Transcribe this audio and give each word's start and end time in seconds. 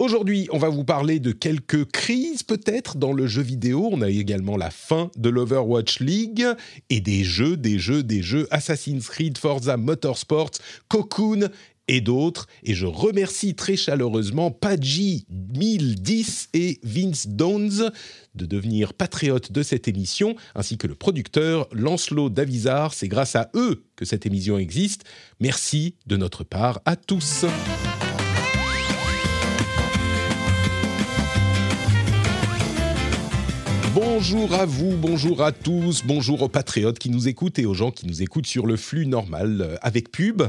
Aujourd'hui, 0.00 0.46
on 0.52 0.58
va 0.58 0.68
vous 0.68 0.84
parler 0.84 1.18
de 1.18 1.32
quelques 1.32 1.84
crises 1.90 2.44
peut-être 2.44 2.98
dans 2.98 3.12
le 3.12 3.26
jeu 3.26 3.42
vidéo. 3.42 3.88
On 3.90 4.00
a 4.00 4.08
également 4.08 4.56
la 4.56 4.70
fin 4.70 5.10
de 5.16 5.28
l'Overwatch 5.28 5.98
League 5.98 6.46
et 6.88 7.00
des 7.00 7.24
jeux, 7.24 7.56
des 7.56 7.80
jeux, 7.80 8.04
des 8.04 8.22
jeux 8.22 8.46
Assassin's 8.52 9.08
Creed, 9.08 9.38
Forza 9.38 9.76
Motorsports, 9.76 10.52
Cocoon 10.86 11.48
et 11.88 12.00
d'autres. 12.00 12.46
Et 12.62 12.74
je 12.74 12.86
remercie 12.86 13.56
très 13.56 13.76
chaleureusement 13.76 14.52
Padgy 14.52 15.26
1010 15.30 16.50
et 16.54 16.78
Vince 16.84 17.26
Downs 17.26 17.90
de 18.36 18.46
devenir 18.46 18.94
patriotes 18.94 19.50
de 19.50 19.64
cette 19.64 19.88
émission, 19.88 20.36
ainsi 20.54 20.78
que 20.78 20.86
le 20.86 20.94
producteur 20.94 21.66
Lancelot 21.72 22.30
Davizard. 22.30 22.94
C'est 22.94 23.08
grâce 23.08 23.34
à 23.34 23.50
eux 23.56 23.82
que 23.96 24.04
cette 24.04 24.26
émission 24.26 24.58
existe. 24.58 25.02
Merci 25.40 25.96
de 26.06 26.16
notre 26.16 26.44
part 26.44 26.80
à 26.84 26.94
tous. 26.94 27.46
Bonjour 34.00 34.54
à 34.54 34.64
vous, 34.64 34.96
bonjour 34.96 35.42
à 35.42 35.50
tous, 35.50 36.04
bonjour 36.04 36.42
aux 36.42 36.48
patriotes 36.48 37.00
qui 37.00 37.10
nous 37.10 37.26
écoutent 37.26 37.58
et 37.58 37.66
aux 37.66 37.74
gens 37.74 37.90
qui 37.90 38.06
nous 38.06 38.22
écoutent 38.22 38.46
sur 38.46 38.64
le 38.64 38.76
flux 38.76 39.06
normal 39.06 39.60
euh, 39.60 39.76
avec 39.82 40.12
pub. 40.12 40.44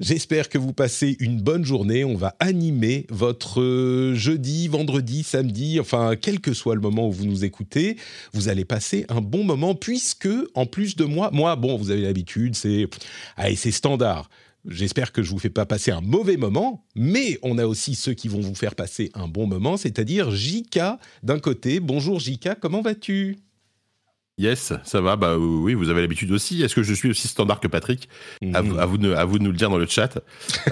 J'espère 0.00 0.48
que 0.48 0.56
vous 0.56 0.72
passez 0.72 1.18
une 1.20 1.38
bonne 1.38 1.66
journée. 1.66 2.06
On 2.06 2.16
va 2.16 2.34
animer 2.40 3.04
votre 3.10 3.60
euh, 3.60 4.14
jeudi, 4.14 4.68
vendredi, 4.68 5.22
samedi, 5.22 5.78
enfin 5.80 6.14
quel 6.18 6.40
que 6.40 6.54
soit 6.54 6.76
le 6.76 6.80
moment 6.80 7.06
où 7.06 7.12
vous 7.12 7.26
nous 7.26 7.44
écoutez, 7.44 7.98
vous 8.32 8.48
allez 8.48 8.64
passer 8.64 9.04
un 9.10 9.20
bon 9.20 9.44
moment 9.44 9.74
puisque 9.74 10.30
en 10.54 10.64
plus 10.64 10.96
de 10.96 11.04
moi, 11.04 11.28
moi 11.30 11.56
bon, 11.56 11.76
vous 11.76 11.90
avez 11.90 12.02
l'habitude, 12.02 12.56
c'est 12.56 12.88
c'est 13.54 13.70
standard. 13.70 14.30
J'espère 14.66 15.12
que 15.12 15.22
je 15.22 15.30
vous 15.30 15.38
fais 15.38 15.50
pas 15.50 15.66
passer 15.66 15.90
un 15.90 16.00
mauvais 16.00 16.38
moment, 16.38 16.86
mais 16.94 17.38
on 17.42 17.58
a 17.58 17.66
aussi 17.66 17.94
ceux 17.94 18.14
qui 18.14 18.28
vont 18.28 18.40
vous 18.40 18.54
faire 18.54 18.74
passer 18.74 19.10
un 19.14 19.28
bon 19.28 19.46
moment, 19.46 19.76
c'est-à-dire 19.76 20.30
Jika 20.30 20.98
d'un 21.22 21.38
côté. 21.38 21.80
Bonjour 21.80 22.18
Jika, 22.18 22.54
comment 22.54 22.80
vas-tu? 22.80 23.36
Yes, 24.36 24.72
ça 24.82 25.00
va. 25.00 25.14
Bah 25.14 25.36
oui, 25.38 25.74
vous 25.74 25.90
avez 25.90 26.00
l'habitude 26.00 26.32
aussi. 26.32 26.60
Est-ce 26.64 26.74
que 26.74 26.82
je 26.82 26.92
suis 26.92 27.08
aussi 27.08 27.28
standard 27.28 27.60
que 27.60 27.68
Patrick 27.68 28.08
à, 28.52 28.62
vous, 28.62 28.76
à, 28.80 28.84
vous 28.84 28.98
de, 28.98 29.12
à, 29.12 29.24
vous 29.24 29.38
de, 29.38 29.44
nous 29.44 29.52
le 29.52 29.56
dire 29.56 29.70
dans 29.70 29.78
le 29.78 29.86
chat. 29.86 30.18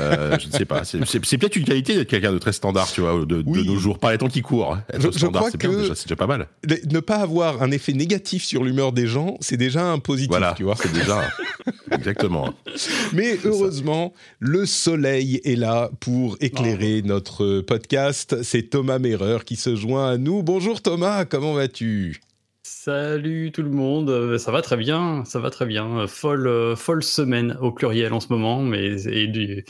Euh, 0.01 0.37
je 0.41 0.49
ne 0.49 0.53
sais 0.53 0.65
pas. 0.65 0.83
C'est 0.85 1.39
peut-être 1.39 1.55
une 1.55 1.65
qualité 1.65 1.95
d'être 1.95 2.09
quelqu'un 2.09 2.33
de 2.33 2.39
très 2.39 2.53
standard, 2.53 2.91
tu 2.91 3.03
vois, 3.03 3.25
de, 3.25 3.43
de 3.43 3.63
nos 3.63 3.77
jours. 3.77 4.01
Par 4.01 4.11
les 4.11 4.19
temps 4.19 4.29
qui 4.29 4.43
courent, 4.43 4.79
être 4.93 5.01
je, 5.01 5.17
standard, 5.17 5.45
c'est 5.53 5.59
déjà, 5.59 5.95
déjà, 5.95 6.17
pas 6.17 6.27
mal. 6.27 6.49
Ne 6.91 6.99
pas 6.99 7.19
avoir 7.19 7.63
un 7.63 7.71
effet 7.71 7.93
négatif 7.93 8.43
sur 8.43 8.65
l'humeur 8.65 8.91
des 8.91 9.07
gens, 9.07 9.37
c'est 9.39 9.57
déjà 9.57 9.93
un 9.93 10.01
positif, 10.01 10.31
voilà, 10.31 10.55
tu 10.57 10.65
vois. 10.65 10.75
C'est 10.75 10.93
déjà 10.93 11.23
exactement. 11.93 12.53
Mais 13.13 13.39
heureusement, 13.45 14.13
le 14.41 14.67
soleil 14.67 15.41
est 15.45 15.57
là 15.57 15.89
pour 16.01 16.37
éclairer 16.41 17.03
oh. 17.05 17.07
notre 17.07 17.61
podcast. 17.61 18.43
C'est 18.43 18.71
Thomas 18.71 18.99
Merrer 18.99 19.39
qui 19.47 19.55
se 19.55 19.77
joint 19.77 20.11
à 20.11 20.19
nous. 20.19 20.43
Bonjour 20.43 20.83
Thomas, 20.83 21.25
comment 21.27 21.55
vas-tu? 21.55 22.21
Salut 22.85 23.53
tout 23.53 23.63
le 23.63 23.71
monde, 23.71 24.11
euh, 24.11 24.39
ça 24.39 24.51
va 24.51 24.61
très 24.61 24.77
bien, 24.77 25.25
ça 25.25 25.39
va 25.39 25.51
très 25.51 25.67
bien. 25.67 26.09
Folle, 26.09 26.49
euh, 26.49 26.75
folle 26.75 27.05
semaine 27.05 27.57
au 27.61 27.71
pluriel 27.71 28.13
en 28.13 28.19
ce 28.19 28.27
moment, 28.29 28.61
mais 28.61 29.07
et 29.07 29.29
du, 29.29 29.65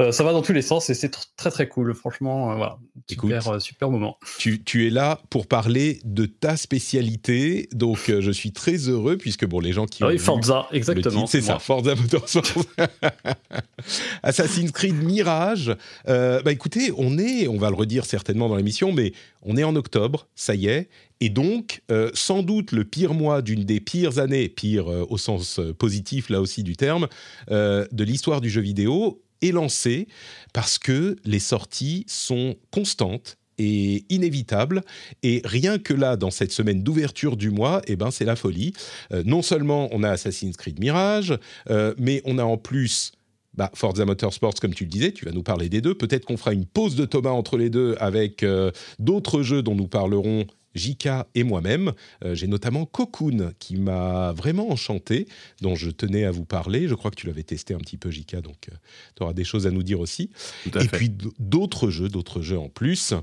euh, 0.00 0.10
ça 0.10 0.24
va 0.24 0.32
dans 0.32 0.42
tous 0.42 0.52
les 0.52 0.62
sens 0.62 0.90
et 0.90 0.94
c'est 0.94 1.12
très 1.36 1.52
très 1.52 1.68
cool, 1.68 1.94
franchement. 1.94 2.50
Euh, 2.50 2.56
voilà, 2.56 2.78
super, 3.08 3.38
Écoute, 3.38 3.54
euh, 3.54 3.58
super 3.60 3.90
moment. 3.90 4.18
Tu, 4.38 4.60
tu, 4.64 4.88
es 4.88 4.90
là 4.90 5.20
pour 5.30 5.46
parler 5.46 6.00
de 6.04 6.26
ta 6.26 6.56
spécialité, 6.56 7.68
donc 7.72 8.10
je 8.18 8.30
suis 8.32 8.50
très 8.50 8.74
heureux 8.74 9.16
puisque 9.16 9.46
bon, 9.46 9.60
les 9.60 9.72
gens 9.72 9.86
qui 9.86 10.02
ah 10.02 10.06
ont 10.06 10.10
oui, 10.10 10.18
Forza, 10.18 10.66
exactement. 10.72 11.26
C'est 11.28 11.42
ça, 11.42 11.60
Forza 11.60 11.94
Motorsport. 11.94 12.64
Assassin's 14.24 14.72
Creed 14.72 15.00
Mirage. 15.00 15.76
bah 16.06 16.50
écoutez, 16.50 16.90
on 16.96 17.16
est, 17.16 17.46
on 17.46 17.58
va 17.58 17.70
le 17.70 17.76
redire 17.76 18.04
certainement 18.04 18.48
dans 18.48 18.56
l'émission, 18.56 18.90
mais 18.90 19.12
on 19.42 19.56
est 19.56 19.64
en 19.64 19.76
octobre, 19.76 20.26
ça 20.34 20.56
y 20.56 20.66
est, 20.66 20.88
et 21.20 21.28
donc, 21.28 21.82
euh, 21.90 22.10
sans 22.14 22.42
doute 22.42 22.72
le 22.72 22.84
pire 22.84 23.14
mois 23.14 23.42
d'une 23.42 23.64
des 23.64 23.80
pires 23.80 24.18
années, 24.18 24.48
pire 24.48 24.90
euh, 24.90 25.06
au 25.08 25.18
sens 25.18 25.60
positif 25.78 26.28
là 26.28 26.40
aussi 26.40 26.62
du 26.62 26.76
terme, 26.76 27.08
euh, 27.50 27.86
de 27.92 28.04
l'histoire 28.04 28.40
du 28.40 28.50
jeu 28.50 28.60
vidéo, 28.60 29.22
est 29.42 29.52
lancé 29.52 30.08
parce 30.52 30.78
que 30.78 31.16
les 31.24 31.38
sorties 31.38 32.04
sont 32.08 32.56
constantes 32.70 33.36
et 33.58 34.04
inévitables. 34.08 34.82
Et 35.22 35.42
rien 35.44 35.78
que 35.78 35.94
là, 35.94 36.16
dans 36.16 36.30
cette 36.30 36.52
semaine 36.52 36.82
d'ouverture 36.82 37.36
du 37.36 37.50
mois, 37.50 37.82
eh 37.86 37.96
ben, 37.96 38.10
c'est 38.10 38.24
la 38.24 38.36
folie. 38.36 38.72
Euh, 39.12 39.22
non 39.24 39.42
seulement 39.42 39.88
on 39.92 40.02
a 40.02 40.10
Assassin's 40.10 40.56
Creed 40.56 40.80
Mirage, 40.80 41.36
euh, 41.70 41.94
mais 41.98 42.22
on 42.24 42.38
a 42.38 42.44
en 42.44 42.56
plus... 42.56 43.12
Bah, 43.56 43.70
Forza 43.72 44.04
Motorsports, 44.04 44.54
comme 44.54 44.74
tu 44.74 44.82
le 44.82 44.90
disais, 44.90 45.12
tu 45.12 45.26
vas 45.26 45.30
nous 45.30 45.44
parler 45.44 45.68
des 45.68 45.80
deux. 45.80 45.94
Peut-être 45.94 46.24
qu'on 46.24 46.36
fera 46.36 46.52
une 46.52 46.66
pause 46.66 46.96
de 46.96 47.04
Thomas 47.04 47.30
entre 47.30 47.56
les 47.56 47.70
deux 47.70 47.94
avec 48.00 48.42
euh, 48.42 48.72
d'autres 48.98 49.42
jeux 49.42 49.62
dont 49.62 49.76
nous 49.76 49.86
parlerons 49.86 50.44
Jika 50.74 51.26
et 51.34 51.44
moi-même. 51.44 51.92
Euh, 52.24 52.34
J'ai 52.34 52.46
notamment 52.46 52.86
Cocoon 52.86 53.52
qui 53.58 53.76
m'a 53.76 54.32
vraiment 54.32 54.70
enchanté, 54.70 55.26
dont 55.60 55.74
je 55.74 55.90
tenais 55.90 56.24
à 56.24 56.30
vous 56.30 56.44
parler. 56.44 56.88
Je 56.88 56.94
crois 56.94 57.10
que 57.10 57.16
tu 57.16 57.26
l'avais 57.26 57.42
testé 57.42 57.74
un 57.74 57.78
petit 57.78 57.96
peu, 57.96 58.10
Jika, 58.10 58.40
donc 58.40 58.68
euh, 58.70 58.76
tu 59.16 59.22
auras 59.22 59.32
des 59.32 59.44
choses 59.44 59.66
à 59.66 59.70
nous 59.70 59.82
dire 59.82 60.00
aussi. 60.00 60.30
Et 60.66 60.70
fait. 60.70 60.88
puis 60.88 61.10
d'autres 61.38 61.90
jeux, 61.90 62.08
d'autres 62.08 62.42
jeux 62.42 62.58
en 62.58 62.68
plus. 62.68 63.14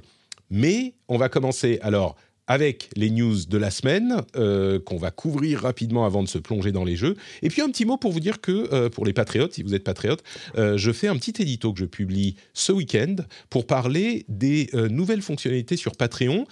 Mais 0.50 0.94
on 1.07 1.17
va 1.17 1.29
commencer 1.29 1.79
alors 1.81 2.16
avec 2.47 2.90
les 2.96 3.09
news 3.09 3.46
de 3.47 3.57
la 3.57 3.72
semaine 3.72 4.24
euh, 4.35 4.79
qu'on 4.79 4.97
va 4.97 5.12
couvrir 5.12 5.62
rapidement 5.62 6.06
avant 6.06 6.24
de 6.24 6.28
se 6.28 6.38
plonger 6.38 6.72
dans 6.72 6.84
les 6.84 6.96
jeux. 6.96 7.16
Et 7.41 7.50
puis 7.50 7.62
un 7.62 7.69
petit 7.69 7.85
mot 7.85 7.97
pour 7.97 8.12
vous 8.12 8.19
dire 8.19 8.41
que 8.41 8.74
euh, 8.74 8.90
pour 8.90 9.06
les 9.06 9.13
patriotes, 9.13 9.53
si 9.53 9.63
vous 9.63 9.74
êtes 9.74 9.84
patriotes, 9.84 10.24
euh, 10.57 10.78
je 10.78 10.91
fais 10.91 11.07
un 11.07 11.16
petit 11.16 11.41
édito 11.41 11.72
que 11.72 11.80
je 11.80 11.85
publie 11.85 12.35
ce 12.53 12.72
week-end 12.72 13.16
pour 13.50 13.66
parler 13.66 14.25
des 14.28 14.69
nouvelles 14.90 15.22
fonctionnalités 15.22 15.78
sur 15.78 15.96
Patreon, 15.96 16.46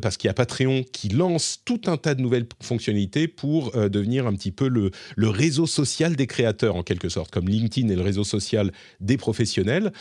parce 0.00 0.16
qu'il 0.16 0.28
y 0.28 0.30
a 0.30 0.34
Patreon 0.34 0.84
qui 0.92 1.08
lance 1.08 1.60
tout 1.64 1.80
un 1.86 1.96
tas 1.96 2.14
de 2.14 2.22
nouvelles 2.22 2.46
fonctionnalités 2.62 3.28
pour 3.28 3.72
devenir 3.72 4.26
un 4.26 4.34
petit 4.34 4.50
peu 4.50 4.68
le, 4.68 4.90
réseau 5.16 5.66
social 5.66 6.16
des 6.16 6.26
créateurs 6.26 6.76
en 6.76 6.82
quelque 6.82 7.08
sorte, 7.08 7.30
comme 7.30 7.48
LinkedIn 7.48 7.88
est 7.88 7.96
le 7.96 8.02
réseau 8.02 8.24
social 8.24 8.72
des 9.00 9.16
professionnels. 9.16 9.92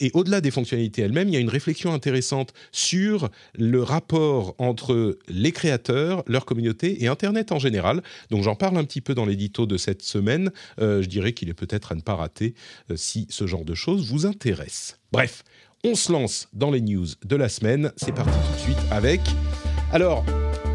Et 0.00 0.10
au-delà 0.14 0.40
des 0.40 0.50
fonctionnalités 0.50 1.02
elles-mêmes, 1.02 1.28
il 1.28 1.34
y 1.34 1.38
a 1.38 1.40
une 1.40 1.48
réflexion 1.48 1.92
intéressante 1.92 2.52
sur 2.72 3.30
le 3.56 3.82
rapport 3.82 4.54
entre 4.58 4.67
les 5.28 5.52
créateurs, 5.52 6.22
leur 6.26 6.44
communauté 6.44 7.02
et 7.02 7.08
Internet 7.08 7.52
en 7.52 7.58
général. 7.58 8.02
Donc 8.30 8.42
j'en 8.42 8.54
parle 8.54 8.76
un 8.76 8.84
petit 8.84 9.00
peu 9.00 9.14
dans 9.14 9.26
l'édito 9.26 9.66
de 9.66 9.76
cette 9.76 10.02
semaine. 10.02 10.50
Euh, 10.80 11.02
je 11.02 11.08
dirais 11.08 11.32
qu'il 11.32 11.48
est 11.48 11.54
peut-être 11.54 11.92
à 11.92 11.94
ne 11.94 12.00
pas 12.00 12.14
rater 12.14 12.54
euh, 12.90 12.96
si 12.96 13.26
ce 13.30 13.46
genre 13.46 13.64
de 13.64 13.74
choses 13.74 14.10
vous 14.10 14.26
intéresse. 14.26 14.98
Bref, 15.12 15.44
on 15.84 15.94
se 15.94 16.12
lance 16.12 16.48
dans 16.52 16.70
les 16.70 16.80
news 16.80 17.06
de 17.24 17.36
la 17.36 17.48
semaine. 17.48 17.92
C'est 17.96 18.14
parti 18.14 18.32
tout 18.32 18.54
de 18.54 18.60
suite 18.60 18.78
avec... 18.90 19.20
Alors, 19.90 20.24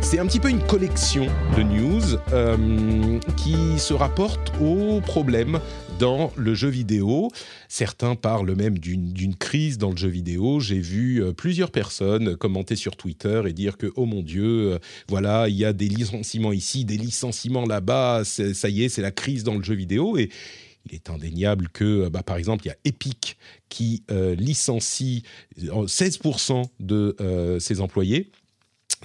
c'est 0.02 0.20
un 0.20 0.26
petit 0.26 0.40
peu 0.40 0.50
une 0.50 0.66
collection 0.66 1.28
de 1.56 1.64
news 1.64 2.18
euh, 2.34 3.20
qui 3.38 3.80
se 3.80 3.94
rapporte 3.94 4.52
aux 4.60 5.02
problèmes 5.02 5.60
dans 6.00 6.32
le 6.38 6.54
jeu 6.54 6.70
vidéo. 6.70 7.30
Certains 7.68 8.16
parlent 8.16 8.56
même 8.56 8.78
d'une 8.80 9.36
crise 9.36 9.78
dans 9.78 9.92
le 9.92 9.98
jeu 9.98 10.10
vidéo. 10.10 10.60
J'ai 10.60 10.80
vu 10.80 11.24
euh, 11.24 11.34
plusieurs 11.34 11.72
personnes 11.72 12.36
commenter 12.38 12.76
sur 12.76 12.96
Twitter 12.96 13.42
et 13.48 13.54
dire 13.54 13.78
que, 13.78 13.92
oh 13.96 14.06
mon 14.06 14.22
Dieu, 14.22 14.74
euh, 14.74 14.80
voilà, 15.08 15.50
il 15.50 15.56
y 15.56 15.66
a 15.66 15.74
des 15.74 15.88
licenciements 15.88 16.54
ici, 16.54 16.86
des 16.86 16.98
licenciements 16.98 17.66
là-bas, 17.66 18.24
ça 18.24 18.70
y 18.70 18.84
est, 18.84 18.90
c'est 18.90 19.02
la 19.02 19.12
crise 19.12 19.44
dans 19.44 19.56
le 19.56 19.64
jeu 19.64 19.76
vidéo. 19.76 20.18
Et 20.18 20.30
il 20.86 20.96
est 20.96 21.10
indéniable 21.10 21.70
que, 21.70 22.10
bah, 22.10 22.24
par 22.24 22.38
exemple, 22.38 22.66
il 22.66 22.70
y 22.70 22.72
a 22.72 22.78
Epic 22.84 23.38
qui 23.70 24.04
euh, 24.12 24.36
licencie 24.36 25.24
16% 25.58 26.64
de 26.80 27.16
euh, 27.22 27.60
ses 27.60 27.82
employés 27.82 28.32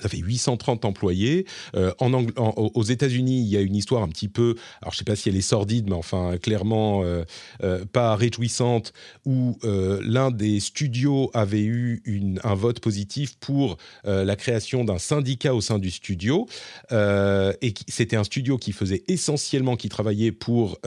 ça 0.00 0.08
fait 0.08 0.18
830 0.18 0.84
employés. 0.84 1.46
Euh, 1.76 1.92
en 1.98 2.12
en, 2.14 2.24
aux 2.36 2.82
États-Unis, 2.82 3.40
il 3.40 3.48
y 3.48 3.56
a 3.56 3.60
une 3.60 3.76
histoire 3.76 4.02
un 4.02 4.08
petit 4.08 4.28
peu, 4.28 4.54
alors 4.82 4.92
je 4.92 4.96
ne 4.96 4.98
sais 4.98 5.04
pas 5.04 5.16
si 5.16 5.28
elle 5.28 5.36
est 5.36 5.40
sordide, 5.40 5.88
mais 5.88 5.94
enfin 5.94 6.36
clairement 6.38 7.02
euh, 7.02 7.24
euh, 7.62 7.84
pas 7.84 8.16
réjouissante, 8.16 8.92
où 9.24 9.58
l'un 9.62 10.30
des 10.30 10.60
studios 10.60 11.30
avait 11.34 11.62
eu 11.62 12.02
un 12.42 12.54
vote 12.54 12.80
positif 12.80 13.36
pour 13.38 13.76
la 14.04 14.36
création 14.36 14.84
d'un 14.84 14.98
syndicat 14.98 15.54
au 15.54 15.60
sein 15.60 15.78
du 15.78 15.90
studio. 15.90 16.46
Et 16.90 17.74
c'était 17.88 18.16
un 18.16 18.24
studio 18.24 18.58
qui 18.58 18.72
faisait 18.72 19.02
essentiellement, 19.08 19.76
qui 19.76 19.88
travaillait 19.88 20.32
pour 20.32 20.78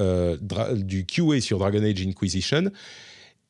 du 0.76 1.06
QA 1.06 1.42
sur 1.42 1.60
Dragon 1.60 1.84
Age 1.84 2.06
Inquisition 2.06 2.72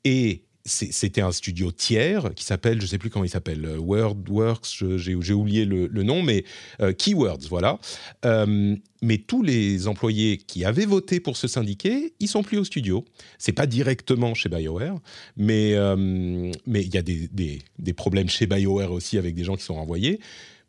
et 0.03 0.43
c'était 0.65 1.21
un 1.21 1.31
studio 1.31 1.71
tiers 1.71 2.33
qui 2.35 2.43
s'appelle, 2.43 2.77
je 2.77 2.85
ne 2.85 2.87
sais 2.87 2.97
plus 2.97 3.09
comment 3.09 3.25
il 3.25 3.29
s'appelle, 3.29 3.65
euh, 3.65 3.77
WordWorks, 3.77 4.83
j'ai 4.97 5.33
oublié 5.33 5.65
le, 5.65 6.03
nom, 6.03 6.21
mais 6.21 6.43
euh, 6.81 6.93
Keywords, 6.93 7.47
voilà. 7.49 7.79
Euh, 8.25 8.75
mais 9.01 9.17
tous 9.17 9.41
les 9.41 9.87
employés 9.87 10.37
qui 10.37 10.63
avaient 10.63 10.85
voté 10.85 11.19
pour 11.19 11.37
se 11.37 11.47
syndiquer, 11.47 12.13
ils 12.19 12.27
sont 12.27 12.43
plus 12.43 12.59
au 12.59 12.63
studio. 12.63 13.03
C'est 13.39 13.51
pas 13.51 13.65
directement 13.65 14.33
chez 14.35 14.49
BioWare, 14.49 14.99
mais 15.37 15.71
il 15.71 16.93
y 16.93 16.97
a 16.97 17.01
des, 17.01 17.93
problèmes 17.93 18.29
chez 18.29 18.45
BioWare 18.45 18.91
aussi 18.91 19.17
avec 19.17 19.33
des 19.33 19.43
gens 19.43 19.55
qui 19.55 19.63
sont 19.63 19.75
renvoyés. 19.75 20.19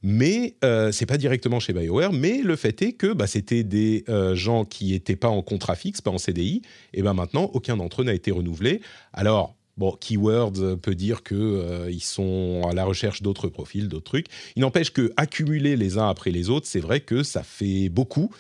Mais 0.03 0.57
c'est 0.93 1.07
pas 1.07 1.19
directement 1.19 1.61
chez 1.61 1.75
BioWare, 1.75 2.15
mais 2.15 2.41
le 2.43 2.57
fait 2.57 2.81
est 2.81 2.93
que 2.95 3.13
bah, 3.13 3.27
c'était 3.27 3.65
des 3.65 4.05
gens 4.33 4.65
qui 4.65 4.93
n'étaient 4.93 5.17
pas 5.17 5.29
en 5.29 5.43
contrat 5.43 5.77
fixe, 5.77 6.01
pas 6.01 6.11
en 6.11 6.19
CDI, 6.19 6.63
et 6.95 7.03
ben 7.03 7.13
maintenant 7.13 7.51
aucun 7.53 7.77
d'entre 7.77 8.01
eux 8.01 8.05
n'a 8.05 8.15
été 8.15 8.31
renouvelé. 8.31 8.81
Alors 9.13 9.55
Bon, 9.79 9.97
Keywords 9.99 10.79
peut 10.83 10.95
dire 10.95 11.23
qu'ils 11.23 11.37
euh, 11.39 11.99
sont 12.01 12.63
à 12.69 12.75
la 12.75 12.85
recherche 12.85 13.23
d'autres 13.23 13.49
profils, 13.49 13.89
d'autres 13.89 14.05
trucs. 14.05 14.27
Il 14.55 14.61
n'empêche 14.61 14.93
que 14.93 15.13
accumuler 15.17 15.77
les 15.77 15.97
uns 15.97 16.09
après 16.09 16.31
les 16.31 16.51
autres, 16.51 16.67
c'est 16.67 16.81
vrai 16.81 17.01
que 17.01 17.23
ça 17.23 17.43
fait 17.43 17.89
beaucoup. 17.89 18.31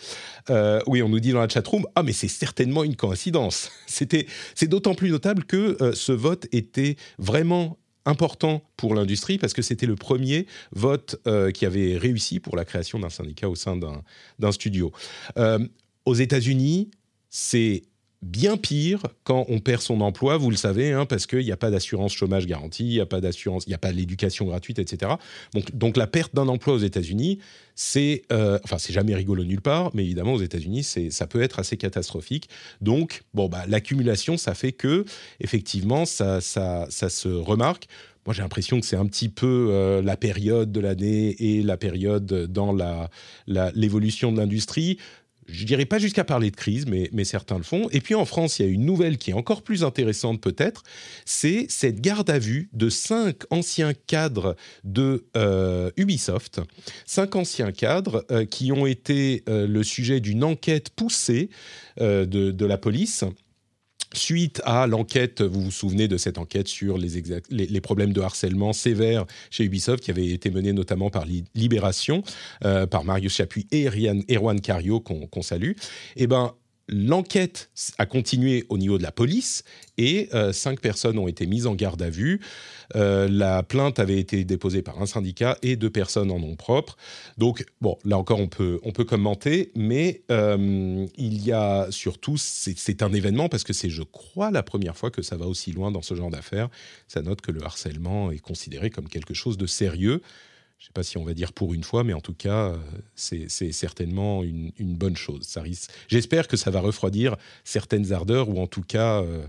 Euh, 0.51 0.81
oui, 0.87 1.03
on 1.03 1.09
nous 1.09 1.21
dit 1.21 1.33
dans 1.33 1.41
la 1.41 1.49
chatroom, 1.49 1.87
ah 1.95 2.03
mais 2.03 2.13
c'est 2.13 2.29
certainement 2.29 2.85
une 2.85 2.97
coïncidence. 2.97 3.71
C'est 3.87 4.69
d'autant 4.69 4.95
plus 4.95 5.11
notable 5.11 5.45
que 5.45 5.77
euh, 5.81 5.93
ce 5.93 6.13
vote 6.13 6.47
était 6.53 6.97
vraiment 7.19 7.79
important 8.05 8.63
pour 8.77 8.95
l'industrie 8.95 9.39
parce 9.39 9.53
que 9.53 9.63
c'était 9.63 9.87
le 9.87 9.95
premier 9.95 10.47
vote 10.73 11.17
qui 11.55 11.65
avait 11.67 11.97
réussi 11.97 12.41
pour 12.41 12.57
la 12.57 12.65
création 12.65 12.99
d'un 12.99 13.11
syndicat 13.11 13.49
au 13.49 13.55
sein 13.55 13.77
d'un 13.77 14.53
studio. 14.53 14.91
aux 16.05 16.15
États-Unis, 16.15 16.91
c'est 17.31 17.85
bien 18.23 18.57
pire 18.57 19.03
quand 19.25 19.45
on 19.49 19.59
perd 19.59 19.83
son 19.83 20.01
emploi, 20.01 20.37
vous 20.37 20.51
le 20.51 20.57
savez, 20.57 20.93
hein, 20.93 21.07
parce 21.07 21.27
qu'il 21.27 21.45
n'y 21.45 21.53
a 21.53 21.57
pas 21.57 21.71
d'assurance 21.71 22.13
chômage 22.13 22.47
garantie, 22.47 22.85
il 22.85 22.95
n'y 22.95 23.01
a 23.01 23.07
pas 23.07 23.21
d'assurance, 23.21 23.65
il 23.67 23.71
n'y 23.71 23.75
a 23.75 23.79
pas 23.79 23.93
l'éducation 23.93 24.47
gratuite, 24.47 24.79
etc. 24.79 25.13
Donc, 25.55 25.75
donc 25.77 25.97
la 25.97 26.07
perte 26.07 26.35
d'un 26.35 26.49
emploi 26.49 26.75
aux 26.75 26.79
États-Unis, 26.79 27.41
c'est, 27.75 28.23
euh, 28.33 28.59
enfin, 28.65 28.79
c'est 28.79 28.93
jamais 28.93 29.15
rigolo 29.15 29.45
nulle 29.45 29.61
part, 29.61 29.91
mais 29.95 30.05
évidemment 30.05 30.35
aux 30.35 30.43
États-Unis, 30.43 30.85
c'est, 30.85 31.11
ça 31.11 31.27
peut 31.27 31.43
être 31.43 31.59
assez 31.59 31.77
catastrophique. 31.77 32.49
Donc, 32.81 33.23
bon, 33.35 33.49
bah, 33.49 33.65
l'accumulation, 33.67 34.37
ça 34.37 34.55
fait 34.55 34.73
que, 34.73 35.05
effectivement, 35.41 36.05
ça, 36.05 36.41
ça, 36.41 36.87
ça 36.91 37.09
se 37.09 37.29
remarque. 37.29 37.87
Moi, 38.25 38.35
j'ai 38.35 38.43
l'impression 38.43 38.79
que 38.79 38.87
c'est 38.87 38.97
un 38.97 39.07
petit 39.07 39.29
peu 39.29 39.69
euh, 39.71 40.01
la 40.01 40.17
période 40.17 40.71
de 40.71 40.79
l'année 40.79 41.35
et 41.41 41.63
la 41.63 41.77
période 41.77 42.25
dans 42.25 42.73
la, 42.73 43.11
l'évolution 43.75 44.31
de 44.31 44.39
l'industrie 44.39 44.99
je 45.49 45.65
dirais 45.65 45.85
pas 45.85 45.99
jusqu'à 45.99 46.25
parler 46.25 46.51
de 46.51 46.57
crise, 46.57 46.87
mais, 46.87 47.25
certains 47.25 47.57
le 47.57 47.63
font. 47.63 47.89
Et 47.91 48.01
puis 48.01 48.15
en 48.15 48.25
France, 48.25 48.59
il 48.59 48.67
y 48.67 48.69
a 48.69 48.73
une 48.73 48.85
nouvelle 48.85 49.17
qui 49.17 49.31
est 49.31 49.35
encore 49.35 49.63
plus 49.63 49.85
intéressante 49.85 50.41
peut-être, 50.41 50.83
c'est 51.25 51.67
cette 51.69 52.01
garde 52.01 52.29
à 52.31 52.39
vue 52.39 52.69
de 52.73 52.89
cinq 52.89 53.43
anciens 53.51 53.93
cadres 53.95 54.57
de 54.85 55.25
euh, 55.37 55.91
Ubisoft, 55.97 56.61
cinq 57.07 57.37
anciens 57.37 57.73
cadres 57.73 58.25
euh, 58.31 58.45
qui 58.45 58.73
ont 58.73 58.87
été 58.87 59.45
euh, 59.49 59.67
le 59.67 59.83
sujet 59.83 60.21
d'une 60.21 60.45
enquête 60.45 60.91
poussée 60.91 61.51
de, 61.99 62.65
la 62.65 62.79
police 62.79 63.25
Suite 64.15 64.61
à 64.65 64.87
l'enquête, 64.87 65.43
vous 65.43 65.63
vous 65.63 65.71
souvenez 65.71 66.09
de 66.09 66.17
cette 66.17 66.39
enquête 66.39 66.69
sur 66.69 66.99
les, 66.99 67.81
problèmes 67.81 68.13
de 68.13 68.21
harcèlement 68.21 68.73
sévères 68.73 69.25
chez 69.51 69.65
Ubisoft 69.65 70.03
qui 70.03 70.11
avait 70.11 70.29
été 70.29 70.51
menée 70.51 70.73
notamment 70.73 71.11
par 71.11 71.25
Libération, 71.55 72.23
euh, 72.65 72.87
par 72.87 73.05
Marius 73.05 73.35
Chapuis 73.35 73.67
et 73.71 73.87
Erwan 73.87 74.61
Cario 74.61 75.01
qu'on 75.01 75.43
salue, 75.43 75.73
eh 76.17 76.27
ben, 76.27 76.55
L'enquête 76.89 77.71
a 77.99 78.07
continué 78.07 78.65
au 78.69 78.77
niveau 78.77 78.99
de 78.99 79.03
la 79.03 79.13
police 79.13 79.65
et 79.99 80.29
euh, 80.35 80.53
cinq 80.53 80.81
personnes 80.81 81.19
ont 81.19 81.29
été 81.29 81.47
mises 81.47 81.67
en 81.67 81.75
garde 81.75 82.03
à 82.03 82.11
vue. 82.11 82.41
Euh, 82.97 83.29
la 83.29 83.63
plainte 83.63 83.99
avait 83.99 84.19
été 84.19 84.45
déposée 84.45 84.83
par 84.83 85.01
un 85.01 85.07
syndicat 85.07 85.57
et 85.63 85.77
deux 85.77 85.91
personnes 85.91 86.31
en 86.31 86.39
nom 86.39 86.57
propre. 86.57 86.97
Donc, 87.39 87.65
bon, 87.81 87.99
là 88.05 88.19
encore, 88.19 88.41
on 88.41 88.49
peut, 88.49 88.81
on 88.83 88.93
peut 88.93 89.05
commenter, 89.05 89.71
mais 89.77 90.23
euh, 90.31 91.07
il 91.17 91.45
y 91.45 91.53
a 91.53 91.87
surtout, 91.91 92.37
c'est 92.37 93.03
un 93.03 93.13
événement 93.13 93.49
parce 93.49 93.65
que 93.65 93.73
c'est, 93.73 93.91
je 93.91 94.03
crois, 94.03 94.51
la 94.51 94.63
première 94.63 94.97
fois 94.97 95.11
que 95.11 95.23
ça 95.23 95.37
va 95.37 95.47
aussi 95.47 95.73
loin 95.73 95.91
dans 95.93 96.03
ce 96.03 96.15
genre 96.15 96.31
d'affaires. 96.31 96.69
Ça 97.07 97.23
note 97.23 97.41
que 97.41 97.53
le 97.53 97.63
harcèlement 97.63 98.31
est 98.31 98.41
considéré 98.41 98.91
comme 98.91 99.09
quelque 99.09 99.35
chose 99.35 99.57
de 99.57 99.67
sérieux 99.67 100.21
je 100.83 100.87
ne 100.87 100.89
sais 100.89 100.95
pas 100.95 101.05
si 101.05 101.17
on 101.17 101.23
va 101.23 101.33
dire 101.33 101.53
pour 101.53 101.75
une 101.75 101.85
fois, 101.85 102.03
mais 102.03 102.13
en 102.13 102.21
tout 102.21 102.35
cas, 102.35 102.75
c'est 103.15 103.49
certainement 103.71 104.43
une, 104.43 104.73
bonne 104.97 105.15
chose. 105.15 105.49
J'espère 106.09 106.49
que 106.49 106.57
ça 106.57 106.73
va 106.73 106.81
refroidir 106.81 107.37
certaines 107.63 108.13
ardeurs, 108.13 108.49
ou 108.49 108.61
en 108.61 108.67
tout 108.67 108.83
cas, 108.83 109.23
euh, 109.23 109.47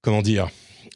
comment 0.00 0.22
dire, 0.22 0.48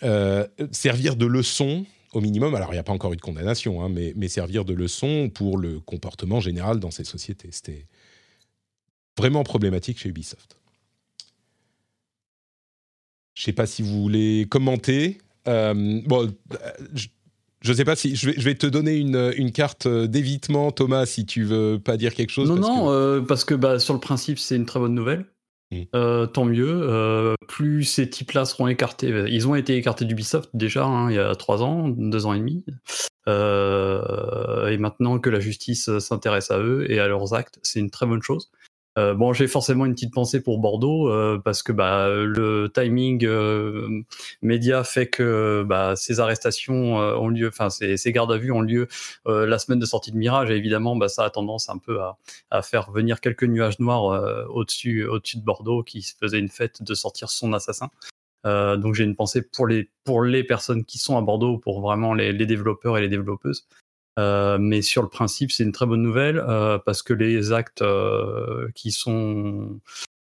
euh, 0.04 0.46
servir 0.72 1.16
de 1.16 1.26
leçon 1.26 1.84
au 2.14 2.22
minimum. 2.22 2.54
Alors, 2.54 2.70
il 2.70 2.76
n'y 2.76 2.78
a 2.78 2.82
pas 2.82 2.94
encore 2.94 3.12
eu 3.12 3.16
de 3.16 3.20
condamnation, 3.20 3.84
hein, 3.84 3.90
mais, 3.90 4.28
servir 4.28 4.64
de 4.64 4.72
leçon 4.72 5.28
pour 5.28 5.58
le 5.58 5.80
comportement 5.80 6.40
général 6.40 6.80
dans 6.80 6.90
ces 6.90 7.04
sociétés. 7.04 7.50
C'était 7.50 7.86
vraiment 9.18 9.44
problématique 9.44 9.98
chez 9.98 10.08
Ubisoft. 10.08 10.56
Je 13.34 13.42
ne 13.42 13.44
sais 13.44 13.52
pas 13.52 13.66
si 13.66 13.82
vous 13.82 14.00
voulez 14.00 14.46
commenter. 14.48 15.18
Euh, 15.46 16.00
bon, 16.06 16.34
je 16.94 17.08
ne 17.72 17.76
sais 17.76 17.84
pas 17.84 17.96
si 17.96 18.16
je 18.16 18.30
vais, 18.30 18.54
te 18.54 18.66
donner 18.66 18.96
une, 18.96 19.52
carte 19.52 19.88
d'évitement, 19.88 20.70
Thomas, 20.72 21.06
si 21.06 21.26
tu 21.26 21.44
veux 21.44 21.80
pas 21.82 21.96
dire 21.96 22.14
quelque 22.14 22.30
chose. 22.30 22.48
Non, 22.48 22.56
non, 22.56 22.90
euh, 22.90 23.20
parce 23.20 23.44
que 23.44 23.54
bah, 23.54 23.78
sur 23.78 23.94
le 23.94 24.00
principe, 24.00 24.38
c'est 24.38 24.56
une 24.56 24.66
très 24.66 24.80
bonne 24.80 24.94
nouvelle. 24.94 25.26
Mmh. 25.72 25.82
Euh, 25.94 26.26
tant 26.26 26.44
mieux. 26.44 26.80
Euh, 26.82 27.34
plus 27.48 27.84
ces 27.84 28.08
types-là 28.08 28.44
seront 28.44 28.68
écartés. 28.68 29.08
Ils 29.28 29.48
ont 29.48 29.54
été 29.54 29.76
écartés 29.76 30.04
d'Ubisoft 30.04 30.50
déjà 30.54 30.84
hein, 30.84 31.10
il 31.10 31.16
y 31.16 31.18
a 31.18 31.34
trois 31.34 31.62
ans, 31.62 31.88
deux 31.88 32.24
ans 32.26 32.34
et 32.34 32.38
demi. 32.38 32.64
et 33.26 34.78
maintenant 34.78 35.18
que 35.18 35.30
la 35.30 35.40
justice 35.40 35.98
s'intéresse 35.98 36.50
à 36.50 36.58
eux 36.60 36.90
et 36.90 37.00
à 37.00 37.08
leurs 37.08 37.34
actes, 37.34 37.58
c'est 37.62 37.80
une 37.80 37.90
très 37.90 38.06
bonne 38.06 38.22
chose. 38.22 38.50
Euh, 38.98 39.14
bon, 39.14 39.34
j'ai 39.34 39.46
forcément 39.46 39.84
une 39.84 39.92
petite 39.92 40.12
pensée 40.12 40.42
pour 40.42 40.58
Bordeaux 40.58 41.10
euh, 41.10 41.38
parce 41.44 41.62
que 41.62 41.70
bah, 41.72 42.08
le 42.08 42.70
timing 42.74 43.26
euh, 43.26 44.02
média 44.40 44.84
fait 44.84 45.08
que 45.08 45.64
bah, 45.68 45.96
ces 45.96 46.18
arrestations 46.18 46.96
ont 46.96 47.28
lieu, 47.28 47.48
enfin 47.48 47.68
ces, 47.68 47.98
ces, 47.98 48.12
gardes 48.12 48.32
à 48.32 48.38
vue 48.38 48.52
ont 48.52 48.62
lieu 48.62 48.88
la 49.26 49.58
semaine 49.58 49.78
de 49.78 49.86
sortie 49.86 50.12
de 50.12 50.16
Mirage. 50.16 50.50
Et 50.50 50.56
évidemment, 50.56 50.96
bah, 50.96 51.08
ça 51.08 51.24
a 51.24 51.30
tendance 51.30 51.68
un 51.68 51.78
peu 51.78 52.00
à, 52.00 52.16
à 52.50 52.62
faire 52.62 52.90
venir 52.90 53.20
quelques 53.20 53.44
nuages 53.44 53.78
noirs 53.80 54.48
au-dessus, 54.50 55.04
au-dessus 55.04 55.38
de 55.38 55.44
Bordeaux 55.44 55.82
qui 55.82 56.02
se 56.02 56.14
faisait 56.18 56.38
une 56.38 56.48
fête 56.48 56.82
de 56.82 56.94
sortir 56.94 57.28
son 57.28 57.52
assassin. 57.52 57.90
donc 58.44 58.94
j'ai 58.94 59.04
une 59.04 59.16
pensée 59.16 59.42
pour 59.42 59.66
les 59.66 59.90
pour 60.04 60.22
les 60.22 60.44
personnes 60.44 60.84
qui 60.84 60.98
sont 60.98 61.18
à 61.18 61.20
Bordeaux, 61.20 61.58
pour 61.58 61.80
vraiment 61.80 62.14
les, 62.14 62.32
les 62.32 62.46
développeurs 62.46 62.96
et 62.96 63.00
les 63.02 63.08
développeuses. 63.08 63.66
Euh, 64.18 64.58
mais 64.58 64.82
sur 64.82 65.02
le 65.02 65.08
principe, 65.08 65.52
c'est 65.52 65.62
une 65.62 65.72
très 65.72 65.86
bonne 65.86 66.02
nouvelle 66.02 66.38
euh, 66.38 66.78
parce 66.78 67.02
que 67.02 67.12
les 67.12 67.52
actes 67.52 67.82
euh, 67.82 68.68
qui 68.74 68.90
sont, 68.90 69.80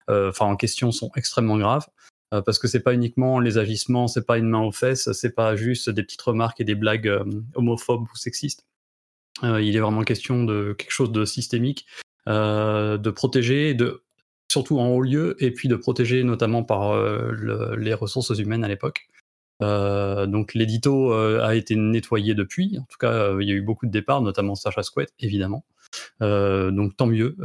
enfin 0.09 0.47
en 0.47 0.57
question, 0.57 0.93
sont 0.93 1.11
extrêmement 1.17 1.59
graves. 1.59 1.87
parce 2.31 2.59
que 2.59 2.67
c'est 2.67 2.81
pas 2.81 2.95
uniquement 2.95 3.39
les 3.39 3.59
agissements, 3.59 4.09
c'est 4.09 4.27
pas 4.27 4.39
une 4.39 4.49
main 4.49 4.61
aux 4.61 4.73
fesses, 4.73 5.13
c'est 5.13 5.35
pas 5.35 5.55
juste 5.55 5.89
des 5.91 6.03
petites 6.03 6.23
remarques 6.23 6.61
et 6.61 6.65
des 6.65 6.75
blagues 6.75 7.23
homophobes 7.55 8.09
ou 8.13 8.17
sexistes. 8.17 8.67
il 9.43 9.77
est 9.77 9.81
vraiment 9.81 10.03
question 10.03 10.45
de 10.45 10.75
quelque 10.77 10.91
chose 10.91 11.13
de 11.13 11.25
systémique, 11.25 11.87
de 12.27 13.11
protéger, 13.11 13.75
de 13.75 14.03
surtout 14.51 14.81
en 14.81 14.89
haut 14.89 15.03
lieu, 15.03 15.37
et 15.39 15.53
puis 15.53 15.69
de 15.69 15.77
protéger 15.77 16.25
notamment 16.25 16.65
par 16.65 17.01
les 17.77 17.95
ressources 17.95 18.37
humaines 18.37 18.65
à 18.65 18.69
l'époque. 18.69 19.09
Euh, 19.63 20.27
donc 20.27 20.55
l'édito 20.55 21.13
euh, 21.13 21.45
a 21.45 21.55
été 21.55 21.77
nettoyé 21.77 22.35
depuis. 22.35 22.79
En 22.79 22.85
tout 22.85 22.99
cas, 22.99 23.13
euh, 23.13 23.43
il 23.43 23.49
y 23.49 23.53
a 23.53 23.55
eu 23.55 23.63
beaucoup 23.63 23.87
de 23.87 23.91
départs, 23.91 24.21
notamment 24.21 24.55
Sacha 24.55 24.83
Squet, 24.83 25.07
évidemment. 25.21 25.65
Donc 26.71 26.97
tant 26.97 27.07
mieux. 27.07 27.37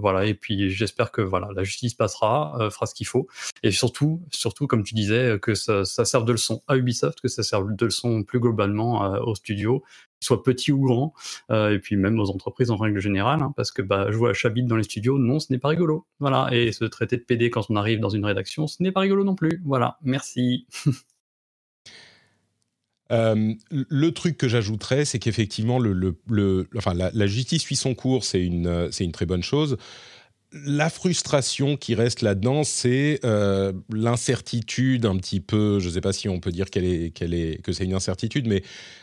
voilà. 0.00 0.26
Et 0.26 0.34
puis 0.34 0.70
j'espère 0.70 1.10
que 1.10 1.22
voilà, 1.22 1.48
la 1.54 1.64
justice 1.64 1.94
passera, 1.94 2.68
fera 2.70 2.86
ce 2.86 2.94
qu'il 2.94 3.06
faut. 3.06 3.26
Et 3.62 3.70
surtout, 3.70 4.22
surtout 4.30 4.66
comme 4.66 4.82
tu 4.84 4.94
disais, 4.94 5.38
que 5.40 5.54
ça, 5.54 5.84
serve 5.84 6.24
de 6.24 6.32
leçon 6.32 6.62
à 6.68 6.76
Ubisoft, 6.76 7.20
que 7.20 7.28
ça 7.28 7.42
serve 7.42 7.74
de 7.74 7.84
leçon 7.84 8.22
plus 8.22 8.40
globalement 8.40 9.00
aux 9.22 9.34
studios, 9.34 9.82
soit 10.20 10.42
petits 10.42 10.72
ou 10.72 10.80
grands, 10.80 11.14
et 11.50 11.78
puis 11.78 11.96
même 11.96 12.18
aux 12.18 12.30
entreprises 12.30 12.70
en 12.70 12.76
règle 12.76 13.00
générale, 13.00 13.42
hein, 13.42 13.52
parce 13.56 13.70
que 13.70 13.82
bah, 13.82 14.10
jouer 14.10 14.30
à 14.30 14.34
Chabit 14.34 14.62
dans 14.62 14.76
les 14.76 14.84
studios, 14.84 15.18
non, 15.18 15.40
ce 15.40 15.52
n'est 15.52 15.58
pas 15.58 15.68
rigolo. 15.68 16.06
Voilà, 16.20 16.48
et 16.52 16.72
se 16.72 16.84
traiter 16.84 17.16
de 17.16 17.22
PD 17.22 17.50
quand 17.50 17.66
on 17.68 17.76
arrive 17.76 18.00
dans 18.00 18.08
une 18.08 18.24
rédaction, 18.24 18.66
ce 18.66 18.82
n'est 18.82 18.92
pas 18.92 19.00
rigolo 19.00 19.24
non 19.24 19.34
plus. 19.34 19.60
Voilà, 19.64 19.98
merci. 20.02 20.66
Euh, 23.12 23.54
le 23.70 24.10
truc 24.12 24.38
que 24.38 24.48
j'ajouterais, 24.48 25.04
c'est 25.04 25.18
qu'effectivement, 25.18 25.78
la, 25.78 27.26
justice 27.26 27.62
suit 27.62 27.76
son 27.76 27.94
cours, 27.94 28.24
c'est 28.24 28.42
une, 28.42 28.88
c'est 28.90 29.04
une 29.04 29.12
très 29.12 29.26
bonne 29.26 29.42
chose. 29.42 29.76
La 30.52 30.90
frustration 30.90 31.76
qui 31.78 31.94
reste 31.94 32.20
là-dedans, 32.20 32.62
c'est 32.62 33.20
euh, 33.24 33.72
l'incertitude 33.90 35.06
un 35.06 35.16
petit 35.16 35.40
peu. 35.40 35.80
Je 35.80 35.88
ne 35.88 35.94
sais 35.94 36.02
pas 36.02 36.12
si 36.12 36.28
on 36.28 36.40
peut 36.40 36.52
dire 36.52 36.68
qu'elle 36.68 36.84
est, 36.84 37.62
que 37.62 37.72
c'est 37.72 37.84
une 37.84 37.94
incertitude, 37.94 38.46
mais 38.46 38.62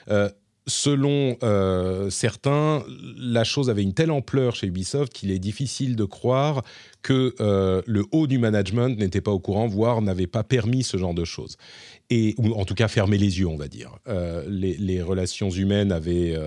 euh, 0.10 0.30
selon 0.70 1.38
euh, 1.44 2.10
certains, 2.10 2.84
la 3.18 3.44
chose 3.44 3.70
avait 3.70 3.84
une 3.84 3.94
telle 3.94 4.12
ampleur 4.12 4.56
chez 4.56 4.68
Ubisoft 4.68 5.12
qu'il 5.12 5.32
est 5.32 5.40
difficile 5.40 5.96
de 5.96 6.06
croire 6.06 6.64
que 7.02 7.36
euh, 7.40 7.82
le 7.86 8.06
haut 8.12 8.28
du 8.28 8.38
management 8.38 8.98
n'était 8.98 9.22
pas 9.22 9.32
au 9.32 9.40
courant, 9.40 9.68
voire 9.68 10.02
n'avait 10.02 10.28
pas 10.28 10.44
permis 10.44 10.84
ce 10.84 10.98
genre 10.98 11.14
de 11.14 11.26
choses. 11.26 11.58
Et, 12.10 12.36
ou 12.38 12.54
en 12.54 12.66
tout 12.66 12.76
cas 12.76 12.88
fermé 12.88 13.18
les 13.18 13.40
yeux, 13.40 13.48
on 13.48 13.56
va 13.56 13.68
dire. 13.68 13.98
Euh, 14.08 14.44
les, 14.48 15.02
relations 15.02 15.50
humaines 15.50 15.92
avaient, 15.92 16.38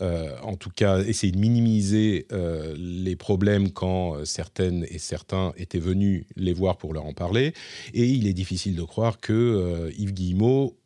en 0.00 0.56
tout 0.56 0.70
cas, 0.70 1.00
essayé 1.02 1.32
de 1.32 1.38
minimiser 1.38 2.26
les 2.76 3.16
problèmes 3.16 3.70
quand 3.70 4.24
certaines 4.24 4.84
et 4.88 4.98
certains 4.98 5.52
étaient 5.56 5.78
venus 5.78 6.24
les 6.36 6.52
voir 6.52 6.76
pour 6.76 6.94
leur 6.94 7.04
en 7.04 7.12
parler. 7.12 7.52
Et 7.92 8.04
il 8.04 8.26
est 8.26 8.32
difficile 8.32 8.76
de 8.76 8.82
croire 8.82 9.20
que 9.20 9.90
Yves 9.96 10.14
Guillemot 10.14 10.76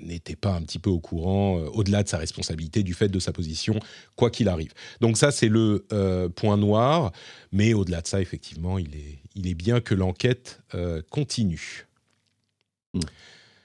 n'était 0.00 0.36
pas 0.36 0.52
un 0.52 0.62
petit 0.62 0.78
peu 0.78 0.90
au 0.90 1.00
courant, 1.00 1.58
euh, 1.58 1.68
au-delà 1.72 2.02
de 2.02 2.08
sa 2.08 2.18
responsabilité, 2.18 2.82
du 2.82 2.94
fait 2.94 3.08
de 3.08 3.18
sa 3.18 3.32
position, 3.32 3.78
quoi 4.14 4.30
qu'il 4.30 4.48
arrive. 4.48 4.72
Donc 5.00 5.16
ça, 5.16 5.30
c'est 5.30 5.48
le 5.48 5.86
euh, 5.92 6.28
point 6.28 6.56
noir, 6.56 7.12
mais 7.52 7.74
au-delà 7.74 8.00
de 8.00 8.06
ça, 8.06 8.20
effectivement, 8.20 8.78
il 8.78 8.94
est, 8.94 9.18
il 9.34 9.46
est 9.46 9.54
bien 9.54 9.80
que 9.80 9.94
l'enquête 9.94 10.60
euh, 10.74 11.02
continue. 11.10 11.86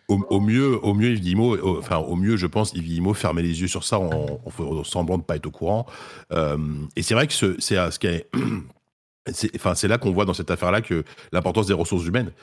Au, 0.10 0.42
mieux, 0.42 0.78
au 0.84 0.94
mieux, 0.94 1.12
Yves 1.12 1.22
Guillemot, 1.22 1.78
enfin, 1.78 1.96
au 1.96 2.18
mieux, 2.18 2.36
je 2.36 2.46
pense, 2.46 2.74
Yves 2.74 2.84
Guillemot 2.84 3.14
fermait 3.14 3.44
les 3.44 3.62
yeux 3.62 3.70
sur 3.70 3.86
ça 3.86 3.98
en, 3.98 4.42
en 4.60 4.84
semblant 4.84 5.16
de 5.16 5.22
ne 5.22 5.26
pas 5.26 5.38
être 5.38 5.46
au 5.46 5.52
courant. 5.52 5.86
et 6.34 7.02
c'est 7.02 7.14
vrai 7.14 7.28
que 7.28 7.34
c'est 7.34 7.58
ce 7.60 7.98
qui 7.98 8.08
est 8.08 8.30
c'est 9.32 9.88
là 9.88 9.98
qu'on 9.98 10.12
voit 10.12 10.26
dans 10.26 10.34
cette 10.34 10.52
affaire-là 10.52 10.82
que 10.82 11.06
l'importance 11.32 11.68
des 11.68 11.74
ressources 11.74 12.06
humaines. 12.06 12.34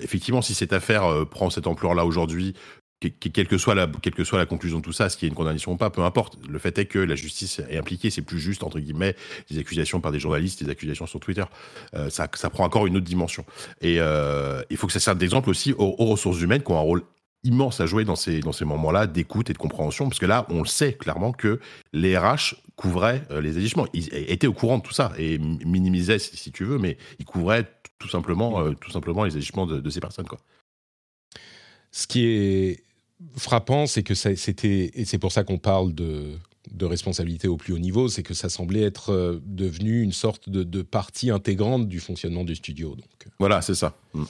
effectivement, 0.00 0.42
si 0.42 0.54
cette 0.54 0.72
affaire 0.72 1.26
prend 1.28 1.50
cette 1.50 1.66
ampleur-là 1.66 2.04
aujourd'hui, 2.04 2.54
quelle 3.00 3.46
que 3.46 3.58
soit 3.58 3.74
la 3.74 4.46
conclusion 4.46 4.78
de 4.78 4.82
tout 4.82 4.92
ça, 4.92 5.08
ce 5.08 5.16
qui 5.16 5.26
est 5.26 5.28
une 5.28 5.34
condamnation 5.34 5.72
ou 5.72 5.76
pas, 5.76 5.90
peu 5.90 6.02
importe. 6.02 6.36
Le 6.48 6.58
fait 6.58 6.76
est 6.78 6.86
que 6.86 6.98
la 6.98 7.14
justice 7.14 7.60
est 7.68 7.78
impliquée, 7.78 8.10
c'est 8.10 8.22
plus 8.22 8.40
juste 8.40 8.62
entre 8.64 8.80
guillemets 8.80 9.14
des 9.50 9.58
accusations 9.58 10.00
par 10.00 10.10
des 10.10 10.18
journalistes, 10.18 10.62
des 10.64 10.70
accusations 10.70 11.06
sur 11.06 11.20
Twitter. 11.20 11.44
Euh, 11.94 12.10
ça, 12.10 12.28
ça 12.34 12.50
prend 12.50 12.64
encore 12.64 12.86
une 12.86 12.96
autre 12.96 13.06
dimension. 13.06 13.44
Et 13.80 13.96
euh, 14.00 14.62
il 14.70 14.76
faut 14.76 14.88
que 14.88 14.92
ça 14.92 15.00
serve 15.00 15.18
d'exemple 15.18 15.48
aussi 15.48 15.72
aux, 15.72 15.92
ressources 16.08 16.40
humaines 16.40 16.62
qui 16.62 16.72
ont 16.72 16.78
un 16.78 16.82
rôle 16.82 17.02
immense 17.44 17.80
à 17.80 17.86
jouer 17.86 18.04
dans 18.04 18.16
ces 18.16 18.40
dans 18.40 18.52
ces 18.52 18.64
moments-là 18.64 19.06
d'écoute 19.06 19.48
et 19.48 19.52
de 19.52 19.58
compréhension, 19.58 20.08
parce 20.08 20.18
que 20.18 20.26
là, 20.26 20.44
on 20.48 20.60
le 20.60 20.66
sait 20.66 20.94
clairement 20.94 21.32
que 21.32 21.60
les 21.92 22.18
RH 22.18 22.56
couvraient 22.74 23.22
euh, 23.30 23.40
les 23.40 23.56
agissements, 23.58 23.86
ils 23.92 24.08
étaient 24.12 24.48
au 24.48 24.52
courant 24.52 24.78
de 24.78 24.82
tout 24.82 24.92
ça 24.92 25.12
et 25.18 25.38
minimisaient 25.38 26.18
si, 26.18 26.50
tu 26.50 26.64
veux, 26.64 26.78
mais 26.78 26.98
ils 27.20 27.24
couvraient 27.24 27.66
tout 27.98 28.08
simplement 28.08 28.72
tout 28.74 28.90
simplement 28.90 29.24
les 29.24 29.36
agissements 29.36 29.66
de, 29.66 29.80
de 29.80 29.90
ces 29.90 30.00
personnes 30.00 30.26
quoi. 30.26 30.38
Ce 31.90 32.06
qui 32.06 32.26
est 32.26 32.87
frappant, 33.36 33.86
c'est 33.86 34.02
que 34.02 34.14
c'était, 34.14 34.90
et 34.94 35.04
c'est 35.04 35.18
pour 35.18 35.32
ça 35.32 35.44
qu'on 35.44 35.58
parle 35.58 35.94
de, 35.94 36.34
de, 36.72 36.86
responsabilité 36.86 37.48
au 37.48 37.56
plus 37.56 37.72
haut 37.72 37.78
niveau, 37.78 38.08
c'est 38.08 38.22
que 38.22 38.34
ça 38.34 38.48
semblait 38.48 38.82
être 38.82 39.12
euh, 39.12 39.40
devenu 39.44 40.02
une 40.02 40.12
sorte 40.12 40.48
de, 40.48 40.82
partie 40.82 41.30
intégrante 41.30 41.88
du 41.88 42.00
fonctionnement 42.00 42.44
du 42.44 42.54
studio. 42.54 42.94
Donc. 42.94 43.32
Voilà, 43.38 43.62
c'est 43.62 43.74
ça. 43.74 43.96
Mm. 44.14 44.24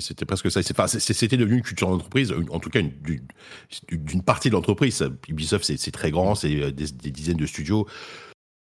C'était 0.00 0.24
presque 0.24 0.50
ça. 0.50 0.62
C'était 0.62 1.36
devenu 1.36 1.58
une 1.58 1.62
culture 1.62 1.88
d'entreprise, 1.90 2.32
en 2.50 2.58
tout 2.58 2.70
cas 2.70 2.80
d'une 2.80 4.22
partie 4.22 4.48
de 4.48 4.54
l'entreprise. 4.54 5.06
Ubisoft, 5.28 5.64
c'est 5.64 5.90
très 5.90 6.10
grand, 6.10 6.34
c'est 6.34 6.56
euh, 6.56 6.70
des, 6.72 7.10
dizaines 7.10 7.36
de 7.36 7.46
studios 7.46 7.86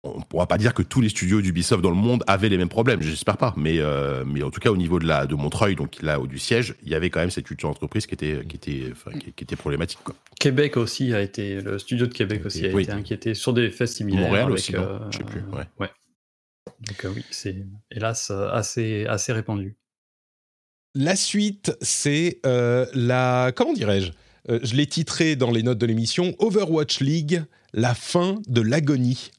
on 0.05 0.19
ne 0.19 0.25
pourra 0.25 0.47
pas 0.47 0.59
dire 0.59 0.75
que 0.75 0.83
tous 0.83 1.01
les 1.01 1.09
studios 1.09 1.41
d'Ubisoft 1.41 1.83
dans 1.83 1.91
le 1.91 1.97
monde 1.97 2.23
avaient 2.27 2.51
les 2.51 2.59
mêmes 2.59 2.69
problèmes, 2.69 3.01
j'espère 3.01 3.39
pas, 3.39 3.55
mais, 3.57 3.79
euh, 3.79 4.25
mais 4.27 4.43
en 4.43 4.51
tout 4.51 4.61
cas 4.61 4.71
au 4.71 4.77
niveau 4.77 4.99
de, 4.99 5.07
la, 5.07 5.27
de 5.27 5.35
Montreuil, 5.35 5.75
donc 5.77 6.03
là 6.03 6.21
au 6.21 6.27
du 6.27 6.39
siège, 6.39 6.75
il 6.83 6.91
y 6.91 6.95
avait 6.95 7.11
quand 7.11 7.21
même 7.21 7.31
cette 7.31 7.47
culture 7.47 7.71
d'entreprise 7.71 8.07
qui 8.07 8.15
était, 8.15 8.45
qui, 8.47 8.57
était, 8.57 8.93
qui, 9.35 9.45
était 9.45 9.57
problématique. 9.57 9.99
Québec 10.39 10.77
aussi 10.77 11.15
a 11.15 11.23
été, 11.23 11.61
le 11.61 11.79
studio 11.79 12.07
de 12.07 12.13
Québec 12.13 12.45
aussi 12.45 12.67
a 12.67 12.81
été 12.81 12.93
inquiété 12.93 13.35
sur 13.35 13.55
des 13.55 13.71
faits 13.71 13.89
similaires. 13.89 14.29
Montréal 14.29 14.51
aussi, 14.51 14.77
euh, 14.77 14.99
je 15.11 15.19
sais 15.19 15.25
plus. 15.25 15.41
Ouais. 15.79 15.91
Donc 16.87 17.05
euh, 17.05 17.13
oui, 17.15 17.25
c'est 17.31 17.57
hélas 17.91 18.31
assez, 18.31 19.07
assez 19.07 19.33
répandu. 19.33 19.77
La 20.95 21.17
suite, 21.17 21.77
c'est 21.81 22.41
la, 22.45 23.53
comment 23.57 23.73
dirais-je? 23.73 24.13
Je 24.47 24.77
l'ai 24.77 24.87
titré 24.87 25.37
dans 25.37 25.51
les 25.51 25.63
notes 25.63 25.79
de 25.79 25.87
l'émission 25.87 26.35
Overwatch 26.39 27.01
League, 27.01 27.43
la 27.75 27.95
fin 27.95 28.41
de 28.47 28.61
l'agonie. 28.61 29.31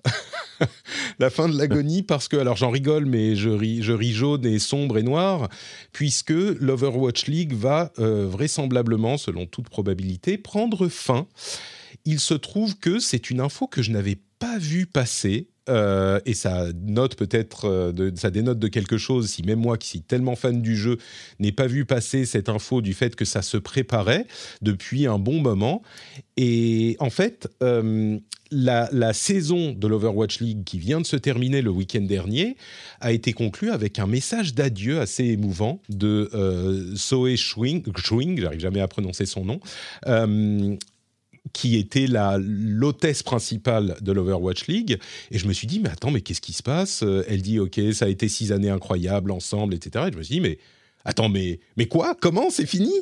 la 1.19 1.29
fin 1.29 1.47
de 1.47 1.57
l'agonie 1.57 2.03
parce 2.03 2.27
que, 2.27 2.35
alors 2.35 2.57
j'en 2.57 2.69
rigole, 2.69 3.05
mais 3.05 3.35
je 3.35 3.49
ris, 3.49 4.11
jaune 4.11 4.45
et 4.45 4.59
sombre 4.59 4.97
et 4.97 5.03
noir, 5.03 5.49
puisque 5.93 6.31
l'Overwatch 6.31 7.27
League 7.27 7.53
va 7.53 7.91
euh, 7.97 8.27
vraisemblablement, 8.27 9.17
selon 9.17 9.45
toute 9.45 9.69
probabilité, 9.69 10.37
prendre 10.37 10.89
fin. 10.89 11.27
Il 12.03 12.19
se 12.19 12.33
trouve 12.33 12.77
que 12.77 12.99
c'est 12.99 13.29
une 13.29 13.39
info 13.39 13.67
que 13.67 13.81
je 13.81 13.91
n'avais 13.91 14.17
pas 14.37 14.57
vue 14.57 14.85
passer 14.85 15.47
euh, 15.67 16.19
et 16.25 16.33
ça 16.33 16.67
note 16.83 17.15
peut-être, 17.15 17.67
euh, 17.67 18.11
ça 18.15 18.29
dénote 18.29 18.59
de 18.59 18.67
quelque 18.67 18.97
chose 18.97 19.29
si 19.29 19.43
même 19.43 19.59
moi 19.59 19.77
qui 19.77 19.89
suis 19.89 20.01
tellement 20.01 20.35
fan 20.35 20.61
du 20.61 20.75
jeu 20.75 20.97
n'ai 21.39 21.51
pas 21.51 21.67
vu 21.67 21.85
passer 21.85 22.25
cette 22.25 22.49
info 22.49 22.81
du 22.81 22.93
fait 22.93 23.15
que 23.15 23.25
ça 23.25 23.41
se 23.41 23.57
préparait 23.57 24.27
depuis 24.61 25.07
un 25.07 25.17
bon 25.17 25.41
moment. 25.41 25.81
Et 26.37 26.97
en 26.99 27.09
fait, 27.09 27.47
euh, 27.63 28.19
la, 28.51 29.13
saison 29.13 29.71
de 29.71 29.87
l'Overwatch 29.87 30.39
League 30.39 30.63
qui 30.65 30.77
vient 30.77 31.01
de 31.01 31.05
se 31.05 31.15
terminer 31.15 31.61
le 31.61 31.71
week-end 31.71 32.01
dernier 32.01 32.57
a 32.99 33.11
été 33.11 33.33
conclue 33.33 33.71
avec 33.71 33.97
un 33.97 34.07
message 34.07 34.53
d'adieu 34.53 34.99
assez 34.99 35.25
émouvant 35.25 35.81
de 35.89 36.29
Soe 36.95 37.35
Schwing, 37.35 38.39
j'arrive 38.39 38.59
jamais 38.59 38.81
à 38.81 38.87
prononcer 38.87 39.25
son 39.25 39.45
nom, 39.45 39.59
qui 41.53 41.77
était 41.77 42.07
la 42.07 42.37
l'hôtesse 42.39 43.23
principale 43.23 43.97
de 44.01 44.11
l'Overwatch 44.11 44.67
League. 44.67 44.99
Et 45.31 45.37
je 45.37 45.47
me 45.47 45.53
suis 45.53 45.67
dit, 45.67 45.79
mais 45.79 45.89
attends, 45.89 46.11
mais 46.11 46.21
qu'est-ce 46.21 46.41
qui 46.41 46.53
se 46.53 46.63
passe? 46.63 47.03
Elle 47.27 47.41
dit, 47.41 47.59
ok, 47.59 47.79
ça 47.93 48.05
a 48.05 48.07
été 48.09 48.27
six 48.27 48.51
années 48.51 48.69
incroyables 48.69 49.31
ensemble, 49.31 49.73
etc. 49.73 50.05
Et 50.07 50.11
je 50.11 50.17
me 50.17 50.23
suis 50.23 50.35
dit, 50.35 50.41
mais 50.41 50.57
attends, 51.05 51.29
mais, 51.29 51.59
mais 51.77 51.85
quoi? 51.85 52.15
Comment? 52.19 52.49
C'est 52.49 52.65
fini? 52.65 52.93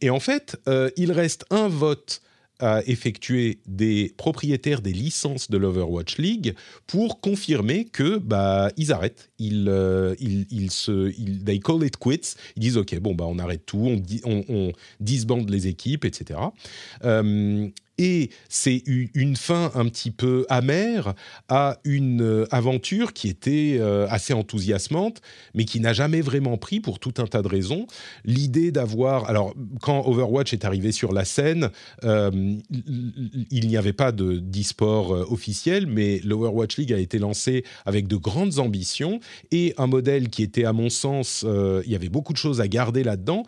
Et 0.00 0.10
en 0.10 0.20
fait, 0.20 0.60
euh, 0.68 0.90
il 0.96 1.12
reste 1.12 1.46
un 1.50 1.68
vote 1.68 2.20
à 2.58 2.80
effectuer 2.86 3.58
des 3.66 4.14
propriétaires 4.16 4.82
des 4.82 4.92
licences 4.92 5.50
de 5.50 5.56
l'Overwatch 5.56 6.18
League 6.18 6.54
pour 6.86 7.20
confirmer 7.20 7.86
que 7.86 8.18
bah 8.18 8.70
ils 8.76 8.92
arrêtent, 8.92 9.30
ils, 9.40 9.66
euh, 9.68 10.14
ils, 10.20 10.70
se, 10.70 11.12
ils, 11.18 11.42
they 11.42 11.58
call 11.58 11.84
it 11.84 11.96
quits, 11.96 12.36
ils 12.54 12.60
disent 12.60 12.76
ok 12.76 13.00
bon 13.00 13.16
bah 13.16 13.24
on 13.26 13.40
arrête 13.40 13.66
tout, 13.66 14.00
on 14.24 14.72
disbande 15.00 15.50
les 15.50 15.66
équipes, 15.66 16.04
etc. 16.04 16.38
Euh, 17.04 17.68
et 17.98 18.30
c'est 18.48 18.82
une 18.86 19.36
fin 19.36 19.70
un 19.74 19.86
petit 19.86 20.10
peu 20.10 20.46
amère 20.48 21.14
à 21.48 21.78
une 21.84 22.22
euh, 22.22 22.46
aventure 22.50 23.12
qui 23.12 23.28
était 23.28 23.76
euh, 23.78 24.06
assez 24.08 24.32
enthousiasmante, 24.32 25.20
mais 25.54 25.64
qui 25.64 25.78
n'a 25.78 25.92
jamais 25.92 26.22
vraiment 26.22 26.56
pris 26.56 26.80
pour 26.80 26.98
tout 26.98 27.14
un 27.18 27.26
tas 27.26 27.42
de 27.42 27.48
raisons. 27.48 27.86
L'idée 28.24 28.72
d'avoir, 28.72 29.28
alors 29.28 29.54
quand 29.80 30.06
Overwatch 30.06 30.52
est 30.52 30.64
arrivé 30.64 30.90
sur 30.90 31.12
la 31.12 31.24
scène, 31.24 31.70
euh, 32.04 32.30
il 33.50 33.68
n'y 33.68 33.76
avait 33.76 33.92
pas 33.92 34.10
de 34.10 34.38
d'e-sport 34.38 35.10
officiel, 35.30 35.86
mais 35.86 36.20
l'Overwatch 36.24 36.78
League 36.78 36.92
a 36.92 36.98
été 36.98 37.18
lancé 37.18 37.64
avec 37.84 38.08
de 38.08 38.16
grandes 38.16 38.58
ambitions 38.58 39.20
et 39.50 39.74
un 39.76 39.86
modèle 39.86 40.30
qui 40.30 40.42
était, 40.42 40.64
à 40.64 40.72
mon 40.72 40.88
sens, 40.88 41.44
il 41.44 41.90
y 41.90 41.94
avait 41.94 42.08
beaucoup 42.08 42.32
de 42.32 42.38
choses 42.38 42.60
à 42.60 42.68
garder 42.68 43.04
là-dedans 43.04 43.44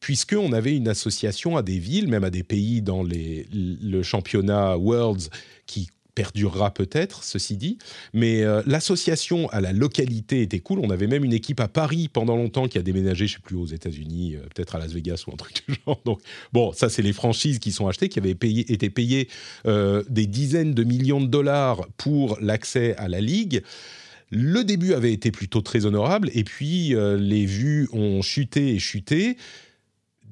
puisqu'on 0.00 0.52
avait 0.52 0.74
une 0.74 0.88
association 0.88 1.56
à 1.56 1.62
des 1.62 1.78
villes, 1.78 2.08
même 2.08 2.24
à 2.24 2.30
des 2.30 2.42
pays 2.42 2.82
dans 2.82 3.02
le 3.02 4.02
championnat 4.02 4.76
Worlds 4.76 5.28
qui 5.66 5.88
perdurera 6.10 6.72
peut-être, 6.72 7.24
ceci 7.24 7.56
dit. 7.56 7.78
Mais 8.12 8.42
euh, 8.42 8.62
l'association 8.66 9.48
à 9.50 9.60
la 9.60 9.72
localité 9.72 10.42
était 10.42 10.58
cool. 10.58 10.80
On 10.80 10.90
avait 10.90 11.06
même 11.06 11.24
une 11.24 11.32
équipe 11.32 11.60
à 11.60 11.68
Paris 11.68 12.08
pendant 12.08 12.36
longtemps 12.36 12.68
qui 12.68 12.78
a 12.78 12.82
déménagé, 12.82 13.26
je 13.26 13.34
sais 13.34 13.40
plus, 13.40 13.56
aux 13.56 13.66
États-Unis, 13.66 14.36
euh, 14.36 14.40
peut-être 14.54 14.76
à 14.76 14.78
Las 14.78 14.92
Vegas 14.92 15.24
ou 15.26 15.32
un 15.32 15.36
truc 15.36 15.62
du 15.68 15.76
genre. 15.86 16.00
Donc, 16.04 16.20
bon, 16.52 16.72
ça, 16.72 16.88
c'est 16.88 17.02
les 17.02 17.12
franchises 17.12 17.58
qui 17.58 17.72
sont 17.72 17.88
achetées, 17.88 18.08
qui 18.08 18.18
avaient 18.18 18.32
été 18.32 18.90
payées 18.90 19.28
euh, 19.66 20.02
des 20.08 20.26
dizaines 20.26 20.74
de 20.74 20.84
millions 20.84 21.20
de 21.20 21.26
dollars 21.26 21.86
pour 21.96 22.38
l'accès 22.40 22.94
à 22.96 23.08
la 23.08 23.20
ligue. 23.20 23.62
Le 24.30 24.62
début 24.62 24.92
avait 24.92 25.12
été 25.12 25.32
plutôt 25.32 25.60
très 25.60 25.86
honorable, 25.86 26.30
et 26.34 26.44
puis 26.44 26.94
les 26.94 27.46
vues 27.46 27.88
ont 27.92 28.22
chuté 28.22 28.74
et 28.74 28.78
chuté 28.78 29.36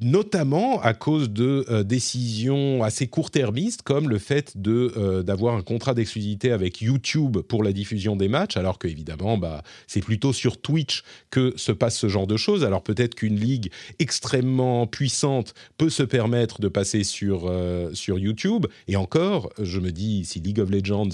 notamment 0.00 0.80
à 0.80 0.94
cause 0.94 1.30
de 1.30 1.64
euh, 1.68 1.82
décisions 1.82 2.82
assez 2.82 3.06
court-termistes, 3.08 3.82
comme 3.82 4.08
le 4.08 4.18
fait 4.18 4.54
euh, 4.66 5.22
d'avoir 5.22 5.54
un 5.54 5.62
contrat 5.62 5.94
d'exclusivité 5.94 6.52
avec 6.52 6.80
YouTube 6.80 7.38
pour 7.38 7.62
la 7.62 7.72
diffusion 7.72 8.16
des 8.16 8.28
matchs, 8.28 8.56
alors 8.56 8.78
que 8.78 8.88
évidemment, 8.88 9.38
bah, 9.38 9.62
c'est 9.86 10.00
plutôt 10.00 10.32
sur 10.32 10.60
Twitch 10.60 11.02
que 11.30 11.52
se 11.56 11.72
passe 11.72 11.96
ce 11.98 12.08
genre 12.08 12.26
de 12.26 12.36
choses. 12.36 12.64
Alors 12.64 12.82
peut-être 12.82 13.14
qu'une 13.14 13.38
ligue 13.38 13.70
extrêmement 13.98 14.86
puissante 14.86 15.54
peut 15.76 15.90
se 15.90 16.02
permettre 16.02 16.60
de 16.60 16.68
passer 16.68 17.04
sur 17.04 17.46
euh, 17.46 17.90
sur 17.94 18.18
YouTube. 18.18 18.66
Et 18.86 18.96
encore, 18.96 19.50
je 19.60 19.80
me 19.80 19.90
dis, 19.90 20.24
si 20.24 20.40
League 20.40 20.60
of 20.60 20.70
Legends 20.70 21.08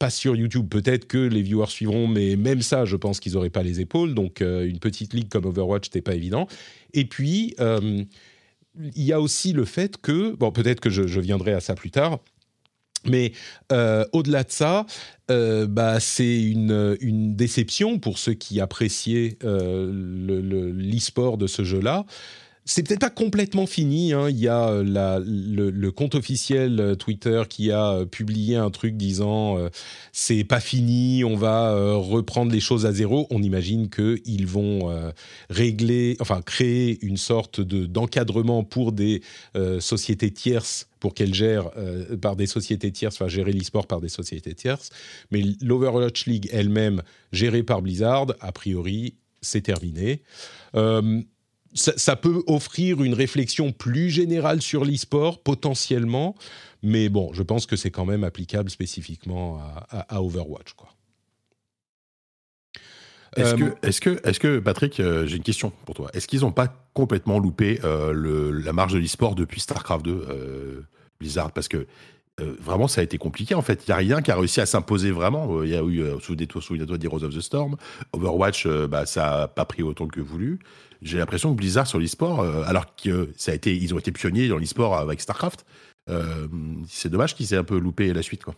passe 0.00 0.16
sur 0.16 0.34
YouTube, 0.34 0.66
peut-être 0.68 1.06
que 1.06 1.18
les 1.18 1.42
viewers 1.42 1.68
suivront, 1.68 2.08
mais 2.08 2.34
même 2.34 2.62
ça, 2.62 2.84
je 2.84 2.96
pense 2.96 3.20
qu'ils 3.20 3.34
n'auraient 3.34 3.50
pas 3.50 3.62
les 3.62 3.80
épaules. 3.80 4.14
Donc, 4.14 4.40
une 4.40 4.80
petite 4.80 5.14
ligue 5.14 5.28
comme 5.28 5.44
Overwatch, 5.44 5.86
n'était 5.88 6.00
pas 6.00 6.14
évident. 6.14 6.48
Et 6.94 7.04
puis, 7.04 7.54
euh, 7.60 8.02
il 8.96 9.04
y 9.04 9.12
a 9.12 9.20
aussi 9.20 9.52
le 9.52 9.64
fait 9.64 9.98
que, 9.98 10.34
bon, 10.34 10.50
peut-être 10.50 10.80
que 10.80 10.90
je, 10.90 11.20
viendrai 11.20 11.52
à 11.52 11.60
ça 11.60 11.74
plus 11.74 11.90
tard, 11.90 12.18
Mais 13.04 13.32
au-delà 14.12 14.42
de 14.42 14.50
ça, 14.50 14.86
bah, 15.28 16.00
c'est 16.00 16.42
une, 16.42 16.96
une, 17.00 17.36
déception 17.36 17.98
pour 17.98 18.18
ceux 18.18 18.34
qui 18.34 18.60
appréciaient 18.60 19.36
l'e-sport 19.42 21.36
de 21.36 21.46
ce 21.46 21.62
jeu-là 21.62 22.06
c'est 22.70 22.84
peut-être 22.84 23.00
pas 23.00 23.10
complètement 23.10 23.66
fini. 23.66 24.12
Hein. 24.12 24.30
Il 24.30 24.38
y 24.38 24.46
a 24.46 24.68
euh, 24.68 24.84
le, 25.24 25.90
compte 25.90 26.14
officiel 26.14 26.78
euh, 26.78 26.94
Twitter 26.94 27.42
qui 27.48 27.72
a 27.72 27.90
euh, 27.90 28.06
publié 28.06 28.54
un 28.54 28.70
truc 28.70 28.96
disant 28.96 29.58
c'est 30.12 30.44
pas 30.44 30.60
fini, 30.60 31.24
on 31.24 31.34
va 31.36 31.74
reprendre 31.96 32.52
les 32.52 32.60
choses 32.60 32.86
à 32.86 32.92
zéro. 32.92 33.26
On 33.30 33.42
imagine 33.42 33.90
qu'ils 33.90 34.46
vont 34.46 34.90
régler, 35.48 36.16
enfin 36.20 36.42
créer 36.42 37.04
une 37.04 37.16
sorte 37.16 37.60
de 37.60 37.86
d'encadrement 37.86 38.62
pour 38.64 38.92
des 38.92 39.22
sociétés 39.80 40.30
tierces 40.30 40.88
pour 41.00 41.14
qu'elles 41.14 41.34
gèrent 41.34 41.70
par 42.20 42.36
des 42.36 42.46
sociétés 42.46 42.92
tierces, 42.92 43.16
enfin 43.16 43.28
gérer 43.28 43.52
l'e-sport 43.52 43.86
par 43.86 44.00
des 44.00 44.08
sociétés 44.08 44.54
tierces. 44.54 44.90
Mais 45.30 45.42
l'Overwatch 45.60 46.26
League 46.26 46.48
elle-même, 46.52 47.02
gérée 47.32 47.62
par 47.62 47.82
Blizzard, 47.82 48.26
a 48.40 48.52
priori, 48.52 49.14
c'est 49.40 49.62
terminé 49.62 50.22
ça, 51.74 52.16
peut 52.16 52.42
offrir 52.46 53.02
une 53.02 53.14
réflexion 53.14 53.72
plus 53.72 54.10
générale 54.10 54.60
sur 54.60 54.84
l'e-sport, 54.84 55.42
potentiellement, 55.42 56.34
mais 56.82 57.08
bon, 57.08 57.32
je 57.32 57.42
pense 57.42 57.66
que 57.66 57.76
c'est 57.76 57.90
quand 57.90 58.06
même 58.06 58.24
applicable 58.24 58.70
spécifiquement 58.70 59.60
à, 59.90 60.22
Overwatch. 60.22 60.72
Quoi. 60.74 60.88
Est-ce 63.36 63.54
que, 63.54 63.64
euh, 63.64 63.74
est 63.82 64.00
que, 64.00 64.28
est 64.28 64.38
que, 64.38 64.58
Patrick, 64.58 64.98
euh, 64.98 65.26
j'ai 65.26 65.36
une 65.36 65.42
question 65.42 65.72
pour 65.84 65.94
toi. 65.94 66.10
Est-ce 66.14 66.26
qu'ils 66.26 66.40
n'ont 66.40 66.52
pas 66.52 66.68
complètement 66.94 67.38
loupé 67.38 67.80
euh, 67.84 68.12
le, 68.12 68.50
la 68.50 68.72
marge 68.72 68.94
de 68.94 68.98
l'e-sport 68.98 69.36
depuis 69.36 69.60
StarCraft 69.60 70.04
2, 70.04 70.86
Blizzard? 71.20 71.52
Parce 71.52 71.68
que 71.68 71.86
vraiment, 72.38 72.88
ça 72.88 73.02
a 73.02 73.04
été 73.04 73.18
compliqué. 73.18 73.54
En 73.54 73.62
fait, 73.62 73.84
il 73.86 73.90
n'y 73.90 73.92
a 73.92 73.96
rien 73.98 74.22
qui 74.22 74.30
a 74.30 74.36
réussi 74.36 74.60
à 74.60 74.66
s'imposer 74.66 75.10
vraiment. 75.10 75.62
Il 75.62 75.68
y 75.68 75.76
a 75.76 75.82
eu, 75.82 76.02
souvenez-toi, 76.20 76.62
souvenez-toi 76.62 76.98
d'Heroes 76.98 77.22
of 77.22 77.34
the 77.34 77.40
Storm. 77.40 77.76
Overwatch, 78.14 78.66
bah, 78.66 79.06
ça 79.06 79.40
n'a 79.40 79.48
pas 79.48 79.66
pris 79.66 79.82
autant 79.82 80.08
que 80.08 80.20
voulu 80.20 80.58
j'ai 81.02 81.18
l'impression 81.18 81.50
que 81.52 81.56
Blizzard 81.56 81.86
sur 81.86 81.98
l'e-sport, 81.98 82.40
euh, 82.40 82.62
alors 82.66 82.94
que 82.94 83.32
ont 83.94 83.98
été 83.98 84.12
pionniers 84.12 84.48
dans 84.48 84.58
l'e-sport 84.58 84.96
avec 84.96 85.20
StarCraft, 85.20 85.64
euh, 86.08 86.48
c'est 86.88 87.08
dommage 87.08 87.34
qu'ils 87.34 87.52
aient 87.54 87.58
un 87.58 87.64
peu 87.64 87.78
loupé 87.78 88.12
la 88.12 88.22
suite, 88.22 88.44
quoi. 88.44 88.54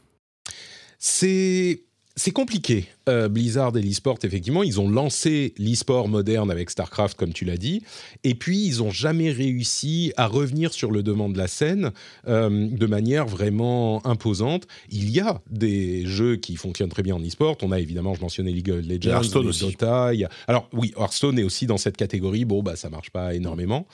C'est 0.98 1.82
c'est 2.16 2.30
compliqué. 2.30 2.86
Euh, 3.08 3.28
Blizzard 3.28 3.76
et 3.76 3.82
l'e-sport, 3.82 4.18
effectivement, 4.22 4.62
ils 4.62 4.80
ont 4.80 4.88
lancé 4.88 5.54
l'e-sport 5.58 6.08
moderne 6.08 6.50
avec 6.50 6.70
StarCraft, 6.70 7.16
comme 7.16 7.32
tu 7.32 7.44
l'as 7.44 7.56
dit, 7.56 7.82
et 8.22 8.34
puis 8.34 8.64
ils 8.66 8.78
n'ont 8.78 8.90
jamais 8.90 9.30
réussi 9.30 10.12
à 10.16 10.26
revenir 10.26 10.72
sur 10.72 10.90
le 10.90 11.02
devant 11.02 11.28
de 11.28 11.38
la 11.38 11.48
scène 11.48 11.90
euh, 12.28 12.68
de 12.70 12.86
manière 12.86 13.26
vraiment 13.26 14.06
imposante. 14.06 14.66
Il 14.90 15.10
y 15.10 15.20
a 15.20 15.40
des 15.50 16.06
jeux 16.06 16.36
qui 16.36 16.56
fonctionnent 16.56 16.90
très 16.90 17.02
bien 17.02 17.16
en 17.16 17.20
e-sport. 17.20 17.56
On 17.62 17.72
a 17.72 17.80
évidemment, 17.80 18.14
je 18.14 18.20
mentionnais 18.20 18.52
League 18.52 18.70
of 18.70 18.86
Legends, 18.86 19.10
Hearthstone 19.10 19.46
aussi. 19.46 19.64
Dota. 19.64 20.10
Alors 20.46 20.68
oui, 20.72 20.92
Hearthstone 20.96 21.38
est 21.38 21.44
aussi 21.44 21.66
dans 21.66 21.78
cette 21.78 21.96
catégorie. 21.96 22.44
Bon, 22.44 22.62
bah 22.62 22.76
ça 22.76 22.90
marche 22.90 23.10
pas 23.10 23.34
énormément 23.34 23.86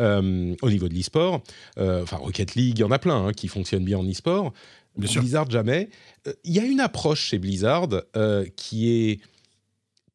euh, 0.00 0.54
au 0.62 0.70
niveau 0.70 0.88
de 0.88 0.94
l'e-sport. 0.94 1.42
enfin, 1.76 2.16
Rocket 2.16 2.54
League, 2.54 2.78
il 2.78 2.80
y 2.80 2.84
en 2.84 2.90
a 2.90 2.98
plein 2.98 3.26
hein, 3.26 3.32
qui 3.32 3.48
fonctionnent 3.48 3.84
bien 3.84 3.98
en 3.98 4.08
e-sport. 4.08 4.52
Blizzard 4.96 5.50
jamais. 5.50 5.88
Il 6.24 6.30
euh, 6.30 6.34
y 6.44 6.58
a 6.58 6.64
une 6.64 6.80
approche 6.80 7.20
chez 7.20 7.38
Blizzard 7.38 7.88
euh, 8.16 8.46
qui 8.56 8.90
est 8.90 9.20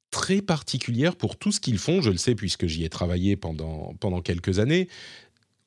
très 0.09 0.41
particulière 0.41 1.15
pour 1.15 1.37
tout 1.37 1.51
ce 1.51 1.59
qu'ils 1.59 1.77
font. 1.77 2.01
Je 2.01 2.09
le 2.09 2.17
sais 2.17 2.35
puisque 2.35 2.65
j'y 2.67 2.83
ai 2.83 2.89
travaillé 2.89 3.35
pendant, 3.35 3.93
pendant 3.99 4.21
quelques 4.21 4.59
années. 4.59 4.87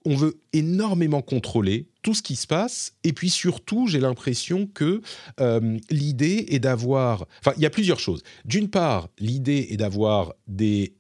On 0.06 0.16
veut 0.16 0.38
énormément 0.52 1.22
contrôler 1.22 1.86
tout 2.02 2.12
ce 2.12 2.20
qui 2.20 2.36
se 2.36 2.46
passe. 2.46 2.92
Et 3.04 3.14
puis 3.14 3.30
surtout, 3.30 3.86
j'ai 3.86 4.00
l'impression 4.00 4.66
que 4.66 5.00
euh, 5.40 5.78
l'idée 5.88 6.44
est 6.48 6.58
d'avoir... 6.58 7.26
Enfin, 7.40 7.54
il 7.56 7.62
y 7.62 7.66
a 7.66 7.70
plusieurs 7.70 8.00
choses. 8.00 8.22
D'une 8.44 8.68
part, 8.68 9.08
l'idée 9.18 9.68
est 9.70 9.78
d'avoir 9.78 10.34
des 10.46 10.94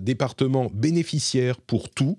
départements 0.00 0.70
bénéficiaires 0.72 1.60
pour 1.60 1.90
tout. 1.90 2.18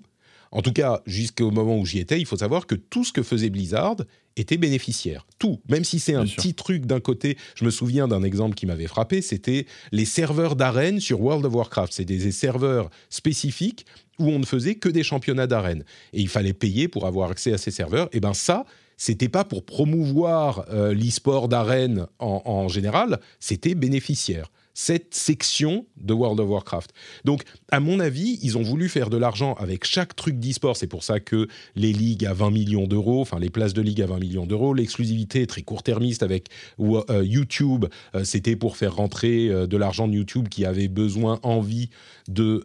En 0.50 0.62
tout 0.62 0.72
cas, 0.72 1.02
jusqu'au 1.06 1.50
moment 1.50 1.78
où 1.78 1.84
j'y 1.84 1.98
étais, 1.98 2.20
il 2.20 2.26
faut 2.26 2.36
savoir 2.36 2.66
que 2.66 2.74
tout 2.74 3.04
ce 3.04 3.12
que 3.12 3.22
faisait 3.22 3.50
Blizzard 3.50 3.96
était 4.40 4.56
bénéficiaire. 4.56 5.26
Tout, 5.38 5.60
même 5.68 5.84
si 5.84 5.98
c'est 5.98 6.14
un 6.14 6.24
petit 6.24 6.54
truc 6.54 6.86
d'un 6.86 7.00
côté. 7.00 7.36
Je 7.54 7.64
me 7.64 7.70
souviens 7.70 8.08
d'un 8.08 8.22
exemple 8.22 8.54
qui 8.54 8.66
m'avait 8.66 8.86
frappé, 8.86 9.22
c'était 9.22 9.66
les 9.92 10.04
serveurs 10.04 10.56
d'arène 10.56 11.00
sur 11.00 11.20
World 11.20 11.44
of 11.46 11.54
Warcraft. 11.54 11.92
C'est 11.92 12.04
des 12.04 12.32
serveurs 12.32 12.90
spécifiques 13.10 13.86
où 14.18 14.30
on 14.30 14.38
ne 14.38 14.44
faisait 14.46 14.74
que 14.74 14.88
des 14.88 15.02
championnats 15.02 15.46
d'arène. 15.46 15.84
Et 16.12 16.20
il 16.20 16.28
fallait 16.28 16.52
payer 16.52 16.88
pour 16.88 17.06
avoir 17.06 17.30
accès 17.30 17.52
à 17.52 17.58
ces 17.58 17.70
serveurs. 17.70 18.06
Et 18.06 18.18
eh 18.18 18.20
bien 18.20 18.34
ça, 18.34 18.64
c'était 18.96 19.28
pas 19.28 19.44
pour 19.44 19.64
promouvoir 19.64 20.66
euh, 20.70 20.92
l'e-sport 20.92 21.48
d'arène 21.48 22.06
en 22.18 22.68
général, 22.68 23.20
c'était 23.38 23.76
bénéficiaire 23.76 24.50
cette 24.78 25.12
section 25.12 25.86
de 25.96 26.14
World 26.14 26.38
of 26.38 26.48
Warcraft. 26.50 26.92
Donc, 27.24 27.42
à 27.72 27.80
mon 27.80 27.98
avis, 27.98 28.38
ils 28.42 28.56
ont 28.56 28.62
voulu 28.62 28.88
faire 28.88 29.10
de 29.10 29.16
l'argent 29.16 29.54
avec 29.54 29.84
chaque 29.84 30.14
truc 30.14 30.38
d'e-sport. 30.38 30.76
C'est 30.76 30.86
pour 30.86 31.02
ça 31.02 31.18
que 31.18 31.48
les 31.74 31.92
ligues 31.92 32.24
à 32.24 32.32
20 32.32 32.52
millions 32.52 32.86
d'euros, 32.86 33.20
enfin 33.20 33.40
les 33.40 33.50
places 33.50 33.74
de 33.74 33.82
ligue 33.82 34.00
à 34.02 34.06
20 34.06 34.20
millions 34.20 34.46
d'euros, 34.46 34.74
l'exclusivité 34.74 35.48
très 35.48 35.62
court-termiste 35.62 36.22
avec 36.22 36.50
euh, 36.78 37.24
YouTube, 37.24 37.86
euh, 38.14 38.22
c'était 38.22 38.54
pour 38.54 38.76
faire 38.76 38.94
rentrer 38.94 39.48
euh, 39.48 39.66
de 39.66 39.76
l'argent 39.76 40.06
de 40.06 40.12
YouTube 40.12 40.48
qui 40.48 40.64
avait 40.64 40.86
besoin, 40.86 41.40
envie 41.42 41.90
de, 42.28 42.64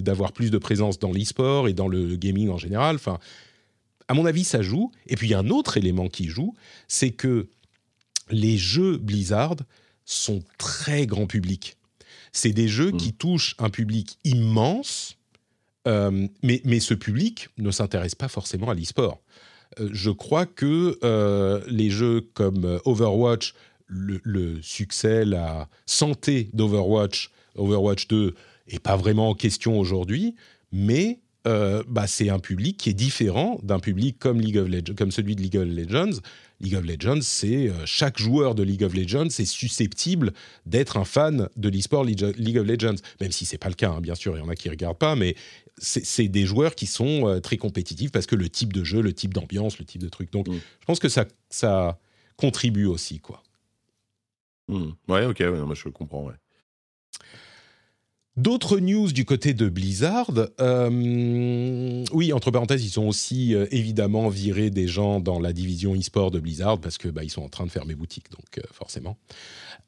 d'avoir 0.00 0.32
plus 0.32 0.50
de 0.50 0.58
présence 0.58 0.98
dans 0.98 1.12
l'e-sport 1.12 1.68
et 1.68 1.74
dans 1.74 1.86
le 1.86 2.16
gaming 2.16 2.50
en 2.50 2.58
général. 2.58 2.96
Enfin, 2.96 3.20
à 4.08 4.14
mon 4.14 4.26
avis, 4.26 4.42
ça 4.42 4.62
joue. 4.62 4.90
Et 5.06 5.14
puis, 5.14 5.28
il 5.28 5.30
y 5.30 5.34
a 5.34 5.38
un 5.38 5.50
autre 5.50 5.76
élément 5.76 6.08
qui 6.08 6.26
joue, 6.26 6.56
c'est 6.88 7.10
que 7.10 7.46
les 8.30 8.58
jeux 8.58 8.96
Blizzard 8.96 9.54
sont 10.04 10.42
très 10.58 11.06
grand 11.06 11.26
public. 11.26 11.76
C'est 12.32 12.52
des 12.52 12.68
jeux 12.68 12.90
qui 12.90 13.10
mmh. 13.10 13.16
touchent 13.18 13.54
un 13.58 13.70
public 13.70 14.18
immense, 14.24 15.16
euh, 15.86 16.26
mais, 16.42 16.60
mais, 16.64 16.80
ce 16.80 16.94
public 16.94 17.48
ne 17.58 17.70
s'intéresse 17.70 18.14
pas 18.14 18.28
forcément 18.28 18.70
à 18.70 18.74
l'e-sport. 18.74 19.20
Euh, 19.80 19.88
je 19.92 20.10
crois 20.10 20.46
que 20.46 20.98
euh, 21.04 21.60
les 21.68 21.90
jeux 21.90 22.22
comme 22.34 22.80
Overwatch, 22.84 23.54
le, 23.86 24.60
succès, 24.62 25.24
la 25.24 25.68
santé 25.86 26.50
d'Overwatch, 26.54 27.30
Overwatch 27.54 28.08
2, 28.08 28.34
est 28.68 28.78
pas 28.78 28.96
vraiment 28.96 29.28
en 29.30 29.34
question 29.34 29.78
aujourd'hui, 29.78 30.34
mais 30.72 31.20
bah, 31.44 32.06
c'est 32.06 32.30
un 32.30 32.38
public 32.38 32.78
qui 32.78 32.88
est 32.88 32.94
différent 32.94 33.60
d'un 33.62 33.78
public 33.78 34.18
comme, 34.18 34.40
League 34.40 34.56
of 34.56 34.66
Legends, 34.66 34.94
comme 34.96 35.10
celui 35.10 35.36
de 35.36 35.42
League 35.42 35.58
of 35.58 35.68
Legends, 35.68 36.18
League 36.60 36.76
of 36.76 36.84
Legends, 36.84 37.20
c'est 37.22 37.68
euh, 37.68 37.84
chaque 37.84 38.18
joueur 38.18 38.54
de 38.54 38.62
League 38.62 38.82
of 38.82 38.94
Legends 38.94 39.26
est 39.26 39.44
susceptible 39.44 40.32
d'être 40.66 40.96
un 40.96 41.04
fan 41.04 41.48
de 41.56 41.68
l'e-sport 41.68 42.04
League 42.04 42.58
of 42.58 42.66
Legends, 42.66 42.96
même 43.20 43.32
si 43.32 43.44
c'est 43.44 43.58
pas 43.58 43.68
le 43.68 43.74
cas, 43.74 43.90
hein, 43.90 44.00
bien 44.00 44.14
sûr, 44.14 44.36
il 44.36 44.40
y 44.40 44.42
en 44.42 44.48
a 44.48 44.54
qui 44.54 44.68
regardent 44.70 44.98
pas, 44.98 45.16
mais 45.16 45.34
c'est 45.76 46.28
des 46.28 46.46
joueurs 46.46 46.74
qui 46.74 46.86
sont 46.86 47.28
euh, 47.28 47.40
très 47.40 47.56
compétitifs 47.56 48.12
parce 48.12 48.26
que 48.26 48.36
le 48.36 48.48
type 48.48 48.72
de 48.72 48.84
jeu, 48.84 49.00
le 49.00 49.12
type 49.12 49.34
d'ambiance, 49.34 49.78
le 49.78 49.84
type 49.84 50.00
de 50.00 50.08
truc. 50.08 50.32
Donc, 50.32 50.48
mm. 50.48 50.54
je 50.80 50.86
pense 50.86 51.00
que 51.00 51.08
ça, 51.08 51.26
ça 51.50 51.98
contribue 52.36 52.86
aussi, 52.86 53.18
quoi. 53.18 53.42
Mm. 54.68 54.90
Ouais, 55.08 55.26
ok, 55.26 55.40
moi 55.40 55.74
je 55.74 55.88
comprends, 55.88 56.24
ouais. 56.24 56.34
D'autres 58.36 58.80
news 58.80 59.12
du 59.12 59.24
côté 59.24 59.54
de 59.54 59.68
Blizzard. 59.68 60.32
Euh, 60.60 62.04
oui, 62.12 62.32
entre 62.32 62.50
parenthèses, 62.50 62.84
ils 62.84 62.98
ont 62.98 63.06
aussi 63.06 63.54
euh, 63.54 63.66
évidemment 63.70 64.28
viré 64.28 64.70
des 64.70 64.88
gens 64.88 65.20
dans 65.20 65.38
la 65.38 65.52
division 65.52 65.94
e-sport 65.94 66.32
de 66.32 66.40
Blizzard 66.40 66.80
parce 66.80 66.98
que 66.98 67.06
bah, 67.06 67.22
ils 67.22 67.30
sont 67.30 67.42
en 67.42 67.48
train 67.48 67.64
de 67.64 67.70
fermer 67.70 67.94
boutique, 67.94 68.30
donc 68.32 68.58
euh, 68.58 68.62
forcément. 68.72 69.16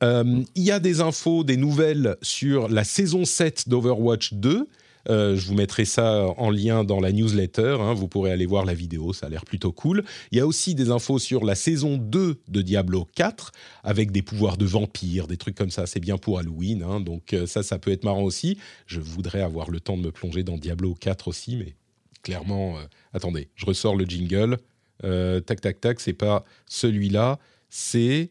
Il 0.02 0.44
y 0.62 0.70
a 0.70 0.78
des 0.78 1.00
infos, 1.00 1.42
des 1.42 1.56
nouvelles 1.56 2.16
sur 2.20 2.68
la 2.68 2.84
saison 2.84 3.24
7 3.24 3.68
d'Overwatch 3.68 4.34
2 4.34 4.68
euh, 5.08 5.36
je 5.36 5.46
vous 5.46 5.54
mettrai 5.54 5.84
ça 5.84 6.26
en 6.36 6.50
lien 6.50 6.84
dans 6.84 7.00
la 7.00 7.12
newsletter. 7.12 7.76
Hein. 7.80 7.94
vous 7.94 8.08
pourrez 8.08 8.32
aller 8.32 8.46
voir 8.46 8.64
la 8.64 8.74
vidéo, 8.74 9.12
ça 9.12 9.26
a 9.26 9.28
l'air 9.28 9.44
plutôt 9.44 9.72
cool. 9.72 10.04
Il 10.32 10.38
y 10.38 10.40
a 10.40 10.46
aussi 10.46 10.74
des 10.74 10.90
infos 10.90 11.18
sur 11.18 11.44
la 11.44 11.54
saison 11.54 11.96
2 11.96 12.40
de 12.48 12.62
Diablo 12.62 13.06
4 13.14 13.52
avec 13.84 14.10
des 14.10 14.22
pouvoirs 14.22 14.56
de 14.56 14.66
vampire, 14.66 15.26
des 15.26 15.36
trucs 15.36 15.54
comme 15.54 15.70
ça. 15.70 15.86
C'est 15.86 16.00
bien 16.00 16.18
pour 16.18 16.38
Halloween, 16.38 16.82
hein. 16.82 17.00
donc 17.00 17.32
euh, 17.32 17.46
ça, 17.46 17.62
ça 17.62 17.78
peut 17.78 17.92
être 17.92 18.04
marrant 18.04 18.22
aussi. 18.22 18.58
Je 18.86 19.00
voudrais 19.00 19.42
avoir 19.42 19.70
le 19.70 19.80
temps 19.80 19.96
de 19.96 20.02
me 20.02 20.12
plonger 20.12 20.42
dans 20.42 20.58
Diablo 20.58 20.94
4 20.94 21.28
aussi, 21.28 21.56
mais 21.56 21.76
clairement, 22.22 22.78
euh, 22.78 22.82
attendez, 23.12 23.48
je 23.54 23.66
ressors 23.66 23.96
le 23.96 24.04
jingle. 24.04 24.58
tac, 25.02 25.60
tac, 25.60 25.80
tac, 25.80 26.00
c'est 26.00 26.12
pas 26.12 26.44
celui-là, 26.66 27.38
c'est. 27.68 28.30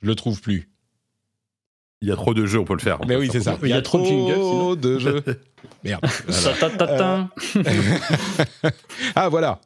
Je 0.00 0.08
le 0.08 0.14
trouve 0.14 0.40
plus. 0.40 0.73
Il 2.02 2.08
y 2.08 2.12
a 2.12 2.16
trop 2.16 2.34
de 2.34 2.44
jeux, 2.44 2.58
on 2.58 2.64
peut 2.64 2.74
le 2.74 2.80
faire. 2.80 2.98
Mais 3.06 3.16
oui, 3.16 3.28
c'est 3.32 3.40
ça. 3.40 3.56
Il 3.62 3.68
y 3.68 3.72
a 3.72 3.82
trop 3.82 3.98
de 3.98 4.04
jingles. 4.04 4.80
de 4.80 4.98
jeux. 4.98 5.22
Merde. 5.84 6.04
ah, 9.14 9.28
voilà. 9.28 9.60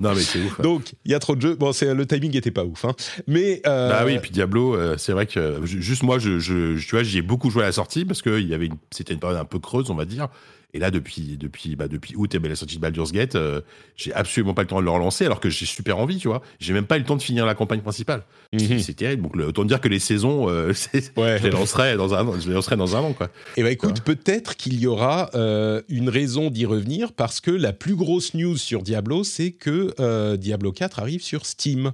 Non, 0.00 0.14
mais 0.14 0.20
c'est 0.20 0.42
ouf. 0.42 0.60
Donc, 0.60 0.94
il 1.04 1.12
y 1.12 1.14
a 1.14 1.18
trop 1.18 1.36
de 1.36 1.40
jeux. 1.40 1.54
Bon, 1.54 1.70
le 1.70 2.06
timing 2.06 2.32
n'était 2.32 2.50
pas 2.50 2.64
ouf. 2.64 2.84
Hein. 2.84 2.94
Mais. 3.26 3.62
Euh... 3.66 3.88
Bah 3.88 4.02
oui, 4.04 4.18
puis 4.18 4.32
Diablo, 4.32 4.74
euh, 4.74 4.96
c'est 4.98 5.12
vrai 5.12 5.26
que 5.26 5.64
juste 5.64 6.02
moi, 6.02 6.18
je, 6.18 6.38
je, 6.38 6.78
tu 6.78 6.90
vois, 6.90 7.04
j'y 7.04 7.18
ai 7.18 7.22
beaucoup 7.22 7.48
joué 7.48 7.62
à 7.62 7.66
la 7.66 7.72
sortie 7.72 8.04
parce 8.04 8.20
que 8.20 8.42
c'était 8.90 9.14
une 9.14 9.20
période 9.20 9.38
un 9.38 9.44
peu 9.44 9.58
creuse, 9.58 9.90
on 9.90 9.94
va 9.94 10.04
dire. 10.04 10.28
Et 10.74 10.80
là, 10.80 10.90
depuis, 10.90 11.36
depuis, 11.38 11.76
bah, 11.76 11.86
depuis 11.88 12.14
août 12.16 12.34
et 12.34 12.38
ben, 12.40 12.48
la 12.48 12.56
sortie 12.56 12.74
de 12.76 12.80
Baldur's 12.80 13.12
Gate, 13.12 13.36
euh, 13.36 13.60
j'ai 13.96 14.12
absolument 14.12 14.54
pas 14.54 14.62
le 14.62 14.66
temps 14.68 14.80
de 14.80 14.84
le 14.84 14.90
relancer 14.90 15.24
alors 15.24 15.38
que 15.38 15.48
j'ai 15.48 15.66
super 15.66 15.98
envie, 15.98 16.18
tu 16.18 16.26
vois. 16.26 16.42
J'ai 16.58 16.72
même 16.72 16.84
pas 16.86 16.96
eu 16.96 16.98
le 17.00 17.04
temps 17.06 17.14
de 17.16 17.22
finir 17.22 17.46
la 17.46 17.54
campagne 17.54 17.80
principale. 17.80 18.24
Mhm. 18.52 18.80
C'est 18.80 18.94
terrible. 18.94 19.22
Donc, 19.22 19.36
le, 19.36 19.46
autant 19.46 19.64
dire 19.64 19.80
que 19.80 19.86
les 19.88 20.00
saisons, 20.00 20.48
euh, 20.50 20.72
Ouais. 21.16 21.38
je 21.38 21.44
les 21.44 21.50
lancerai 21.50 21.96
dans 21.96 22.12
un, 22.14 22.26
an- 22.26 22.40
je 22.40 22.48
les 22.48 22.54
lancerai 22.54 22.76
dans 22.76 22.96
un 22.96 23.00
an, 23.00 23.12
quoi. 23.12 23.30
Eh 23.56 23.62
ben 23.62 23.70
écoute, 23.70 24.00
peut-être 24.00 24.56
qu'il 24.56 24.78
y 24.80 24.86
aura 24.88 25.30
euh, 25.34 25.80
une 25.88 26.08
raison 26.08 26.50
d'y 26.50 26.66
revenir 26.66 27.12
parce 27.12 27.40
que 27.40 27.52
la 27.52 27.72
plus 27.72 27.94
grosse 27.94 28.34
news 28.34 28.56
sur 28.56 28.82
Diablo, 28.82 29.22
c'est 29.22 29.52
que 29.52 29.94
euh, 30.00 30.36
Diablo 30.36 30.72
4 30.72 30.98
arrive 30.98 31.22
sur 31.22 31.46
Steam. 31.46 31.92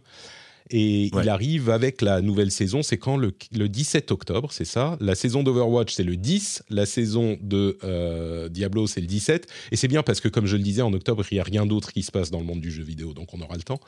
Et 0.71 1.11
Ouais. 1.13 1.23
il 1.25 1.29
arrive 1.29 1.71
avec 1.71 2.01
la 2.03 2.21
nouvelle 2.21 2.51
saison, 2.51 2.83
c'est 2.83 2.97
quand 2.99 3.17
le, 3.17 3.33
le 3.53 3.69
17 3.69 4.11
octobre, 4.13 4.51
c'est 4.53 4.65
ça? 4.65 4.97
La 5.01 5.15
saison 5.15 5.43
d'Overwatch, 5.43 5.93
c'est 5.95 6.05
le 6.05 6.17
10, 6.17 6.63
la 6.71 6.87
saison 6.87 7.37
de 7.43 7.79
euh, 7.85 8.49
Diablo, 8.49 8.87
c'est 8.87 9.01
le 9.01 9.07
17. 9.07 9.47
Et 9.73 9.77
c'est 9.77 9.89
bien 9.89 10.03
parce 10.03 10.21
que, 10.21 10.29
comme 10.29 10.47
je 10.47 10.57
le 10.57 10.63
disais, 10.63 10.83
en 10.83 10.93
octobre, 10.93 11.25
il 11.31 11.35
n'y 11.35 11.41
a 11.41 11.45
rien 11.45 11.67
d'autre 11.67 11.93
qui 11.93 12.03
se 12.03 12.11
passe 12.13 12.31
dans 12.31 12.39
le 12.39 12.45
monde 12.47 12.61
du 12.61 12.71
jeu 12.71 12.83
vidéo, 12.83 13.13
donc 13.15 13.35
on 13.35 13.41
aura 13.41 13.57
le 13.57 13.63
temps. 13.63 13.81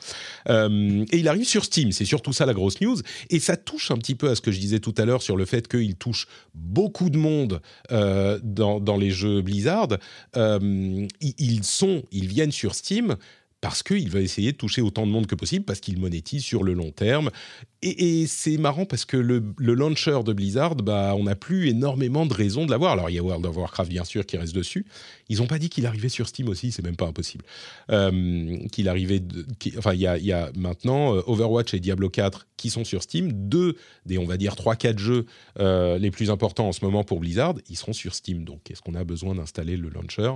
Euh, 0.49 1.05
et 1.11 1.17
il 1.19 1.27
arrive 1.27 1.45
sur 1.47 1.63
Steam, 1.65 1.91
c'est 1.91 2.05
surtout 2.05 2.33
ça 2.33 2.45
la 2.45 2.53
grosse 2.53 2.81
news. 2.81 2.97
Et 3.29 3.39
ça 3.39 3.55
touche 3.57 3.91
un 3.91 3.97
petit 3.97 4.15
peu 4.15 4.29
à 4.29 4.35
ce 4.35 4.41
que 4.41 4.51
je 4.51 4.59
disais 4.59 4.79
tout 4.79 4.93
à 4.97 5.05
l'heure 5.05 5.21
sur 5.21 5.37
le 5.37 5.45
fait 5.45 5.67
qu'il 5.67 5.95
touche 5.95 6.27
beaucoup 6.53 7.09
de 7.09 7.17
monde 7.17 7.61
euh, 7.91 8.39
dans, 8.43 8.79
dans 8.79 8.97
les 8.97 9.11
jeux 9.11 9.41
Blizzard. 9.41 9.87
Ils 10.35 11.63
sont, 11.63 12.03
ils 12.11 12.27
viennent 12.27 12.51
sur 12.51 12.75
Steam 12.75 13.15
parce 13.63 13.81
qu'il 13.81 14.09
va 14.09 14.19
essayer 14.19 14.51
de 14.51 14.57
toucher 14.57 14.81
autant 14.81 15.07
de 15.07 15.11
monde 15.11 15.25
que 15.25 15.35
possible, 15.35 15.63
parce 15.63 15.79
qu'il 15.79 15.97
monétise 15.97 16.43
sur 16.43 16.63
le 16.63 16.73
long 16.73 16.91
terme. 16.91 17.29
Et, 17.81 18.27
c'est 18.27 18.57
marrant 18.57 18.85
parce 18.85 19.05
que 19.05 19.15
le, 19.15 19.41
launcher 19.57 20.19
de 20.25 20.33
Blizzard, 20.33 20.75
bah, 20.75 21.15
on 21.17 21.23
n'a 21.23 21.35
plus 21.35 21.69
énormément 21.69 22.25
de 22.25 22.33
raisons 22.33 22.65
de 22.65 22.71
l'avoir. 22.71 22.91
Alors 22.91 23.09
il 23.09 23.13
y 23.13 23.19
a 23.19 23.23
World 23.23 23.45
of 23.45 23.55
Warcraft 23.55 23.89
bien 23.89 24.03
sûr 24.03 24.25
qui 24.25 24.35
reste 24.35 24.53
dessus. 24.53 24.85
Ils 25.29 25.37
n'ont 25.37 25.47
pas 25.47 25.59
dit 25.59 25.69
qu'il 25.69 25.85
arrivait 25.85 26.09
sur 26.09 26.27
Steam 26.27 26.49
aussi, 26.49 26.73
c'est 26.73 26.83
même 26.83 26.97
pas 26.97 27.07
impossible. 27.07 27.45
Euh, 27.89 28.57
qu'il 28.67 28.89
arrivait, 28.89 29.21
enfin 29.77 29.93
il 29.93 30.01
y 30.01 30.33
a, 30.33 30.51
maintenant 30.57 31.15
euh, 31.15 31.21
Overwatch 31.27 31.73
et 31.73 31.79
Diablo 31.79 32.09
4 32.09 32.47
qui 32.57 32.69
sont 32.69 32.83
sur 32.83 33.01
Steam, 33.01 33.31
deux 33.31 33.77
des 34.05 34.17
on 34.17 34.25
va 34.25 34.35
dire 34.35 34.55
3-4 34.55 34.97
jeux 34.97 35.25
euh, 35.59 35.97
les 35.97 36.11
plus 36.11 36.31
importants 36.31 36.67
en 36.67 36.73
ce 36.73 36.83
moment 36.83 37.05
pour 37.05 37.21
Blizzard, 37.21 37.55
ils 37.69 37.77
seront 37.77 37.93
sur 37.93 38.13
Steam. 38.13 38.43
Donc 38.43 38.69
est-ce 38.69 38.81
qu'on 38.81 38.95
a 38.95 39.05
besoin 39.05 39.35
d'installer 39.35 39.77
le 39.77 39.87
launcher? 39.87 40.33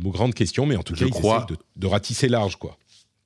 Grande 0.00 0.34
question, 0.34 0.66
mais 0.66 0.76
en 0.76 0.82
tout 0.82 0.94
Je 0.94 1.04
cas, 1.04 1.10
crois- 1.10 1.46
de, 1.48 1.56
de 1.76 1.86
ratisser 1.86 2.28
large, 2.28 2.56
quoi. 2.56 2.76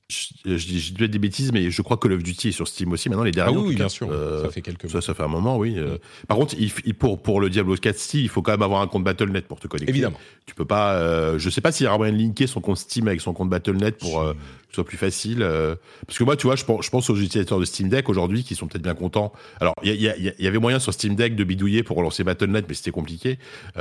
Je, 0.08 0.58
je 0.58 0.66
dis 0.66 0.78
je 0.80 0.92
dis 0.92 1.08
des 1.08 1.18
bêtises, 1.18 1.52
mais 1.52 1.70
je 1.70 1.80
crois 1.80 1.96
que 1.96 2.06
Call 2.06 2.16
of 2.18 2.22
Duty 2.22 2.48
est 2.48 2.52
sur 2.52 2.68
Steam 2.68 2.92
aussi. 2.92 3.08
Maintenant, 3.08 3.24
les 3.24 3.30
derniers. 3.30 3.56
Ah 3.56 3.60
oui, 3.62 3.72
cas. 3.74 3.78
bien 3.84 3.88
sûr, 3.88 4.08
Euh, 4.10 4.42
ça 4.42 4.50
fait 4.50 4.60
quelques 4.60 4.90
Ça, 4.90 5.00
ça 5.00 5.14
fait 5.14 5.22
un 5.22 5.28
moment, 5.28 5.56
oui. 5.56 5.74
euh. 5.78 5.96
Par 6.28 6.36
contre, 6.36 6.54
il, 6.58 6.68
f- 6.68 6.82
il- 6.84 6.94
pour, 6.94 7.22
pour 7.22 7.40
le 7.40 7.48
Diablo 7.48 7.74
4 7.76 7.96
Steam, 7.98 8.20
il 8.22 8.28
faut 8.28 8.42
quand 8.42 8.50
même 8.52 8.60
avoir 8.60 8.82
un 8.82 8.88
compte 8.88 9.04
Battle.net 9.04 9.46
pour 9.48 9.58
te 9.58 9.68
connecter. 9.68 9.90
Évidemment. 9.90 10.18
Tu 10.44 10.54
peux 10.54 10.66
pas. 10.66 10.96
euh, 10.96 11.38
je 11.38 11.48
sais 11.48 11.62
pas 11.62 11.72
s'il 11.72 11.84
y 11.84 11.88
a 11.88 11.96
moyen 11.96 12.12
de 12.12 12.18
linker 12.18 12.46
son 12.46 12.60
compte 12.60 12.76
Steam 12.76 13.08
avec 13.08 13.22
son 13.22 13.32
compte 13.32 13.48
Battle.net 13.48 13.96
pour 13.96 14.20
euh, 14.20 14.34
ce 14.72 14.76
soit 14.76 14.84
plus 14.84 14.96
facile. 14.96 15.42
euh. 15.42 15.76
parce 16.06 16.18
que 16.18 16.24
moi, 16.24 16.36
tu 16.36 16.46
vois, 16.46 16.56
je 16.56 16.64
pense, 16.64 16.84
je 16.84 16.90
pense 16.90 17.10
aux 17.10 17.16
utilisateurs 17.16 17.60
de 17.60 17.64
Steam 17.64 17.88
Deck 17.88 18.08
aujourd'hui 18.08 18.42
qui 18.42 18.54
sont 18.54 18.66
peut-être 18.66 18.82
bien 18.82 18.94
contents. 18.94 19.32
Alors, 19.60 19.74
il 19.82 19.94
y, 19.94 20.46
avait 20.46 20.58
moyen 20.58 20.78
sur 20.78 20.92
Steam 20.92 21.14
Deck 21.14 21.36
de 21.36 21.44
bidouiller 21.44 21.82
pour 21.82 21.96
relancer 21.96 22.24
Battle.net, 22.24 22.64
mais 22.68 22.74
c'était 22.74 22.90
compliqué. 22.90 23.38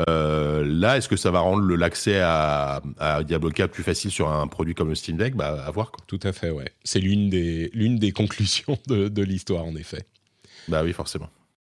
Euh, 0.10 0.66
là, 0.66 0.98
est-ce 0.98 1.08
que 1.08 1.16
ça 1.16 1.32
va 1.32 1.40
rendre 1.40 1.76
l'accès 1.76 2.20
à, 2.20 2.82
à 3.00 3.24
Diablo 3.24 3.50
4 3.50 3.72
plus 3.72 3.84
facile 3.84 4.12
sur 4.12 4.30
un 4.30 4.48
produit 4.48 4.76
comme 4.76 4.90
le 4.90 4.96
Steam 4.96 5.18
Deck? 5.18 5.36
Bah, 5.36 5.64
à 5.66 5.72
voir. 5.72 5.92
Quoi. 5.92 6.04
Tout 6.08 6.20
à 6.24 6.34
fait, 6.34 6.50
ouais. 6.50 6.72
C'est 6.84 7.00
l'une 7.00 7.30
des, 7.30 7.70
l'une 7.74 7.98
des 7.98 8.12
conclusions 8.12 8.78
de, 8.88 9.08
de 9.08 9.24
l'histoire, 9.24 9.66
en 9.66 9.76
effet. 9.76 10.04
Bah 10.68 10.82
oui, 10.84 10.94
forcément. 10.94 11.30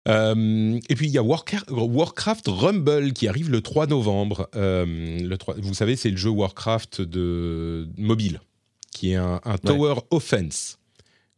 Euh, 0.08 0.80
et 0.90 0.96
puis 0.96 1.08
il 1.08 1.12
y 1.12 1.18
a 1.18 1.24
Warcraft 1.24 2.48
Rumble 2.48 3.14
qui 3.14 3.28
arrive 3.28 3.52
le 3.52 3.62
3 3.62 3.88
novembre. 3.88 4.50
Euh, 4.56 4.86
le 5.20 5.38
3 5.38 5.56
vous 5.60 5.74
savez, 5.74 5.96
c'est 5.96 6.10
le 6.10 6.18
jeu 6.18 6.30
Warcraft 6.30 7.02
de 7.02 7.88
mobile, 7.98 8.40
qui 8.92 9.12
est 9.12 9.16
un, 9.16 9.40
un 9.46 9.58
tower 9.58 9.96
offense. 10.12 10.78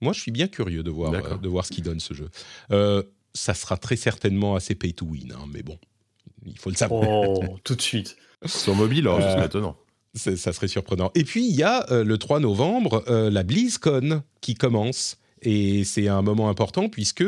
Moi, 0.02 0.14
je 0.14 0.20
suis 0.22 0.32
bien 0.32 0.48
curieux 0.48 0.84
de 0.84 0.90
voir, 0.92 1.12
euh, 1.14 1.38
de 1.38 1.48
voir 1.48 1.66
ce 1.66 1.72
qu'il 1.72 1.84
donne 1.84 2.00
ce 2.00 2.14
jeu. 2.14 2.30
Euh, 2.72 3.04
ça 3.34 3.54
sera 3.54 3.78
très 3.78 3.96
certainement 3.96 4.56
assez 4.56 4.76
pay 4.76 4.94
to 4.94 5.06
win, 5.06 5.32
hein, 5.32 5.46
mais 5.54 5.62
bon, 5.64 5.78
il 6.46 6.58
faut 6.58 6.70
le 6.70 6.76
savoir. 6.76 7.04
Oh, 7.08 7.44
tout 7.64 7.76
de 7.76 7.82
suite. 7.82 8.16
Sur 8.46 8.74
mobile, 8.76 9.08
alors, 9.08 9.20
Euh. 9.20 9.72
C'est- 10.14 10.36
ça 10.36 10.52
serait 10.52 10.68
surprenant. 10.68 11.12
Et 11.16 11.24
puis, 11.24 11.48
il 11.48 11.56
y 11.56 11.64
a 11.64 11.90
euh, 11.92 12.04
le 12.04 12.18
3 12.18 12.40
novembre, 12.42 13.04
euh, 13.08 13.30
la 13.30 13.44
BlizzCon 13.44 14.24
qui 14.42 14.56
commence. 14.56 15.18
Et 15.44 15.84
c'est 15.84 16.08
un 16.08 16.22
moment 16.22 16.50
important 16.50 16.90
puisque 16.90 17.26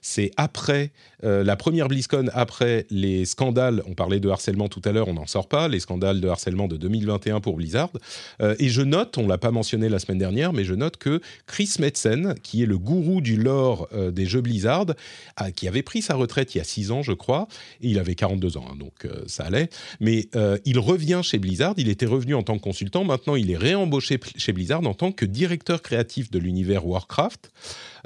c'est 0.00 0.30
après 0.36 0.92
euh, 1.24 1.42
la 1.42 1.56
première 1.56 1.88
BlizzCon, 1.88 2.28
après 2.34 2.86
les 2.90 3.24
scandales, 3.24 3.82
on 3.86 3.94
parlait 3.94 4.20
de 4.20 4.28
harcèlement 4.28 4.68
tout 4.68 4.82
à 4.84 4.92
l'heure, 4.92 5.08
on 5.08 5.14
n'en 5.14 5.26
sort 5.26 5.48
pas, 5.48 5.68
les 5.68 5.80
scandales 5.80 6.20
de 6.20 6.28
harcèlement 6.28 6.68
de 6.68 6.76
2021 6.76 7.40
pour 7.40 7.56
Blizzard. 7.56 7.90
Euh, 8.40 8.54
et 8.58 8.68
je 8.68 8.82
note, 8.82 9.18
on 9.18 9.26
l'a 9.26 9.38
pas 9.38 9.50
mentionné 9.50 9.88
la 9.88 9.98
semaine 9.98 10.18
dernière, 10.18 10.52
mais 10.52 10.64
je 10.64 10.74
note 10.74 10.96
que 10.96 11.20
Chris 11.46 11.74
Metzen, 11.78 12.34
qui 12.42 12.62
est 12.62 12.66
le 12.66 12.78
gourou 12.78 13.20
du 13.20 13.36
lore 13.36 13.88
euh, 13.92 14.10
des 14.10 14.26
jeux 14.26 14.40
Blizzard, 14.40 14.86
qui 15.54 15.68
avait 15.68 15.82
pris 15.82 16.02
sa 16.02 16.14
retraite 16.14 16.54
il 16.54 16.58
y 16.58 16.60
a 16.60 16.64
6 16.64 16.90
ans, 16.90 17.02
je 17.02 17.12
crois, 17.12 17.48
et 17.80 17.88
il 17.88 17.98
avait 17.98 18.14
42 18.14 18.56
ans, 18.56 18.64
hein, 18.70 18.76
donc 18.78 19.06
ça 19.26 19.44
allait. 19.44 19.68
Mais 20.00 20.28
il 20.64 20.78
revient 20.78 21.20
chez 21.22 21.38
Blizzard. 21.38 21.74
Il 21.76 21.88
était 21.88 22.06
revenu 22.06 22.34
en 22.34 22.42
tant 22.42 22.56
que 22.56 22.62
consultant. 22.62 23.04
Maintenant, 23.04 23.36
il 23.36 23.50
est 23.50 23.56
réembauché 23.56 24.18
chez 24.36 24.52
Blizzard 24.52 24.86
en 24.86 24.94
tant 24.94 25.12
que 25.12 25.24
directeur 25.24 25.82
créatif 25.82 26.30
de 26.30 26.38
l'univers 26.38 26.86
Warcraft. 26.86 27.50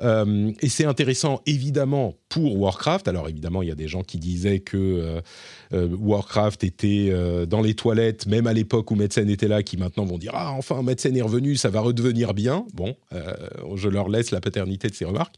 Euh, 0.02 0.52
et 0.60 0.68
c'est 0.68 0.84
intéressant, 0.84 1.42
évidemment, 1.46 2.14
pour 2.28 2.58
Warcraft. 2.58 3.08
Alors, 3.08 3.28
évidemment, 3.28 3.62
il 3.62 3.68
y 3.68 3.72
a 3.72 3.76
des 3.76 3.88
gens 3.88 4.02
qui 4.02 4.18
disaient 4.18 4.60
que 4.60 4.76
euh, 4.76 5.20
euh, 5.72 5.88
Warcraft 5.98 6.64
était 6.64 7.12
dans 7.46 7.60
les 7.60 7.74
toilettes, 7.74 8.26
même 8.26 8.46
à 8.46 8.52
l'époque 8.52 8.90
où 8.90 8.94
Metzen 8.94 9.28
était 9.28 9.48
là, 9.48 9.62
qui 9.62 9.76
maintenant 9.76 10.04
vont 10.04 10.18
dire 10.18 10.32
Ah, 10.34 10.52
enfin, 10.52 10.82
Metzen 10.82 11.16
est 11.16 11.22
revenu, 11.22 11.56
ça 11.56 11.70
va 11.70 11.80
redevenir 11.80 12.34
bien. 12.34 12.66
Bon, 12.74 12.94
je 13.74 13.88
leur 13.88 14.08
laisse 14.08 14.30
la 14.30 14.40
paternité 14.40 14.88
de 14.88 14.94
ces 14.94 15.04
remarques. 15.04 15.36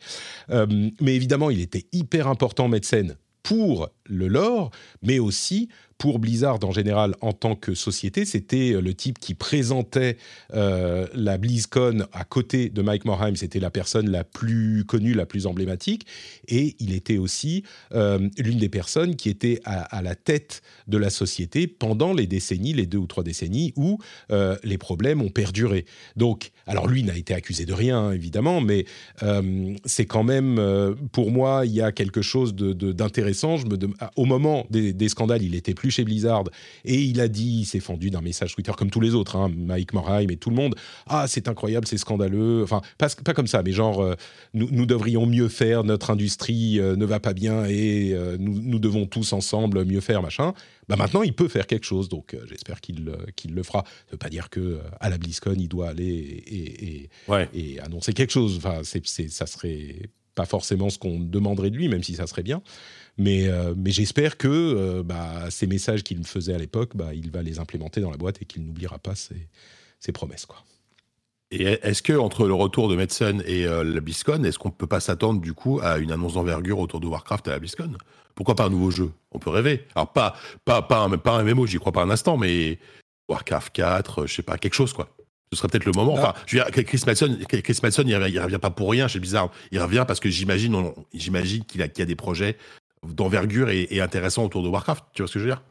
Mais 0.48 1.14
évidemment, 1.14 1.50
il 1.50 1.60
était 1.60 1.86
hyper 1.92 2.28
important, 2.28 2.68
Metzen, 2.68 3.16
pour 3.42 3.88
le 4.06 4.28
lore, 4.28 4.70
mais 5.02 5.18
aussi 5.18 5.68
pour 6.02 6.18
Blizzard 6.18 6.58
en 6.64 6.72
général 6.72 7.14
en 7.20 7.32
tant 7.32 7.54
que 7.54 7.74
société. 7.74 8.24
C'était 8.24 8.72
le 8.72 8.92
type 8.92 9.20
qui 9.20 9.34
présentait 9.34 10.16
euh, 10.52 11.06
la 11.14 11.38
BlizzCon 11.38 12.08
à 12.12 12.24
côté 12.24 12.70
de 12.70 12.82
Mike 12.82 13.04
Morheim. 13.04 13.36
C'était 13.36 13.60
la 13.60 13.70
personne 13.70 14.10
la 14.10 14.24
plus 14.24 14.84
connue, 14.84 15.14
la 15.14 15.26
plus 15.26 15.46
emblématique. 15.46 16.04
Et 16.48 16.74
il 16.80 16.92
était 16.92 17.18
aussi 17.18 17.62
euh, 17.94 18.18
l'une 18.36 18.58
des 18.58 18.68
personnes 18.68 19.14
qui 19.14 19.28
était 19.28 19.60
à, 19.64 20.02
la 20.02 20.16
tête 20.16 20.62
de 20.88 20.98
la 20.98 21.08
société 21.08 21.68
pendant 21.68 22.12
les 22.12 22.26
décennies, 22.26 22.72
les 22.72 22.86
deux 22.86 22.98
ou 22.98 23.06
trois 23.06 23.22
décennies, 23.22 23.72
où 23.76 23.98
euh, 24.32 24.56
les 24.64 24.78
problèmes 24.78 25.22
ont 25.22 25.30
perduré. 25.30 25.84
Donc, 26.16 26.50
alors 26.66 26.88
lui 26.88 27.04
n'a 27.04 27.16
été 27.16 27.32
accusé 27.32 27.64
de 27.64 27.72
rien, 27.72 28.10
évidemment, 28.10 28.60
mais 28.60 28.86
euh, 29.22 29.72
c'est 29.84 30.06
quand 30.06 30.24
même, 30.24 30.58
euh, 30.58 30.96
pour 31.12 31.30
moi, 31.30 31.62
il 31.64 31.70
y 31.72 31.80
a 31.80 31.92
quelque 31.92 32.22
chose 32.22 32.56
de- 32.56 32.72
de- 32.72 32.90
d'intéressant. 32.90 33.54
Dem- 33.54 33.94
ah, 34.00 34.10
Au 34.16 34.24
moment 34.24 34.66
des, 34.68 34.92
des 34.92 35.08
scandales, 35.08 35.44
il 35.44 35.54
était 35.54 35.74
plus 35.74 35.91
chez 35.92 36.02
Blizzard 36.04 36.44
et 36.84 37.00
il 37.00 37.20
a 37.20 37.28
dit, 37.28 37.60
il 37.60 37.64
s'est 37.66 37.78
fendu 37.80 38.10
d'un 38.10 38.20
message 38.20 38.54
Twitter 38.54 38.72
comme 38.76 38.90
tous 38.90 39.00
les 39.00 39.14
autres, 39.14 39.36
hein, 39.36 39.48
Mike 39.56 39.92
Morheim 39.92 40.26
et 40.30 40.36
tout 40.36 40.50
le 40.50 40.56
monde. 40.56 40.74
Ah, 41.06 41.26
c'est 41.28 41.46
incroyable, 41.46 41.86
c'est 41.86 41.98
scandaleux. 41.98 42.62
Enfin, 42.64 42.80
pas, 42.98 43.08
pas 43.24 43.34
comme 43.34 43.46
ça, 43.46 43.62
mais 43.62 43.72
genre, 43.72 44.00
euh, 44.02 44.14
nous, 44.54 44.68
nous 44.72 44.86
devrions 44.86 45.26
mieux 45.26 45.48
faire, 45.48 45.84
notre 45.84 46.10
industrie 46.10 46.80
euh, 46.80 46.96
ne 46.96 47.04
va 47.04 47.20
pas 47.20 47.34
bien 47.34 47.64
et 47.66 48.12
euh, 48.14 48.36
nous, 48.40 48.60
nous 48.60 48.78
devons 48.80 49.06
tous 49.06 49.32
ensemble 49.32 49.84
mieux 49.84 50.00
faire, 50.00 50.22
machin. 50.22 50.54
Bah 50.88 50.96
maintenant, 50.96 51.22
il 51.22 51.32
peut 51.32 51.46
faire 51.48 51.66
quelque 51.68 51.84
chose, 51.86 52.08
donc 52.08 52.36
j'espère 52.48 52.80
qu'il 52.80 53.04
le 53.54 53.62
fera. 53.62 53.84
Ça 53.86 54.12
veut 54.12 54.18
pas 54.18 54.28
dire 54.30 54.50
que 54.50 54.80
à 55.00 55.08
la 55.10 55.16
BlizzCon, 55.18 55.54
il 55.56 55.68
doit 55.68 55.90
aller 55.90 56.04
et, 56.04 56.54
et- 56.54 56.84
et- 57.04 57.08
Ouais. 57.28 57.48
et 57.54 57.78
annoncer 57.80 58.12
quelque 58.12 58.32
chose. 58.32 58.56
Enfin, 58.56 58.80
c'est, 58.82 59.06
c'est- 59.06 59.28
ça 59.28 59.46
serait 59.46 60.10
pas 60.34 60.44
forcément 60.46 60.88
ce 60.90 60.98
qu'on 60.98 61.20
demanderait 61.20 61.70
de 61.70 61.76
lui, 61.76 61.88
même 61.88 62.02
si 62.02 62.14
ça 62.14 62.26
serait 62.26 62.42
bien. 62.42 62.62
Mais, 63.18 63.46
euh, 63.48 63.74
mais 63.76 63.90
j'espère 63.90 64.38
que 64.38 64.48
euh, 64.48 65.02
bah, 65.02 65.50
ces 65.50 65.66
messages 65.66 66.02
qu'il 66.02 66.18
me 66.18 66.24
faisait 66.24 66.54
à 66.54 66.58
l'époque, 66.58 66.96
bah, 66.96 67.12
il 67.14 67.30
va 67.30 67.42
les 67.42 67.58
implémenter 67.58 68.00
dans 68.00 68.10
la 68.10 68.16
boîte 68.16 68.40
et 68.40 68.44
qu'il 68.44 68.64
n'oubliera 68.64 68.98
pas 68.98 69.14
ses, 69.14 69.48
ses 70.00 70.12
promesses. 70.12 70.46
Quoi. 70.46 70.64
Et 71.52 71.64
est-ce 71.64 72.02
que 72.02 72.14
entre 72.14 72.46
le 72.46 72.54
retour 72.54 72.88
de 72.88 72.96
Metzen 72.96 73.42
et 73.46 73.66
euh, 73.66 73.84
la 73.84 74.00
BlizzCon, 74.00 74.42
est-ce 74.42 74.58
qu'on 74.58 74.70
peut 74.70 74.86
pas 74.86 75.00
s'attendre 75.00 75.42
du 75.42 75.52
coup 75.52 75.80
à 75.82 75.98
une 75.98 76.10
annonce 76.10 76.32
d'envergure 76.32 76.78
autour 76.78 76.98
de 76.98 77.06
Warcraft 77.06 77.46
à 77.48 77.50
la 77.50 77.58
BlizzCon? 77.58 77.92
Pourquoi 78.34 78.54
pas 78.54 78.64
un 78.64 78.70
nouveau 78.70 78.90
jeu? 78.90 79.12
On 79.32 79.38
peut 79.38 79.50
rêver. 79.50 79.84
Alors 79.94 80.10
pas 80.12 80.34
pas 80.64 80.80
pas 80.80 81.00
un, 81.00 81.18
pas 81.18 81.32
un 81.32 81.44
MMO, 81.44 81.66
j'y 81.66 81.76
crois 81.76 81.92
pas 81.92 82.02
un 82.02 82.08
instant, 82.08 82.38
mais 82.38 82.78
Warcraft 83.28 83.70
4, 83.74 84.22
euh, 84.22 84.26
je 84.26 84.34
sais 84.34 84.42
pas 84.42 84.56
quelque 84.56 84.72
chose 84.72 84.94
quoi. 84.94 85.10
Ce 85.52 85.58
serait 85.58 85.68
peut-être 85.68 85.84
le 85.84 85.92
moment. 85.92 86.14
Enfin, 86.14 86.32
je 86.46 86.56
veux 86.56 86.64
dire, 86.64 86.84
Chris 86.86 87.02
Mason, 87.06 87.38
Chris 87.46 87.78
il 88.06 88.16
revient, 88.16 88.32
il 88.32 88.40
revient 88.40 88.58
pas 88.58 88.70
pour 88.70 88.90
rien 88.90 89.06
chez 89.06 89.20
Blizzard. 89.20 89.50
Il 89.70 89.82
revient 89.82 90.06
parce 90.08 90.18
que 90.18 90.30
j'imagine, 90.30 90.74
j'imagine 91.12 91.62
qu'il 91.66 91.82
a, 91.82 91.88
qu'il 91.88 92.00
y 92.00 92.02
a 92.04 92.06
des 92.06 92.16
projets 92.16 92.56
d'envergure 93.06 93.70
et, 93.70 93.88
et 93.90 94.00
intéressants 94.00 94.44
autour 94.44 94.62
de 94.62 94.68
Warcraft. 94.68 95.04
Tu 95.12 95.22
vois 95.22 95.28
ce 95.28 95.34
que 95.34 95.38
je 95.38 95.44
veux 95.44 95.50
dire? 95.50 95.62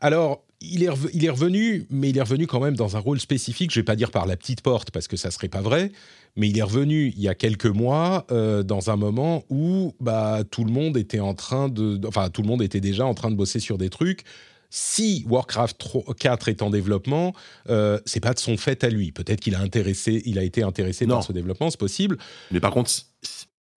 Alors, 0.00 0.44
il 0.60 0.82
est, 0.82 0.90
il 1.12 1.24
est 1.24 1.30
revenu, 1.30 1.86
mais 1.90 2.10
il 2.10 2.18
est 2.18 2.22
revenu 2.22 2.46
quand 2.46 2.60
même 2.60 2.76
dans 2.76 2.96
un 2.96 3.00
rôle 3.00 3.20
spécifique. 3.20 3.70
Je 3.72 3.80
vais 3.80 3.84
pas 3.84 3.96
dire 3.96 4.10
par 4.10 4.26
la 4.26 4.36
petite 4.36 4.60
porte 4.60 4.90
parce 4.90 5.08
que 5.08 5.16
ça 5.16 5.30
serait 5.30 5.48
pas 5.48 5.60
vrai, 5.60 5.92
mais 6.36 6.48
il 6.48 6.58
est 6.58 6.62
revenu 6.62 7.12
il 7.16 7.20
y 7.20 7.28
a 7.28 7.34
quelques 7.34 7.66
mois 7.66 8.26
euh, 8.30 8.62
dans 8.62 8.90
un 8.90 8.96
moment 8.96 9.44
où 9.50 9.94
bah, 10.00 10.42
tout 10.50 10.64
le 10.64 10.72
monde 10.72 10.96
était 10.96 11.20
en 11.20 11.34
train 11.34 11.68
de, 11.68 12.00
enfin 12.06 12.30
tout 12.30 12.42
le 12.42 12.48
monde 12.48 12.62
était 12.62 12.80
déjà 12.80 13.06
en 13.06 13.14
train 13.14 13.30
de 13.30 13.36
bosser 13.36 13.60
sur 13.60 13.78
des 13.78 13.90
trucs 13.90 14.24
si 14.70 15.24
Warcraft 15.28 15.82
4 16.18 16.48
est 16.48 16.62
en 16.62 16.70
développement, 16.70 17.34
euh, 17.70 17.98
c'est 18.04 18.20
pas 18.20 18.34
de 18.34 18.38
son 18.38 18.56
fait 18.56 18.84
à 18.84 18.90
lui. 18.90 19.12
Peut-être 19.12 19.40
qu'il 19.40 19.54
a 19.54 19.60
intéressé, 19.60 20.22
il 20.26 20.38
a 20.38 20.42
été 20.42 20.62
intéressé 20.62 21.06
par 21.06 21.22
ce 21.22 21.32
développement, 21.32 21.70
c'est 21.70 21.80
possible. 21.80 22.18
Mais 22.50 22.60
par 22.60 22.72
contre, 22.72 22.90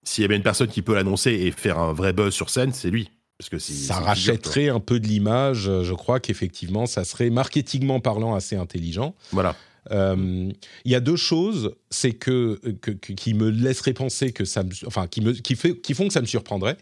s'il 0.02 0.22
y 0.22 0.24
avait 0.24 0.36
une 0.36 0.42
personne 0.42 0.68
qui 0.68 0.82
peut 0.82 0.94
l'annoncer 0.94 1.30
et 1.32 1.50
faire 1.50 1.78
un 1.78 1.92
vrai 1.92 2.12
buzz 2.12 2.34
sur 2.34 2.50
scène, 2.50 2.72
c'est 2.72 2.90
lui. 2.90 3.10
Parce 3.38 3.48
que 3.48 3.58
ça 3.58 3.96
rachèterait 3.96 4.68
un 4.68 4.78
peu 4.78 5.00
de 5.00 5.06
l'image. 5.06 5.64
Je 5.64 5.94
crois 5.94 6.20
qu'effectivement, 6.20 6.86
ça 6.86 7.04
serait 7.04 7.30
marketingment 7.30 8.00
parlant 8.00 8.34
assez 8.34 8.54
intelligent. 8.56 9.14
Voilà. 9.32 9.56
Euh, 9.90 10.52
il 10.84 10.92
y 10.92 10.94
a 10.94 11.00
deux 11.00 11.16
choses, 11.16 11.74
c'est 11.90 12.12
que, 12.12 12.60
qui 13.16 13.34
me 13.34 13.50
laisseraient 13.50 13.94
penser 13.94 14.32
que 14.32 14.44
ça, 14.44 14.62
enfin, 14.86 15.08
qui 15.08 15.20
me, 15.20 15.32
qui, 15.32 15.56
fait, 15.56 15.76
qui 15.76 15.94
font 15.94 16.06
que 16.06 16.12
ça 16.12 16.20
me 16.20 16.26
surprendrait. 16.26 16.76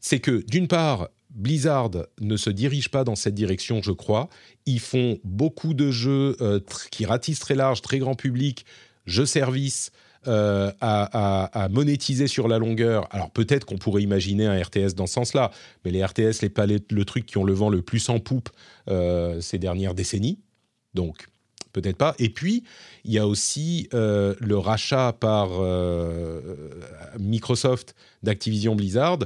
C'est 0.00 0.20
que 0.20 0.42
d'une 0.48 0.68
part, 0.68 1.08
Blizzard 1.30 1.90
ne 2.20 2.36
se 2.36 2.50
dirige 2.50 2.88
pas 2.88 3.04
dans 3.04 3.16
cette 3.16 3.34
direction, 3.34 3.82
je 3.82 3.92
crois. 3.92 4.28
Ils 4.64 4.80
font 4.80 5.18
beaucoup 5.22 5.74
de 5.74 5.90
jeux 5.90 6.36
euh, 6.40 6.60
qui 6.90 7.04
ratissent 7.04 7.40
très 7.40 7.54
large, 7.54 7.82
très 7.82 7.98
grand 7.98 8.14
public, 8.14 8.64
jeux 9.04 9.26
services. 9.26 9.90
Euh, 10.28 10.72
à, 10.80 11.68
monétiser 11.70 12.26
sur 12.26 12.48
la 12.48 12.58
longueur. 12.58 13.06
Alors 13.10 13.30
peut-être 13.30 13.64
qu'on 13.64 13.78
pourrait 13.78 14.02
imaginer 14.02 14.46
un 14.46 14.60
RTS 14.60 14.94
dans 14.94 15.06
ce 15.06 15.14
sens-là, 15.14 15.50
mais 15.84 15.90
les 15.90 16.04
RTS, 16.04 16.42
les 16.42 16.48
pas 16.48 16.66
le 16.66 17.04
truc 17.04 17.26
qui 17.26 17.38
ont 17.38 17.44
le 17.44 17.52
vent 17.52 17.70
le 17.70 17.82
plus 17.82 18.08
en 18.08 18.18
poupe 18.18 18.48
euh, 18.88 19.40
ces 19.40 19.58
dernières 19.58 19.94
décennies. 19.94 20.38
Donc 20.94 21.28
peut-être 21.72 21.96
pas. 21.96 22.14
Et 22.18 22.30
puis, 22.30 22.64
il 23.04 23.12
y 23.12 23.18
a 23.18 23.26
aussi 23.26 23.88
le 23.92 24.54
rachat 24.54 25.12
par 25.12 25.50
Microsoft 27.18 27.94
d'Activision 28.22 28.74
Blizzard, 28.74 29.18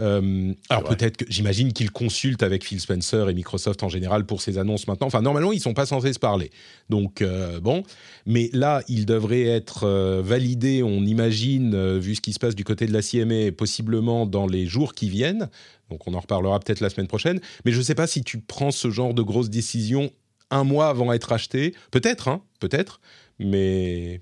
euh, 0.00 0.52
alors 0.68 0.84
peut-être 0.84 1.16
que 1.16 1.24
j'imagine 1.28 1.72
qu'ils 1.72 1.90
consultent 1.90 2.42
avec 2.42 2.64
Phil 2.64 2.80
Spencer 2.80 3.28
et 3.28 3.34
Microsoft 3.34 3.82
en 3.82 3.88
général 3.88 4.26
pour 4.26 4.40
ces 4.40 4.58
annonces 4.58 4.86
maintenant. 4.86 5.06
Enfin, 5.06 5.22
normalement, 5.22 5.52
ils 5.52 5.60
sont 5.60 5.74
pas 5.74 5.86
censés 5.86 6.12
se 6.12 6.18
parler. 6.18 6.50
Donc 6.88 7.22
euh, 7.22 7.60
bon, 7.60 7.82
mais 8.26 8.50
là, 8.52 8.82
ils 8.88 9.06
devraient 9.06 9.46
être 9.46 9.84
euh, 9.84 10.22
validés. 10.22 10.82
On 10.82 11.04
imagine, 11.04 11.98
vu 11.98 12.14
ce 12.14 12.20
qui 12.20 12.32
se 12.32 12.38
passe 12.38 12.54
du 12.54 12.64
côté 12.64 12.86
de 12.86 12.92
la 12.92 13.02
CMA, 13.02 13.52
possiblement 13.52 14.26
dans 14.26 14.46
les 14.46 14.66
jours 14.66 14.94
qui 14.94 15.08
viennent. 15.08 15.48
Donc 15.90 16.06
on 16.06 16.14
en 16.14 16.20
reparlera 16.20 16.60
peut-être 16.60 16.80
la 16.80 16.90
semaine 16.90 17.08
prochaine. 17.08 17.40
Mais 17.64 17.72
je 17.72 17.78
ne 17.78 17.82
sais 17.82 17.94
pas 17.94 18.06
si 18.06 18.22
tu 18.22 18.38
prends 18.38 18.70
ce 18.70 18.90
genre 18.90 19.14
de 19.14 19.22
grosses 19.22 19.50
décisions 19.50 20.10
un 20.50 20.64
mois 20.64 20.88
avant 20.88 21.10
d'être 21.10 21.32
acheté. 21.32 21.74
Peut-être, 21.90 22.28
hein, 22.28 22.42
peut-être. 22.60 23.00
Mais 23.38 24.20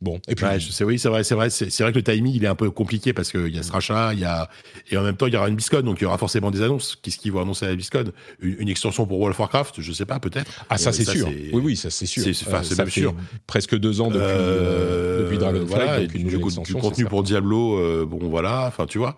Bon, 0.00 0.20
et 0.28 0.36
puis 0.36 0.46
je 0.60 0.70
sais, 0.70 0.84
oui, 0.84 0.96
c'est 0.96 1.08
vrai, 1.08 1.24
c'est 1.24 1.34
vrai, 1.34 1.50
c'est 1.50 1.80
vrai 1.80 1.90
que 1.90 1.98
le 1.98 2.04
timing 2.04 2.32
il 2.32 2.44
est 2.44 2.48
un 2.48 2.54
peu 2.54 2.70
compliqué 2.70 3.12
parce 3.12 3.32
qu'il 3.32 3.48
y 3.48 3.58
a 3.58 3.64
ce 3.64 3.72
rachat, 3.72 4.14
il 4.14 4.20
y 4.20 4.24
a 4.24 4.48
et 4.92 4.96
en 4.96 5.02
même 5.02 5.16
temps 5.16 5.26
il 5.26 5.34
y 5.34 5.36
aura 5.36 5.48
une 5.48 5.56
BlizzCon, 5.56 5.80
donc 5.80 6.00
il 6.00 6.04
y 6.04 6.06
aura 6.06 6.18
forcément 6.18 6.52
des 6.52 6.62
annonces. 6.62 6.96
Qu'est-ce 7.02 7.18
qu'ils 7.18 7.32
vont 7.32 7.42
annoncer 7.42 7.66
à 7.66 7.70
la 7.70 7.74
BlizzCon 7.74 8.12
une, 8.40 8.68
extension 8.68 9.06
pour 9.06 9.18
World 9.18 9.34
of 9.34 9.40
Warcraft, 9.40 9.80
je 9.80 9.92
sais 9.92 10.06
pas, 10.06 10.20
peut-être. 10.20 10.64
Ah 10.70 10.78
ça 10.78 10.92
c'est 10.92 11.04
sûr. 11.04 11.26
Oui 11.26 11.60
oui, 11.64 11.76
ça 11.76 11.90
c'est 11.90 12.06
sûr. 12.06 12.22
C'est 12.22 12.48
euh, 12.48 12.76
même 12.78 12.90
sûr. 12.90 13.12
Presque 13.48 13.76
deux 13.76 14.00
ans 14.00 14.06
depuis, 14.06 14.20
euh, 14.22 15.24
depuis 15.24 15.38
Dragonfly. 15.38 15.66
Voilà, 15.66 16.00
et 16.00 16.06
puis 16.06 16.22
du, 16.22 16.38
contenu 16.38 17.04
pour 17.04 17.24
Diablo, 17.24 17.78
euh, 17.78 18.06
bon 18.08 18.20
voilà, 18.28 18.66
enfin 18.68 18.86
tu 18.86 18.98
vois, 18.98 19.16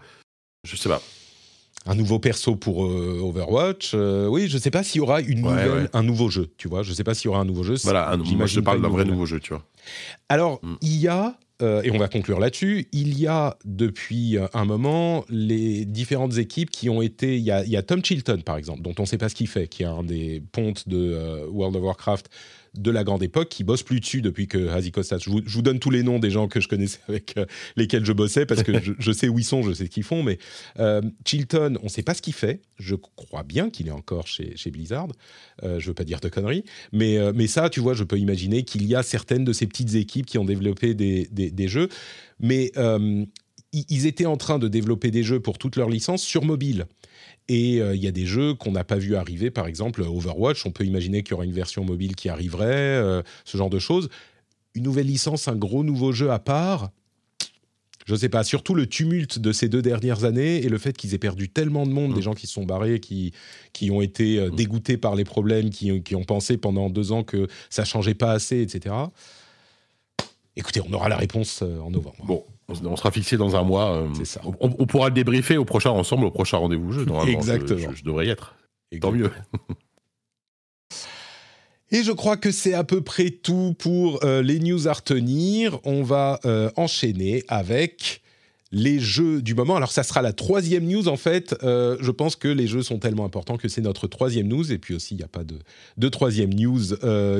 je 0.64 0.76
sais 0.76 0.88
pas 0.88 1.02
un 1.86 1.94
nouveau 1.94 2.18
perso 2.18 2.56
pour 2.56 2.84
euh, 2.84 3.20
Overwatch. 3.22 3.92
Euh, 3.94 4.26
oui, 4.26 4.48
je 4.48 4.56
ne 4.56 4.60
sais 4.60 4.70
pas 4.70 4.82
s'il 4.82 4.98
y 4.98 5.00
aura 5.00 5.20
une 5.20 5.40
nouvelle, 5.40 5.88
un 5.92 6.02
nouveau 6.02 6.28
jeu, 6.28 6.50
tu 6.58 6.68
vois. 6.68 6.82
Je 6.82 6.90
ne 6.90 6.94
sais 6.94 7.04
pas 7.04 7.14
s'il 7.14 7.26
y 7.26 7.28
aura 7.28 7.40
un 7.40 7.44
nouveau 7.44 7.62
jeu. 7.62 7.76
Voilà, 7.84 8.16
moi 8.16 8.46
je 8.46 8.60
parle 8.60 8.82
d'un 8.82 8.88
vrai 8.88 9.04
nouveau 9.04 9.26
jeu, 9.26 9.40
tu 9.40 9.54
vois. 9.54 9.64
Alors, 10.28 10.60
mm. 10.62 10.76
il 10.82 11.00
y 11.00 11.08
a, 11.08 11.38
euh, 11.62 11.82
et 11.82 11.90
on 11.90 11.98
va 11.98 12.08
conclure 12.08 12.38
là-dessus, 12.38 12.88
il 12.92 13.18
y 13.18 13.26
a 13.26 13.56
depuis 13.64 14.36
un 14.52 14.64
moment 14.64 15.24
les 15.30 15.84
différentes 15.86 16.36
équipes 16.36 16.70
qui 16.70 16.90
ont 16.90 17.02
été. 17.02 17.36
Il 17.36 17.44
y 17.44 17.50
a, 17.50 17.64
il 17.64 17.70
y 17.70 17.76
a 17.76 17.82
Tom 17.82 18.04
Chilton, 18.04 18.42
par 18.44 18.56
exemple, 18.56 18.82
dont 18.82 18.94
on 18.98 19.02
ne 19.02 19.06
sait 19.06 19.18
pas 19.18 19.28
ce 19.28 19.34
qu'il 19.34 19.48
fait, 19.48 19.66
qui 19.66 19.82
est 19.82 19.86
un 19.86 20.02
des 20.02 20.42
pontes 20.52 20.86
de 20.88 21.46
World 21.50 21.76
of 21.76 21.82
Warcraft 21.82 22.28
de 22.74 22.90
la 22.90 23.04
grande 23.04 23.22
époque 23.22 23.48
qui 23.48 23.64
bosse 23.64 23.82
plus 23.82 24.00
dessus 24.00 24.22
depuis 24.22 24.46
que 24.46 24.68
Hazikostas. 24.68 25.18
Je 25.18 25.30
vous, 25.30 25.40
je 25.44 25.54
vous 25.54 25.62
donne 25.62 25.78
tous 25.78 25.90
les 25.90 26.02
noms 26.02 26.18
des 26.18 26.30
gens 26.30 26.48
que 26.48 26.60
je 26.60 26.68
connaissais 26.68 27.00
avec 27.08 27.36
euh, 27.36 27.46
lesquels 27.76 28.04
je 28.04 28.12
bossais 28.12 28.46
parce 28.46 28.62
que 28.62 28.72
je, 28.98 29.12
sais 29.12 29.28
où 29.28 29.38
ils 29.38 29.44
sont, 29.44 29.62
je 29.62 29.72
sais 29.72 29.84
ce 29.84 29.90
qu'ils 29.90 30.04
font. 30.04 30.22
Mais 30.22 30.38
euh, 30.78 31.02
Chilton, 31.24 31.78
on 31.80 31.84
ne 31.84 31.88
sait 31.88 32.02
pas 32.02 32.14
ce 32.14 32.22
qu'il 32.22 32.32
fait. 32.32 32.62
Je 32.78 32.94
crois 32.94 33.42
bien 33.42 33.70
qu'il 33.70 33.88
est 33.88 33.92
encore 33.92 34.26
chez, 34.26 34.56
chez 34.56 34.70
Blizzard. 34.70 35.08
Euh, 35.62 35.80
je 35.80 35.88
veux 35.88 35.94
pas 35.94 36.04
dire 36.04 36.20
de 36.20 36.28
conneries, 36.28 36.64
mais 36.92 37.18
mais 37.34 37.46
ça, 37.46 37.70
tu 37.70 37.80
vois, 37.80 37.94
je 37.94 38.04
peux 38.04 38.18
imaginer 38.18 38.64
qu'il 38.64 38.84
y 38.86 38.94
a 38.94 39.02
certaines 39.02 39.44
de 39.44 39.52
ces 39.52 39.66
petites 39.66 39.94
équipes 39.94 40.26
qui 40.26 40.38
ont 40.38 40.44
développé 40.44 40.94
des, 40.94 41.26
des, 41.30 41.68
jeux, 41.68 41.88
mais 42.38 42.72
ils 43.72 44.06
étaient 44.06 44.26
en 44.26 44.36
train 44.36 44.58
de 44.58 44.68
développer 44.68 45.10
des 45.10 45.22
jeux 45.22 45.40
pour 45.40 45.58
toutes 45.58 45.76
leurs 45.76 45.88
licences 45.88 46.22
sur 46.22 46.44
mobile. 46.44 46.86
Et 47.52 47.80
euh, 47.80 47.96
il 47.96 48.00
y 48.00 48.06
a 48.06 48.12
des 48.12 48.26
jeux 48.26 48.54
qu'on 48.54 48.70
n'a 48.70 48.84
pas 48.84 48.96
vu 48.96 49.16
arriver, 49.16 49.50
par 49.50 49.66
exemple 49.66 50.02
Overwatch, 50.02 50.64
on 50.66 50.70
peut 50.70 50.84
imaginer 50.84 51.24
qu'il 51.24 51.32
y 51.32 51.34
aura 51.34 51.44
une 51.44 51.52
version 51.52 51.84
mobile 51.84 52.14
qui 52.14 52.28
arriverait, 52.28 52.66
euh, 52.68 53.22
ce 53.44 53.58
genre 53.58 53.70
de 53.70 53.80
choses. 53.80 54.08
Une 54.76 54.84
nouvelle 54.84 55.08
licence, 55.08 55.48
un 55.48 55.56
gros 55.56 55.82
nouveau 55.82 56.12
jeu 56.12 56.30
à 56.30 56.38
part, 56.38 56.90
je 58.06 58.12
ne 58.12 58.18
sais 58.18 58.28
pas, 58.28 58.44
surtout 58.44 58.76
le 58.76 58.86
tumulte 58.86 59.40
de 59.40 59.50
ces 59.50 59.68
deux 59.68 59.82
dernières 59.82 60.22
années 60.22 60.58
et 60.58 60.68
le 60.68 60.78
fait 60.78 60.96
qu'ils 60.96 61.12
aient 61.12 61.18
perdu 61.18 61.48
tellement 61.48 61.88
de 61.88 61.90
monde, 61.90 62.14
des 62.14 62.20
mm. 62.20 62.22
gens 62.22 62.34
qui 62.34 62.46
se 62.46 62.52
sont 62.52 62.62
barrés, 62.62 63.00
qui, 63.00 63.32
qui 63.72 63.90
ont 63.90 64.00
été 64.00 64.38
euh, 64.38 64.52
mm. 64.52 64.54
dégoûtés 64.54 64.96
par 64.96 65.16
les 65.16 65.24
problèmes, 65.24 65.70
qui, 65.70 66.04
qui, 66.04 66.14
ont 66.14 66.22
pensé 66.22 66.56
pendant 66.56 66.88
deux 66.88 67.10
ans 67.10 67.24
que 67.24 67.48
ça 67.68 67.84
changeait 67.84 68.14
pas 68.14 68.30
assez, 68.30 68.60
etc. 68.60 68.94
Écoutez, 70.54 70.80
on 70.88 70.92
aura 70.92 71.08
la 71.08 71.16
réponse 71.16 71.62
en 71.62 71.90
novembre. 71.90 72.24
Bon, 72.24 72.44
on 72.84 72.96
sera 72.96 73.10
fixé 73.10 73.36
dans 73.36 73.56
un 73.56 73.62
mois. 73.62 73.96
Euh, 73.96 74.24
ça. 74.24 74.40
On, 74.60 74.86
pourra 74.86 75.08
le 75.08 75.14
débriefer 75.14 75.56
au 75.56 75.64
prochain 75.64 75.90
ensemble, 75.90 76.24
au 76.24 76.30
prochain 76.30 76.58
rendez-vous 76.58 76.92
jeu. 76.92 77.06
Exactement. 77.28 77.92
Je, 77.94 78.04
devrais 78.04 78.26
y 78.26 78.30
être. 78.30 78.54
Tant 79.00 79.12
mieux. 79.12 79.30
Et 81.92 82.04
je 82.04 82.12
crois 82.12 82.36
que 82.36 82.52
c'est 82.52 82.74
à 82.74 82.84
peu 82.84 83.00
près 83.00 83.30
tout 83.30 83.74
pour 83.78 84.24
euh, 84.24 84.42
les 84.42 84.60
news 84.60 84.86
à 84.86 84.92
retenir. 84.92 85.80
On 85.84 86.02
va 86.04 86.38
euh, 86.44 86.70
enchaîner 86.76 87.42
avec 87.48 88.22
les 88.70 89.00
jeux 89.00 89.42
du 89.42 89.56
moment. 89.56 89.74
Alors 89.74 89.90
ça 89.90 90.04
sera 90.04 90.22
la 90.22 90.32
troisième 90.32 90.86
news 90.86 91.08
en 91.08 91.16
fait. 91.16 91.56
je 91.62 92.10
pense 92.12 92.36
que 92.36 92.46
les 92.46 92.68
jeux 92.68 92.82
sont 92.82 93.00
tellement 93.00 93.24
importants 93.24 93.56
que 93.56 93.66
c'est 93.66 93.80
notre 93.80 94.06
troisième 94.06 94.46
news. 94.46 94.70
Et 94.70 94.78
puis 94.78 94.94
aussi, 94.94 95.14
il 95.14 95.16
n'y 95.16 95.24
a 95.24 95.28
pas 95.28 95.42
de, 95.42 95.58
de 95.96 96.08
troisième 96.08 96.54
news 96.54 96.80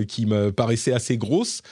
qui 0.09 0.27
me 0.27 0.51
paraissait 0.51 0.93
assez 0.93 1.17
grosse. 1.17 1.63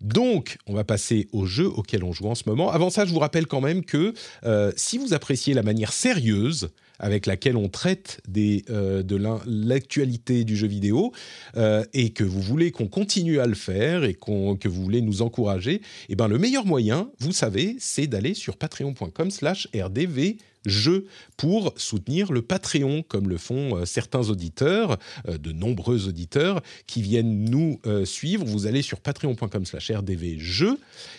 Donc, 0.00 0.56
on 0.66 0.74
va 0.74 0.84
passer 0.84 1.28
au 1.32 1.46
jeu 1.46 1.66
auquel 1.66 2.04
on 2.04 2.12
joue 2.12 2.26
en 2.26 2.34
ce 2.34 2.44
moment. 2.46 2.70
Avant 2.70 2.90
ça, 2.90 3.04
je 3.04 3.12
vous 3.12 3.18
rappelle 3.18 3.46
quand 3.46 3.60
même 3.60 3.84
que 3.84 4.14
euh, 4.44 4.72
si 4.76 4.98
vous 4.98 5.12
appréciez 5.12 5.54
la 5.54 5.62
manière 5.62 5.92
sérieuse 5.92 6.70
avec 7.00 7.26
laquelle 7.26 7.56
on 7.56 7.68
traite 7.68 8.20
euh, 8.36 9.02
de 9.02 9.16
l'actualité 9.46 10.44
du 10.44 10.56
jeu 10.56 10.68
vidéo 10.68 11.12
euh, 11.56 11.82
et 11.94 12.10
que 12.10 12.24
vous 12.24 12.40
voulez 12.40 12.70
qu'on 12.70 12.88
continue 12.88 13.40
à 13.40 13.46
le 13.46 13.54
faire 13.54 14.04
et 14.04 14.14
que 14.14 14.68
vous 14.68 14.82
voulez 14.82 15.00
nous 15.00 15.22
encourager, 15.22 15.80
eh 16.08 16.14
ben 16.14 16.28
le 16.28 16.38
meilleur 16.38 16.66
moyen, 16.66 17.10
vous 17.18 17.32
savez, 17.32 17.76
c'est 17.78 18.06
d'aller 18.06 18.34
sur 18.34 18.56
patreon.com/rdv 18.56 20.36
jeu 20.66 21.06
pour 21.36 21.72
soutenir 21.76 22.32
le 22.32 22.42
Patreon, 22.42 23.02
comme 23.02 23.28
le 23.28 23.38
font 23.38 23.76
euh, 23.76 23.84
certains 23.84 24.28
auditeurs, 24.28 24.98
euh, 25.28 25.38
de 25.38 25.52
nombreux 25.52 26.08
auditeurs 26.08 26.62
qui 26.86 27.02
viennent 27.02 27.44
nous 27.44 27.80
euh, 27.86 28.04
suivre. 28.04 28.44
Vous 28.44 28.66
allez 28.66 28.82
sur 28.82 29.00
patreon.com 29.00 29.64
slash 29.64 29.90
rdvjeux 29.90 30.78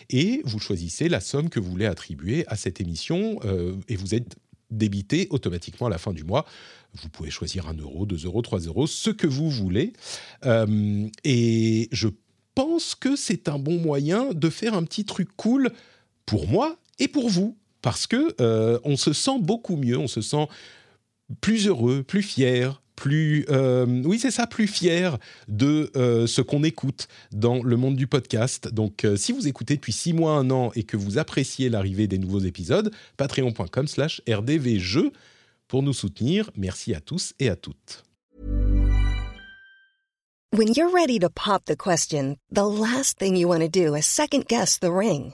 et 0.10 0.42
vous 0.46 0.60
choisissez 0.60 1.10
la 1.10 1.20
somme 1.20 1.50
que 1.50 1.60
vous 1.60 1.70
voulez 1.70 1.86
attribuer 1.86 2.46
à 2.48 2.56
cette 2.56 2.82
émission 2.82 3.40
et 3.88 3.96
vous 3.96 4.16
êtes 4.16 4.36
débité 4.70 5.28
automatiquement 5.30 5.88
à 5.88 5.90
la 5.90 5.98
fin 5.98 6.14
du 6.14 6.24
mois. 6.24 6.46
Vous 6.94 7.10
pouvez 7.10 7.30
choisir 7.30 7.68
1 7.68 7.76
euro, 7.76 8.06
2 8.06 8.26
euros, 8.26 8.42
3 8.42 8.60
euros, 8.62 8.88
ce 8.88 9.10
que 9.10 9.28
vous 9.28 9.50
voulez. 9.50 9.94
et 11.24 11.90
je 11.92 12.08
pense 12.56 12.96
que 12.96 13.16
c'est 13.16 13.48
un 13.48 13.60
bon 13.60 13.80
moyen 13.80 14.34
de 14.34 14.50
faire 14.50 14.74
un 14.74 14.84
petit 14.84 15.06
truc 15.06 15.30
cool 15.36 15.72
pour 16.26 16.48
moi 16.48 16.78
et 17.00 17.08
pour 17.08 17.30
vous 17.30 17.58
parce 17.82 18.08
que 18.08 18.34
euh, 18.40 18.80
on 18.84 18.98
se 18.98 19.14
sent 19.14 19.40
beaucoup 19.40 19.76
mieux, 19.76 19.98
on 19.98 20.08
se 20.08 20.22
sent 20.22 20.48
plus 21.40 21.68
heureux, 21.68 22.04
plus 22.04 22.24
fier, 22.24 22.82
plus 22.96 23.46
euh, 23.50 24.04
oui 24.06 24.20
c'est 24.20 24.32
ça 24.32 24.46
plus 24.46 24.68
fier 24.68 25.18
de 25.48 25.92
euh, 25.96 26.28
ce 26.28 26.42
qu'on 26.42 26.64
écoute 26.64 27.08
dans 27.32 27.64
le 27.64 27.78
monde 27.78 27.96
du 27.96 28.08
podcast. 28.08 28.72
Donc 28.74 29.06
si 29.16 29.32
vous 29.32 29.48
écoutez 29.48 29.76
depuis 29.76 29.94
six 29.94 30.14
mois 30.14 30.34
un 30.34 30.52
an 30.52 30.72
et 30.76 30.84
que 30.84 30.98
vous 30.98 31.18
appréciez 31.18 31.70
l'arrivée 31.70 32.08
des 32.08 32.18
nouveaux 32.18 32.42
épisodes 32.42 32.92
patreon.com 33.18 33.88
slash 33.88 34.22
rdvjeux 34.30 35.12
pour 35.68 35.84
nous 35.84 35.94
soutenir. 35.94 36.52
Merci 36.56 36.94
à 36.94 37.00
tous 37.00 37.34
et 37.40 37.50
à 37.50 37.56
toutes. 37.56 38.04
When 40.54 40.74
you're 40.76 40.94
ready 40.94 41.18
to 41.20 41.30
pop 41.30 41.64
the 41.66 41.78
question 41.78 42.36
the 42.52 42.66
last 42.66 43.18
thing 43.18 43.38
you 43.38 43.48
want 43.48 43.62
to 43.62 43.70
do 43.70 43.96
is 43.96 44.06
second 44.06 44.48
guess 44.48 44.78
the 44.78 44.92
ring 44.92 45.34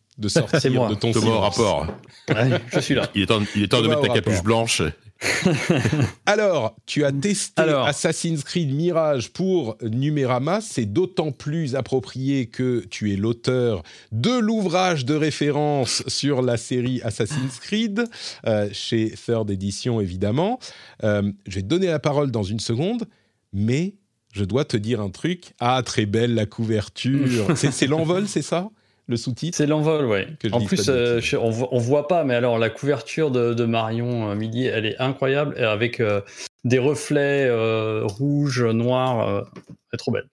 de 0.17 0.27
sortir 0.27 0.61
C'est 0.61 0.69
moi. 0.69 0.89
de 0.89 0.95
ton 0.95 1.11
Thomas 1.11 1.25
au 1.25 1.29
silence. 1.29 1.57
rapport. 1.57 1.87
Ouais, 2.29 2.61
je 2.73 2.79
suis 2.79 2.95
là. 2.95 3.09
Il 3.15 3.23
est 3.23 3.25
temps, 3.27 3.41
il 3.55 3.63
est 3.63 3.67
temps 3.67 3.81
de 3.81 3.87
mettre 3.87 4.01
ta 4.01 4.09
capuche 4.09 4.43
blanche. 4.43 4.81
Alors, 6.25 6.75
tu 6.85 7.05
as 7.05 7.11
testé 7.11 7.61
Alors. 7.61 7.85
Assassin's 7.87 8.43
Creed 8.43 8.73
Mirage 8.73 9.31
pour 9.31 9.77
Numérama. 9.81 10.61
C'est 10.61 10.85
d'autant 10.85 11.31
plus 11.31 11.75
approprié 11.75 12.47
que 12.47 12.85
tu 12.89 13.13
es 13.13 13.15
l'auteur 13.15 13.83
de 14.11 14.31
l'ouvrage 14.37 15.05
de 15.05 15.13
référence 15.13 16.03
sur 16.07 16.41
la 16.41 16.57
série 16.57 17.01
Assassin's 17.03 17.59
Creed, 17.59 18.03
euh, 18.47 18.69
chez 18.71 19.11
Third 19.11 19.49
Edition 19.49 20.01
évidemment. 20.01 20.59
Euh, 21.03 21.31
je 21.47 21.55
vais 21.55 21.61
te 21.61 21.67
donner 21.67 21.87
la 21.87 21.99
parole 21.99 22.31
dans 22.31 22.43
une 22.43 22.59
seconde, 22.59 23.05
mais 23.53 23.95
je 24.33 24.43
dois 24.43 24.65
te 24.65 24.77
dire 24.77 25.01
un 25.01 25.09
truc. 25.09 25.53
Ah, 25.59 25.81
très 25.85 26.05
belle 26.05 26.33
la 26.33 26.45
couverture. 26.45 27.47
c'est 27.55 27.87
l'envol, 27.87 28.27
c'est 28.27 28.41
ça? 28.41 28.69
Le 29.11 29.17
sous-titre 29.17 29.57
C'est 29.57 29.67
l'envol, 29.67 30.05
ouais. 30.05 30.25
En 30.53 30.61
plus, 30.61 30.87
euh, 30.87 31.19
je- 31.19 31.35
on, 31.35 31.49
voit, 31.49 31.67
on 31.73 31.79
voit 31.79 32.07
pas, 32.07 32.23
mais 32.23 32.33
alors 32.33 32.57
la 32.57 32.69
couverture 32.69 33.29
de, 33.29 33.53
de 33.53 33.65
Marion 33.65 34.31
euh, 34.31 34.35
Midi, 34.35 34.65
elle 34.67 34.85
est 34.85 34.97
incroyable, 35.01 35.57
avec 35.61 35.99
euh, 35.99 36.21
des 36.63 36.79
reflets 36.79 37.45
euh, 37.45 38.03
rouges, 38.05 38.63
noirs. 38.63 39.43
elle 39.67 39.67
est 39.93 39.97
trop 39.97 40.11
belle. 40.11 40.29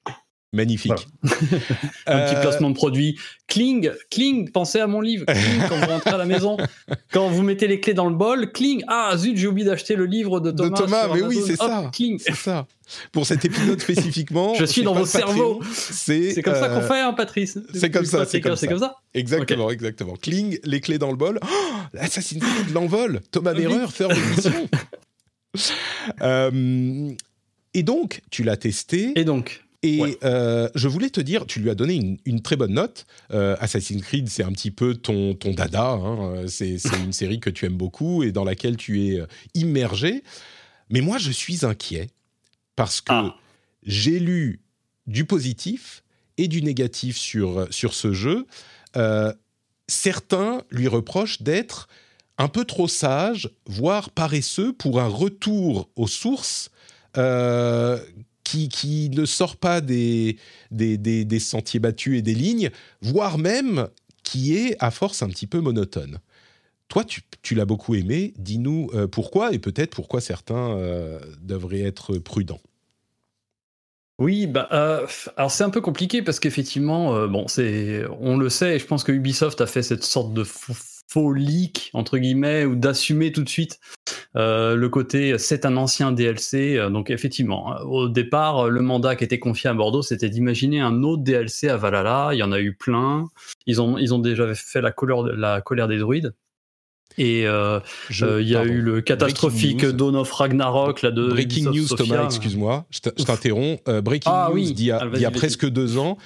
Magnifique. 0.53 0.93
Un 1.23 1.29
petit 1.29 2.37
Euh, 2.37 2.41
placement 2.41 2.71
de 2.71 2.75
produit. 2.75 3.19
Kling, 3.49 3.91
Kling, 4.11 4.51
pensez 4.51 4.81
à 4.81 4.87
mon 4.87 5.03
livre. 5.03 5.27
Quand 5.69 5.77
vous 5.77 5.87
rentrez 5.87 6.11
à 6.11 6.17
la 6.17 6.25
maison, 6.25 6.57
quand 7.13 7.29
vous 7.29 7.43
mettez 7.43 7.67
les 7.67 7.81
clés 7.81 7.93
dans 7.93 8.09
le 8.09 8.15
bol, 8.15 8.51
Kling. 8.51 8.83
Ah 8.89 9.13
zut, 9.17 9.37
j'ai 9.37 9.47
oublié 9.47 9.67
d'acheter 9.67 9.95
le 9.95 10.07
livre 10.07 10.41
de 10.41 10.51
De 10.51 10.57
Thomas. 10.57 10.77
Thomas, 10.79 11.05
sur 11.05 11.15
mais 11.15 11.23
oui, 11.23 11.39
c'est 11.47 11.57
ça. 11.57 11.91
Kling. 11.93 12.19
C'est 12.19 12.35
ça. 12.35 12.67
Pour 13.13 13.27
cet 13.27 13.45
épisode 13.45 13.79
spécifiquement. 13.79 14.55
Je 14.59 14.65
suis 14.65 14.83
dans 14.83 14.95
vos 14.95 15.05
cerveaux. 15.05 15.61
C'est 15.71 16.41
comme 16.43 16.55
ça 16.55 16.69
qu'on 16.69 16.77
euh, 16.77 16.89
fait, 16.89 17.01
hein, 17.01 17.13
Patrice 17.13 17.59
c'est 17.75 17.91
comme 17.91 18.07
ça, 18.07 18.25
c'est 18.25 18.41
comme 18.41 18.57
ça. 18.57 18.67
comme 18.67 18.79
ça. 18.79 18.97
Exactement, 19.13 19.71
exactement. 19.71 20.15
Kling, 20.17 20.59
les 20.65 20.81
clés 20.81 20.99
dans 20.99 21.11
le 21.11 21.17
bol. 21.17 21.39
Oh, 21.43 21.99
Assassin's 21.99 22.43
Creed, 22.43 22.71
l'envol. 22.73 23.21
Thomas. 23.31 23.53
Merreur, 23.53 23.93
third 23.93 24.13
edition. 24.13 24.69
Euh, 26.23 27.11
et 27.75 27.83
donc, 27.83 28.23
tu 28.31 28.45
l'as 28.45 28.57
testé. 28.57 29.13
Et 29.17 29.25
donc, 29.25 29.65
Et 29.85 30.01
Ouais. 30.01 30.19
euh, 30.25 30.69
je 30.75 30.89
voulais 30.89 31.09
te 31.11 31.21
dire, 31.21 31.47
tu 31.47 31.61
lui 31.61 31.71
as 31.71 31.75
donné 31.77 31.95
une, 31.95 32.19
une 32.25 32.43
très 32.43 32.57
bonne 32.57 32.73
note. 32.75 33.07
Euh, 33.31 33.57
Assassin's 33.61 34.03
Creed, 34.03 34.29
c'est 34.29 34.43
un 34.43 34.51
petit 34.51 34.73
peu 34.73 34.95
ton, 34.95 35.35
ton 35.35 35.53
dada. 35.55 35.91
hein. 35.91 36.47
C'est 36.49 36.79
une 37.05 37.13
série 37.13 37.39
que 37.39 37.49
tu 37.51 37.65
aimes 37.67 37.77
beaucoup 37.77 38.23
et 38.25 38.33
dans 38.33 38.45
laquelle 38.45 38.77
tu 38.77 39.07
es 39.07 39.21
euh, 39.21 39.27
immergé. 39.55 40.25
Mais 40.91 41.01
moi, 41.01 41.19
je 41.19 41.31
suis 41.31 41.65
inquiet 41.65 42.09
parce 42.75 43.01
que 43.01 43.13
Ah. 43.13 43.37
j'ai 43.85 44.19
lu 44.19 44.61
du 45.07 45.25
positif 45.25 46.03
et 46.39 46.49
du 46.49 46.61
négatif 46.63 47.17
sur, 47.17 47.67
sur 47.71 47.95
ce 47.95 48.13
jeu. 48.13 48.47
Euh, 48.97 49.33
certains 49.87 50.63
lui 50.71 50.89
reprochent 50.89 51.41
d'être 51.43 51.89
un 52.37 52.49
peu 52.49 52.65
trop 52.65 52.89
sage, 52.89 53.51
voire 53.67 54.11
paresseux 54.11 54.73
pour 54.73 55.01
un 55.01 55.09
retour 55.09 55.89
aux 55.97 56.07
sources 56.09 56.71
euh, 57.17 57.99
qui, 58.69 59.11
ne 59.11 59.25
sort 59.25 59.57
pas 59.57 59.81
des, 59.81 60.39
sentiers 61.41 61.81
battus 61.81 62.19
et 62.19 62.23
des 62.23 62.35
lignes, 62.35 62.71
voire 63.03 63.39
même 63.39 63.89
qui 64.23 64.57
est 64.57 64.77
à 64.81 64.91
force 64.91 65.23
un 65.23 65.29
petit 65.29 65.47
peu 65.47 65.61
monotone. 65.61 66.19
Toi, 66.89 67.05
tu, 67.43 67.55
l'as 67.55 67.67
beaucoup 67.67 67.95
aimé. 67.95 68.33
Dis-nous 68.39 68.91
euh, 68.95 69.07
pourquoi 69.07 69.53
et 69.53 69.59
peut-être 69.59 69.95
pourquoi 69.95 70.21
certains 70.21 70.71
euh, 70.71 71.19
devraient 71.43 71.83
être 71.83 72.17
prudents. 72.19 72.61
Oui, 74.19 74.47
bah, 74.47 74.69
euh, 74.73 75.07
alors 75.37 75.51
c'est 75.51 75.65
un 75.65 75.71
peu 75.71 75.81
compliqué 75.81 76.23
parce 76.23 76.41
qu'effectivement, 76.41 77.29
bon, 77.29 77.47
on 78.21 78.37
le 78.37 78.49
sait, 78.49 78.77
et 78.77 78.79
je 78.79 78.87
pense 78.87 79.05
que 79.05 79.13
Ubisoft 79.13 79.61
a 79.61 79.67
fait 79.67 79.83
cette 79.83 80.03
sorte 80.03 80.33
de 80.33 80.43
faux, 80.43 80.75
faux 81.09 81.33
leak 81.33 81.91
entre 81.95 82.19
guillemets 82.19 82.65
ou 82.65 82.77
d'assumer 82.77 83.33
tout 83.33 83.43
de 83.43 83.49
suite 83.49 83.81
euh, 84.37 84.77
le 84.77 84.89
côté 84.89 85.39
c'est 85.39 85.65
un 85.67 85.77
ancien 85.77 86.13
DLC. 86.13 86.77
euh, 86.77 86.91
donc 86.91 87.11
effectivement, 87.11 87.73
hein, 87.73 87.81
au 87.85 88.09
départ, 88.09 88.67
euh, 88.67 88.69
le 88.69 88.81
mandat 88.81 89.17
qui 89.17 89.25
était 89.25 89.39
confié 89.39 89.71
à 89.71 89.75
Bordeaux, 89.75 90.03
c'était 90.03 90.29
d'imaginer 90.29 90.81
un 90.81 91.03
autre 91.03 91.23
DLC 91.23 91.69
à 91.69 91.77
Valhalla. 91.77 92.31
Il 92.33 92.39
y 92.39 92.43
en 92.43 92.53
a 92.53 92.61
eu 92.61 92.75
plein. 92.75 93.25
Ils 93.67 93.81
ont, 93.81 93.99
ils 93.99 94.15
ont 94.15 94.19
déjà 94.19 94.55
fait 94.55 94.81
la 94.81 94.95
la 95.37 95.61
colère 95.61 95.89
des 95.89 95.99
druides. 95.99 96.35
Et 97.19 97.47
euh, 97.47 97.81
euh, 98.23 98.41
il 98.41 98.49
y 98.49 98.55
a 98.55 98.59
pardon. 98.61 98.73
eu 98.73 98.81
le 98.81 99.01
catastrophique. 99.01 99.85
Dawn 99.85 100.17
of 100.17 100.31
Ragnarok 100.33 101.03
là, 101.03 101.11
de 101.11 101.29
Breaking 101.29 101.71
news. 101.71 101.87
Thomas, 101.89 102.25
excuse-moi, 102.27 102.87
je 102.91 103.01
t'interromps. 103.25 103.81
Euh, 103.89 104.01
breaking 104.01 104.33
Ah 104.33 104.47
news 104.49 104.55
oui. 104.55 104.73
d'il 104.73 104.87
y 104.87 104.91
a, 104.93 105.01
Ah, 105.03 105.19
y 105.19 105.31
presque 105.33 105.69
deux 105.69 105.99
ans, 105.99 106.17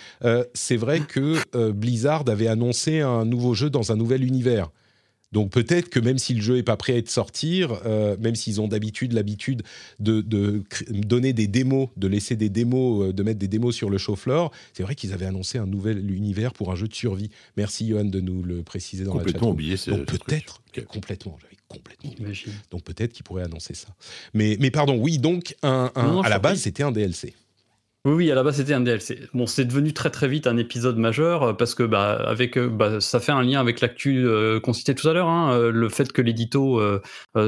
c'est 0.54 0.76
vrai 0.76 1.00
que 1.00 1.36
Blizzard 1.70 2.24
avait 2.28 2.48
annoncé 2.48 3.00
un 3.00 3.24
nouveau 3.24 3.54
jeu 3.54 3.70
dans 3.70 3.90
un 3.90 3.96
nouvel 3.96 4.22
univers. 4.24 4.68
Donc 5.32 5.50
peut-être 5.50 5.88
que 5.88 5.98
même 5.98 6.18
si 6.18 6.34
le 6.34 6.42
jeu 6.42 6.58
est 6.58 6.62
pas 6.62 6.76
prêt 6.76 6.92
à 6.92 6.96
être 6.96 7.10
sortir, 7.10 7.80
euh, 7.86 8.16
même 8.20 8.34
s'ils 8.34 8.60
ont 8.60 8.68
d'habitude 8.68 9.12
l'habitude 9.12 9.62
de, 9.98 10.20
donner 10.90 11.32
des 11.32 11.46
démos, 11.46 11.88
de 11.96 12.06
laisser 12.08 12.36
des 12.36 12.48
démos, 12.48 13.08
euh, 13.08 13.12
de 13.12 13.22
mettre 13.22 13.38
des 13.38 13.48
démos 13.48 13.74
sur 13.74 13.90
le 13.90 13.98
show 13.98 14.16
floor, 14.16 14.52
c'est 14.72 14.82
vrai 14.82 14.94
qu'ils 14.94 15.12
avaient 15.12 15.26
annoncé 15.26 15.58
un 15.58 15.66
nouvel 15.66 16.10
univers 16.10 16.52
pour 16.52 16.70
un 16.70 16.76
jeu 16.76 16.88
de 16.88 16.94
survie. 16.94 17.30
Merci 17.56 17.88
Johan 17.88 18.04
de 18.04 18.20
nous 18.20 18.42
le 18.42 18.62
préciser 18.62 19.04
dans 19.04 19.14
la 19.14 19.20
Complètement 19.20 19.48
chat. 19.48 19.52
oublié. 19.52 19.76
Donc 19.86 20.06
peut-être, 20.06 20.62
complètement, 20.88 21.38
j'avais 21.40 21.56
complètement 21.68 22.10
oublié. 22.10 22.26
Imagine. 22.26 22.52
Donc 22.70 22.84
peut-être 22.84 23.12
qu'il 23.12 23.24
pourrait 23.24 23.44
annoncer 23.44 23.74
ça. 23.74 23.88
Mais, 24.34 24.56
mais 24.60 24.70
pardon, 24.70 24.96
oui, 24.98 25.18
donc 25.18 25.56
un, 25.62 25.90
un- 25.94 26.06
Non, 26.06 26.12
non, 26.14 26.20
à 26.22 26.28
la 26.28 26.38
base 26.38 26.60
c'était 26.60 26.82
un 26.82 26.92
DLC. 26.92 27.34
Oui, 28.04 28.14
oui, 28.14 28.30
à 28.32 28.34
la 28.34 28.42
base 28.42 28.56
c'était 28.56 28.74
un 28.74 28.80
DLC. 28.80 29.28
Bon, 29.32 29.46
c'est 29.46 29.64
devenu 29.64 29.92
très 29.92 30.10
très 30.10 30.26
vite 30.26 30.48
un 30.48 30.56
épisode 30.56 30.96
majeur 30.98 31.44
euh, 31.44 31.52
parce 31.52 31.76
que 31.76 31.84
bah, 31.84 32.14
avec, 32.26 32.58
euh, 32.58 32.68
bah, 32.68 33.00
ça 33.00 33.20
fait 33.20 33.30
un 33.30 33.42
lien 33.42 33.60
avec 33.60 33.80
l'actu 33.80 34.26
euh, 34.26 34.58
qu'on 34.58 34.72
citait 34.72 34.96
tout 34.96 35.08
à 35.08 35.12
l'heure. 35.12 35.28
hein, 35.28 35.70
le 35.70 35.88
fait 35.88 36.10
que 36.12 36.20
l'édito 36.20 36.80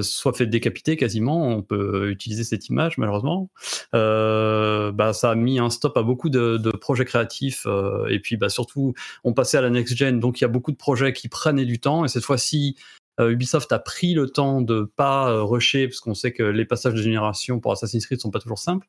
soit 0.03 0.33
fait 0.33 0.47
décapiter 0.47 0.97
quasiment, 0.97 1.49
on 1.49 1.63
peut 1.63 2.09
utiliser 2.09 2.45
cette 2.45 2.69
image 2.69 2.99
malheureusement. 2.99 3.51
Euh, 3.97 4.93
bah, 4.93 5.13
ça 5.13 5.33
a 5.33 5.35
mis 5.35 5.59
un 5.59 5.71
stop 5.71 5.97
à 5.97 6.05
beaucoup 6.05 6.31
de, 6.31 6.71
projets 6.81 7.05
créatifs 7.05 7.67
et 8.09 8.21
puis 8.21 8.37
bah, 8.37 8.49
surtout 8.49 8.95
on 9.25 9.33
passait 9.33 9.57
à 9.59 9.61
la 9.61 9.71
next 9.71 9.97
gen, 9.97 10.21
donc 10.21 10.41
il 10.41 10.45
y 10.45 10.47
a 10.47 10.49
beaucoup 10.49 10.71
de 10.71 10.77
projets 10.77 11.13
qui 11.13 11.29
prenaient 11.29 11.65
du 11.65 11.81
temps 11.81 12.05
et 12.05 12.09
cette 12.09 12.25
fois-ci. 12.25 12.77
Ubisoft 13.21 13.71
a 13.73 13.79
pris 13.79 14.13
le 14.15 14.29
temps 14.29 14.61
de 14.61 14.91
pas 14.97 15.41
rusher 15.43 15.87
parce 15.87 16.01
qu'on 16.01 16.15
sait 16.15 16.33
que 16.33 16.43
les 16.43 16.65
passages 16.65 16.95
de 16.95 17.03
génération 17.03 17.61
pour 17.61 17.71
Assassin's 17.71 18.07
Creed 18.07 18.21
sont 18.21 18.33
pas 18.33 18.41
toujours 18.41 18.59
simples. 18.59 18.89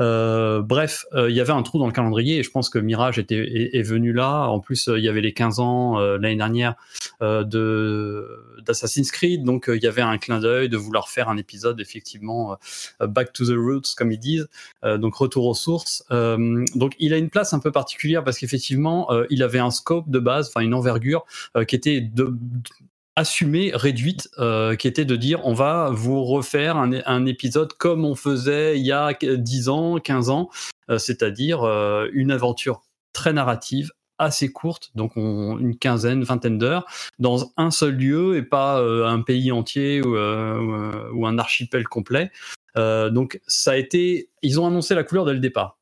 Euh, 0.00 0.62
bref, 0.62 1.04
euh, 1.12 1.30
il 1.30 1.36
y 1.36 1.40
avait 1.40 1.52
un 1.52 1.62
trou 1.62 1.78
dans 1.78 1.86
le 1.86 1.92
calendrier 1.92 2.38
et 2.38 2.42
je 2.42 2.50
pense 2.50 2.70
que 2.70 2.78
Mirage 2.78 3.18
était, 3.18 3.36
est, 3.36 3.76
est 3.76 3.82
venu 3.82 4.12
là. 4.12 4.46
En 4.46 4.60
plus, 4.60 4.88
euh, 4.88 4.98
il 4.98 5.04
y 5.04 5.08
avait 5.08 5.20
les 5.20 5.32
15 5.32 5.60
ans 5.60 6.00
euh, 6.00 6.18
l'année 6.18 6.36
dernière 6.36 6.74
de 7.20 8.26
d'Assassin's 8.64 9.10
Creed, 9.10 9.44
donc 9.44 9.70
il 9.72 9.82
y 9.82 9.86
avait 9.86 10.00
un 10.00 10.16
clin 10.16 10.40
d'œil 10.40 10.68
de 10.68 10.76
vouloir 10.76 11.08
faire 11.08 11.28
un 11.28 11.36
épisode 11.36 11.80
effectivement 11.80 12.56
back 13.00 13.32
to 13.32 13.44
the 13.44 13.56
roots 13.56 13.94
comme 13.96 14.10
ils 14.10 14.18
disent, 14.18 14.48
donc 14.82 15.14
retour 15.14 15.46
aux 15.46 15.54
sources. 15.54 16.02
Donc 16.10 16.94
il 16.98 17.12
a 17.12 17.18
une 17.18 17.28
place 17.28 17.52
un 17.52 17.58
peu 17.58 17.72
particulière 17.72 18.24
parce 18.24 18.38
qu'effectivement, 18.38 19.08
il 19.28 19.42
avait 19.42 19.58
un 19.58 19.70
scope 19.70 20.08
de 20.08 20.18
base, 20.18 20.48
enfin 20.48 20.60
une 20.60 20.74
envergure 20.74 21.24
qui 21.66 21.76
était 21.76 22.00
de 22.00 22.34
assumée, 23.20 23.70
réduite, 23.74 24.30
euh, 24.38 24.76
qui 24.76 24.88
était 24.88 25.04
de 25.04 25.14
dire 25.14 25.40
on 25.44 25.52
va 25.52 25.90
vous 25.92 26.24
refaire 26.24 26.78
un, 26.78 27.26
épisode 27.26 27.74
comme 27.74 28.06
on 28.06 28.14
faisait 28.14 28.78
il 28.78 28.86
y 28.86 28.92
a 28.92 29.12
10 29.12 29.68
ans, 29.68 29.98
15 29.98 30.30
ans, 30.30 30.48
euh, 30.88 30.96
c'est-à-dire 30.96 31.62
euh, 31.62 32.08
une 32.14 32.30
aventure 32.30 32.80
très 33.12 33.34
narrative, 33.34 33.90
assez 34.18 34.50
courte, 34.50 34.90
donc 34.94 35.16
on- 35.16 35.58
une 35.58 35.76
quinzaine, 35.76 36.24
vingtaine 36.24 36.56
d'heures, 36.56 36.86
dans 37.18 37.52
un 37.58 37.70
seul 37.70 37.94
lieu 37.94 38.36
et 38.36 38.42
pas 38.42 38.80
un 38.80 39.20
pays 39.20 39.52
entier 39.52 40.00
ou, 40.02 40.16
ou, 40.16 41.26
un 41.26 41.38
archipel 41.38 41.86
complet. 41.88 42.30
Donc 42.76 43.40
ça 43.46 43.72
a 43.72 43.76
été, 43.76 44.30
ils 44.42 44.60
ont 44.60 44.66
annoncé 44.66 44.94
la 44.94 45.04
couleur 45.04 45.24
dès 45.24 45.32
le 45.32 45.40
départ. 45.40 45.78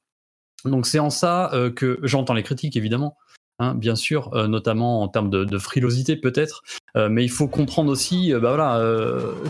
Donc 0.64 0.86
c'est 0.86 1.00
en 1.00 1.10
ça 1.10 1.52
que 1.76 1.98
j'entends 2.02 2.34
les 2.34 2.44
critiques 2.44 2.76
évidemment, 2.76 3.16
Hein, 3.60 3.74
bien 3.74 3.96
sûr, 3.96 4.30
euh, 4.34 4.46
notamment 4.46 5.02
en 5.02 5.08
termes 5.08 5.30
de, 5.30 5.58
frilosité 5.58 6.14
peut-être, 6.14 6.62
euh, 6.96 7.08
mais 7.10 7.24
il 7.24 7.28
faut 7.28 7.48
comprendre 7.48 7.90
aussi, 7.90 8.32
euh, 8.32 8.38
bah 8.38 8.50
voilà, 8.50 8.80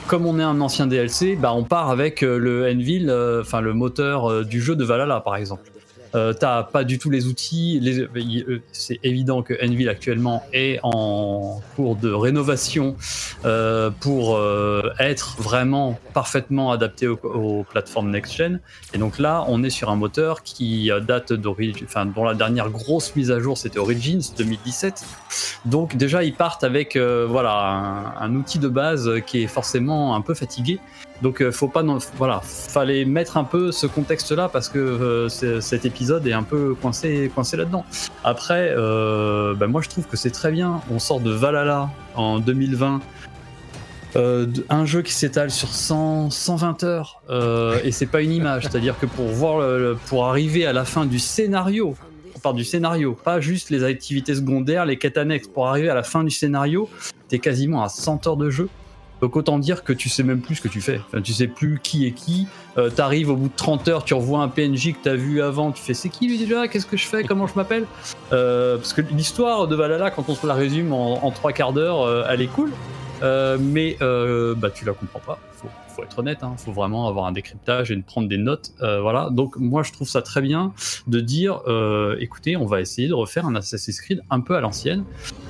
comme 0.06 0.24
on 0.24 0.38
est 0.38 0.42
un 0.42 0.62
ancien 0.62 0.86
DLC, 0.86 1.36
bah 1.36 1.52
on 1.52 1.62
part 1.62 1.90
avec 1.90 2.22
le 2.22 2.64
Envil, 2.64 3.10
enfin 3.40 3.60
le 3.60 3.74
moteur 3.74 4.46
du 4.46 4.62
jeu 4.62 4.76
de 4.76 4.84
Valhalla 4.84 5.20
par 5.20 5.36
exemple. 5.36 5.70
Euh, 6.14 6.32
t'as 6.32 6.62
pas 6.62 6.84
du 6.84 6.98
tout 6.98 7.10
les 7.10 7.26
outils. 7.26 7.80
Euh, 8.16 8.58
c'est 8.72 8.98
évident 9.02 9.42
que 9.42 9.54
Envil 9.64 9.88
actuellement 9.88 10.44
est 10.52 10.78
en 10.82 11.60
cours 11.76 11.96
de 11.96 12.10
rénovation 12.10 12.96
euh, 13.44 13.90
pour 13.90 14.40
être 14.98 15.36
vraiment 15.38 15.98
parfaitement 16.14 16.70
adapté 16.72 17.06
aux, 17.06 17.64
plateformes 17.68 18.10
next-gen. 18.10 18.60
Et 18.94 18.98
donc 18.98 19.18
là, 19.18 19.44
on 19.48 19.62
est 19.62 19.70
sur 19.70 19.90
un 19.90 19.96
moteur 19.96 20.42
qui 20.42 20.90
date 21.06 21.32
d'origine, 21.32 21.86
dont 22.14 22.24
la 22.24 22.34
dernière 22.34 22.70
grosse 22.70 23.14
mise 23.16 23.30
à 23.30 23.40
jour 23.40 23.58
c'était 23.58 23.78
Origins 23.78 24.22
2017. 24.36 25.04
Donc 25.64 25.96
déjà, 25.96 26.22
ils 26.24 26.34
partent 26.34 26.64
avec 26.64 26.96
voilà 26.96 28.14
un, 28.20 28.34
outil 28.34 28.58
de 28.58 28.68
base 28.68 29.10
qui 29.26 29.42
est 29.42 29.46
forcément 29.46 30.14
un 30.14 30.20
peu 30.20 30.34
fatigué. 30.34 30.80
Donc 31.22 31.42
euh, 31.42 31.50
faut 31.50 31.68
pas 31.68 31.84
voilà, 32.16 32.40
fallait 32.44 33.04
mettre 33.04 33.36
un 33.36 33.44
peu 33.44 33.72
ce 33.72 33.86
contexte 33.86 34.30
là 34.32 34.48
parce 34.48 34.68
que 34.68 34.78
euh, 34.78 35.60
cet 35.60 35.84
épisode 35.84 36.26
est 36.26 36.32
un 36.32 36.42
peu 36.42 36.74
coincé 36.74 37.30
coincé 37.34 37.56
là-dedans. 37.56 37.84
Après 38.24 38.72
euh, 38.76 39.54
bah, 39.54 39.66
moi 39.66 39.80
je 39.82 39.88
trouve 39.88 40.06
que 40.06 40.16
c'est 40.16 40.30
très 40.30 40.52
bien, 40.52 40.80
on 40.90 40.98
sort 40.98 41.20
de 41.20 41.30
Valhalla 41.30 41.90
en 42.14 42.38
2020 42.38 43.00
un 44.68 44.84
jeu 44.84 45.02
qui 45.02 45.12
s'étale 45.12 45.48
sur 45.48 45.68
100, 45.68 46.30
120 46.30 46.82
heures 46.82 47.22
et 47.84 47.92
c'est 47.92 48.06
pas 48.06 48.20
une 48.20 48.32
image, 48.32 48.64
c'est-à-dire 48.64 48.98
que 48.98 49.06
pour 49.06 49.26
voir 49.26 49.64
pour 50.06 50.26
arriver 50.26 50.66
à 50.66 50.72
la 50.72 50.84
fin 50.84 51.06
du 51.06 51.20
scénario, 51.20 51.94
on 52.34 52.40
parle 52.40 52.56
du 52.56 52.64
scénario, 52.64 53.14
pas 53.14 53.40
juste 53.40 53.70
les 53.70 53.84
activités 53.84 54.34
secondaires, 54.34 54.86
les 54.86 54.96
quêtes 54.96 55.18
annexes, 55.18 55.46
pour 55.46 55.68
arriver 55.68 55.88
à 55.88 55.94
la 55.94 56.02
fin 56.02 56.24
du 56.24 56.30
scénario, 56.30 56.88
t'es 57.28 57.38
quasiment 57.38 57.84
à 57.84 57.88
100 57.88 58.26
heures 58.26 58.36
de 58.36 58.50
jeu. 58.50 58.68
Donc 59.20 59.36
autant 59.36 59.58
dire 59.58 59.84
que 59.84 59.92
tu 59.92 60.08
sais 60.08 60.22
même 60.22 60.40
plus 60.40 60.56
ce 60.56 60.62
que 60.62 60.68
tu 60.68 60.80
fais. 60.80 61.00
Tu 61.24 61.32
sais 61.32 61.48
plus 61.48 61.80
qui 61.82 62.06
est 62.06 62.12
qui. 62.12 62.46
Euh, 62.76 62.90
T'arrives 62.90 63.30
au 63.30 63.36
bout 63.36 63.48
de 63.48 63.56
30 63.56 63.88
heures, 63.88 64.04
tu 64.04 64.14
revois 64.14 64.40
un 64.40 64.48
PNJ 64.48 64.92
que 64.92 64.98
t'as 65.02 65.14
vu 65.14 65.42
avant, 65.42 65.72
tu 65.72 65.82
fais 65.82 65.94
c'est 65.94 66.08
qui 66.08 66.28
lui 66.28 66.38
déjà? 66.38 66.68
Qu'est-ce 66.68 66.86
que 66.86 66.96
je 66.96 67.06
fais? 67.06 67.24
Comment 67.24 67.46
je 67.46 67.54
m'appelle? 67.54 67.86
Euh, 68.32 68.76
Parce 68.76 68.92
que 68.92 69.02
l'histoire 69.10 69.66
de 69.66 69.74
Valhalla, 69.74 70.10
quand 70.10 70.28
on 70.28 70.34
se 70.34 70.46
la 70.46 70.54
résume 70.54 70.92
en, 70.92 71.30
trois 71.32 71.52
quarts 71.52 71.72
d'heure, 71.72 72.02
euh, 72.02 72.24
elle 72.28 72.40
est 72.40 72.46
cool. 72.46 72.70
Euh, 73.22 73.58
mais 73.60 73.96
bah 74.56 74.70
tu 74.70 74.84
la 74.84 74.92
comprends 74.92 75.20
pas 75.20 75.38
faut 75.98 76.04
être 76.04 76.18
honnête, 76.20 76.44
hein, 76.44 76.54
faut 76.56 76.72
vraiment 76.72 77.08
avoir 77.08 77.26
un 77.26 77.32
décryptage 77.32 77.90
et 77.90 77.96
de 77.96 78.02
prendre 78.02 78.28
des 78.28 78.38
notes. 78.38 78.72
Euh, 78.82 79.00
voilà. 79.00 79.30
Donc 79.30 79.56
moi 79.56 79.82
je 79.82 79.92
trouve 79.92 80.08
ça 80.08 80.22
très 80.22 80.40
bien 80.40 80.72
de 81.08 81.20
dire, 81.20 81.60
euh, 81.66 82.16
écoutez, 82.20 82.56
on 82.56 82.66
va 82.66 82.80
essayer 82.80 83.08
de 83.08 83.14
refaire 83.14 83.46
un 83.46 83.56
Assassin's 83.56 84.00
Creed 84.00 84.22
un 84.30 84.40
peu 84.40 84.54
à 84.54 84.60
l'ancienne 84.60 85.04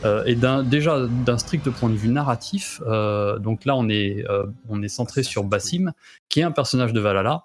euh, 0.05 0.25
et 0.25 0.37
déjà 0.65 1.07
d'un 1.07 1.37
strict 1.37 1.69
point 1.71 1.91
de 1.91 1.95
vue 1.95 2.09
narratif. 2.09 2.81
donc 3.41 3.65
là 3.65 3.77
on 3.77 3.89
est 3.89 4.25
on 4.69 4.83
est 4.83 4.89
centré 4.89 5.23
sur 5.23 5.45
Bassim, 5.45 5.93
qui 6.29 6.41
est 6.41 6.45
un 6.45 6.51
personnage 6.51 6.93
de 6.93 7.01
Valhalla 7.01 7.45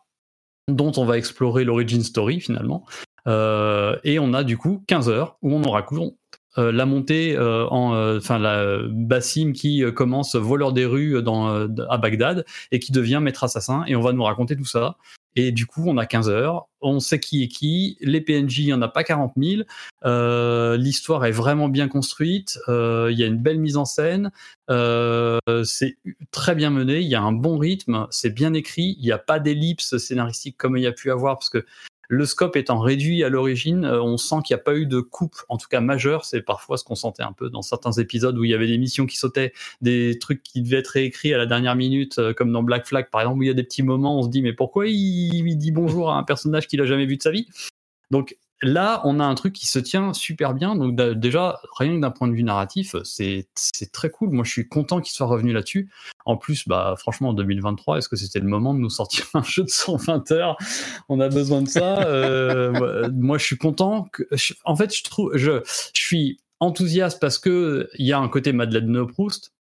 dont 0.70 0.94
on 0.96 1.06
va 1.06 1.18
explorer 1.18 1.66
l'origin 1.66 2.02
story 2.02 2.40
finalement. 2.40 2.86
et 3.28 4.20
on 4.20 4.34
a 4.34 4.44
du 4.44 4.58
coup 4.58 4.84
15 4.88 5.10
heures 5.10 5.38
où 5.42 5.54
on 5.54 5.64
aura 5.64 5.82
euh, 6.58 6.72
la 6.72 6.86
montée 6.86 7.36
euh, 7.36 7.68
en 7.70 7.96
euh, 7.96 8.18
enfin 8.18 8.38
la 8.38 8.78
Bassim 8.90 9.54
qui 9.54 9.84
commence 9.96 10.36
voleur 10.36 10.72
des 10.72 10.86
rues 10.86 11.24
dans, 11.24 11.68
à 11.90 11.98
Bagdad 11.98 12.46
et 12.72 12.80
qui 12.80 12.92
devient 12.92 13.20
maître 13.22 13.44
assassin. 13.44 13.84
Et 13.88 13.96
on 13.96 14.02
va 14.02 14.14
nous 14.14 14.24
raconter 14.24 14.56
tout 14.56 14.66
ça. 14.66 14.98
Et 15.36 15.52
du 15.52 15.66
coup, 15.66 15.84
on 15.88 15.98
a 15.98 16.06
15 16.06 16.30
heures, 16.30 16.68
on 16.80 17.00
sait 17.00 17.20
qui 17.20 17.42
est 17.42 17.48
qui, 17.48 17.98
les 18.02 18.22
PNJ, 18.22 18.60
il 18.60 18.66
n'y 18.66 18.74
en 18.74 18.84
a 18.84 18.88
pas 18.88 19.04
40 19.04 19.34
000, 19.36 19.64
l'histoire 20.78 21.26
est 21.26 21.32
vraiment 21.32 21.70
bien 21.70 21.88
construite, 21.88 22.60
il 22.68 23.16
y 23.18 23.24
a 23.24 23.26
une 23.26 23.40
belle 23.40 23.58
mise 23.58 23.76
en 23.76 23.86
scène, 23.86 24.30
c'est 24.70 25.98
très 26.30 26.54
bien 26.54 26.70
mené, 26.70 27.00
il 27.00 27.08
y 27.08 27.16
a 27.16 27.22
un 27.24 27.32
bon 27.32 27.58
rythme, 27.58 28.06
c'est 28.12 28.30
bien 28.30 28.54
écrit, 28.54 28.96
il 29.00 29.06
n'y 29.06 29.12
a 29.12 29.18
pas 29.18 29.40
d'ellipse 29.40 29.98
scénaristique 29.98 30.56
comme 30.56 30.78
il 30.78 30.84
y 30.84 30.88
a 30.88 30.92
pu 30.92 31.10
avoir, 31.10 31.40
parce 31.40 31.50
que 31.50 31.66
le 32.10 32.26
scope 32.26 32.56
étant 32.56 32.80
réduit 32.80 33.24
à 33.24 33.30
l'origine, 33.30 33.86
euh, 33.86 34.02
on 34.02 34.18
sent 34.18 34.38
qu'il 34.46 34.56
n'y 34.56 34.60
a 34.60 34.64
pas 34.64 34.76
eu 34.76 34.86
de 34.86 35.00
coupe, 35.00 35.36
en 35.50 35.58
tout 35.58 35.68
cas 35.68 35.80
majeure. 35.80 36.26
C'est 36.26 36.42
parfois 36.42 36.78
ce 36.78 36.84
qu'on 36.84 36.96
sentait 36.96 37.24
un 37.24 37.32
peu 37.32 37.50
dans 37.50 37.62
certains 37.62 37.94
épisodes 37.94 38.38
où 38.38 38.44
il 38.44 38.52
y 38.52 38.54
avait 38.54 38.68
des 38.68 38.78
missions 38.78 39.06
qui 39.06 39.18
sautaient, 39.18 39.54
des 39.82 40.18
trucs 40.20 40.44
qui 40.44 40.62
devaient 40.62 40.80
être 40.80 40.90
réécrits 40.90 41.34
à 41.34 41.38
la 41.38 41.46
dernière 41.46 41.76
minute, 41.76 42.20
euh, 42.20 42.34
comme 42.34 42.52
dans 42.52 42.64
Black 42.64 42.86
Flag 42.86 43.10
par 43.10 43.22
exemple, 43.22 43.40
où 43.40 43.44
il 43.44 43.48
y 43.48 43.52
a 43.52 43.56
des 43.56 43.64
petits 43.64 43.84
moments, 43.84 44.20
on 44.20 44.24
se 44.24 44.30
dit 44.30 44.42
mais 44.42 44.54
pourquoi 44.54 44.88
il, 44.88 45.58
dit 45.58 45.72
bonjour 45.72 46.12
à 46.12 46.18
un 46.18 46.24
personnage 46.24 46.68
qu'il 46.68 46.82
a 46.82 46.86
jamais 46.86 47.06
vu 47.06 47.18
de 47.18 47.22
sa 47.22 47.32
vie? 47.32 47.48
Donc 48.12 48.38
là, 48.64 49.02
on 49.04 49.20
a 49.20 49.26
un 49.26 49.36
truc 49.36 49.54
qui 49.54 49.68
se 49.68 49.80
tient 49.80 50.14
super 50.14 50.54
bien. 50.54 50.76
Donc 50.76 50.96
déjà, 50.96 51.60
rien 51.78 51.96
que 51.96 52.02
d'un 52.02 52.12
point 52.12 52.28
de 52.28 52.34
vue 52.34 52.44
narratif, 52.44 52.96
c'est 53.04 53.46
très 53.92 54.10
cool. 54.10 54.30
Moi, 54.32 54.44
je 54.44 54.52
suis 54.52 54.68
content 54.68 55.02
qu'il 55.02 55.14
soit 55.14 55.28
revenu 55.28 55.54
là-dessus. 55.54 55.90
En 56.26 56.38
plus, 56.38 56.68
bah 56.68 56.96
franchement, 56.98 57.30
en 57.30 57.34
2023, 57.34 57.98
est-ce 57.98 58.10
que 58.10 58.16
c'était 58.16 58.40
le 58.40 58.48
moment 58.48 58.74
de 58.74 58.80
nous 58.80 58.90
sortir 58.90 59.26
un 59.34 59.44
jeu 59.44 59.64
de 59.64 59.70
120 59.70 60.32
heures? 60.32 60.58
On 61.10 61.20
a 61.20 61.30
besoin 61.30 61.62
de 61.62 61.68
ça. 61.68 62.04
Euh, 62.08 63.10
moi, 63.14 63.38
je 63.38 63.46
suis 63.46 63.58
content. 63.58 64.08
En 64.66 64.76
fait, 64.76 64.94
je 65.34 65.62
suis 65.94 66.40
enthousiaste 66.60 67.20
parce 67.20 67.38
que 67.38 67.90
il 67.98 68.06
y 68.06 68.14
a 68.14 68.20
un 68.20 68.30
côté 68.30 68.54
Madeleine 68.54 68.92
de 68.92 69.04
Proust. 69.04 69.54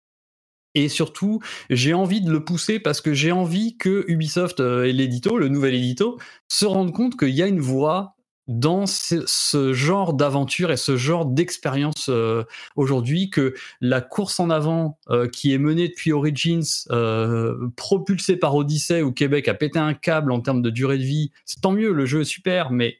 Et 0.75 0.89
surtout, 0.89 1.39
j'ai 1.69 1.93
envie 1.93 2.21
de 2.21 2.31
le 2.31 2.43
pousser 2.43 2.79
parce 2.79 2.99
que 2.99 3.13
j'ai 3.13 3.31
envie 3.31 3.77
que 3.77 4.05
Ubisoft 4.07 4.59
euh, 4.59 4.85
et 4.85 4.93
l'édito, 4.93 5.37
le 5.37 5.47
nouvel 5.47 5.75
édito, 5.75 6.17
se 6.47 6.65
rendent 6.65 6.93
compte 6.93 7.15
qu'il 7.15 7.29
y 7.29 7.43
a 7.43 7.47
une 7.47 7.59
voie 7.59 8.12
dans 8.47 8.85
ce, 8.85 9.73
genre 9.73 10.13
d'aventure 10.13 10.71
et 10.71 10.77
ce 10.77 10.97
genre 10.97 11.25
d'expérience 11.25 12.09
euh, 12.09 12.43
aujourd'hui 12.75 13.29
que 13.29 13.53
la 13.79 14.01
course 14.01 14.39
en 14.39 14.49
avant 14.49 14.97
euh, 15.09 15.27
qui 15.27 15.53
est 15.53 15.57
menée 15.57 15.87
depuis 15.87 16.11
Origins, 16.11 16.63
euh, 16.91 17.69
propulsée 17.75 18.35
par 18.35 18.55
Odyssey 18.55 19.01
où 19.01 19.11
Québec 19.11 19.47
a 19.47 19.53
pété 19.53 19.79
un 19.79 19.93
câble 19.93 20.31
en 20.31 20.41
termes 20.41 20.61
de 20.61 20.69
durée 20.69 20.97
de 20.97 21.03
vie, 21.03 21.31
c'est 21.45 21.61
tant 21.61 21.71
mieux, 21.71 21.93
le 21.93 22.05
jeu 22.05 22.21
est 22.21 22.25
super, 22.25 22.71
mais 22.71 22.97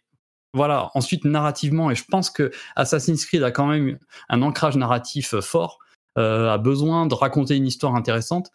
voilà, 0.54 0.92
ensuite 0.94 1.26
narrativement, 1.26 1.90
et 1.90 1.96
je 1.96 2.06
pense 2.06 2.30
que 2.30 2.52
Assassin's 2.76 3.26
Creed 3.26 3.44
a 3.44 3.52
quand 3.52 3.66
même 3.68 3.98
un 4.30 4.42
ancrage 4.44 4.78
narratif 4.78 5.40
fort, 5.40 5.80
a 6.16 6.60
besoin 6.60 7.08
de 7.08 7.16
raconter 7.16 7.56
une 7.56 7.66
histoire 7.66 7.96
intéressante. 7.96 8.52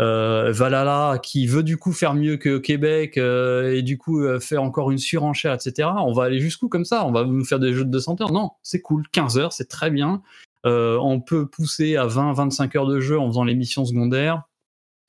Euh, 0.00 0.50
Valhalla 0.50 1.18
qui 1.22 1.46
veut 1.46 1.62
du 1.62 1.76
coup 1.76 1.92
faire 1.92 2.14
mieux 2.14 2.38
que 2.38 2.56
Québec 2.56 3.18
euh, 3.18 3.76
et 3.76 3.82
du 3.82 3.98
coup 3.98 4.22
euh, 4.22 4.40
faire 4.40 4.62
encore 4.62 4.90
une 4.90 4.98
surenchère, 4.98 5.52
etc. 5.52 5.90
On 5.98 6.12
va 6.12 6.24
aller 6.24 6.40
jusqu'où 6.40 6.68
comme 6.68 6.86
ça? 6.86 7.04
On 7.04 7.12
va 7.12 7.24
nous 7.24 7.44
faire 7.44 7.58
des 7.58 7.74
jeux 7.74 7.84
de 7.84 7.90
200 7.90 8.16
heures? 8.22 8.32
Non, 8.32 8.52
c'est 8.62 8.80
cool. 8.80 9.06
15 9.12 9.38
heures, 9.38 9.52
c'est 9.52 9.68
très 9.68 9.90
bien. 9.90 10.22
on 10.64 11.20
peut 11.20 11.46
pousser 11.46 11.96
à 11.96 12.06
20-25 12.06 12.78
heures 12.78 12.86
de 12.86 13.00
jeu 13.00 13.18
en 13.18 13.28
faisant 13.28 13.44
les 13.44 13.54
missions 13.54 13.84
secondaires 13.84 14.44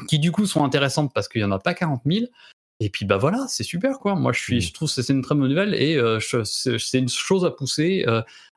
qui 0.08 0.20
du 0.20 0.32
coup 0.32 0.46
sont 0.46 0.64
intéressantes 0.64 1.14
parce 1.14 1.28
qu'il 1.28 1.42
n'y 1.42 1.46
en 1.46 1.52
a 1.52 1.60
pas 1.60 1.74
40 1.74 2.02
000. 2.06 2.26
Et 2.84 2.90
puis 2.90 3.06
bah 3.06 3.18
voilà, 3.18 3.46
c'est 3.48 3.64
super 3.64 4.00
quoi. 4.00 4.16
Moi 4.16 4.34
je 4.34 4.42
suis, 4.42 4.58
mmh. 4.58 4.62
je 4.62 4.74
trouve 4.74 4.94
que 4.94 5.02
c'est 5.02 5.14
une 5.14 5.22
très 5.22 5.36
bonne 5.36 5.50
nouvelle 5.50 5.76
et 5.76 6.02
c'est 6.20 6.98
une 6.98 7.10
chose 7.10 7.46
à 7.46 7.52
pousser. 7.52 8.06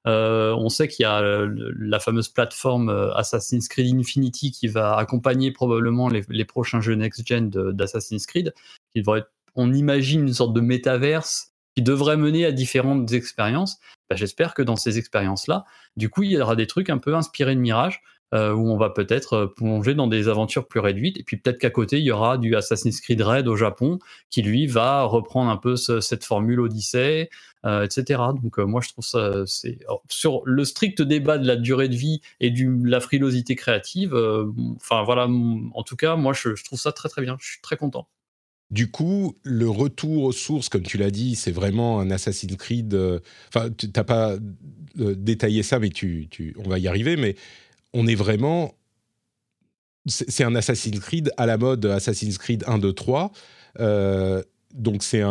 Euh, 0.07 0.55
on 0.59 0.69
sait 0.69 0.89
qu'il 0.89 1.05
y 1.05 1.07
a 1.07 1.23
euh, 1.23 1.73
la 1.79 1.99
fameuse 1.99 2.29
plateforme 2.29 2.91
euh, 2.91 3.15
Assassin's 3.15 3.69
Creed 3.69 3.95
Infinity 3.95 4.51
qui 4.51 4.69
va 4.69 4.97
accompagner 4.97 5.51
probablement 5.51 6.09
les, 6.09 6.45
prochains 6.45 6.81
jeux 6.81 6.95
next-gen 6.95 7.49
d'Assassin's 7.49 8.27
Creed. 8.27 8.53
On 9.57 9.73
imagine 9.73 10.27
une 10.27 10.35
sorte 10.35 10.53
de 10.53 10.61
métaverse 10.61 11.53
qui 11.77 11.83
devrait 11.83 12.17
mener 12.17 12.45
à 12.45 12.53
différentes 12.53 13.13
expériences. 13.13 13.79
Bah, 14.11 14.17
j'espère 14.17 14.53
que 14.53 14.63
dans 14.63 14.77
ces 14.77 14.99
expériences-là, 14.99 15.65
du 15.97 16.11
coup, 16.11 16.23
il 16.23 16.33
y 16.33 16.41
aura 16.41 16.57
des 16.57 16.67
trucs 16.67 16.91
un 16.91 16.99
peu 16.99 17.15
inspirés 17.15 17.55
de 17.55 17.61
Mirage. 17.61 18.03
Euh, 18.33 18.53
où 18.53 18.69
on 18.69 18.77
va 18.77 18.91
peut-être 18.91 19.33
euh, 19.35 19.47
plonger 19.47 19.95
dans 19.95 20.09
des 20.09 20.27
aventures 20.29 20.67
plus 20.67 20.81
réduites. 20.81 21.19
Et 21.19 21.23
puis 21.23 21.37
peut-être 21.37 21.59
qu'à 21.59 21.71
côté, 21.71 21.99
il 21.99 22.05
y 22.05 22.11
aura 22.11 22.37
du 22.37 22.57
Assassin's 22.57 23.01
Creed 23.01 23.21
Red 23.21 23.47
au 23.47 23.55
Japon, 23.55 24.01
qui 24.29 24.43
lui 24.43 24.67
va 24.67 25.05
reprendre 25.05 25.51
un 25.51 25.57
peu 25.57 25.77
cette 25.77 26.25
formule 26.25 26.59
Odyssey, 26.59 27.31
euh, 27.65 27.85
etc. 27.85 28.21
Donc 28.43 28.59
moi, 28.59 28.81
je 28.81 28.89
trouve 28.89 29.05
ça, 29.05 29.45
c'est 29.47 29.79
sur 30.09 30.43
le 30.47 30.65
strict 30.65 31.01
débat 31.01 31.39
de 31.39 31.47
la 31.47 31.55
durée 31.55 31.89
de 31.89 31.95
vie 31.95 32.23
et 32.41 32.51
de 32.51 32.89
la 32.89 32.99
frilosité 32.99 33.55
créative. 33.55 34.15
Enfin 34.77 35.05
voilà, 35.05 35.29
en 35.29 35.83
tout 35.85 35.97
cas, 35.97 36.17
moi, 36.17 36.33
je, 36.33 36.61
trouve 36.65 36.81
ça 36.81 36.91
très 36.91 37.09
très 37.09 37.23
bien. 37.23 37.37
Je 37.39 37.47
suis 37.47 37.61
très 37.61 37.77
content. 37.77 38.09
Du 38.71 38.91
coup, 38.91 39.37
le 39.45 39.69
retour 39.69 40.25
aux 40.25 40.33
sources, 40.33 40.69
comme 40.69 40.83
tu 40.83 40.99
l'as 40.99 41.13
dit, 41.13 41.37
c'est 41.37 41.53
vraiment 41.53 42.01
un 42.01 42.11
Assassin's 42.11 42.57
Creed. 42.57 42.99
Enfin, 43.55 43.71
tu 43.71 43.87
n'as 43.95 44.03
pas 44.05 44.35
détaillé 44.97 45.63
ça, 45.63 45.79
mais 45.79 45.91
tu, 45.91 46.29
on 46.59 46.69
va 46.69 46.81
y 46.81 46.89
arriver. 46.89 47.17
Mais 47.17 47.37
on 47.95 48.07
est 48.07 48.15
vraiment. 48.15 48.75
C'est 50.07 50.45
un 50.45 50.55
Assassin's 50.55 51.01
Creed 51.01 51.33
à 51.39 51.47
la 51.47 51.57
mode 51.57 51.87
Assassin's 51.87 52.37
Creed 52.37 52.63
1, 52.67 52.77
2, 52.79 52.93
3. 52.93 53.33
donc 54.75 55.03
c'est 55.03 55.23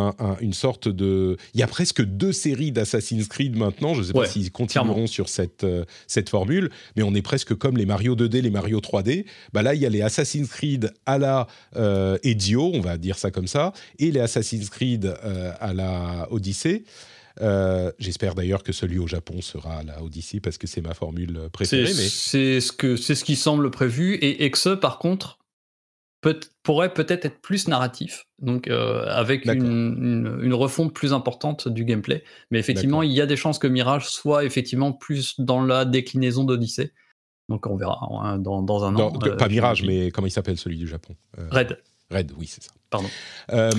une 0.42 0.54
sorte 0.54 0.88
de... 0.88 1.38
Il 1.54 1.60
y 1.60 1.64
a 1.64 1.68
presque 1.68 2.02
deux 2.02 2.32
séries 2.32 2.72
d'Assassin's 2.72 3.28
Creed 3.28 3.56
maintenant. 3.56 3.94
Je 3.94 4.00
ne 4.00 4.06
sais 4.06 4.14
pas 4.14 4.26
s'ils 4.26 4.52
continueront 4.52 5.06
sur 5.06 5.30
cette, 5.30 5.64
euh, 5.64 5.86
cette 6.08 6.30
formule, 6.30 6.72
mais 6.96 7.04
on 7.04 7.14
est 7.14 7.22
presque 7.22 7.54
comme 7.54 7.78
les 7.78 7.86
Mario 7.86 8.16
2D, 8.16 8.42
les 8.42 8.50
Mario 8.50 8.80
3D. 8.80 9.26
Bah 9.54 9.62
là, 9.62 9.76
il 9.76 9.82
y 9.82 9.86
a 9.86 9.90
les 9.90 10.02
Assassin's 10.02 10.50
Creed 10.50 10.92
à 11.06 11.20
la 11.20 11.46
euh, 11.76 12.18
Ezio, 12.24 12.72
on 12.74 12.82
va 12.82 12.98
dire 12.98 13.20
ça 13.20 13.30
comme 13.30 13.48
ça, 13.48 13.74
et 14.00 14.10
les 14.10 14.22
Assassin's 14.22 14.72
Creed 14.72 15.06
euh, 15.06 15.52
à 15.60 15.76
la 15.76 16.28
Odyssée. 16.32 16.84
J'espère 18.00 18.36
d'ailleurs 18.36 18.64
que 18.64 18.72
celui 18.72 19.00
au 19.00 19.08
Japon 19.08 19.42
sera 19.42 19.84
la 19.84 20.04
Odyssey 20.04 20.40
parce 20.40 20.58
que 20.58 20.68
c'est 20.68 20.82
ma 20.82 20.94
formule 20.94 21.50
préférée. 21.52 21.92
C'est 21.94 22.62
ce, 22.62 22.72
que, 22.72 22.96
ce 22.96 23.24
qui 23.24 23.36
semble 23.36 23.72
prévu. 23.72 24.16
Et 24.16 24.46
Exe, 24.46 24.70
par 24.80 25.00
contre, 25.00 25.40
peut, 26.22 26.40
pourrait 26.64 26.94
peut-être 26.94 27.26
être 27.26 27.42
plus 27.42 27.68
narratif, 27.68 28.26
donc 28.40 28.68
avec 28.68 29.46
une, 29.46 30.40
une, 30.42 30.54
refonte 30.54 30.94
plus 30.94 31.14
importante 31.14 31.68
du 31.68 31.86
gameplay. 31.86 32.24
Mais 32.50 32.60
effectivement, 32.60 33.04
il 33.04 33.12
y 33.12 33.22
a 33.22 33.26
des 33.26 33.36
chances 33.36 33.60
que 33.60 33.68
Mirage 33.68 34.08
soit 34.08 34.44
effectivement 34.46 34.92
plus 34.92 35.40
dans 35.40 35.64
la 35.64 35.86
déclinaison 35.86 36.44
d'Odyssey. 36.44 36.92
Donc 37.50 37.68
on 37.68 37.76
verra 37.76 38.00
hein, 38.10 38.40
dans, 38.40 38.62
dans, 38.62 38.86
un 38.86 38.96
an. 38.96 39.12
pas 39.12 39.50
Mirage, 39.50 39.84
mais 39.84 40.12
comment 40.12 40.28
il 40.28 40.32
s'appelle 40.32 40.58
celui 40.58 40.78
du 40.78 40.88
Japon? 40.88 41.16
Red. 41.52 41.78
Red, 42.10 42.32
oui, 42.38 42.48
c'est 42.48 42.64
ça. 42.64 42.72
Pardon. 42.94 43.10
Euh, 43.52 43.72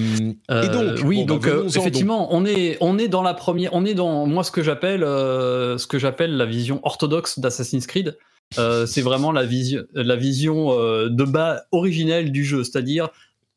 et 0.51 0.69
donc, 0.69 0.99
oui, 1.05 1.25
bah, 1.25 1.35
donc 1.35 1.49
effectivement, 1.75 2.35
on 2.35 2.45
est 2.45 2.77
on 2.81 2.99
est 2.99 3.09
dans 3.09 3.23
la 3.23 3.33
première, 3.33 3.73
on 3.73 3.87
est 3.87 3.95
dans 3.95 4.27
moi 4.27 4.45
ce 4.45 4.51
que 4.51 4.62
j'appelle 4.62 5.01
ce 5.01 5.87
que 5.87 5.99
j'appelle 5.99 6.37
la 6.37 6.45
vision 6.45 6.81
orthodoxe 6.83 7.39
d'Assassin's 7.39 7.87
Creed. 7.87 8.19
c'est 8.57 9.01
vraiment 9.01 9.33
la 9.33 9.47
vision 9.47 9.83
la 9.95 10.17
vision 10.17 10.75
de 10.75 11.25
bas 11.25 11.62
originelle 11.73 12.33
du 12.33 12.45
jeu, 12.45 12.62
c'est-à-dire 12.65 13.09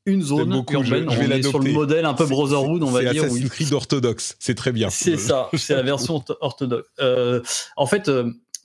une 0.08 0.24
zone 0.24 0.64
urbaine. 0.72 0.84
Je, 1.12 1.20
vais 1.20 1.28
on 1.28 1.38
est 1.38 1.44
sur 1.44 1.60
le 1.60 1.72
modèle 1.72 2.06
un 2.06 2.16
peu 2.16 2.26
Brotherhood, 2.26 2.82
on 2.82 2.90
va 2.90 3.02
dire. 3.02 3.12
C'est 3.12 3.20
Assassin's 3.20 3.50
Creed 3.50 3.74
orthodoxe, 3.74 4.36
c'est 4.40 4.56
très 4.56 4.72
bien. 4.72 4.90
C'est 4.90 5.18
ça, 5.18 5.50
c'est 5.54 5.76
la 5.76 5.84
version 5.84 6.24
orthodoxe. 6.42 6.90
en 7.76 7.86
fait, 7.86 8.10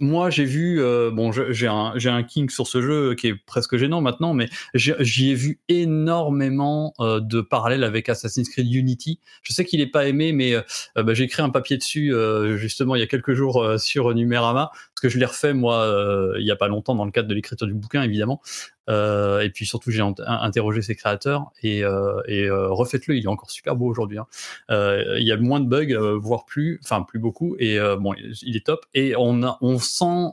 moi, 0.02 0.30
j'ai 0.30 0.44
vu, 0.44 0.82
euh, 0.82 1.10
bon, 1.12 1.30
j'ai 1.30 1.68
un, 1.68 1.94
un 1.94 2.22
king 2.24 2.50
sur 2.50 2.66
ce 2.66 2.82
jeu 2.82 3.14
qui 3.14 3.28
est 3.28 3.34
presque 3.34 3.76
gênant 3.76 4.00
maintenant, 4.00 4.34
mais 4.34 4.48
j'y 4.74 5.30
ai 5.30 5.34
vu 5.34 5.60
énormément 5.68 6.92
euh, 6.98 7.20
de 7.20 7.40
parallèles 7.40 7.84
avec 7.84 8.08
Assassin's 8.08 8.48
Creed 8.48 8.72
Unity. 8.74 9.20
Je 9.42 9.52
sais 9.52 9.64
qu'il 9.64 9.78
n'est 9.78 9.86
pas 9.86 10.08
aimé, 10.08 10.32
mais 10.32 10.54
euh, 10.54 10.62
bah, 10.96 11.14
j'ai 11.14 11.24
écrit 11.24 11.42
un 11.42 11.50
papier 11.50 11.76
dessus 11.76 12.12
justement 12.56 12.96
il 12.96 13.00
y 13.00 13.02
a 13.02 13.06
quelques 13.06 13.34
jours 13.34 13.64
sur 13.78 14.12
Numérama, 14.12 14.70
parce 14.72 14.91
que 15.02 15.08
je 15.08 15.18
l'ai 15.18 15.26
refait 15.26 15.52
moi 15.52 16.32
il 16.38 16.46
y 16.46 16.50
a 16.50 16.56
pas 16.56 16.68
longtemps 16.68 16.94
dans 16.94 17.04
le 17.04 17.10
cadre 17.10 17.28
de 17.28 17.34
l'écriture 17.34 17.66
du 17.66 17.74
bouquin 17.74 18.02
évidemment. 18.02 18.40
Euh, 18.88 19.40
et 19.40 19.50
puis 19.50 19.66
surtout, 19.66 19.90
j'ai 19.90 20.02
interrogé 20.26 20.82
ses 20.82 20.96
créateurs 20.96 21.50
et, 21.62 21.84
euh, 21.84 22.20
et 22.26 22.44
euh, 22.44 22.68
refaites-le, 22.68 23.16
il 23.16 23.24
est 23.24 23.28
encore 23.28 23.50
super 23.50 23.76
beau 23.76 23.86
aujourd'hui. 23.86 24.18
Hein. 24.18 24.26
il 24.68 25.26
y 25.26 25.32
a 25.32 25.36
moins 25.36 25.60
de 25.60 25.66
bugs, 25.66 26.18
voire 26.18 26.44
plus, 26.44 26.80
enfin 26.82 27.02
plus 27.02 27.18
beaucoup. 27.18 27.56
Et 27.58 27.78
bon, 28.00 28.14
il 28.14 28.56
est 28.56 28.66
top. 28.66 28.86
Et 28.94 29.14
on, 29.16 29.42
a, 29.42 29.58
on 29.60 29.78
sent 29.78 30.32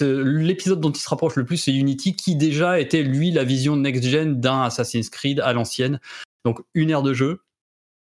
l'épisode 0.00 0.80
dont 0.80 0.92
il 0.92 1.00
se 1.00 1.08
rapproche 1.08 1.36
le 1.36 1.44
plus, 1.44 1.56
c'est 1.56 1.72
Unity, 1.72 2.14
qui 2.14 2.36
déjà 2.36 2.78
était 2.78 3.02
lui 3.02 3.30
la 3.30 3.44
vision 3.44 3.76
next-gen 3.76 4.40
d'un 4.40 4.62
Assassin's 4.62 5.08
Creed 5.10 5.40
à 5.40 5.52
l'ancienne. 5.52 6.00
Donc 6.44 6.60
une 6.74 6.90
ère 6.90 7.02
de 7.02 7.14
jeu, 7.14 7.42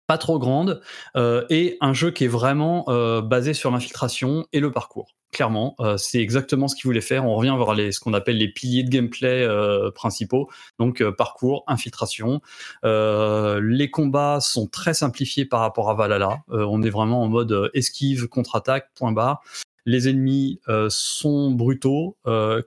pas 0.06 0.18
trop 0.18 0.38
grande, 0.38 0.82
et 1.16 1.76
un 1.80 1.92
jeu 1.94 2.10
qui 2.10 2.24
est 2.24 2.28
vraiment 2.28 2.84
basé 3.22 3.54
sur 3.54 3.70
l'infiltration 3.70 4.46
et 4.52 4.60
le 4.60 4.72
parcours 4.72 5.17
clairement. 5.32 5.74
Euh, 5.80 5.96
c'est 5.96 6.20
exactement 6.20 6.68
ce 6.68 6.76
qu'ils 6.76 6.84
voulaient 6.84 7.00
faire. 7.00 7.24
On 7.24 7.34
revient 7.34 7.54
vers 7.56 7.74
les, 7.74 7.92
ce 7.92 8.00
qu'on 8.00 8.14
appelle 8.14 8.38
les 8.38 8.48
piliers 8.48 8.82
de 8.82 8.90
gameplay 8.90 9.42
euh, 9.42 9.90
principaux. 9.90 10.48
Donc 10.78 11.00
euh, 11.00 11.12
parcours, 11.12 11.64
infiltration. 11.66 12.40
les 12.82 13.90
combats 13.90 14.40
sont 14.40 14.66
très 14.66 14.94
simplifiés 14.94 15.44
par 15.44 15.60
rapport 15.60 15.90
à 15.90 15.94
Valhalla. 15.94 16.42
on 16.48 16.82
est 16.82 16.90
vraiment 16.90 17.22
en 17.22 17.28
mode 17.28 17.70
esquive, 17.74 18.28
contre-attaque, 18.28 18.90
point 18.94 19.12
barre. 19.12 19.42
Les 19.86 20.08
ennemis 20.08 20.60
sont 20.88 21.50
brutaux. 21.50 22.16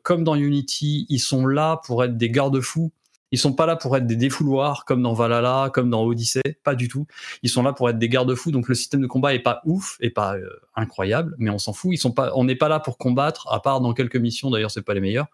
comme 0.04 0.24
dans 0.24 0.36
Unity, 0.36 1.06
ils 1.10 1.20
sont 1.20 1.46
là 1.46 1.82
pour 1.86 2.04
être 2.04 2.18
des 2.18 2.30
garde-fous 2.30 2.92
ils 3.32 3.38
sont 3.38 3.54
pas 3.54 3.66
là 3.66 3.76
pour 3.76 3.96
être 3.96 4.06
des 4.06 4.16
défouloirs 4.16 4.86
comme 4.86 5.02
dans 5.02 5.14
Valhalla, 5.14 5.70
comme 5.74 5.90
dans 5.90 6.04
Odyssey, 6.04 6.42
pas 6.64 6.76
du 6.76 6.88
tout. 6.88 7.08
Ils 7.44 7.50
sont 7.50 7.64
là 7.64 7.74
pour 7.74 7.90
être 7.90 7.98
des 7.98 8.10
garde-fous. 8.10 8.52
Donc 8.52 8.68
le 8.68 8.76
système 8.76 9.02
de 9.02 9.08
combat 9.08 9.34
est 9.34 9.40
pas 9.40 9.62
ouf, 9.66 9.98
et 10.00 10.10
pas 10.10 10.36
euh, 10.36 10.50
incroyable, 10.76 11.36
mais 11.38 11.50
on 11.50 11.58
s'en 11.58 11.74
fout. 11.74 11.92
Ils 11.94 11.98
sont 11.98 12.12
pas, 12.12 12.32
on 12.36 12.44
n'est 12.44 12.56
pas 12.56 12.70
là 12.70 12.80
pour 12.80 12.98
combattre, 12.98 13.48
à 13.52 13.62
part 13.62 13.82
dans 13.82 13.94
quelques 13.94 14.18
missions. 14.18 14.50
D'ailleurs, 14.50 14.72
c'est 14.72 14.82
pas 14.82 14.94
les 14.94 15.02
meilleures. 15.02 15.28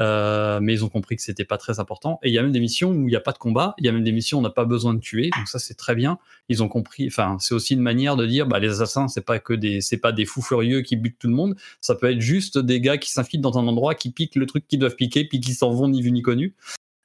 Euh, 0.00 0.60
mais 0.62 0.72
ils 0.72 0.84
ont 0.84 0.88
compris 0.88 1.16
que 1.16 1.22
c'était 1.22 1.44
pas 1.44 1.58
très 1.58 1.78
important. 1.78 2.18
Et 2.22 2.30
il 2.30 2.34
y 2.34 2.38
a 2.38 2.42
même 2.42 2.52
des 2.52 2.60
missions 2.60 2.90
où 2.90 3.02
il 3.02 3.10
n'y 3.10 3.16
a 3.16 3.20
pas 3.20 3.32
de 3.32 3.38
combat. 3.38 3.74
Il 3.78 3.84
y 3.84 3.88
a 3.88 3.92
même 3.92 4.02
des 4.02 4.12
missions 4.12 4.38
où 4.38 4.40
on 4.40 4.42
n'a 4.42 4.50
pas 4.50 4.64
besoin 4.64 4.94
de 4.94 5.00
tuer. 5.00 5.28
Donc 5.36 5.46
ça, 5.46 5.58
c'est 5.58 5.74
très 5.74 5.94
bien. 5.94 6.18
Ils 6.48 6.62
ont 6.62 6.68
compris. 6.68 7.06
Enfin, 7.06 7.36
c'est 7.38 7.54
aussi 7.54 7.74
une 7.74 7.80
manière 7.80 8.16
de 8.16 8.24
dire, 8.24 8.46
bah, 8.46 8.58
les 8.58 8.70
assassins, 8.70 9.08
c'est 9.08 9.24
pas 9.24 9.38
que 9.38 9.52
des, 9.52 9.82
c'est 9.82 9.98
pas 9.98 10.12
des 10.12 10.24
fous 10.24 10.42
furieux 10.42 10.80
qui 10.80 10.96
butent 10.96 11.18
tout 11.18 11.28
le 11.28 11.34
monde. 11.34 11.54
Ça 11.82 11.94
peut 11.94 12.10
être 12.10 12.20
juste 12.20 12.58
des 12.58 12.80
gars 12.80 12.96
qui 12.96 13.10
s'infiltrent 13.10 13.50
dans 13.50 13.58
un 13.58 13.66
endroit, 13.66 13.94
qui 13.94 14.10
piquent 14.10 14.36
le 14.36 14.46
truc 14.46 14.66
qu'ils 14.66 14.78
doivent 14.78 14.96
piquer, 14.96 15.26
puis 15.26 15.40
qui 15.40 15.52
s'en 15.52 15.70
vont 15.70 15.88
ni 15.88 16.00
vu 16.00 16.12
ni 16.12 16.22
connu. 16.22 16.54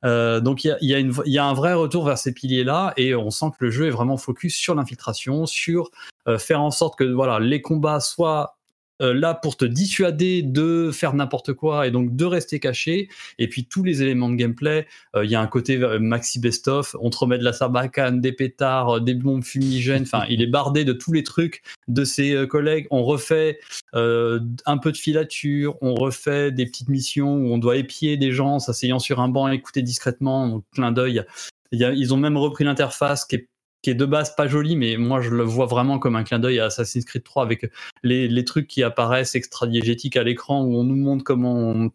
Euh, 0.03 0.39
donc 0.39 0.63
il 0.63 0.75
y 0.81 0.93
a, 0.93 0.99
y 0.99 1.37
a, 1.37 1.45
un 1.45 1.53
vrai 1.53 1.73
retour 1.73 2.05
vers 2.05 2.17
ces 2.17 2.33
piliers-là 2.33 2.93
et 2.97 3.15
on 3.15 3.31
sent 3.31 3.47
que 3.57 3.65
le 3.65 3.71
jeu 3.71 3.87
est 3.87 3.91
vraiment 3.91 4.17
focus 4.17 4.55
sur 4.55 4.75
l'infiltration, 4.75 5.45
sur 5.45 5.89
euh, 6.27 6.37
faire 6.37 6.61
en 6.61 6.71
sorte 6.71 6.97
que 6.97 7.03
voilà 7.05 7.39
les 7.39 7.61
combats 7.61 7.99
soient 7.99 8.54
euh, 9.01 9.13
là 9.13 9.33
pour 9.33 9.57
te 9.57 9.65
dissuader 9.65 10.41
de 10.41 10.91
faire 10.91 11.13
n'importe 11.13 11.53
quoi 11.53 11.87
et 11.87 11.91
donc 11.91 12.15
de 12.15 12.25
rester 12.25 12.59
caché. 12.59 13.09
Et 13.39 13.47
puis 13.47 13.65
tous 13.65 13.83
les 13.83 14.01
éléments 14.01 14.29
de 14.29 14.35
gameplay, 14.35 14.87
il 15.21 15.29
y 15.29 15.35
a 15.35 15.41
un 15.41 15.47
côté 15.47 15.77
maxi 15.99 16.39
best-of, 16.39 16.95
on 16.99 17.09
te 17.09 17.17
remet 17.17 17.37
de 17.37 17.43
la 17.43 17.53
sarbacane, 17.53 18.21
des 18.21 18.31
pétards, 18.31 19.01
des 19.01 19.13
bombes 19.13 19.43
fumigènes, 19.43 20.03
enfin 20.03 20.25
il 20.29 20.41
est 20.41 20.47
bardé 20.47 20.83
de 20.83 20.93
tous 20.93 21.13
les 21.13 21.23
trucs 21.23 21.61
de 21.87 22.03
ses 22.03 22.47
collègues. 22.47 22.87
On 22.91 23.03
refait 23.03 23.59
un 23.93 24.77
peu 24.77 24.91
de 24.91 24.97
filature, 24.97 25.77
on 25.81 25.95
refait 25.95 26.51
des 26.51 26.65
petites 26.65 26.89
missions 26.89 27.35
où 27.35 27.53
on 27.53 27.57
doit 27.57 27.77
épier 27.77 28.17
des 28.17 28.31
gens 28.31 28.59
s'asseyant 28.59 28.99
sur 28.99 29.19
un 29.19 29.29
banc, 29.29 29.47
écouter 29.47 29.81
discrètement, 29.81 30.47
donc 30.47 30.63
clin 30.73 30.91
d'œil. 30.91 31.23
Ils 31.71 32.13
ont 32.13 32.17
même 32.17 32.37
repris 32.37 32.63
l'interface 32.63 33.25
qui 33.25 33.35
est 33.35 33.47
qui 33.85 33.91
est 33.91 33.93
de 33.93 34.05
base 34.07 34.35
pas 34.35 34.47
joli, 34.47 34.75
mais 34.75 34.97
moi 34.97 35.21
je 35.21 35.29
le 35.29 35.43
vois 35.43 35.67
vraiment 35.67 35.99
comme 35.99 36.15
un 36.15 36.23
clin 36.23 36.39
d'œil 36.39 36.59
à 36.59 36.65
Assassin's 36.65 37.05
Creed 37.05 37.23
3 37.23 37.43
avec 37.43 37.71
les, 38.01 38.43
trucs 38.43 38.65
qui 38.65 38.81
apparaissent 38.81 39.35
extra-diégétiques 39.35 40.17
à 40.17 40.23
l'écran 40.23 40.63
où 40.63 40.75
on 40.75 40.83
nous 40.83 40.95
montre 40.95 41.23
comment 41.23 41.91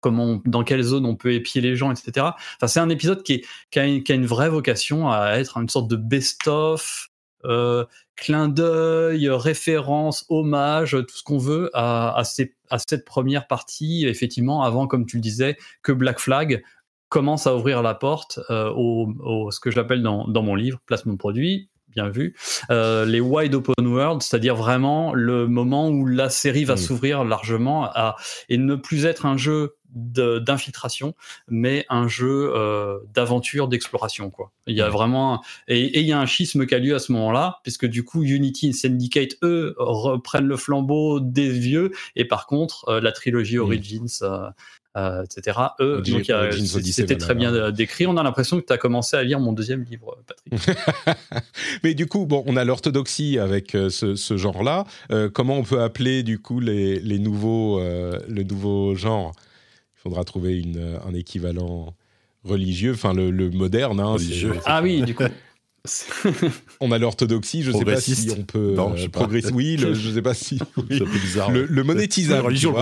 comment 0.00 0.40
dans 0.46 0.64
quelle 0.64 0.80
zone 0.80 1.04
on 1.04 1.14
peut 1.14 1.34
épier 1.34 1.60
les 1.60 1.76
gens, 1.76 1.92
etc. 1.92 2.28
Enfin, 2.56 2.68
c'est 2.68 2.80
un 2.80 2.88
épisode 2.88 3.22
qui, 3.22 3.44
a 3.76 3.84
une, 3.84 4.24
vraie 4.24 4.48
vocation 4.48 5.10
à 5.10 5.32
être 5.32 5.58
une 5.58 5.68
sorte 5.68 5.90
de 5.90 5.96
best-of, 5.96 7.10
euh, 7.44 7.84
clin 8.16 8.48
d'œil, 8.48 9.28
référence, 9.28 10.24
hommage, 10.30 10.92
tout 10.92 11.16
ce 11.16 11.22
qu'on 11.22 11.36
veut 11.36 11.68
à, 11.74 12.22
cette 12.24 13.04
première 13.04 13.46
partie, 13.46 14.06
effectivement, 14.06 14.62
avant, 14.62 14.86
comme 14.86 15.04
tu 15.04 15.16
le 15.16 15.22
disais, 15.22 15.58
que 15.82 15.92
Black 15.92 16.18
Flag, 16.18 16.62
commence 17.08 17.46
à 17.46 17.56
ouvrir 17.56 17.82
la 17.82 17.94
porte 17.94 18.40
euh, 18.50 18.70
au, 18.74 19.50
ce 19.50 19.60
que 19.60 19.70
j'appelle 19.70 20.02
dans, 20.02 20.26
dans 20.26 20.42
mon 20.42 20.54
livre, 20.54 20.80
placement 20.86 21.12
de 21.12 21.18
produit, 21.18 21.68
bien 21.96 22.10
vu, 22.10 22.36
euh, 22.70 23.04
les 23.06 23.20
wide 23.20 23.54
open 23.54 23.86
world, 23.86 24.22
c'est-à-dire 24.22 24.54
vraiment 24.54 25.14
le 25.14 25.48
moment 25.48 25.88
où 25.88 26.06
la 26.06 26.28
série 26.28 26.64
va 26.64 26.76
s'ouvrir 26.76 27.24
largement 27.24 27.84
à, 27.84 28.16
et 28.48 28.58
ne 28.58 28.76
plus 28.76 29.06
être 29.06 29.26
un 29.26 29.36
jeu 29.36 29.76
d'infiltration, 29.88 31.14
mais 31.48 31.86
un 31.88 32.06
jeu 32.06 32.52
euh, 32.54 32.98
d'aventure, 33.14 33.66
d'exploration. 33.66 34.28
quoi. 34.28 34.52
Il 34.66 34.76
y 34.76 34.82
a 34.82 34.90
vraiment 34.90 35.42
et, 35.68 36.00
il 36.00 36.06
y 36.06 36.12
a 36.12 36.20
un 36.20 36.26
schisme 36.26 36.66
qui 36.66 36.74
a 36.74 36.78
lieu 36.78 36.94
à 36.94 36.98
ce 36.98 37.12
moment-là, 37.12 37.60
puisque 37.62 37.86
du 37.86 38.04
coup 38.04 38.22
Unity 38.22 38.68
et 38.68 38.72
Syndicate 38.74 39.36
eux 39.42 39.74
reprennent 39.78 40.48
le 40.48 40.56
flambeau 40.58 41.18
des 41.18 41.48
vieux, 41.48 41.92
et 42.14 42.26
par 42.26 42.46
contre 42.46 43.00
la 43.00 43.12
trilogie 43.12 43.58
Origins 43.58 44.06
euh, 44.20 44.50
etc. 44.96 45.58
Eux, 45.80 46.02
c'était 46.64 47.16
très 47.16 47.34
bien 47.34 47.70
décrit. 47.70 48.06
On 48.06 48.16
a 48.16 48.22
l'impression 48.22 48.60
que 48.60 48.66
tu 48.66 48.72
as 48.72 48.78
commencé 48.78 49.16
à 49.16 49.22
lire 49.22 49.40
mon 49.40 49.52
deuxième 49.52 49.84
livre, 49.84 50.18
Patrick. 50.26 50.78
Mais 51.84 51.94
du 51.94 52.06
coup, 52.06 52.26
bon, 52.26 52.42
on 52.46 52.56
a 52.56 52.64
l'orthodoxie 52.64 53.38
avec 53.38 53.74
euh, 53.74 53.90
ce, 53.90 54.36
genre-là. 54.36 54.84
Euh, 55.10 55.28
comment 55.28 55.56
on 55.58 55.64
peut 55.64 55.82
appeler 55.82 56.22
du 56.22 56.38
coup 56.38 56.60
les, 56.60 56.98
les 57.00 57.18
nouveaux, 57.18 57.80
le 57.80 58.42
nouveau 58.42 58.94
genre? 58.94 59.32
Il 59.96 60.00
faudra 60.08 60.24
trouver 60.24 60.58
une, 60.58 60.98
un 61.06 61.14
équivalent 61.14 61.94
religieux, 62.44 62.92
enfin 62.92 63.12
le, 63.12 63.50
moderne. 63.50 64.00
Hein, 64.00 64.16
ah 64.64 64.80
oui, 64.82 65.02
du 65.02 65.14
coup. 65.14 65.24
on 66.80 66.92
a 66.92 66.98
l'orthodoxie, 66.98 67.62
je 67.62 67.72
sais 67.72 67.84
pas 67.84 68.00
si 68.00 68.28
on 68.36 68.42
peut 68.42 68.74
non, 68.74 68.94
euh, 68.96 69.08
progresser. 69.08 69.52
Oui, 69.52 69.78
je 69.78 70.10
sais 70.10 70.22
pas 70.22 70.34
si. 70.34 70.58
C'est 70.58 71.02
un 71.02 71.06
peu 71.06 71.18
bizarre. 71.18 71.50
Le, 71.50 71.82
monétisable. 71.82 72.46
religion, 72.46 72.74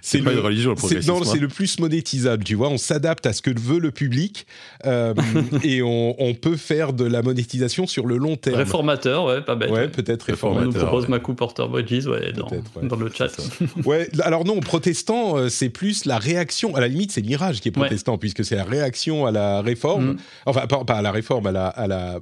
c'est 0.00 0.22
pas 0.22 0.32
une 0.32 0.38
religion. 0.38 0.74
Le 0.74 1.06
non, 1.06 1.24
c'est 1.24 1.38
le 1.38 1.48
plus 1.48 1.78
monétisable. 1.78 2.44
Tu 2.44 2.54
vois, 2.54 2.68
on 2.68 2.78
s'adapte 2.78 3.26
à 3.26 3.32
ce 3.32 3.42
que 3.42 3.50
veut 3.58 3.78
le 3.78 3.90
public 3.90 4.46
euh, 4.86 5.14
et 5.62 5.82
on, 5.82 6.34
peut 6.40 6.56
faire 6.56 6.92
de 6.92 7.04
la 7.04 7.22
monétisation 7.22 7.86
sur 7.86 8.06
le 8.06 8.16
long 8.16 8.36
terme. 8.36 8.56
Réformateur, 8.56 9.24
ouais, 9.26 9.40
pas 9.40 9.54
bête. 9.54 9.70
Ouais, 9.70 9.88
peut-être 9.88 10.24
réformateur. 10.24 10.68
On 10.68 10.72
nous 10.72 10.72
propose 10.72 11.08
ouais. 11.08 11.34
Porter 11.34 11.66
Bridges, 11.68 12.06
ouais, 12.06 12.32
dans, 12.32 12.96
le 12.96 13.10
chat. 13.10 13.28
ouais, 13.84 14.08
alors 14.20 14.44
non, 14.44 14.60
protestant, 14.60 15.36
euh, 15.36 15.48
c'est 15.48 15.68
plus 15.68 16.04
la 16.04 16.18
réaction. 16.18 16.74
À 16.74 16.80
la 16.80 16.88
limite, 16.88 17.12
c'est 17.12 17.22
Mirage 17.22 17.60
qui 17.60 17.68
est 17.68 17.72
protestant 17.72 18.18
puisque 18.18 18.44
c'est 18.44 18.56
la 18.56 18.64
réaction 18.64 19.26
à 19.26 19.30
la 19.30 19.62
réforme. 19.62 20.12
Mm. 20.12 20.16
Enfin, 20.46 20.66
pas, 20.66 20.94
à 20.94 21.02
la 21.02 21.12
réforme, 21.12 21.46
à 21.46 21.52
la, 21.52 21.66
à 21.66 21.86
la 21.86 22.20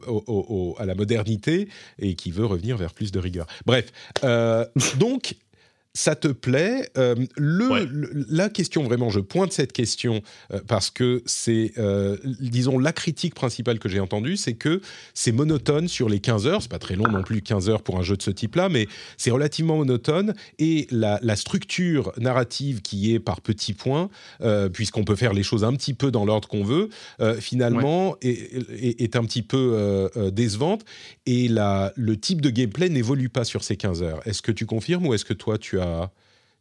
à 0.79 0.87
la 0.87 0.95
modernité 0.95 1.69
et 1.99 2.15
qui 2.15 2.31
veut 2.31 2.47
revenir 2.47 2.77
vers 2.77 2.93
plus 2.93 3.13
de 3.13 3.19
rigueur. 3.19 3.47
Bref, 3.67 3.93
euh, 4.25 4.65
donc 4.99 5.35
ça 5.95 6.17
te 6.17 6.29
plaît. 6.29 6.89
Euh, 6.97 7.15
le, 7.37 8.25
la 8.31 8.49
question, 8.49 8.83
vraiment, 8.83 9.11
je 9.11 9.21
pointe 9.21 9.53
cette 9.53 9.73
question 9.73 10.23
euh, 10.53 10.61
parce 10.67 10.91
que 10.91 11.23
c'est, 11.27 11.73
euh, 11.79 12.17
disons, 12.41 12.79
la 12.79 12.93
critique 12.93 13.35
principale 13.35 13.79
que 13.79 13.89
j'ai 13.89 14.01
entendue, 14.01 14.37
c'est 14.37 14.55
que 14.55 14.81
c'est 15.13 15.33
monotone 15.33 15.89
sur 15.89 16.09
les 16.09 16.21
15 16.21 16.47
heures. 16.47 16.63
C'est 16.63 16.71
pas 16.71 16.79
très 16.79 16.97
long 16.97 17.09
non 17.09 17.23
plus, 17.23 17.43
15 17.43 17.69
heures 17.69 17.83
pour 17.83 17.99
un 17.99 18.03
jeu 18.03 18.17
de 18.17 18.23
ce 18.23 18.31
type-là, 18.31 18.71
mais 18.71 18.89
c'est 19.19 19.31
relativement 19.31 19.77
monotone. 19.77 20.35
Et 20.59 20.87
la, 20.91 21.19
la, 21.23 21.37
structure 21.37 22.13
narrative 22.19 22.83
qui 22.83 23.13
est 23.13 23.19
par 23.19 23.41
petits 23.41 23.73
points, 23.73 24.11
puisqu'on 24.73 25.05
peut 25.05 25.17
faire 25.17 25.33
les 25.33 25.43
choses 25.43 25.65
un 25.65 25.75
petit 25.75 25.95
peu 25.95 26.11
dans 26.11 26.25
l'ordre 26.25 26.47
qu'on 26.47 26.63
veut, 26.63 26.89
finalement, 27.41 28.17
est, 28.23 29.01
est, 29.01 29.17
un 29.17 29.25
petit 29.25 29.43
peu 29.43 30.09
décevante. 30.31 30.85
Et 31.27 31.49
la, 31.49 31.93
le 31.97 32.17
type 32.17 32.41
de 32.41 32.51
gameplay 32.51 32.89
n'évolue 32.89 33.29
pas 33.29 33.45
sur 33.45 33.65
ces 33.65 33.77
15 33.77 34.03
heures. 34.03 34.21
Est-ce 34.27 34.43
que 34.43 34.53
tu 34.53 34.67
confirmes 34.67 35.07
ou 35.07 35.15
est-ce 35.15 35.25
que 35.25 35.35
toi, 35.35 35.59
tu 35.59 35.81
as 35.81 35.82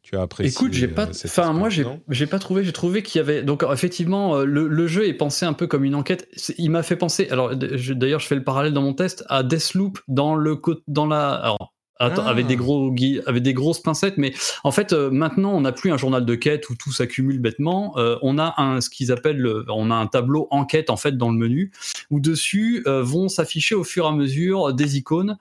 tu 0.04 0.18
as 0.18 0.22
apprécié 0.22 0.52
Écoute, 0.52 0.74
j'ai 0.74 0.88
pas, 0.88 1.08
euh, 1.08 1.26
enfin 1.26 1.54
moi 1.54 1.70
j'ai, 1.70 2.26
pas 2.26 2.40
trouvé, 2.40 2.64
j'ai 2.64 2.74
trouvé 2.74 3.04
qu'il 3.04 3.20
y 3.20 3.22
avait 3.22 3.44
donc 3.44 3.64
effectivement 3.72 4.36
euh, 4.36 4.46
le, 4.46 4.68
le, 4.68 4.88
jeu 4.88 5.08
est 5.08 5.14
pensé 5.14 5.46
un 5.46 5.54
peu 5.54 5.68
comme 5.68 5.84
une 5.84 5.96
enquête. 5.96 6.28
Il 6.58 6.72
m'a 6.72 6.84
fait 6.84 6.96
penser, 6.96 7.28
alors 7.30 7.56
d'ailleurs 7.56 8.20
je 8.20 8.28
fais 8.28 8.36
le 8.36 8.44
parallèle 8.44 8.74
dans 8.74 8.82
mon 8.82 8.94
test 8.94 9.24
à 9.28 9.44
Deathloop 9.44 10.00
dans 10.08 10.36
le 10.36 10.60
dans 10.88 11.06
la, 11.06 11.34
alors 11.34 11.72
avec 12.02 12.48
des 12.48 12.56
ah. 12.56 12.58
gros 12.58 12.96
avec 13.26 13.44
des 13.44 13.54
grosses 13.54 13.82
pincettes 13.82 14.18
mais 14.18 14.34
en 14.64 14.72
fait 14.72 14.94
euh, 14.94 15.10
maintenant 15.12 15.54
on 15.54 15.62
n'a 15.62 15.72
plus 15.72 15.92
un 15.92 15.98
journal 15.98 16.26
de 16.26 16.36
quête 16.36 16.70
où 16.70 16.76
tout 16.76 16.92
s'accumule 16.92 17.40
bêtement 17.40 17.94
euh, 17.98 18.18
on 18.22 18.40
a 18.40 18.56
un 18.58 18.82
ce 18.82 18.90
qu'ils 18.90 19.12
appellent 19.12 19.46
on 19.70 19.92
a 19.92 19.96
un 19.96 20.08
tableau 20.08 20.48
enquête 20.52 20.90
en 20.90 20.98
fait 20.98 21.18
dans 21.18 21.32
le 21.32 21.38
menu 21.38 21.72
où 22.10 22.20
dessus 22.20 22.84
euh, 22.88 23.04
vont 23.04 23.30
s'afficher 23.30 23.76
au 23.76 23.84
fur 23.84 24.06
et 24.06 24.08
à 24.08 24.12
mesure 24.12 24.74
des 24.74 24.98
icônes 24.98 25.38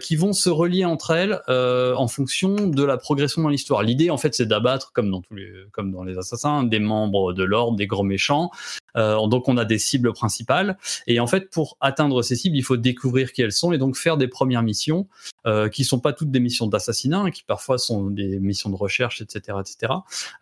qui 0.00 0.16
vont 0.16 0.32
se 0.32 0.50
relier 0.50 0.84
entre 0.84 1.12
elles 1.12 1.40
en 1.48 2.08
fonction 2.08 2.54
de 2.54 2.84
la 2.84 2.96
progression 2.96 3.42
dans 3.42 3.48
l'histoire 3.48 3.82
l'idée 3.82 4.10
en 4.10 4.18
fait 4.18 4.34
c'est 4.34 4.46
d'abattre 4.46 4.92
comme 4.92 5.10
dans 5.10 5.22
tous 5.22 5.34
les 5.34 5.50
comme 5.72 5.90
dans 5.90 6.04
les 6.04 6.18
assassins 6.18 6.64
des 6.64 6.78
membres 6.78 7.32
de 7.32 7.44
l'ordre 7.44 7.76
des 7.76 7.86
gros 7.86 8.02
méchants 8.02 8.50
donc 8.94 9.48
on 9.48 9.56
a 9.56 9.64
des 9.64 9.78
cibles 9.78 10.12
principales 10.12 10.76
et 11.06 11.20
en 11.20 11.26
fait 11.26 11.50
pour 11.50 11.76
atteindre 11.80 12.22
ces 12.22 12.36
cibles 12.36 12.56
il 12.56 12.62
faut 12.62 12.76
découvrir 12.76 13.32
qui 13.32 13.42
elles 13.42 13.52
sont 13.52 13.72
et 13.72 13.78
donc 13.78 13.96
faire 13.96 14.16
des 14.16 14.28
premières 14.28 14.62
missions 14.62 15.06
qui 15.72 15.84
sont 15.84 16.00
pas 16.00 16.12
toutes 16.12 16.30
des 16.30 16.40
missions 16.40 16.66
d'assassinat, 16.66 17.18
hein, 17.18 17.30
qui 17.30 17.42
parfois 17.42 17.78
sont 17.78 18.06
des 18.06 18.38
missions 18.40 18.70
de 18.70 18.76
recherche, 18.76 19.20
etc., 19.20 19.58
etc. 19.60 19.92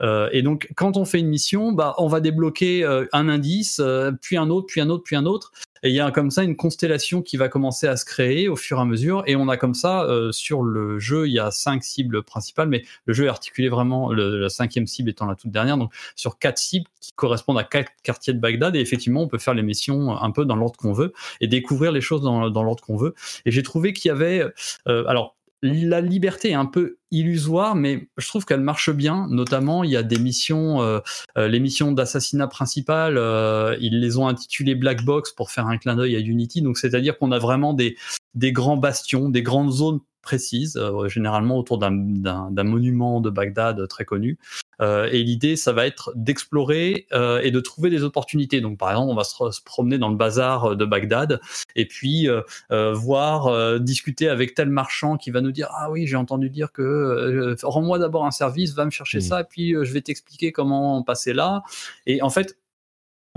Euh, 0.02 0.28
et 0.32 0.42
donc, 0.42 0.68
quand 0.76 0.96
on 0.96 1.04
fait 1.04 1.20
une 1.20 1.28
mission, 1.28 1.72
bah, 1.72 1.94
on 1.98 2.08
va 2.08 2.20
débloquer 2.20 2.84
euh, 2.84 3.06
un 3.12 3.28
indice, 3.28 3.80
euh, 3.80 4.12
puis 4.20 4.36
un 4.36 4.50
autre, 4.50 4.66
puis 4.66 4.80
un 4.80 4.88
autre, 4.88 5.02
puis 5.04 5.16
un 5.16 5.26
autre. 5.26 5.52
Et 5.82 5.90
il 5.90 5.94
y 5.94 6.00
a 6.00 6.10
comme 6.10 6.30
ça 6.30 6.42
une 6.42 6.56
constellation 6.56 7.22
qui 7.22 7.36
va 7.36 7.48
commencer 7.48 7.86
à 7.86 7.96
se 7.96 8.04
créer 8.04 8.48
au 8.48 8.56
fur 8.56 8.78
et 8.78 8.80
à 8.80 8.84
mesure. 8.84 9.22
Et 9.26 9.36
on 9.36 9.48
a 9.48 9.56
comme 9.56 9.74
ça 9.74 10.04
euh, 10.04 10.32
sur 10.32 10.62
le 10.62 10.98
jeu, 10.98 11.28
il 11.28 11.32
y 11.32 11.38
a 11.38 11.50
cinq 11.50 11.84
cibles 11.84 12.22
principales, 12.22 12.68
mais 12.68 12.84
le 13.06 13.14
jeu 13.14 13.26
est 13.26 13.28
articulé 13.28 13.68
vraiment, 13.68 14.12
le, 14.12 14.38
la 14.38 14.48
cinquième 14.48 14.86
cible 14.86 15.10
étant 15.10 15.26
la 15.26 15.34
toute 15.34 15.50
dernière, 15.50 15.78
donc 15.78 15.92
sur 16.16 16.38
quatre 16.38 16.58
cibles 16.58 16.86
qui 17.00 17.12
correspondent 17.12 17.58
à 17.58 17.64
quatre 17.64 17.92
quartiers 18.02 18.34
de 18.34 18.40
Bagdad. 18.40 18.76
Et 18.76 18.80
effectivement, 18.80 19.22
on 19.22 19.28
peut 19.28 19.38
faire 19.38 19.54
les 19.54 19.62
missions 19.62 20.10
un 20.10 20.30
peu 20.30 20.44
dans 20.44 20.56
l'ordre 20.56 20.76
qu'on 20.76 20.92
veut 20.92 21.12
et 21.40 21.46
découvrir 21.46 21.92
les 21.92 22.00
choses 22.00 22.22
dans, 22.22 22.50
dans 22.50 22.62
l'ordre 22.62 22.82
qu'on 22.82 22.96
veut. 22.96 23.14
Et 23.46 23.50
j'ai 23.50 23.62
trouvé 23.62 23.92
qu'il 23.92 24.08
y 24.08 24.12
avait, 24.12 24.44
alors 24.86 25.37
la 25.62 26.00
liberté 26.00 26.50
est 26.50 26.54
un 26.54 26.66
peu 26.66 26.98
illusoire, 27.10 27.74
mais 27.74 28.08
je 28.16 28.28
trouve 28.28 28.44
qu'elle 28.44 28.60
marche 28.60 28.90
bien. 28.90 29.26
Notamment, 29.30 29.82
il 29.82 29.90
y 29.90 29.96
a 29.96 30.02
des 30.02 30.18
missions, 30.18 30.82
euh, 30.82 31.00
euh, 31.36 31.48
les 31.48 31.58
missions 31.58 31.92
d'assassinat 31.92 32.46
principales, 32.46 33.18
euh, 33.18 33.76
ils 33.80 34.00
les 34.00 34.18
ont 34.18 34.28
intitulées 34.28 34.74
Black 34.74 35.04
Box 35.04 35.32
pour 35.32 35.50
faire 35.50 35.66
un 35.66 35.78
clin 35.78 35.96
d'œil 35.96 36.16
à 36.16 36.20
Unity. 36.20 36.62
Donc, 36.62 36.78
c'est-à-dire 36.78 37.18
qu'on 37.18 37.32
a 37.32 37.38
vraiment 37.38 37.74
des, 37.74 37.96
des 38.34 38.52
grands 38.52 38.76
bastions, 38.76 39.28
des 39.28 39.42
grandes 39.42 39.72
zones 39.72 40.00
précises, 40.28 40.76
euh, 40.76 41.08
généralement 41.08 41.56
autour 41.56 41.78
d'un 41.78 42.64
monument 42.64 43.22
de 43.22 43.30
Bagdad 43.30 43.88
très 43.88 44.04
connu. 44.04 44.38
Euh, 44.82 45.08
et 45.10 45.22
l'idée, 45.22 45.56
ça 45.56 45.72
va 45.72 45.86
être 45.86 46.12
d'explorer 46.14 47.06
euh, 47.14 47.40
et 47.40 47.50
de 47.50 47.60
trouver 47.60 47.88
des 47.88 48.02
opportunités. 48.02 48.60
Donc, 48.60 48.76
par 48.76 48.90
exemple, 48.90 49.10
on 49.10 49.14
va 49.14 49.24
se, 49.24 49.62
promener 49.64 49.96
dans 49.96 50.10
le 50.10 50.16
bazar 50.16 50.76
de 50.76 50.84
Bagdad 50.84 51.40
et 51.76 51.86
puis 51.86 52.28
voir, 52.68 53.80
discuter 53.80 54.28
avec 54.28 54.54
tel 54.54 54.68
marchand 54.68 55.16
qui 55.16 55.30
va 55.30 55.40
nous 55.40 55.52
dire 55.52 55.68
ah 55.70 55.90
oui, 55.90 56.06
j'ai 56.06 56.16
entendu 56.16 56.50
dire 56.50 56.72
que 56.72 57.56
rends-moi 57.62 57.98
d'abord 57.98 58.26
un 58.26 58.30
service, 58.30 58.74
va 58.74 58.84
me 58.84 58.90
chercher 58.90 59.18
mmh. 59.18 59.28
ça, 59.30 59.40
et 59.40 59.44
puis 59.44 59.70
je 59.70 59.92
vais 59.92 60.02
t'expliquer 60.02 60.52
comment 60.52 61.02
passer 61.02 61.32
là. 61.32 61.62
Et 62.06 62.20
en 62.20 62.30
fait, 62.30 62.58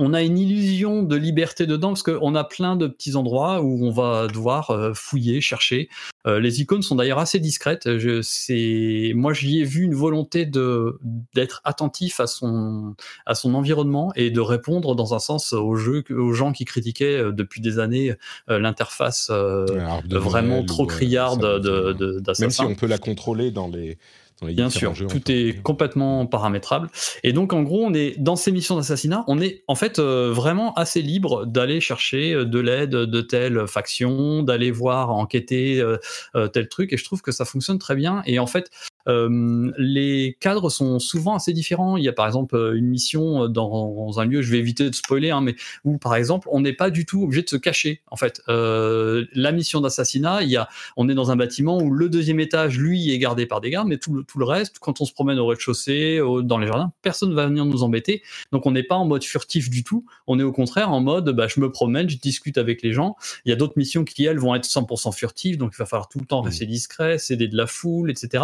on 0.02 0.14
a 0.14 0.24
une 0.24 0.40
illusion 0.40 1.04
de 1.04 1.16
liberté 1.16 1.68
dedans 1.68 1.90
parce 1.90 2.02
qu'on 2.02 2.34
a 2.34 2.44
plein 2.44 2.76
de 2.76 2.88
petits 2.88 3.16
endroits 3.16 3.62
où 3.62 3.86
on 3.86 3.92
va 3.92 4.28
devoir 4.28 4.72
euh, 4.72 4.94
fouiller, 4.96 5.42
chercher. 5.42 5.90
Euh, 6.26 6.40
les 6.40 6.60
icônes 6.60 6.82
sont 6.82 6.96
d'ailleurs 6.96 7.20
assez 7.20 7.40
discrètes. 7.40 7.98
Je, 8.00 9.14
moi, 9.14 9.34
j'y 9.34 9.60
ai 9.60 9.64
vu 9.64 9.84
une 9.84 9.94
volonté 9.94 10.48
de 10.48 11.00
d'être 11.36 11.62
attentif 11.66 12.20
à 12.20 12.26
son 12.26 12.96
à 13.28 13.36
son 13.36 13.54
environnement 13.54 14.12
et 14.16 14.32
de 14.32 14.40
répondre 14.40 14.96
dans 14.96 15.14
un 15.14 15.20
sens 15.20 15.54
aux 15.54 15.76
jeux, 15.76 16.04
aux 16.10 16.34
gens 16.34 16.52
qui 16.52 16.66
critiquaient 16.66 17.18
euh, 17.18 17.32
depuis 17.32 17.62
des 17.62 17.78
années 17.78 18.14
l'interface 18.48 19.30
vraiment 19.30 20.66
trop 20.66 20.88
criarde 20.88 21.62
de, 21.62 22.22
Même 22.40 22.50
si 22.50 22.62
on 22.62 22.74
peut 22.74 22.88
la 22.88 22.98
contrôler 22.98 23.52
dans 23.52 23.68
les 23.68 24.00
Bien 24.42 24.72
sûr, 24.72 24.94
tout 24.96 25.32
est 25.32 25.62
complètement 25.62 26.26
paramétrable. 26.26 26.90
Et 27.24 27.32
donc, 27.32 27.54
en 27.54 27.62
gros, 27.62 27.86
on 27.86 27.94
est 27.94 28.20
dans 28.20 28.36
ces 28.36 28.52
missions 28.52 28.76
d'assassinat, 28.76 29.24
on 29.28 29.40
est 29.40 29.64
en 29.68 29.76
fait 29.76 30.00
euh, 30.00 30.32
vraiment 30.34 30.74
assez 30.74 31.04
libre 31.04 31.46
d'aller 31.46 31.80
chercher 31.80 32.34
euh, 32.34 32.46
de 32.46 32.60
l'aide 32.60 32.90
de 32.90 33.22
telle 33.22 33.68
faction, 33.68 34.42
d'aller 34.42 34.72
voir, 34.72 35.12
enquêter 35.12 35.80
euh, 35.80 36.48
tel 36.48 36.70
truc. 36.70 36.92
Et 36.92 36.98
je 36.98 37.04
trouve 37.04 37.22
que 37.22 37.32
ça 37.32 37.46
fonctionne 37.46 37.78
très 37.78 37.96
bien. 37.96 38.24
Et 38.26 38.40
en 38.40 38.48
fait, 38.48 38.72
euh, 39.08 39.72
les 39.78 40.38
cadres 40.40 40.70
sont 40.70 41.00
souvent 41.00 41.36
assez 41.36 41.54
différents. 41.54 41.98
Il 41.98 42.04
y 42.04 42.10
a 42.10 42.14
par 42.14 42.26
exemple 42.26 42.56
euh, 42.56 42.78
une 42.78 42.88
mission 42.88 43.48
dans 43.48 44.20
un 44.20 44.26
lieu, 44.26 44.42
je 44.42 44.52
vais 44.52 44.60
éviter 44.60 44.90
de 44.90 44.96
spoiler, 44.96 45.32
hein, 45.32 45.42
mais 45.42 45.56
où 45.84 45.98
par 45.98 46.16
exemple 46.16 46.48
on 46.52 46.62
n'est 46.62 46.74
pas 46.74 46.90
du 46.90 47.06
tout 47.06 47.24
obligé 47.24 47.42
de 47.42 47.50
se 47.50 47.56
cacher. 47.56 48.02
En 48.10 48.16
fait, 48.16 48.42
euh, 48.50 49.26
la 49.34 49.52
mission 49.52 49.82
d'assassinat, 49.82 50.44
il 50.44 50.50
y 50.50 50.58
a, 50.58 50.68
on 50.98 51.10
est 51.10 51.14
dans 51.14 51.32
un 51.32 51.36
bâtiment 51.36 51.78
où 51.78 51.92
le 51.92 52.10
deuxième 52.10 52.40
étage, 52.40 52.78
lui, 52.78 53.12
est 53.12 53.20
gardé 53.20 53.46
par 53.46 53.62
des 53.62 53.70
gardes, 53.70 53.88
mais 53.88 53.98
tout 53.98 54.14
le, 54.14 54.24
tout 54.24 54.40
le 54.40 54.46
reste, 54.46 54.80
quand 54.80 55.02
on 55.02 55.06
se 55.06 55.14
promène 55.14 55.40
au 55.40 55.48
rez-de-chaussée, 55.48 56.20
dans 56.44 56.58
les 56.58 56.68
jardins, 56.68 56.92
personne 57.02 57.34
va 57.34 57.48
venir 57.48 57.66
nous 57.66 57.84
embêter. 57.84 58.22
Donc 58.52 58.66
on 58.66 58.72
n'est 58.72 58.84
pas 58.84 58.96
en 58.96 59.06
mode 59.06 59.24
furtif 59.24 59.70
du 59.70 59.84
tout. 59.84 60.06
On 60.28 60.40
est 60.40 60.44
au 60.44 60.52
contraire 60.52 60.92
en 60.92 61.02
mode, 61.02 61.30
bah, 61.30 61.48
je 61.48 61.60
me 61.60 61.72
promène, 61.72 62.10
je 62.10 62.18
discute 62.18 62.58
avec 62.58 62.82
les 62.82 62.94
gens. 62.94 63.16
Il 63.46 63.50
y 63.50 63.52
a 63.52 63.56
d'autres 63.56 63.78
missions 63.78 64.04
qui 64.04 64.26
elles 64.26 64.40
vont 64.40 64.56
être 64.56 64.66
100% 64.66 65.14
furtives, 65.14 65.58
donc 65.58 65.72
il 65.74 65.78
va 65.78 65.86
falloir 65.86 66.10
tout 66.10 66.20
le 66.20 66.26
temps 66.26 66.42
mmh. 66.42 66.46
rester 66.46 66.66
discret, 66.66 67.18
céder 67.18 67.48
de 67.48 67.58
la 67.58 67.68
foule, 67.68 68.10
etc. 68.10 68.44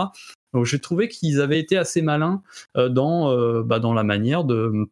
Donc 0.57 0.65
j'ai 0.65 0.79
trouvé 0.79 1.07
qu'ils 1.07 1.39
avaient 1.39 1.59
été 1.59 1.77
assez 1.77 2.01
malins 2.01 2.41
euh, 2.77 2.89
dans, 2.89 3.29
euh, 3.29 3.61
bah, 3.61 3.77
dans 3.77 3.93
la 3.93 4.03
manière 4.03 4.43
de 4.43 4.89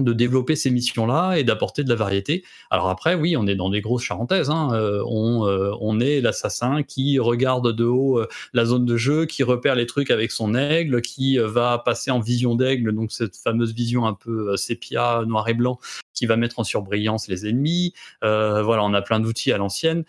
de 0.00 0.12
développer 0.12 0.56
ces 0.56 0.70
missions-là 0.70 1.34
et 1.34 1.44
d'apporter 1.44 1.84
de 1.84 1.88
la 1.88 1.94
variété. 1.94 2.44
Alors 2.70 2.88
après, 2.88 3.14
oui, 3.14 3.36
on 3.36 3.46
est 3.46 3.54
dans 3.54 3.70
des 3.70 3.80
grosses 3.80 4.02
charentaises. 4.02 4.50
Hein. 4.50 4.70
Euh, 4.72 5.02
on, 5.06 5.46
euh, 5.46 5.72
on, 5.80 6.00
est 6.00 6.20
l'assassin 6.20 6.82
qui 6.82 7.18
regarde 7.18 7.74
de 7.74 7.84
haut 7.84 8.18
euh, 8.18 8.28
la 8.52 8.64
zone 8.64 8.84
de 8.84 8.96
jeu, 8.96 9.26
qui 9.26 9.42
repère 9.42 9.74
les 9.74 9.86
trucs 9.86 10.10
avec 10.10 10.30
son 10.30 10.54
aigle, 10.54 11.02
qui 11.02 11.38
va 11.38 11.78
passer 11.78 12.10
en 12.10 12.20
vision 12.20 12.54
d'aigle, 12.54 12.92
donc 12.92 13.12
cette 13.12 13.36
fameuse 13.36 13.74
vision 13.74 14.06
un 14.06 14.14
peu 14.14 14.56
sépia, 14.56 15.24
noir 15.26 15.48
et 15.48 15.54
blanc, 15.54 15.78
qui 16.14 16.26
va 16.26 16.36
mettre 16.36 16.58
en 16.58 16.64
surbrillance 16.64 17.28
les 17.28 17.46
ennemis. 17.46 17.94
voilà, 18.22 18.84
on 18.84 18.94
a 18.94 19.02
plein 19.02 19.20
d'outils 19.20 19.52
à 19.52 19.58
l'ancienne. 19.58 20.04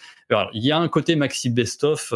Il 0.53 0.63
y 0.63 0.71
a 0.71 0.77
un 0.77 0.87
côté 0.87 1.15
maxi 1.15 1.49
best-of, 1.49 2.13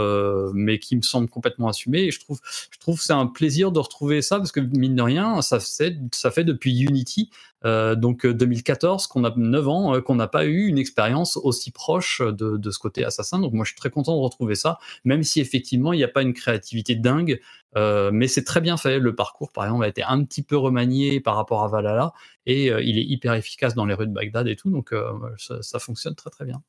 mais 0.54 0.80
qui 0.80 0.96
me 0.96 1.02
semble 1.02 1.30
complètement 1.30 1.68
assumé. 1.68 2.04
Et 2.04 2.12
je 2.12 2.20
trouve, 2.20 2.40
je 2.72 2.80
trouve 2.80 3.02
c'est 3.02 3.14
un 3.14 3.28
plaisir 3.28 3.72
de 3.72 3.80
retrouver 3.80 4.22
ça 4.22 4.38
parce 4.38 4.52
que 4.52 4.60
mine 4.60 4.96
de 4.96 5.02
rien, 5.02 5.42
ça 5.42 5.60
fait 5.60 6.44
depuis 6.44 6.80
Unity 6.82 7.30
euh, 7.66 7.96
donc 7.96 8.26
2014, 8.26 9.04
euh, 9.04 9.08
qu'on 9.10 9.24
a 9.24 9.34
9 9.36 9.68
ans, 9.68 9.96
euh, 9.96 10.02
qu'on 10.02 10.16
n'a 10.16 10.28
pas 10.28 10.46
eu 10.46 10.68
une 10.68 10.78
expérience 10.78 11.38
aussi 11.38 11.72
proche 11.72 12.22
de, 12.22 12.72
ce 12.72 12.80
côté 12.80 13.04
assassin. 13.04 13.40
Donc 13.40 13.54
moi 13.54 13.66
je 13.66 13.70
suis 13.70 13.78
très 13.78 13.90
content 13.90 14.16
de 14.16 14.22
retrouver 14.22 14.56
ça, 14.56 14.78
même 15.04 15.24
si 15.24 15.42
effectivement 15.42 15.94
il 15.94 15.98
n'y 15.98 16.04
a 16.04 16.10
pas 16.10 16.22
une 16.22 16.34
créativité 16.34 16.96
dingue, 16.96 17.40
mais 17.76 18.28
c'est 18.28 18.44
très 18.44 18.62
bien 18.62 18.78
fait. 18.78 19.00
Le 19.00 19.16
parcours 19.16 19.52
par 19.52 19.66
exemple 19.66 19.84
a 19.84 19.88
été 19.88 20.04
un 20.04 20.24
petit 20.24 20.44
peu 20.44 20.56
remanié 20.56 21.20
par 21.20 21.36
rapport 21.36 21.64
à 21.64 21.68
Valhalla 21.68 22.14
et 22.46 22.68
il 22.68 22.98
est 22.98 23.04
hyper 23.04 23.34
efficace 23.34 23.76
dans 23.76 23.86
les 23.86 23.94
rues 23.94 24.08
de 24.08 24.14
Bagdad 24.14 24.48
et 24.48 24.56
tout, 24.56 24.70
donc 24.70 24.94
ça 25.38 25.80
fonctionne 25.80 26.16
très 26.16 26.30
très 26.30 26.46
bien. 26.46 26.62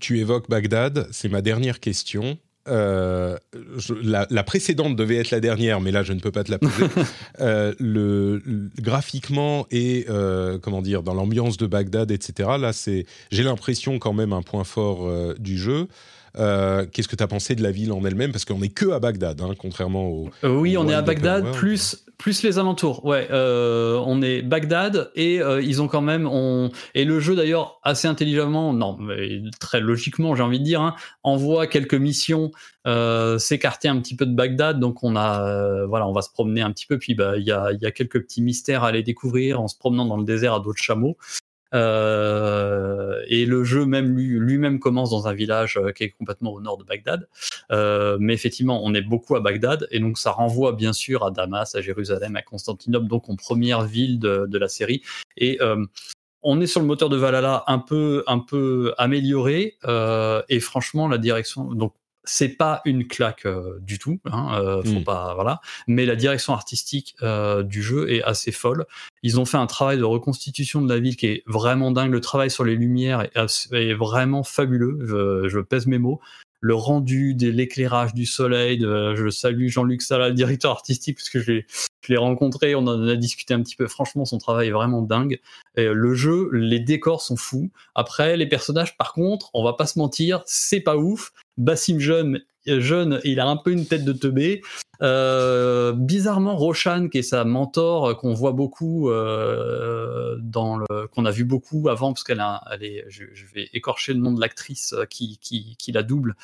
Tu 0.00 0.18
évoques 0.18 0.48
Bagdad, 0.48 1.08
c'est 1.12 1.28
ma 1.28 1.42
dernière 1.42 1.80
question. 1.80 2.38
Euh, 2.66 3.36
la, 4.02 4.42
précédente 4.42 4.96
devait 4.96 5.16
être 5.16 5.30
la 5.30 5.40
dernière, 5.40 5.80
mais 5.80 5.90
là 5.90 6.02
je 6.02 6.12
ne 6.12 6.20
peux 6.20 6.30
pas 6.30 6.44
te 6.44 6.50
la 6.50 6.58
poser. 6.58 6.86
Euh, 7.40 7.74
le, 7.80 8.42
graphiquement 8.80 9.66
et 9.70 10.06
euh, 10.08 10.58
comment 10.58 10.82
dire 10.82 11.02
dans 11.02 11.14
l'ambiance 11.14 11.56
de 11.56 11.66
Bagdad, 11.66 12.10
etc. 12.10 12.50
Là, 12.58 12.72
c'est 12.72 13.06
j'ai 13.30 13.42
l'impression 13.42 13.98
quand 13.98 14.12
même 14.12 14.32
un 14.32 14.42
point 14.42 14.64
fort 14.64 15.10
du 15.38 15.58
jeu. 15.58 15.88
Qu'est-ce 16.34 17.08
que 17.08 17.16
tu 17.16 17.22
as 17.22 17.26
pensé 17.26 17.54
de 17.54 17.62
la 17.62 17.70
ville 17.70 17.92
en 17.92 18.04
elle-même? 18.04 18.32
Parce 18.32 18.44
qu'on 18.44 18.58
n'est 18.58 18.68
que 18.68 18.90
à 18.90 19.00
Bagdad, 19.00 19.40
hein, 19.40 19.54
contrairement 19.58 20.06
au. 20.06 20.30
oui, 20.44 20.76
on 20.76 20.88
est 20.88 20.94
à 20.94 21.02
Bagdad, 21.02 21.52
plus, 21.52 22.03
plus 22.18 22.42
les 22.42 22.58
alentours, 22.58 23.04
ouais. 23.04 23.28
Euh, 23.30 24.00
on 24.06 24.22
est 24.22 24.42
Bagdad 24.42 25.10
et 25.14 25.40
euh, 25.40 25.60
ils 25.60 25.82
ont 25.82 25.88
quand 25.88 26.00
même, 26.00 26.26
on... 26.26 26.70
et 26.94 27.04
le 27.04 27.20
jeu 27.20 27.34
d'ailleurs 27.34 27.80
assez 27.82 28.08
intelligemment, 28.08 28.72
non, 28.72 28.96
mais 28.98 29.42
très 29.60 29.80
logiquement, 29.80 30.34
j'ai 30.34 30.42
envie 30.42 30.58
de 30.58 30.64
dire, 30.64 30.80
hein, 30.80 30.94
envoie 31.22 31.66
quelques 31.66 31.94
missions 31.94 32.52
euh, 32.86 33.38
s'écarter 33.38 33.88
un 33.88 33.98
petit 33.98 34.16
peu 34.16 34.26
de 34.26 34.34
Bagdad. 34.34 34.78
Donc 34.78 35.02
on 35.02 35.16
a, 35.16 35.84
voilà, 35.86 36.06
on 36.06 36.12
va 36.12 36.22
se 36.22 36.30
promener 36.30 36.62
un 36.62 36.70
petit 36.70 36.86
peu. 36.86 36.98
Puis 36.98 37.14
bah 37.14 37.36
il 37.36 37.44
y 37.44 37.52
a, 37.52 37.72
y 37.72 37.86
a 37.86 37.90
quelques 37.90 38.20
petits 38.22 38.42
mystères 38.42 38.84
à 38.84 38.88
aller 38.88 39.02
découvrir 39.02 39.60
en 39.60 39.68
se 39.68 39.76
promenant 39.76 40.06
dans 40.06 40.16
le 40.16 40.24
désert 40.24 40.54
à 40.54 40.60
d'autres 40.60 40.82
chameaux. 40.82 41.16
Euh, 41.74 43.22
et 43.28 43.46
le 43.46 43.64
jeu 43.64 43.84
même 43.84 44.16
lui-même 44.16 44.78
commence 44.78 45.10
dans 45.10 45.26
un 45.26 45.34
village 45.34 45.76
euh, 45.76 45.92
qui 45.92 46.04
est 46.04 46.10
complètement 46.10 46.52
au 46.52 46.60
nord 46.60 46.78
de 46.78 46.84
Bagdad. 46.84 47.28
Euh, 47.72 48.16
mais 48.20 48.34
effectivement, 48.34 48.80
on 48.84 48.94
est 48.94 49.02
beaucoup 49.02 49.36
à 49.36 49.40
Bagdad 49.40 49.88
et 49.90 49.98
donc 49.98 50.18
ça 50.18 50.30
renvoie 50.30 50.72
bien 50.72 50.92
sûr 50.92 51.24
à 51.24 51.30
Damas, 51.30 51.74
à 51.74 51.80
Jérusalem, 51.80 52.36
à 52.36 52.42
Constantinople, 52.42 53.08
donc 53.08 53.28
en 53.28 53.36
première 53.36 53.82
ville 53.82 54.18
de, 54.18 54.58
la 54.58 54.68
série. 54.68 55.02
Et 55.36 55.58
on 56.42 56.60
est 56.60 56.66
sur 56.66 56.80
le 56.80 56.86
moteur 56.86 57.08
de 57.08 57.16
Valhalla 57.16 57.64
un 57.66 57.78
peu 57.78 58.22
un 58.28 58.38
peu 58.38 58.94
amélioré 58.98 59.76
et 60.48 60.60
franchement 60.60 61.08
la 61.08 61.18
direction 61.18 61.64
donc 61.64 61.94
c'est 62.24 62.56
pas 62.56 62.80
une 62.84 63.06
claque 63.06 63.46
euh, 63.46 63.78
du 63.80 63.98
tout, 63.98 64.18
hein, 64.24 64.58
euh, 64.58 64.82
faut 64.82 65.00
hmm. 65.00 65.04
pas 65.04 65.34
voilà. 65.34 65.60
Mais 65.86 66.06
la 66.06 66.16
direction 66.16 66.52
artistique 66.52 67.14
euh, 67.22 67.62
du 67.62 67.82
jeu 67.82 68.10
est 68.10 68.22
assez 68.22 68.52
folle. 68.52 68.86
Ils 69.22 69.38
ont 69.38 69.44
fait 69.44 69.56
un 69.56 69.66
travail 69.66 69.98
de 69.98 70.04
reconstitution 70.04 70.82
de 70.82 70.92
la 70.92 71.00
ville 71.00 71.16
qui 71.16 71.26
est 71.26 71.42
vraiment 71.46 71.90
dingue. 71.90 72.10
Le 72.10 72.20
travail 72.20 72.50
sur 72.50 72.64
les 72.64 72.76
lumières 72.76 73.28
est, 73.34 73.94
vraiment 73.94 74.42
fabuleux. 74.42 74.98
Je, 75.02 75.48
je, 75.48 75.58
pèse 75.60 75.86
mes 75.86 75.98
mots. 75.98 76.20
Le 76.66 76.74
rendu 76.74 77.34
de 77.34 77.50
l'éclairage 77.50 78.14
du 78.14 78.24
soleil. 78.24 78.78
De, 78.78 79.14
je 79.14 79.28
salue 79.28 79.68
Jean-Luc 79.68 80.00
Salah, 80.00 80.30
le 80.30 80.34
directeur 80.34 80.70
artistique, 80.70 81.18
parce 81.18 81.28
que 81.28 81.38
je 81.38 81.60
l'ai 82.08 82.16
rencontré, 82.16 82.74
on 82.74 82.86
en 82.86 83.06
a 83.06 83.16
discuté 83.16 83.52
un 83.52 83.62
petit 83.62 83.76
peu. 83.76 83.86
Franchement, 83.86 84.24
son 84.24 84.38
travail 84.38 84.68
est 84.68 84.72
vraiment 84.72 85.02
dingue. 85.02 85.40
Et 85.76 85.84
le 85.84 86.14
jeu, 86.14 86.48
les 86.54 86.80
décors 86.80 87.20
sont 87.20 87.36
fous. 87.36 87.70
Après, 87.94 88.38
les 88.38 88.46
personnages, 88.46 88.96
par 88.96 89.12
contre, 89.12 89.50
on 89.52 89.62
va 89.62 89.74
pas 89.74 89.84
se 89.84 89.98
mentir, 89.98 90.42
c'est 90.46 90.80
pas 90.80 90.96
ouf. 90.96 91.34
Bassim 91.58 91.98
jeune, 91.98 92.40
jeune, 92.66 93.20
il 93.24 93.40
a 93.40 93.46
un 93.46 93.56
peu 93.56 93.72
une 93.72 93.86
tête 93.86 94.04
de 94.04 94.12
teubé. 94.12 94.62
Euh, 95.02 95.92
bizarrement, 95.92 96.56
Roshan, 96.56 97.08
qui 97.08 97.18
est 97.18 97.22
sa 97.22 97.44
mentor, 97.44 98.06
euh, 98.06 98.14
qu'on 98.14 98.32
voit 98.32 98.52
beaucoup 98.52 99.10
euh, 99.10 100.38
qu'on 101.12 101.24
a 101.24 101.30
vu 101.30 101.44
beaucoup 101.44 101.88
avant, 101.88 102.12
parce 102.12 102.24
qu'elle 102.24 102.42
est, 102.80 103.04
je, 103.08 103.24
vais 103.54 103.68
écorcher 103.72 104.14
le 104.14 104.20
nom 104.20 104.32
de 104.32 104.40
l'actrice 104.40 104.94
qui, 105.10 105.38
qui, 105.38 105.76
qui, 105.78 105.92
la 105.92 106.02
double, 106.02 106.34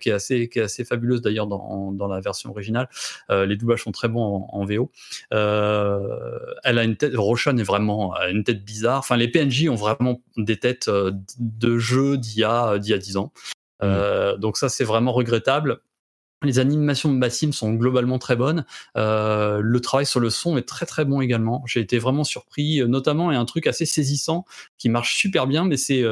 qui 0.00 0.08
est 0.08 0.12
assez, 0.12 0.48
qui 0.48 0.58
est 0.58 0.62
assez 0.62 0.84
fabuleuse 0.84 1.22
d'ailleurs 1.22 1.46
dans, 1.46 1.92
dans 1.92 2.08
la 2.08 2.20
version 2.20 2.50
originale. 2.50 2.88
les 3.30 3.56
doublages 3.56 3.82
sont 3.82 3.92
très 3.92 4.08
bons 4.08 4.46
en, 4.48 4.64
VO. 4.64 4.90
elle 5.30 6.78
a 6.78 6.84
une 6.84 6.96
tête, 6.96 7.14
Roshan 7.16 7.56
est 7.58 7.62
vraiment 7.62 8.14
une 8.28 8.44
tête 8.44 8.64
bizarre. 8.64 8.98
Enfin, 8.98 9.16
les 9.16 9.28
PNJ 9.28 9.68
ont 9.68 9.74
vraiment 9.74 10.20
des 10.36 10.58
têtes 10.58 10.90
de 10.90 11.78
jeu 11.78 12.16
d'il 12.16 12.42
y 12.42 12.80
d'il 12.80 12.90
y 12.90 12.94
a 12.94 12.98
10 12.98 13.16
ans. 13.16 13.32
Euh, 13.82 14.36
donc 14.36 14.56
ça, 14.56 14.68
c'est 14.68 14.84
vraiment 14.84 15.12
regrettable. 15.12 15.80
Les 16.44 16.60
animations 16.60 17.12
de 17.12 17.18
Bassim 17.18 17.52
sont 17.52 17.74
globalement 17.74 18.18
très 18.18 18.36
bonnes. 18.36 18.64
Euh, 18.96 19.60
le 19.60 19.80
travail 19.80 20.06
sur 20.06 20.20
le 20.20 20.30
son 20.30 20.56
est 20.56 20.62
très 20.62 20.86
très 20.86 21.04
bon 21.04 21.20
également. 21.20 21.64
J'ai 21.66 21.80
été 21.80 21.98
vraiment 21.98 22.22
surpris, 22.22 22.80
euh, 22.80 22.86
notamment 22.86 23.32
et 23.32 23.36
un 23.36 23.44
truc 23.44 23.66
assez 23.66 23.86
saisissant 23.86 24.44
qui 24.78 24.88
marche 24.88 25.16
super 25.16 25.48
bien, 25.48 25.64
mais 25.64 25.76
c'est 25.76 26.04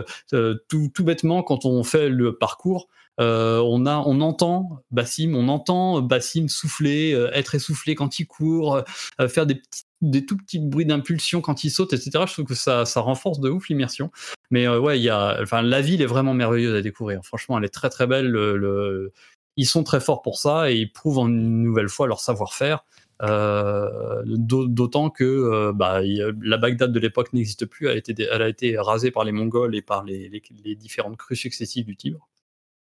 tout, 0.68 0.90
tout, 0.92 1.04
bêtement 1.04 1.44
quand 1.44 1.64
on 1.64 1.84
fait 1.84 2.08
le 2.08 2.36
parcours. 2.36 2.88
On 3.18 3.86
a, 3.86 3.98
on 4.06 4.20
entend 4.20 4.82
Bassim, 4.90 5.34
on 5.34 5.48
entend 5.48 6.02
Bassim 6.02 6.48
souffler, 6.48 7.12
être 7.32 7.54
essoufflé 7.54 7.94
quand 7.94 8.18
il 8.18 8.26
court, 8.26 8.82
faire 9.28 9.46
des 9.46 9.60
des 10.02 10.26
tout 10.26 10.36
petits 10.36 10.58
bruits 10.58 10.86
d'impulsion 10.86 11.40
quand 11.40 11.64
il 11.64 11.70
saute, 11.70 11.92
etc. 11.92 12.24
Je 12.26 12.32
trouve 12.32 12.44
que 12.44 12.54
ça, 12.54 12.84
ça 12.84 13.00
renforce 13.00 13.40
de 13.40 13.48
ouf 13.50 13.68
l'immersion. 13.68 14.10
Mais 14.50 14.66
euh, 14.66 14.78
ouais, 14.78 14.98
il 14.98 15.02
y 15.02 15.10
a, 15.10 15.38
enfin, 15.42 15.62
la 15.62 15.80
ville 15.80 16.02
est 16.02 16.06
vraiment 16.06 16.34
merveilleuse 16.34 16.74
à 16.74 16.82
découvrir. 16.82 17.20
Franchement, 17.24 17.58
elle 17.58 17.64
est 17.64 17.70
très 17.70 17.90
très 17.90 18.06
belle. 18.06 18.26
Le, 18.28 19.12
Ils 19.56 19.66
sont 19.66 19.84
très 19.84 20.00
forts 20.00 20.22
pour 20.22 20.38
ça 20.38 20.70
et 20.70 20.76
ils 20.76 20.92
prouvent 20.92 21.18
une 21.28 21.62
nouvelle 21.62 21.88
fois 21.88 22.06
leur 22.06 22.20
savoir-faire. 22.20 22.84
Euh, 23.22 24.22
d'autant 24.26 25.08
que 25.08 25.24
euh, 25.24 25.72
bah, 25.72 26.02
la 26.42 26.58
Bagdad 26.58 26.92
de 26.92 27.00
l'époque 27.00 27.32
n'existe 27.32 27.64
plus. 27.64 27.86
Elle 27.86 27.94
a, 27.94 27.96
été, 27.96 28.28
elle 28.30 28.42
a 28.42 28.48
été 28.48 28.78
rasée 28.78 29.10
par 29.10 29.24
les 29.24 29.32
Mongols 29.32 29.74
et 29.74 29.82
par 29.82 30.04
les, 30.04 30.30
les, 30.64 30.74
différentes 30.74 31.16
crues 31.16 31.36
successives 31.36 31.86
du 31.86 31.96
Tibre. 31.96 32.28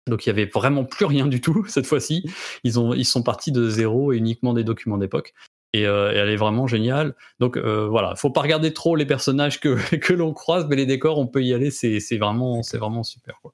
Donc 0.10 0.26
il 0.26 0.30
y 0.30 0.32
avait 0.32 0.46
vraiment 0.46 0.86
plus 0.86 1.06
rien 1.06 1.28
du 1.28 1.42
tout 1.42 1.66
cette 1.68 1.86
fois-ci. 1.86 2.30
Ils, 2.64 2.80
ont, 2.80 2.94
ils 2.94 3.06
sont 3.06 3.24
partis 3.24 3.52
de 3.52 3.70
zéro 3.70 4.14
et 4.14 4.18
uniquement 4.18 4.54
des 4.54 4.64
documents 4.64 4.98
d'époque. 4.98 5.34
Euh, 5.76 6.12
et, 6.12 6.16
elle 6.16 6.30
est 6.30 6.36
vraiment 6.36 6.68
géniale. 6.68 7.16
Donc 7.40 7.58
euh, 7.58 7.88
voilà, 7.88 8.16
faut 8.16 8.32
pas 8.32 8.42
regarder 8.42 8.74
trop 8.74 8.96
les 8.96 9.06
personnages 9.06 9.60
que, 9.60 9.96
que 9.98 10.14
l'on 10.14 10.34
croise, 10.34 10.68
mais 10.70 10.76
les 10.76 10.86
décors, 10.86 11.20
on 11.20 11.28
peut 11.28 11.44
y 11.44 11.54
aller. 11.54 11.72
C'est 11.72 12.00
vraiment, 12.18 12.64
c'est 12.64 12.78
vraiment 12.78 13.04
super. 13.04 13.40
Quoi. 13.42 13.54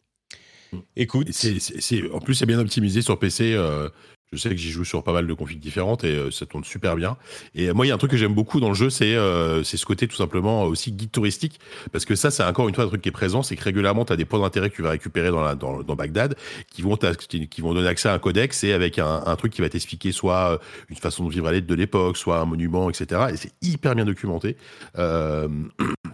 Écoute, 0.95 1.31
c'est 1.31 2.11
en 2.11 2.19
plus 2.19 2.35
c'est 2.35 2.45
bien 2.45 2.59
optimisé 2.59 3.01
sur 3.01 3.17
PC. 3.19 3.53
Euh, 3.53 3.89
je 4.35 4.41
sais 4.41 4.49
que 4.49 4.57
j'y 4.57 4.71
joue 4.71 4.83
sur 4.83 5.03
pas 5.03 5.13
mal 5.13 5.27
de 5.27 5.33
configs 5.33 5.59
différentes 5.59 6.03
et 6.03 6.15
euh, 6.15 6.31
ça 6.31 6.45
tourne 6.45 6.63
super 6.63 6.95
bien. 6.95 7.17
Et 7.55 7.69
euh, 7.69 7.73
moi, 7.73 7.85
il 7.85 7.89
y 7.89 7.91
a 7.91 7.95
un 7.95 7.97
truc 7.97 8.11
que 8.11 8.17
j'aime 8.17 8.33
beaucoup 8.33 8.59
dans 8.59 8.69
le 8.69 8.75
jeu, 8.75 8.89
c'est 8.89 9.15
euh, 9.15 9.63
ce 9.63 9.85
côté 9.85 10.07
tout 10.07 10.15
simplement 10.15 10.63
aussi 10.63 10.91
guide 10.91 11.11
touristique. 11.11 11.59
Parce 11.91 12.05
que 12.05 12.15
ça, 12.15 12.31
c'est 12.31 12.43
encore 12.43 12.67
une 12.67 12.75
fois 12.75 12.83
un 12.83 12.87
truc 12.87 13.01
qui 13.01 13.09
est 13.09 13.13
présent, 13.13 13.43
c'est 13.43 13.55
que 13.55 13.63
régulièrement, 13.63 14.05
tu 14.05 14.13
as 14.13 14.17
des 14.17 14.25
points 14.25 14.39
d'intérêt 14.39 14.69
que 14.69 14.75
tu 14.75 14.81
vas 14.81 14.91
récupérer 14.91 15.31
dans, 15.31 15.55
dans, 15.55 15.95
Bagdad 15.95 16.35
qui 16.69 16.81
vont, 16.81 16.97
qui 16.97 17.61
vont 17.61 17.73
donner 17.73 17.87
accès 17.87 18.09
à 18.09 18.13
un 18.13 18.19
codex 18.19 18.63
et 18.65 18.73
avec 18.73 18.99
un, 18.99 19.35
truc 19.37 19.53
qui 19.53 19.61
va 19.61 19.69
t'expliquer 19.69 20.11
soit 20.11 20.59
une 20.89 20.97
façon 20.97 21.25
de 21.25 21.31
vivre 21.31 21.47
à 21.47 21.51
l'aide 21.51 21.65
de 21.65 21.75
l'époque, 21.75 22.17
soit 22.17 22.39
un 22.39 22.45
monument, 22.45 22.89
etc. 22.89 23.27
Et 23.31 23.37
c'est 23.37 23.53
hyper 23.61 23.95
bien 23.95 24.05
documenté. 24.05 24.57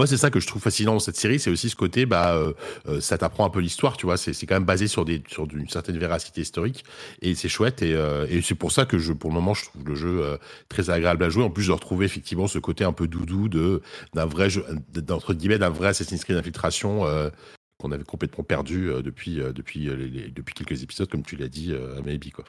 moi, 0.00 0.06
c'est 0.06 0.16
ça 0.16 0.30
que 0.30 0.40
je 0.40 0.46
trouve 0.46 0.62
fascinant 0.62 0.94
dans 0.94 0.98
cette 0.98 1.18
série, 1.18 1.38
c'est 1.38 1.50
aussi 1.50 1.68
ce 1.68 1.76
côté, 1.76 2.06
bah, 2.06 2.34
euh, 2.34 2.54
euh, 2.88 3.02
ça 3.02 3.18
t'apprend 3.18 3.44
un 3.44 3.50
peu 3.50 3.60
l'histoire, 3.60 3.98
tu 3.98 4.06
vois. 4.06 4.16
C'est, 4.16 4.32
quand 4.46 4.54
même 4.54 4.64
basé 4.64 4.88
sur 4.88 5.04
des, 5.04 5.22
sur 5.28 5.46
une 5.52 5.68
certaine 5.68 5.98
véracité 5.98 6.40
historique, 6.40 6.86
et 7.20 7.34
c'est 7.34 7.50
chouette. 7.50 7.82
Et, 7.82 7.92
euh, 7.92 8.26
et 8.30 8.40
c'est 8.40 8.54
pour 8.54 8.72
ça 8.72 8.86
que 8.86 8.96
je, 8.96 9.12
pour 9.12 9.28
le 9.28 9.34
moment, 9.34 9.52
je 9.52 9.66
trouve 9.66 9.86
le 9.86 9.94
jeu 9.94 10.38
très 10.70 10.88
agréable 10.88 11.22
à 11.22 11.28
jouer. 11.28 11.44
En 11.44 11.50
plus, 11.50 11.64
je 11.64 11.72
retrouve 11.72 12.02
effectivement 12.02 12.46
ce 12.46 12.58
côté 12.58 12.82
un 12.82 12.94
peu 12.94 13.08
doudou 13.08 13.50
de 13.50 13.82
d'un 14.14 14.24
vrai 14.24 14.48
jeu, 14.48 14.64
d'entre 14.88 15.34
guillemets, 15.34 15.58
d'un 15.58 15.68
vrai 15.68 15.88
Assassin's 15.88 16.24
Creed 16.24 16.38
d'infiltration 16.38 17.04
qu'on 17.76 17.92
avait 17.92 18.04
complètement 18.04 18.42
perdu 18.42 18.90
depuis 19.04 19.34
depuis 19.54 19.84
depuis 20.34 20.54
quelques 20.54 20.82
épisodes, 20.82 21.10
comme 21.10 21.24
tu 21.24 21.36
l'as 21.36 21.48
dit, 21.48 21.74
à 21.74 22.00
Maybe, 22.00 22.32
quoi. 22.32 22.46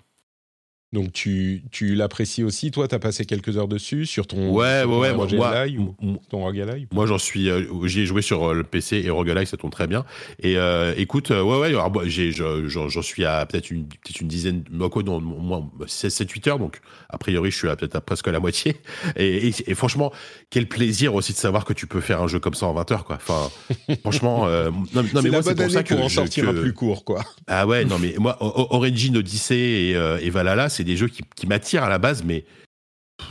Donc 0.93 1.13
tu, 1.13 1.63
tu 1.71 1.95
l'apprécies 1.95 2.43
aussi, 2.43 2.69
toi, 2.69 2.85
tu 2.85 2.95
as 2.95 2.99
passé 2.99 3.23
quelques 3.23 3.55
heures 3.55 3.69
dessus 3.69 4.05
sur 4.05 4.27
ton 4.27 4.49
ouais, 4.49 4.83
ouais, 4.83 4.97
ouais, 4.97 5.13
moi, 5.13 5.25
ou 5.25 6.17
ton 6.29 6.39
Roguelike 6.39 6.91
Moi, 6.91 7.05
j'en 7.05 7.17
suis, 7.17 7.49
euh, 7.49 7.63
j'y 7.85 8.01
ai 8.01 8.05
joué 8.05 8.21
sur 8.21 8.49
euh, 8.49 8.53
le 8.53 8.65
PC 8.65 9.01
et 9.05 9.09
Roguelike, 9.09 9.47
ça 9.47 9.55
tourne 9.55 9.71
très 9.71 9.87
bien. 9.87 10.03
Et 10.43 10.57
euh, 10.57 10.93
écoute, 10.97 11.29
ouais, 11.29 11.41
ouais, 11.41 11.73
j'ai, 12.07 12.33
j'en 12.33 13.01
suis 13.01 13.23
à 13.23 13.45
peut-être 13.45 13.71
une, 13.71 13.85
peut 13.85 14.19
une 14.19 14.27
dizaine, 14.27 14.65
quoi, 14.91 15.01
non, 15.03 15.21
moins 15.21 15.69
7-8 15.85 16.49
heures, 16.49 16.59
donc 16.59 16.81
a 17.07 17.17
priori, 17.17 17.51
je 17.51 17.57
suis 17.57 17.69
à 17.69 17.77
peut-être 17.77 17.95
à 17.95 18.01
presque 18.01 18.27
la 18.27 18.41
moitié. 18.41 18.75
Et, 19.15 19.47
et, 19.67 19.75
franchement, 19.75 20.11
quel 20.49 20.67
plaisir 20.67 21.15
aussi 21.15 21.33
de 21.33 21.37
savoir 21.37 21.65
que 21.65 21.73
tu 21.73 21.85
peux 21.85 22.01
faire 22.01 22.21
un 22.21 22.27
jeu 22.27 22.39
comme 22.39 22.53
ça 22.53 22.65
en 22.65 22.73
20 22.73 22.91
heures, 22.91 23.05
quoi. 23.05 23.15
Enfin, 23.15 23.49
franchement, 24.01 24.47
non, 24.47 25.03
non 25.13 25.21
mais 25.21 25.29
moi, 25.29 25.41
c'est 25.41 25.55
pour 25.55 25.69
ça 25.69 25.83
que 25.83 25.93
pour 25.93 26.05
en 26.05 26.09
sortir 26.09 26.49
un 26.49 26.53
plus 26.53 26.73
court, 26.73 27.05
quoi. 27.05 27.23
Ah 27.47 27.65
ouais, 27.65 27.85
non, 27.85 27.97
mais 27.99 28.15
moi, 28.17 28.37
Origin 28.41 29.17
Odyssey 29.17 29.55
et, 29.55 29.91
et 29.91 30.29
Valhalla, 30.29 30.69
c'est 30.69 30.80
des 30.83 30.97
jeux 30.97 31.07
qui, 31.07 31.23
qui 31.35 31.47
m'attirent 31.47 31.83
à 31.83 31.89
la 31.89 31.97
base, 31.97 32.23
mais 32.23 32.45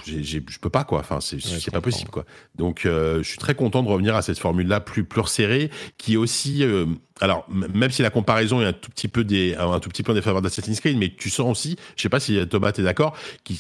je 0.07 0.59
peux 0.59 0.71
pas 0.71 0.85
quoi. 0.85 1.01
Enfin, 1.01 1.21
c'est 1.21 1.71
pas 1.71 1.81
possible 1.81 2.11
quoi. 2.11 2.25
Donc, 2.55 2.87
euh, 2.87 3.23
je 3.23 3.29
suis 3.29 3.39
très 3.39 3.55
content 3.55 3.83
de 3.83 3.89
revenir 3.89 4.17
à 4.17 4.23
cette 4.23 4.39
formule-là 4.39 4.81
plus 4.81 5.05
plus 5.05 5.21
resserrée, 5.21 5.71
qui 5.99 6.15
est 6.15 6.17
aussi 6.17 6.65
euh, 6.65 6.87
alors 7.21 7.47
même 7.49 7.91
si 7.91 8.03
la 8.03 8.11
comparaison 8.11 8.61
est 8.61 8.67
un 8.67 8.73
tout 8.73 8.91
petit 8.91 9.09
peu 9.09 9.25
des 9.25 9.55
un 9.57 9.79
tout 9.81 9.89
petit 9.89 10.03
peu 10.03 10.13
en 10.13 10.15
défaveur 10.15 10.43
d'Assassin's 10.43 10.81
Creed, 10.81 10.97
mais 10.97 11.13
tu 11.17 11.31
sens 11.31 11.51
aussi, 11.51 11.77
je 11.97 12.03
sais 12.03 12.09
pas 12.09 12.21
si 12.21 12.47
Thomas 12.49 12.73
t'es 12.73 12.83
d'accord, 12.83 13.17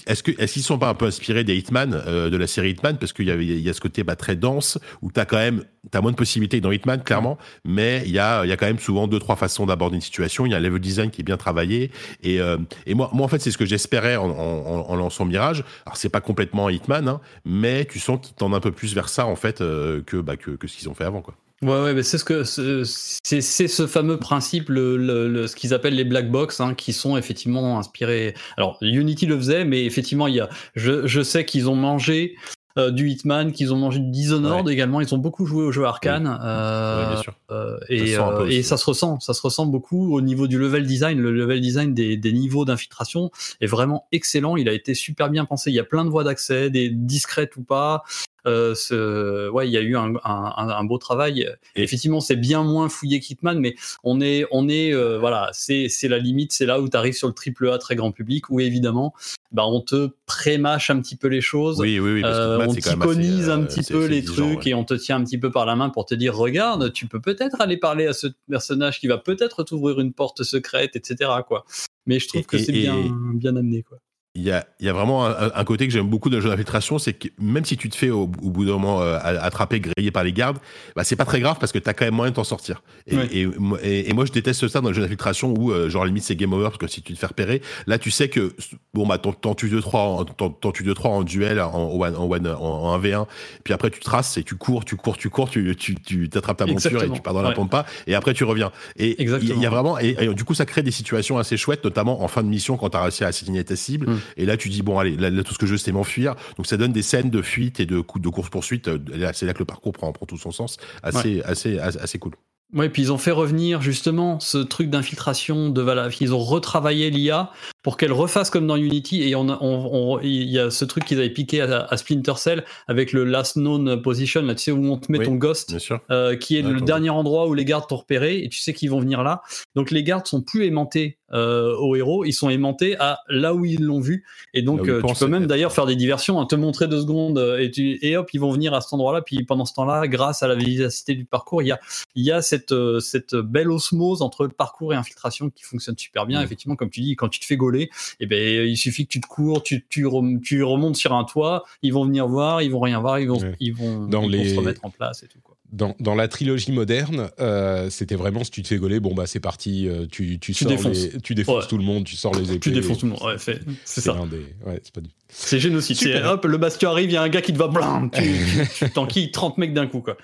est-ce 0.06 0.22
que 0.22 0.30
est-ce 0.40 0.54
qu'ils 0.54 0.62
sont 0.62 0.78
pas 0.78 0.88
un 0.88 0.94
peu 0.94 1.06
inspirés 1.06 1.44
des 1.44 1.56
Hitman 1.56 1.94
euh, 2.06 2.30
de 2.30 2.36
la 2.36 2.46
série 2.46 2.70
Hitman? 2.70 2.96
Parce 2.98 3.12
qu'il 3.12 3.26
y 3.26 3.30
a 3.30 3.36
il 3.36 3.60
y 3.60 3.68
a 3.68 3.72
ce 3.72 3.80
côté 3.80 4.04
bah, 4.04 4.16
très 4.16 4.36
dense 4.36 4.78
où 5.02 5.10
t'as 5.10 5.24
quand 5.24 5.36
même 5.36 5.64
t'as 5.90 6.00
moins 6.00 6.10
de 6.10 6.16
possibilités 6.16 6.60
dans 6.60 6.72
Hitman 6.72 7.02
clairement, 7.02 7.38
mais 7.64 8.02
il 8.06 8.12
y 8.12 8.18
a 8.18 8.44
il 8.44 8.48
y 8.48 8.52
a 8.52 8.56
quand 8.56 8.66
même 8.66 8.78
souvent 8.78 9.06
deux 9.06 9.18
trois 9.18 9.36
façons 9.36 9.66
d'aborder 9.66 9.96
une 9.96 10.02
situation. 10.02 10.46
Il 10.46 10.52
y 10.52 10.54
a 10.54 10.58
un 10.58 10.60
level 10.60 10.80
design 10.80 11.10
qui 11.10 11.20
est 11.20 11.24
bien 11.24 11.36
travaillé 11.36 11.90
et 12.22 12.40
euh, 12.40 12.58
et 12.86 12.94
moi 12.94 13.10
moi 13.12 13.24
en 13.24 13.28
fait 13.28 13.40
c'est 13.40 13.50
ce 13.50 13.58
que 13.58 13.66
j'espérais 13.66 14.16
en, 14.16 14.30
en, 14.30 14.90
en, 14.90 14.96
lançant 14.96 15.24
Mirage. 15.24 15.64
Alors 15.86 15.96
c'est 15.96 16.08
pas 16.08 16.20
complètement 16.20 16.68
Hitman, 16.68 17.08
hein, 17.08 17.20
mais 17.44 17.84
tu 17.84 17.98
sens 17.98 18.18
qu'ils 18.22 18.34
tendent 18.34 18.54
un 18.54 18.60
peu 18.60 18.72
plus 18.72 18.94
vers 18.94 19.08
ça 19.08 19.26
en 19.26 19.36
fait 19.36 19.60
euh, 19.60 20.02
que 20.02 20.16
bah 20.16 20.36
que, 20.36 20.52
que 20.52 20.66
ce 20.66 20.76
qu'ils 20.76 20.88
ont 20.88 20.94
fait 20.94 21.04
avant 21.04 21.22
quoi. 21.22 21.34
Ouais, 21.62 21.82
ouais, 21.82 21.92
mais 21.92 22.02
c'est 22.02 22.16
ce 22.16 22.24
que 22.24 22.42
c'est 22.44 23.40
ce 23.68 23.86
fameux 23.86 24.16
principe, 24.16 24.70
le, 24.70 24.96
le, 24.96 25.46
ce 25.46 25.54
qu'ils 25.54 25.74
appellent 25.74 25.94
les 25.94 26.04
black 26.06 26.30
box, 26.30 26.58
hein, 26.60 26.74
qui 26.74 26.94
sont 26.94 27.18
effectivement 27.18 27.78
inspirés. 27.78 28.34
Alors 28.56 28.78
Unity 28.80 29.26
le 29.26 29.36
faisait, 29.36 29.64
mais 29.66 29.84
effectivement, 29.84 30.26
il 30.26 30.36
y 30.36 30.40
a, 30.40 30.48
je, 30.74 31.06
je 31.06 31.20
sais 31.20 31.44
qu'ils 31.44 31.68
ont 31.68 31.74
mangé 31.76 32.34
euh, 32.78 32.90
du 32.90 33.10
Hitman, 33.10 33.52
qu'ils 33.52 33.74
ont 33.74 33.76
mangé 33.76 33.98
du 33.98 34.10
Dishonored 34.10 34.68
également. 34.70 35.02
Ils 35.02 35.14
ont 35.14 35.18
beaucoup 35.18 35.44
joué 35.44 35.64
aux 35.64 35.72
jeux 35.72 35.84
arcane. 35.84 36.38
Euh, 36.40 37.02
Ouais, 37.02 37.12
bien 37.14 37.22
sûr. 37.22 37.34
euh, 37.50 37.76
et, 37.90 38.14
Ça 38.14 38.38
et 38.48 38.62
ça 38.62 38.76
se 38.78 38.86
ressent, 38.86 39.20
ça 39.20 39.34
se 39.34 39.42
ressent 39.42 39.66
beaucoup 39.66 40.14
au 40.14 40.20
niveau 40.22 40.46
du 40.46 40.56
level 40.56 40.86
design. 40.86 41.20
Le 41.20 41.30
level 41.32 41.60
design 41.60 41.92
des, 41.92 42.16
des 42.16 42.32
niveaux 42.32 42.64
d'infiltration 42.64 43.30
est 43.60 43.66
vraiment 43.66 44.06
excellent. 44.12 44.56
Il 44.56 44.68
a 44.68 44.72
été 44.72 44.94
super 44.94 45.28
bien 45.28 45.44
pensé. 45.44 45.70
Il 45.70 45.74
y 45.74 45.80
a 45.80 45.84
plein 45.84 46.04
de 46.06 46.10
voies 46.10 46.24
d'accès, 46.24 46.70
des 46.70 46.88
discrètes 46.88 47.56
ou 47.56 47.62
pas. 47.64 48.02
Euh, 48.46 48.74
ce- 48.74 49.48
ouais, 49.50 49.68
il 49.68 49.72
y 49.72 49.76
a 49.76 49.80
eu 49.82 49.96
un, 49.96 50.14
un- 50.24 50.54
un- 50.68 50.84
beau 50.84 50.98
travail. 50.98 51.48
Et- 51.76 51.82
Effectivement, 51.82 52.20
c'est 52.20 52.36
bien 52.36 52.62
moins 52.64 52.88
fouillé 52.88 53.20
qu'Hitman, 53.20 53.58
mais 53.58 53.74
on 54.04 54.20
est, 54.20 54.46
on 54.50 54.68
est, 54.68 54.92
euh, 54.94 55.18
voilà, 55.18 55.50
c'est, 55.52 55.88
c'est 55.88 56.08
la 56.08 56.18
limite. 56.18 56.52
C'est 56.52 56.66
là 56.66 56.80
où 56.80 56.88
tu 56.88 56.96
arrives 56.96 57.14
sur 57.14 57.28
le 57.28 57.34
triple 57.34 57.68
A 57.70 57.78
très 57.78 57.96
grand 57.96 58.12
public, 58.12 58.48
où 58.50 58.60
évidemment, 58.60 59.14
bah, 59.52 59.64
on 59.66 59.80
te 59.80 60.10
prémâche 60.26 60.90
un 60.90 61.00
petit 61.00 61.16
peu 61.16 61.28
les 61.28 61.40
choses. 61.40 61.80
Oui, 61.80 61.98
oui, 61.98 62.12
oui. 62.14 62.22
Parce 62.22 62.36
Euh, 62.38 62.58
on 62.66 62.72
t'iconise 62.74 63.50
un 63.50 63.62
euh, 63.62 63.66
petit 63.66 63.82
peu 63.92 64.06
les 64.06 64.22
trucs 64.24 64.60
ouais. 64.64 64.70
et 64.70 64.74
on 64.74 64.84
te 64.84 64.94
tient 64.94 65.16
un 65.16 65.24
petit 65.24 65.38
peu 65.38 65.50
par 65.50 65.66
la 65.66 65.74
main 65.76 65.90
pour 65.90 66.06
te 66.06 66.14
dire 66.14 66.36
regarde, 66.36 66.92
tu 66.92 67.06
peux 67.06 67.20
peut-être 67.20 67.60
aller 67.60 67.76
parler 67.76 68.06
à 68.06 68.12
ce 68.12 68.28
personnage 68.48 69.00
qui 69.00 69.08
va 69.08 69.18
peut-être 69.18 69.64
t'ouvrir 69.64 70.00
une 70.00 70.12
porte 70.12 70.42
secrète, 70.44 70.94
etc. 70.96 71.30
Quoi. 71.46 71.64
Mais 72.06 72.18
je 72.18 72.28
trouve 72.28 72.40
Et- 72.42 72.44
que 72.44 72.58
c'est 72.58 72.72
bien, 72.72 72.96
bien 73.34 73.56
amené. 73.56 73.82
Quoi. 73.82 73.98
Il 74.36 74.42
y 74.42 74.52
a, 74.52 74.64
il 74.78 74.86
y 74.86 74.88
a 74.88 74.92
vraiment 74.92 75.26
un, 75.26 75.50
un 75.52 75.64
côté 75.64 75.88
que 75.88 75.92
j'aime 75.92 76.06
beaucoup 76.08 76.30
d'un 76.30 76.40
jeu 76.40 76.48
d'infiltration, 76.50 77.00
c'est 77.00 77.14
que 77.14 77.26
même 77.40 77.64
si 77.64 77.76
tu 77.76 77.88
te 77.88 77.96
fais 77.96 78.10
au, 78.10 78.22
au 78.22 78.50
bout 78.50 78.64
d'un 78.64 78.70
moment 78.74 79.02
euh, 79.02 79.18
attraper, 79.20 79.80
grillé 79.80 80.12
par 80.12 80.22
les 80.22 80.32
gardes, 80.32 80.58
bah, 80.94 81.02
c'est 81.02 81.16
pas 81.16 81.24
très 81.24 81.40
grave 81.40 81.56
parce 81.58 81.72
que 81.72 81.80
t'as 81.80 81.94
quand 81.94 82.04
même 82.04 82.14
moyen 82.14 82.30
de 82.30 82.36
t'en 82.36 82.44
sortir. 82.44 82.80
Et, 83.08 83.16
Ouais. 83.16 83.28
et, 83.32 83.46
moi- 83.46 83.78
et- 83.82 84.08
et 84.08 84.12
moi 84.12 84.24
je 84.26 84.30
déteste 84.30 84.68
ça 84.68 84.80
dans 84.80 84.90
le 84.90 84.94
jeu 84.94 85.02
d'infiltration 85.02 85.52
où 85.58 85.72
euh, 85.72 85.90
genre 85.90 86.04
limite 86.04 86.22
c'est 86.22 86.36
game 86.36 86.52
over 86.52 86.66
parce 86.66 86.78
que 86.78 86.86
si 86.86 87.02
tu 87.02 87.12
te 87.12 87.18
fais 87.18 87.26
repérer, 87.26 87.60
là 87.88 87.98
tu 87.98 88.12
sais 88.12 88.28
que 88.28 88.54
bon 88.94 89.04
bah 89.04 89.18
t'en 89.18 89.54
tues 89.56 89.68
deux 89.68 89.80
trois, 89.80 90.02
en- 90.02 91.22
duel, 91.24 91.60
en 91.60 91.90
one, 92.00 92.14
en, 92.16 92.24
one, 92.30 92.46
en, 92.46 92.54
en 92.60 92.98
1v1, 93.00 93.26
puis 93.64 93.74
après 93.74 93.90
tu 93.90 93.98
traces 93.98 94.36
et 94.38 94.44
tu 94.44 94.54
cours, 94.54 94.84
tu 94.84 94.94
cours, 94.94 95.16
tu 95.16 95.28
cours, 95.28 95.50
tu 95.50 95.74
tu 95.74 95.96
tu 95.96 96.28
t'attrapes 96.28 96.58
ta 96.58 96.66
monture 96.66 97.02
et 97.02 97.10
tu 97.10 97.20
pars 97.20 97.34
dans 97.34 97.42
la 97.42 97.48
Ouais. 97.48 97.54
pampa 97.56 97.84
et 98.06 98.14
après 98.14 98.32
tu 98.32 98.44
reviens. 98.44 98.70
Et 98.96 99.20
il 99.20 99.28
y- 99.60 99.66
a 99.66 99.70
vraiment 99.70 99.98
et, 99.98 100.14
du 100.34 100.44
coup 100.44 100.54
ça 100.54 100.66
crée 100.66 100.84
des 100.84 100.92
situations 100.92 101.36
assez 101.36 101.56
chouettes, 101.56 101.82
notamment 101.82 102.22
en 102.22 102.28
fin 102.28 102.44
de 102.44 102.48
mission 102.48 102.76
quand 102.76 102.90
t'as 102.90 103.02
réussi 103.02 103.24
à 103.24 103.28
assassiner 103.28 103.64
ta 103.64 103.74
cible. 103.74 104.08
Mm. 104.08 104.19
Et 104.36 104.46
là, 104.46 104.56
tu 104.56 104.68
dis, 104.68 104.82
bon, 104.82 104.98
allez, 104.98 105.16
là, 105.16 105.30
là, 105.30 105.42
tout 105.42 105.54
ce 105.54 105.58
que 105.58 105.66
je 105.66 105.72
veux, 105.72 105.78
c'est 105.78 105.92
m'enfuir. 105.92 106.34
Donc, 106.56 106.66
ça 106.66 106.76
donne 106.76 106.92
des 106.92 107.02
scènes 107.02 107.30
de 107.30 107.42
fuite 107.42 107.80
et 107.80 107.86
de, 107.86 107.96
de 108.16 108.28
course-poursuite. 108.28 108.88
Euh, 108.88 108.98
C'est 109.32 109.46
là 109.46 109.52
que 109.54 109.58
le 109.60 109.64
parcours 109.64 109.92
prend, 109.92 110.12
prend 110.12 110.26
tout 110.26 110.38
son 110.38 110.50
sens. 110.52 110.76
Assez, 111.02 111.42
assez, 111.42 111.78
assez, 111.78 111.98
assez 111.98 112.18
cool. 112.18 112.32
Ouais, 112.72 112.88
puis 112.88 113.02
ils 113.02 113.10
ont 113.12 113.18
fait 113.18 113.32
revenir 113.32 113.82
justement 113.82 114.38
ce 114.38 114.58
truc 114.58 114.90
d'infiltration 114.90 115.70
de 115.70 115.82
Valve. 115.82 116.14
Ils 116.20 116.32
ont 116.32 116.38
retravaillé 116.38 117.10
l'IA 117.10 117.50
pour 117.82 117.96
qu'elle 117.96 118.12
refasse 118.12 118.48
comme 118.48 118.68
dans 118.68 118.76
Unity. 118.76 119.22
Et 119.24 119.34
on, 119.34 119.48
a- 119.48 119.58
on- 119.60 119.90
on- 119.92 120.20
il 120.20 120.48
y 120.48 120.56
a 120.60 120.70
ce 120.70 120.84
truc 120.84 121.04
qu'ils 121.04 121.18
avaient 121.18 121.30
piqué 121.30 121.62
à, 121.62 121.86
à 121.90 121.96
Splinter 121.96 122.34
Cell 122.36 122.64
avec 122.86 123.12
le 123.12 123.24
last 123.24 123.56
known 123.56 124.00
position, 124.00 124.42
là, 124.42 124.54
tu 124.54 124.62
sais, 124.62 124.70
où 124.70 124.84
on 124.86 124.98
te 124.98 125.10
met 125.10 125.18
Oui. 125.18 125.24
ton 125.24 125.34
ghost. 125.34 125.76
Euh, 126.12 126.36
qui 126.36 126.58
est 126.58 126.62
Ouais, 126.64 126.70
le 126.70 126.80
dernier 126.80 127.10
endroit 127.10 127.48
où 127.48 127.54
les 127.54 127.64
gardes 127.64 127.88
t'ont 127.88 127.96
repéré 127.96 128.38
et 128.44 128.48
tu 128.48 128.60
sais 128.60 128.72
qu'ils 128.72 128.90
vont 128.90 129.00
venir 129.00 129.24
là. 129.24 129.42
Donc 129.74 129.90
les 129.90 130.04
gardes 130.04 130.28
sont 130.28 130.40
plus 130.40 130.64
aimantés 130.64 131.18
euh, 131.32 131.74
au 131.76 131.94
héros, 131.96 132.24
ils 132.24 132.32
sont 132.32 132.48
aimantés 132.50 132.96
à 132.98 133.20
là 133.28 133.54
où 133.54 133.64
ils 133.64 133.82
l'ont 133.82 134.00
vu. 134.00 134.24
Et 134.54 134.62
donc 134.62 134.88
euh, 134.88 135.00
tu 135.06 135.14
peux 135.14 135.26
même 135.26 135.46
d'ailleurs 135.46 135.72
faire 135.72 135.86
des 135.86 135.96
diversions, 135.96 136.40
hein, 136.40 136.46
te 136.46 136.54
montrer 136.56 136.88
deux 136.88 137.00
secondes 137.00 137.38
euh, 137.38 137.58
et, 137.58 137.70
tu, 137.70 137.98
et 138.04 138.16
hop, 138.16 138.28
ils 138.32 138.40
vont 138.40 138.50
venir 138.50 138.74
à 138.74 138.80
cet 138.80 138.92
endroit-là. 138.92 139.22
Puis 139.22 139.44
pendant 139.44 139.64
ce 139.64 139.74
temps-là, 139.74 140.06
grâce 140.08 140.42
à 140.42 140.48
la 140.48 140.54
vivacité 140.54 141.14
du 141.14 141.24
parcours, 141.24 141.62
il 141.62 141.68
y 141.68 141.72
a, 141.72 141.78
il 142.14 142.24
y 142.24 142.32
a 142.32 142.42
cette, 142.42 142.72
euh, 142.72 143.00
cette 143.00 143.34
belle 143.36 143.70
osmose 143.70 144.22
entre 144.22 144.46
parcours 144.46 144.92
et 144.92 144.96
infiltration 144.96 145.50
qui 145.50 145.62
fonctionne 145.64 145.96
super 145.96 146.26
bien. 146.26 146.40
Mm. 146.40 146.44
Effectivement, 146.44 146.76
comme 146.76 146.90
tu 146.90 147.00
dis, 147.00 147.16
quand 147.16 147.28
tu 147.28 147.40
te 147.40 147.44
fais 147.44 147.56
gauler, 147.56 147.90
eh 148.20 148.26
ben, 148.26 148.66
il 148.68 148.76
suffit 148.76 149.04
que 149.06 149.12
tu 149.12 149.20
te 149.20 149.26
cours, 149.26 149.62
tu, 149.62 149.86
tu, 149.88 150.06
rem- 150.06 150.40
tu 150.40 150.62
remontes 150.64 150.96
sur 150.96 151.12
un 151.12 151.24
toit, 151.24 151.64
ils 151.82 151.92
vont 151.92 152.04
venir 152.04 152.26
voir, 152.26 152.62
ils 152.62 152.70
vont 152.70 152.80
rien 152.80 153.00
voir, 153.00 153.18
ils 153.20 153.28
vont, 153.28 153.38
Ouais. 153.40 153.54
ils 153.60 153.74
vont, 153.74 154.06
Dans 154.06 154.22
ils 154.22 154.36
vont 154.36 154.44
se 154.44 154.56
remettre 154.56 154.84
en 154.84 154.90
place 154.90 155.22
et 155.22 155.26
tout. 155.28 155.38
Quoi. 155.42 155.49
Dans, 155.72 155.94
dans 156.00 156.16
la 156.16 156.26
trilogie 156.26 156.72
moderne, 156.72 157.30
euh, 157.38 157.90
c'était 157.90 158.16
vraiment 158.16 158.42
si 158.42 158.50
tu 158.50 158.62
te 158.62 158.68
fais 158.68 158.76
gauler, 158.78 158.98
bon 158.98 159.14
bah 159.14 159.26
c'est 159.26 159.38
parti, 159.38 159.88
euh, 159.88 160.06
tu, 160.10 160.40
tu, 160.40 160.52
Tu 160.52 160.64
sors 160.64 160.68
défonces. 160.68 160.96
les- 161.14 161.20
tu 161.20 161.34
défonces 161.36 161.62
Ouais. 161.64 161.68
tout 161.68 161.78
le 161.78 161.84
monde, 161.84 162.04
tu 162.04 162.16
sors 162.16 162.34
les 162.34 162.50
épées. 162.50 162.58
Tu 162.58 162.72
défonces 162.72 162.98
tout 162.98 163.06
le 163.06 163.12
monde. 163.12 163.22
Ouais, 163.22 163.36
c'est 163.38 163.60
c'est 163.84 164.00
ça. 164.00 164.14
un 164.14 164.26
des- 164.26 164.38
ouais, 164.66 164.80
c'est 164.82 164.92
pas 164.92 165.00
du- 165.00 165.10
C'est 165.28 165.60
génocide. 165.60 165.96
C'est 165.96 166.22
hop, 166.24 166.44
le 166.44 166.58
bastion 166.58 166.90
arrive, 166.90 167.10
il 167.10 167.12
y 167.12 167.16
a 167.16 167.22
un 167.22 167.28
gars 167.28 167.40
qui 167.40 167.52
te 167.52 167.58
va 167.58 167.68
blam, 167.68 168.10
tu, 168.10 168.20
tu, 168.22 168.28
tu 168.86 168.90
t'enquilles 168.90 169.30
30 169.30 169.58
mecs 169.58 169.72
d'un 169.72 169.86
coup 169.86 170.00
quoi. 170.00 170.16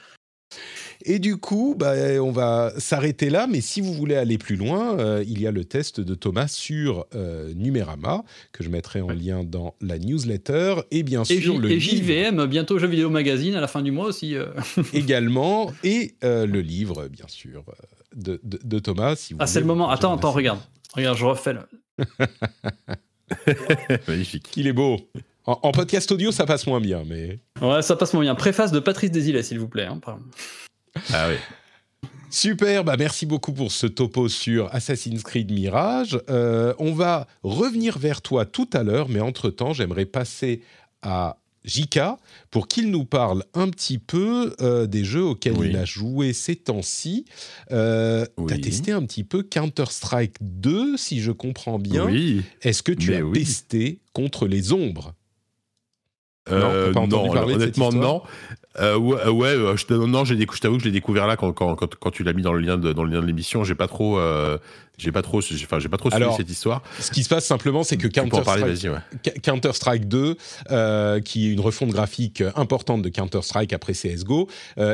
Et 1.04 1.18
du 1.18 1.36
coup, 1.36 1.74
bah, 1.78 1.92
on 2.20 2.30
va 2.32 2.72
s'arrêter 2.78 3.30
là, 3.30 3.46
mais 3.48 3.60
si 3.60 3.80
vous 3.80 3.92
voulez 3.92 4.16
aller 4.16 4.38
plus 4.38 4.56
loin, 4.56 4.98
euh, 4.98 5.24
il 5.26 5.40
y 5.40 5.46
a 5.46 5.50
le 5.50 5.64
test 5.64 6.00
de 6.00 6.14
Thomas 6.14 6.48
sur 6.48 7.06
euh, 7.14 7.52
Numérama, 7.54 8.24
que 8.52 8.64
je 8.64 8.68
mettrai 8.68 9.00
en 9.00 9.08
lien 9.10 9.44
dans 9.44 9.74
la 9.80 9.98
newsletter, 9.98 10.76
et 10.90 11.02
bien 11.02 11.22
Et, 11.22 11.40
sûr 11.40 11.54
J- 11.54 11.58
le 11.60 11.70
et 11.70 11.76
livre 11.78 12.30
JVM, 12.30 12.46
bientôt 12.46 12.78
jeu 12.78 12.86
vidéo 12.88 13.10
magazine 13.10 13.54
à 13.54 13.60
la 13.60 13.68
fin 13.68 13.82
du 13.82 13.92
mois 13.92 14.06
aussi. 14.06 14.34
euh. 14.34 14.46
également, 14.94 15.72
et 15.84 16.14
euh, 16.24 16.46
le 16.46 16.60
livre, 16.60 17.08
bien 17.08 17.26
sûr, 17.28 17.64
de, 18.14 18.40
de- 18.42 18.60
de 18.64 18.78
Thomas. 18.78 19.16
Si 19.16 19.34
vous 19.34 19.38
Ah, 19.42 19.46
c'est 19.46 19.60
le 19.60 19.66
moment. 19.66 19.90
Attends, 19.90 20.16
attends, 20.16 20.32
regarde. 20.32 20.60
Regarde, 20.94 21.18
je 21.18 21.24
refais 21.26 21.52
le. 21.54 21.60
Magnifique. 24.08 24.48
Il 24.56 24.66
est 24.66 24.72
beau. 24.72 24.96
En, 25.46 25.58
en 25.62 25.72
podcast 25.72 26.10
audio, 26.12 26.32
ça 26.32 26.44
passe 26.46 26.66
moins 26.66 26.80
bien, 26.80 27.04
mais... 27.06 27.38
Ouais, 27.60 27.80
ça 27.82 27.94
passe 27.96 28.12
moins 28.14 28.22
bien. 28.22 28.34
Préface 28.34 28.72
de 28.72 28.80
Patrice 28.80 29.10
Desilets, 29.12 29.42
s'il 29.44 29.58
vous 29.60 29.68
plaît. 29.68 29.84
hein, 29.86 29.98
pardon. 30.04 30.22
Ah 31.12 31.28
oui. 31.28 31.36
Super, 32.30 32.84
bah 32.84 32.96
merci 32.98 33.24
beaucoup 33.24 33.52
pour 33.52 33.70
ce 33.72 33.86
topo 33.86 34.28
sur 34.28 34.74
Assassin's 34.74 35.22
Creed 35.22 35.50
Mirage. 35.52 36.18
Euh, 36.28 36.74
on 36.78 36.92
va 36.92 37.26
revenir 37.42 37.98
vers 37.98 38.20
toi 38.20 38.44
tout 38.44 38.68
à 38.72 38.82
l'heure, 38.82 39.08
mais 39.08 39.20
entre-temps, 39.20 39.72
j'aimerais 39.72 40.06
passer 40.06 40.60
à 41.02 41.38
Jika 41.64 42.18
pour 42.50 42.68
qu'il 42.68 42.90
nous 42.90 43.04
parle 43.04 43.44
un 43.54 43.68
petit 43.70 43.98
peu 43.98 44.54
euh, 44.60 44.86
des 44.86 45.04
jeux 45.04 45.22
auxquels 45.24 45.54
Oui. 45.56 45.68
il 45.70 45.76
a 45.76 45.84
joué 45.84 46.32
ces 46.32 46.56
temps-ci. 46.56 47.24
Euh, 47.70 48.26
Oui. 48.38 48.46
Tu 48.48 48.54
as 48.54 48.58
testé 48.58 48.92
un 48.92 49.04
petit 49.06 49.24
peu 49.24 49.42
Counter-Strike 49.42 50.36
2, 50.40 50.96
si 50.96 51.20
je 51.20 51.30
comprends 51.32 51.78
bien. 51.78 52.06
Oui. 52.06 52.42
Est-ce 52.60 52.82
que 52.82 52.92
tu 52.92 53.10
Mais 53.10 53.16
as 53.18 53.24
oui. 53.24 53.38
testé 53.38 54.00
contre 54.12 54.46
les 54.46 54.72
ombres? 54.72 55.14
Non, 56.48 56.54
Euh, 56.58 56.92
pas 56.92 57.06
non, 57.08 57.32
parler 57.32 57.54
de 57.54 57.60
cette 57.60 57.78
honnêtement, 57.78 57.92
non. 57.92 58.22
Euh, 58.78 58.96
ouais, 58.96 59.16
euh, 59.26 59.30
ouais 59.30 59.48
euh, 59.48 59.76
je, 59.76 59.94
non, 59.94 60.24
j'ai 60.24 60.36
je 60.38 60.60
t'avoue 60.60 60.76
que 60.76 60.82
je 60.82 60.88
l'ai 60.88 60.92
découvert 60.92 61.26
là 61.26 61.36
quand, 61.36 61.52
quand, 61.52 61.74
quand, 61.76 61.94
quand 61.94 62.10
tu 62.10 62.22
l'as 62.24 62.32
mis 62.32 62.42
dans 62.42 62.52
le 62.52 62.60
lien 62.60 62.76
de, 62.78 62.92
dans 62.92 63.04
le 63.04 63.10
lien 63.10 63.20
de 63.20 63.26
l'émission. 63.26 63.64
J'ai 63.64 63.74
pas 63.74 63.88
trop, 63.88 64.18
euh, 64.18 64.58
j'ai 64.98 65.12
pas 65.12 65.22
trop, 65.22 65.40
j'ai- 65.40 65.54
enfin, 65.64 65.78
j'ai 65.78 65.88
pas 65.88 65.96
trop 65.96 66.10
suivi 66.10 66.24
cette 66.36 66.50
histoire. 66.50 66.82
Ce 67.00 67.10
qui 67.10 67.22
se 67.22 67.28
passe 67.28 67.46
simplement, 67.46 67.82
c'est 67.84 67.96
que 67.96 68.08
Counter-Strike 68.08 68.64
vas-y, 68.66 68.88
ouais. 68.90 68.98
Ca- 69.24 69.32
Counter-Strike 69.42 70.08
2, 70.08 70.36
euh, 70.70 71.20
qui 71.20 71.48
est 71.48 71.52
une 71.52 71.60
refonte 71.60 71.90
graphique 71.90 72.42
importante 72.54 73.02
de 73.02 73.08
Counter-Strike 73.08 73.72
après 73.72 73.92
CSGO, 73.94 74.48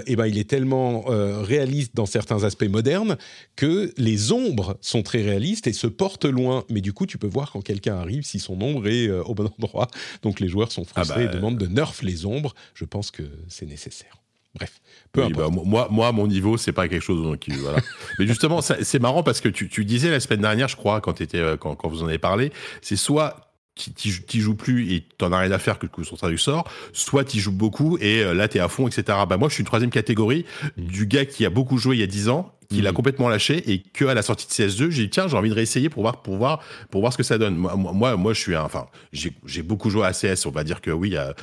et 0.07 0.16
ben 0.16 0.26
il 0.26 0.39
est 0.39 0.49
tellement 0.49 1.05
réaliste 1.07 1.93
dans 1.95 2.07
certains 2.07 2.45
aspects 2.45 2.68
modernes 2.68 3.16
que 3.57 3.93
les 3.97 4.33
ombres 4.33 4.76
sont 4.80 5.03
très 5.03 5.22
réalistes 5.22 5.66
et 5.66 5.72
se 5.72 5.87
portent 5.87 6.24
loin. 6.24 6.64
Mais 6.70 6.80
du 6.80 6.93
coup, 6.93 7.07
tu 7.07 7.18
peux 7.18 7.26
voir 7.28 7.51
quand 7.53 7.61
quelqu'un 7.62 7.97
arrive 7.97 8.22
si 8.24 8.39
son 8.39 8.61
ombre 8.61 8.87
est 8.89 9.11
au 9.11 9.35
bon 9.35 9.51
endroit. 9.59 9.89
Donc 10.22 10.41
les 10.41 10.49
joueurs 10.49 10.72
sont 10.72 10.85
frustrés 10.85 11.22
Ah 11.24 11.26
bah, 11.26 11.33
et 11.33 11.35
demandent 11.35 11.59
de 11.59 11.66
nerf 11.66 11.93
les 12.03 12.26
ombres. 12.26 12.55
Je 12.74 12.85
pense 12.85 13.11
que 13.11 13.22
c'est 13.49 13.66
nécessaire. 13.73 14.12
Bref, 14.55 14.81
peu 15.12 15.23
Oui, 15.25 15.33
importe. 15.33 15.55
bah, 15.55 15.62
moi, 15.64 15.89
moi, 15.91 16.12
mon 16.12 16.27
niveau, 16.27 16.57
c'est 16.59 16.73
pas 16.73 16.87
quelque 16.87 17.03
chose. 17.03 17.23
Donc, 17.23 17.49
euh, 17.49 17.55
voilà. 17.59 17.79
Mais 18.18 18.27
justement, 18.27 18.61
c'est 18.61 18.99
marrant 19.01 19.23
parce 19.23 19.41
que 19.41 19.49
tu, 19.49 19.68
tu 19.68 19.85
disais 19.85 20.11
la 20.11 20.20
semaine 20.20 20.43
dernière, 20.43 20.68
je 20.68 20.77
crois, 20.77 21.01
quand, 21.01 21.20
étais, 21.23 21.39
euh, 21.39 21.57
quand, 21.57 21.75
quand 21.75 21.89
vous 21.89 22.03
en 22.03 22.07
avez 22.07 22.18
parlé, 22.18 22.53
c'est 22.83 22.97
soit 22.97 23.52
tu 23.75 23.91
t'y 23.93 24.41
joues 24.41 24.55
plus 24.55 24.93
et 24.93 25.07
t'en 25.18 25.33
as 25.33 25.39
rien 25.39 25.51
à 25.51 25.59
faire 25.59 25.79
que 25.79 25.87
que 25.87 26.03
son 26.03 26.16
sort, 26.37 26.70
soit 26.93 27.25
tu 27.25 27.39
joues 27.39 27.53
beaucoup 27.53 27.97
et 27.99 28.23
euh, 28.23 28.35
là 28.35 28.49
t'es 28.49 28.59
à 28.59 28.68
fond, 28.68 28.87
etc. 28.87 29.18
Bah 29.29 29.37
moi 29.39 29.49
je 29.49 29.55
suis 29.55 29.62
une 29.62 29.66
troisième 29.66 29.91
catégorie 29.91 30.45
du 30.77 31.07
gars 31.07 31.25
qui 31.25 31.47
a 31.47 31.51
beaucoup 31.51 31.79
joué 31.79 31.97
il 31.97 32.01
y 32.01 32.03
a 32.03 32.07
10 32.07 32.29
ans, 32.29 32.55
qui 32.68 32.83
l'a 32.83 32.91
Mhm. 32.91 32.97
complètement 32.97 33.29
lâché 33.29 33.70
et 33.73 33.83
que 33.83 34.05
à 34.05 34.14
la 34.14 34.23
sortie 34.23 34.47
de 34.47 34.53
CS2, 34.53 34.91
j'ai 34.91 35.05
dit 35.05 35.11
tiens 35.11 35.27
j'ai 35.27 35.37
envie 35.37 35.49
de 35.49 35.55
réessayer 35.55 35.89
pour 35.89 36.03
voir 36.03 36.20
pour 36.23 36.37
voir 36.37 36.61
pour 36.91 37.01
voir 37.01 37.12
ce 37.12 37.18
que 37.18 37.23
ça 37.23 37.39
donne. 37.39 37.57
Moi 37.57 37.75
moi, 37.77 38.16
moi, 38.16 38.35
je 38.35 38.41
suis 38.41 38.55
un, 38.55 38.62
enfin 38.62 38.87
j'ai 39.12 39.62
beaucoup 39.62 39.89
joué 39.89 40.05
à 40.05 40.12
CS, 40.12 40.47
on 40.47 40.51
va 40.51 40.64
dire 40.64 40.81
que 40.83 40.91
oui 40.91 41.16
à, 41.16 41.35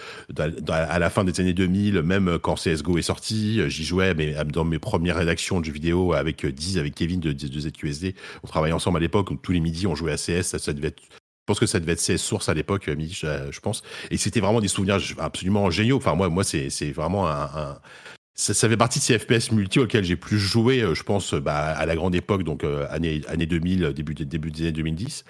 la 0.99 1.09
fin 1.09 1.23
des 1.23 1.39
années 1.41 1.53
2000, 1.53 2.01
même 2.03 2.38
quand 2.39 2.55
CS:GO 2.55 2.97
est 2.99 3.03
sorti, 3.03 3.61
j'y 3.69 3.84
jouais 3.84 4.13
mais 4.13 4.36
dans 4.45 4.65
mes 4.65 4.80
premières 4.80 5.17
rédactions 5.17 5.59
de 5.59 5.65
jeux 5.65 5.73
vidéo 5.73 6.13
avec 6.13 6.45
Diz, 6.45 6.77
avec 6.77 6.93
Kevin 6.93 7.19
de, 7.19 7.32
de 7.32 7.59
ZQSD, 7.59 8.13
on 8.43 8.47
travaillait 8.47 8.73
ensemble 8.73 8.97
à 8.97 9.01
l'époque, 9.01 9.30
tous 9.41 9.51
les 9.51 9.59
midis 9.59 9.88
on 9.88 9.95
jouait 9.95 10.11
à 10.11 10.17
CS, 10.17 10.43
ça, 10.43 10.59
ça 10.59 10.73
devait 10.73 10.89
être 10.89 11.01
pense 11.49 11.59
que 11.59 11.65
ça 11.65 11.79
devait 11.79 11.93
être 11.93 12.01
CS 12.01 12.17
Source 12.17 12.47
à 12.47 12.53
l'époque, 12.53 12.87
à 12.87 12.95
midi, 12.95 13.13
je, 13.13 13.27
je 13.51 13.59
pense. 13.59 13.81
Et 14.11 14.17
c'était 14.17 14.39
vraiment 14.39 14.61
des 14.61 14.67
souvenirs 14.67 14.99
absolument 15.17 15.69
géniaux. 15.71 15.97
Enfin, 15.97 16.13
moi, 16.13 16.29
moi 16.29 16.43
c'est 16.43 16.91
vraiment 16.91 17.27
un, 17.27 17.79
ça, 18.39 18.69
fait 18.69 18.77
partie 18.77 18.99
de 18.99 19.03
ces 19.03 19.19
FPS 19.19 19.51
multi 19.51 19.79
auxquels 19.79 20.05
j'ai 20.05 20.15
plus 20.15 20.39
joué, 20.39 20.81
euh, 20.81 20.95
je 20.95 21.03
pense, 21.03 21.33
bah, 21.33 21.57
à 21.57 21.85
la 21.85 21.95
grande 21.95 22.15
époque, 22.15 22.43
donc 22.43 22.63
euh, 22.63 22.85
année, 22.89 23.21
année 23.27 23.45
2000, 23.45 23.91
début, 23.93 24.13
début 24.13 24.51
des 24.51 24.61
années 24.61 24.71
2010. 24.71 25.25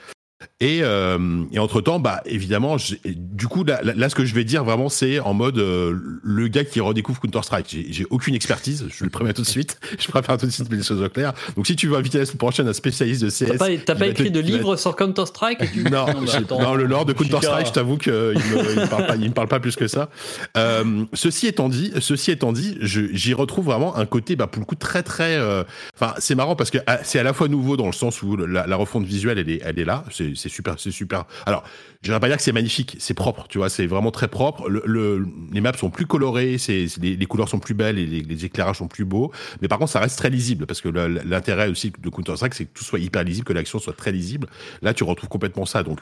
Et, 0.62 0.80
euh, 0.84 1.44
et 1.52 1.60
entre 1.60 1.82
temps, 1.82 2.00
bah 2.00 2.22
évidemment, 2.26 2.78
du 3.06 3.48
coup 3.48 3.64
là, 3.64 3.82
là, 3.84 4.10
ce 4.10 4.16
que 4.16 4.26
je 4.26 4.34
vais 4.34 4.44
dire 4.44 4.64
vraiment, 4.64 4.90
c'est 4.90 5.20
en 5.20 5.34
mode 5.34 5.58
euh, 5.58 5.98
le 6.24 6.48
gars 6.48 6.64
qui 6.66 6.80
redécouvre 6.80 7.20
Counter 7.20 7.42
Strike. 7.44 7.78
J'ai 7.90 8.06
aucune 8.10 8.36
expertise, 8.36 8.86
je 8.90 9.04
le 9.04 9.10
préviens 9.10 9.34
tout 9.34 9.42
de 9.42 9.48
suite. 9.48 9.80
Je 10.00 10.08
préfère 10.08 10.38
tout 10.38 10.46
de 10.46 10.52
suite 10.52 10.72
les 10.72 10.82
choses 10.82 11.02
au 11.02 11.10
clair. 11.10 11.34
Donc 11.56 11.68
si 11.68 11.76
tu 11.76 11.88
veux 11.88 11.98
inviter 11.98 12.20
la 12.20 12.26
semaine 12.26 12.38
prochaine 12.38 12.68
un 12.68 12.74
spécialiste 12.74 13.22
de 13.22 13.30
CS, 13.30 13.58
t'as 13.86 13.96
pas, 13.96 14.08
écrit 14.08 14.32
de 14.32 14.40
livre 14.40 14.76
sur 14.76 14.96
Counter 14.96 15.26
Strike 15.26 15.60
Non, 15.92 16.06
non, 16.50 16.76
le 16.76 16.86
lore 16.86 17.06
de 17.06 17.14
Counter 17.14 17.40
Strike, 17.42 17.68
je 17.68 17.72
t'avoue 17.72 17.98
qu'il 17.98 18.14
me, 18.14 18.34
il 18.36 18.82
me 18.82 18.90
parle 18.90 19.08
pas, 19.08 19.16
il 19.16 19.30
me 19.30 19.34
parle 19.34 19.48
pas 19.48 19.60
plus 19.60 19.76
que 19.76 19.88
ça. 19.88 20.10
Euh, 20.58 21.06
ceci 21.14 21.48
étant 21.48 21.70
dit, 21.70 21.92
ceci 22.00 22.32
étant 22.32 22.54
dit, 22.54 22.78
j'y 22.82 23.34
retrouve 23.34 23.66
vraiment 23.66 23.96
un 23.98 24.06
côté, 24.06 24.36
bah 24.36 24.48
pour 24.48 24.62
le 24.62 24.66
coup 24.66 24.76
très 24.76 25.04
très. 25.04 25.36
Euh, 25.36 25.64
enfin, 25.96 26.14
c'est 26.18 26.36
marrant 26.36 26.56
parce 26.56 26.72
que 26.72 26.78
ah, 26.88 27.00
c'est 27.04 27.20
à 27.20 27.24
la 27.24 27.34
fois 27.34 27.48
nouveau 27.48 27.78
dans 27.78 27.88
le 27.88 27.94
sens 27.94 28.22
où 28.24 28.36
la, 28.36 28.68
la 28.68 28.76
refonte 28.76 29.06
visuelle 29.06 29.38
elle 29.38 29.50
est, 29.50 29.62
elle 29.64 29.80
est 29.80 29.86
là, 29.86 30.04
c'est 30.12 30.29
super, 30.36 30.80
c'est 30.80 30.92
super. 30.92 31.26
Alors, 31.46 31.64
je 32.02 32.12
vais 32.12 32.20
pas 32.20 32.28
dire 32.28 32.38
que 32.38 32.44
c'est 32.44 32.52
magnifique, 32.52 32.96
c'est 33.00 33.14
propre, 33.14 33.48
tu 33.48 33.58
vois, 33.58 33.70
c'est 33.70 33.88
vraiment 33.88 34.12
très 34.12 34.28
propre. 34.28 34.70
Le, 34.70 35.26
les 35.52 35.62
maps 35.62 35.74
sont 35.74 35.90
plus 35.90 36.06
colorées, 36.06 36.58
c'est 36.58 36.86
les, 37.02 37.16
les, 37.16 37.26
couleurs 37.26 37.50
sont 37.50 37.60
plus 37.60 37.74
belles 37.74 38.00
et 38.00 38.06
les, 38.06 38.22
les, 38.22 38.46
éclairages 38.46 38.78
sont 38.78 38.88
plus 38.88 39.06
beaux. 39.06 39.32
Mais 39.62 39.68
par 39.68 39.80
contre, 39.80 39.92
ça 39.92 40.00
reste 40.00 40.18
très 40.18 40.30
lisible 40.30 40.66
parce 40.66 40.82
que 40.82 40.90
l'intérêt 40.90 41.70
aussi 41.70 41.92
de 41.98 42.10
Counter 42.10 42.36
Strike, 42.36 42.54
c'est 42.54 42.66
que 42.66 42.74
tout 42.74 42.84
soit 42.84 43.00
hyper 43.00 43.24
lisible, 43.24 43.46
que 43.46 43.54
l'action 43.54 43.80
soit 43.80 43.94
très 43.94 44.12
lisible. 44.12 44.48
Là, 44.82 44.94
tu 44.94 45.04
retrouves 45.04 45.30
complètement 45.30 45.66
ça. 45.66 45.84
Donc, 45.84 46.00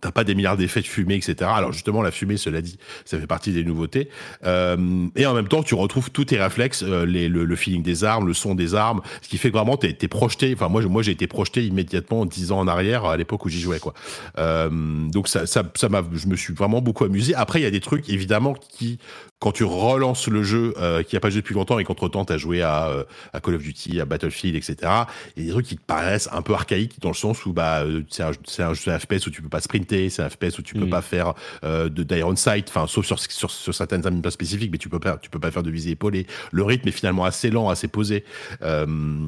T'as 0.00 0.10
pas 0.10 0.24
des 0.24 0.34
milliards 0.34 0.56
d'effets 0.56 0.80
de 0.80 0.86
fumée, 0.86 1.14
etc. 1.14 1.50
Alors 1.54 1.72
justement, 1.72 2.02
la 2.02 2.10
fumée, 2.10 2.36
cela 2.36 2.60
dit, 2.60 2.78
ça 3.04 3.18
fait 3.18 3.28
partie 3.28 3.52
des 3.52 3.62
nouveautés. 3.62 4.08
Euh, 4.44 5.06
et 5.14 5.24
en 5.24 5.34
même 5.34 5.46
temps, 5.46 5.62
tu 5.62 5.76
retrouves 5.76 6.10
tous 6.10 6.26
tes 6.26 6.36
réflexes, 6.36 6.82
euh, 6.82 7.06
le, 7.06 7.56
feeling 7.56 7.82
des 7.82 8.02
armes, 8.02 8.26
le 8.26 8.34
son 8.34 8.56
des 8.56 8.74
armes, 8.74 9.02
ce 9.22 9.28
qui 9.28 9.38
fait 9.38 9.50
que 9.50 9.56
vraiment, 9.56 9.76
t'es 9.76 9.96
es 10.00 10.08
projeté. 10.08 10.52
Enfin, 10.52 10.68
moi, 10.68 10.82
moi, 10.82 11.02
j'ai 11.02 11.12
été 11.12 11.28
projeté 11.28 11.64
immédiatement 11.64 12.26
dix 12.26 12.50
ans 12.50 12.58
en 12.58 12.66
arrière 12.66 13.04
à 13.04 13.16
l'époque 13.16 13.44
où 13.46 13.48
j'y 13.48 13.60
jouais, 13.60 13.78
quoi. 13.78 13.94
Euh, 14.38 14.68
donc 15.08 15.28
ça, 15.28 15.46
ça, 15.46 15.62
ça 15.76 15.88
m'a, 15.88 16.02
je 16.12 16.26
me 16.26 16.34
suis 16.34 16.54
vraiment 16.54 16.82
beaucoup 16.82 17.04
amusé. 17.04 17.34
Après, 17.36 17.60
il 17.60 17.62
y 17.62 17.66
a 17.66 17.70
des 17.70 17.80
trucs 17.80 18.10
évidemment 18.10 18.54
qui 18.54 18.98
quand 19.38 19.52
tu 19.52 19.64
relances 19.64 20.26
le 20.28 20.42
jeu 20.42 20.72
qui 21.06 21.16
a 21.18 21.20
pas 21.20 21.28
joué 21.28 21.42
depuis 21.42 21.54
longtemps 21.54 21.78
et 21.78 21.84
qu'entre 21.84 22.08
temps 22.08 22.24
tu 22.24 22.32
as 22.32 22.38
joué 22.38 22.62
à, 22.62 22.90
à, 23.34 23.40
Call 23.40 23.56
of 23.56 23.62
Duty, 23.62 24.00
à 24.00 24.06
Battlefield, 24.06 24.56
etc. 24.56 24.90
Il 25.36 25.42
y 25.42 25.44
a 25.44 25.46
des 25.48 25.52
trucs 25.52 25.66
qui 25.66 25.76
te 25.76 25.82
paraissent 25.82 26.30
un 26.32 26.40
peu 26.40 26.54
archaïques 26.54 26.98
dans 27.02 27.10
le 27.10 27.14
sens 27.14 27.44
où 27.44 27.52
bah 27.52 27.84
c'est 28.08 28.22
un, 28.22 28.30
un, 28.30 28.70
un, 28.70 28.98
FPS 28.98 29.26
où 29.26 29.30
tu 29.30 29.42
peux 29.42 29.50
pas 29.50 29.60
sprinter, 29.84 30.10
c'est 30.10 30.22
un 30.22 30.28
FPS 30.28 30.58
où 30.58 30.62
tu 30.62 30.74
peux 30.74 30.86
mm. 30.86 30.90
pas 30.90 31.02
faire 31.02 31.34
euh, 31.64 31.88
de 31.88 32.02
d'iron 32.02 32.36
sight, 32.36 32.68
enfin 32.68 32.86
sauf 32.86 33.06
sur, 33.06 33.18
sur, 33.18 33.50
sur 33.50 33.74
certaines 33.74 34.06
armes 34.06 34.22
pas 34.22 34.30
spécifiques, 34.30 34.70
mais 34.72 34.78
tu 34.78 34.88
peux 34.88 35.00
pas 35.00 35.18
tu 35.18 35.30
peux 35.30 35.38
pas 35.38 35.50
faire 35.50 35.62
de 35.62 35.70
visée 35.70 35.90
épaulée. 35.90 36.26
Le 36.52 36.62
rythme 36.62 36.88
est 36.88 36.92
finalement 36.92 37.24
assez 37.24 37.50
lent, 37.50 37.68
assez 37.68 37.88
posé. 37.88 38.24
Euh, 38.62 38.86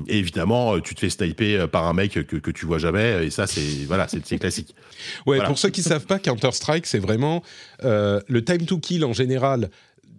et 0.09 0.18
évidemment, 0.18 0.80
tu 0.80 0.94
te 0.94 1.00
fais 1.00 1.11
sniper 1.11 1.68
par 1.68 1.84
un 1.86 1.92
mec 1.92 2.12
que, 2.12 2.36
que 2.36 2.50
tu 2.50 2.66
vois 2.66 2.78
jamais 2.78 3.26
et 3.26 3.30
ça 3.30 3.46
c'est 3.46 3.84
voilà 3.86 4.07
c'est 4.09 4.38
classique. 4.38 4.74
Ouais, 5.26 5.42
pour 5.44 5.59
ceux 5.59 5.70
qui 5.70 5.82
savent 5.82 6.07
pas, 6.07 6.18
Counter 6.18 6.52
Strike 6.52 6.86
c'est 6.86 6.98
vraiment 6.98 7.42
le 7.82 8.40
time 8.40 8.64
to 8.66 8.78
kill 8.78 9.04
en 9.04 9.12
général 9.12 9.70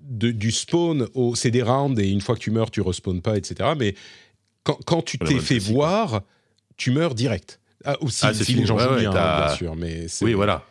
du 0.08 0.52
spawn 0.52 1.08
au. 1.14 1.36
C'est 1.36 1.52
des 1.52 1.62
rounds 1.62 2.00
et 2.00 2.10
une 2.10 2.22
fois 2.22 2.36
que 2.36 2.40
tu 2.40 2.52
meurs, 2.52 2.72
tu 2.72 2.82
respawns 2.82 3.22
pas, 3.22 3.38
etc. 3.38 3.72
Mais 3.78 3.96
quand, 4.64 4.80
quand 4.86 5.02
tu 5.02 5.18
t'es 5.18 5.40
fait 5.40 5.60
voir, 5.60 6.22
tu 6.78 6.92
meurs 6.92 7.16
direct. 7.16 7.60
Ah, 7.90 7.96
ou 8.02 8.10
si, 8.10 8.26
ah, 8.26 8.32
les 8.34 8.66
gens 8.66 8.78
jouent 8.78 8.96
bien, 8.96 9.12
bien 9.12 9.56
sûr. 9.56 9.74
Mais 9.78 10.08
oui, 10.22 10.34
voilà. 10.34 10.62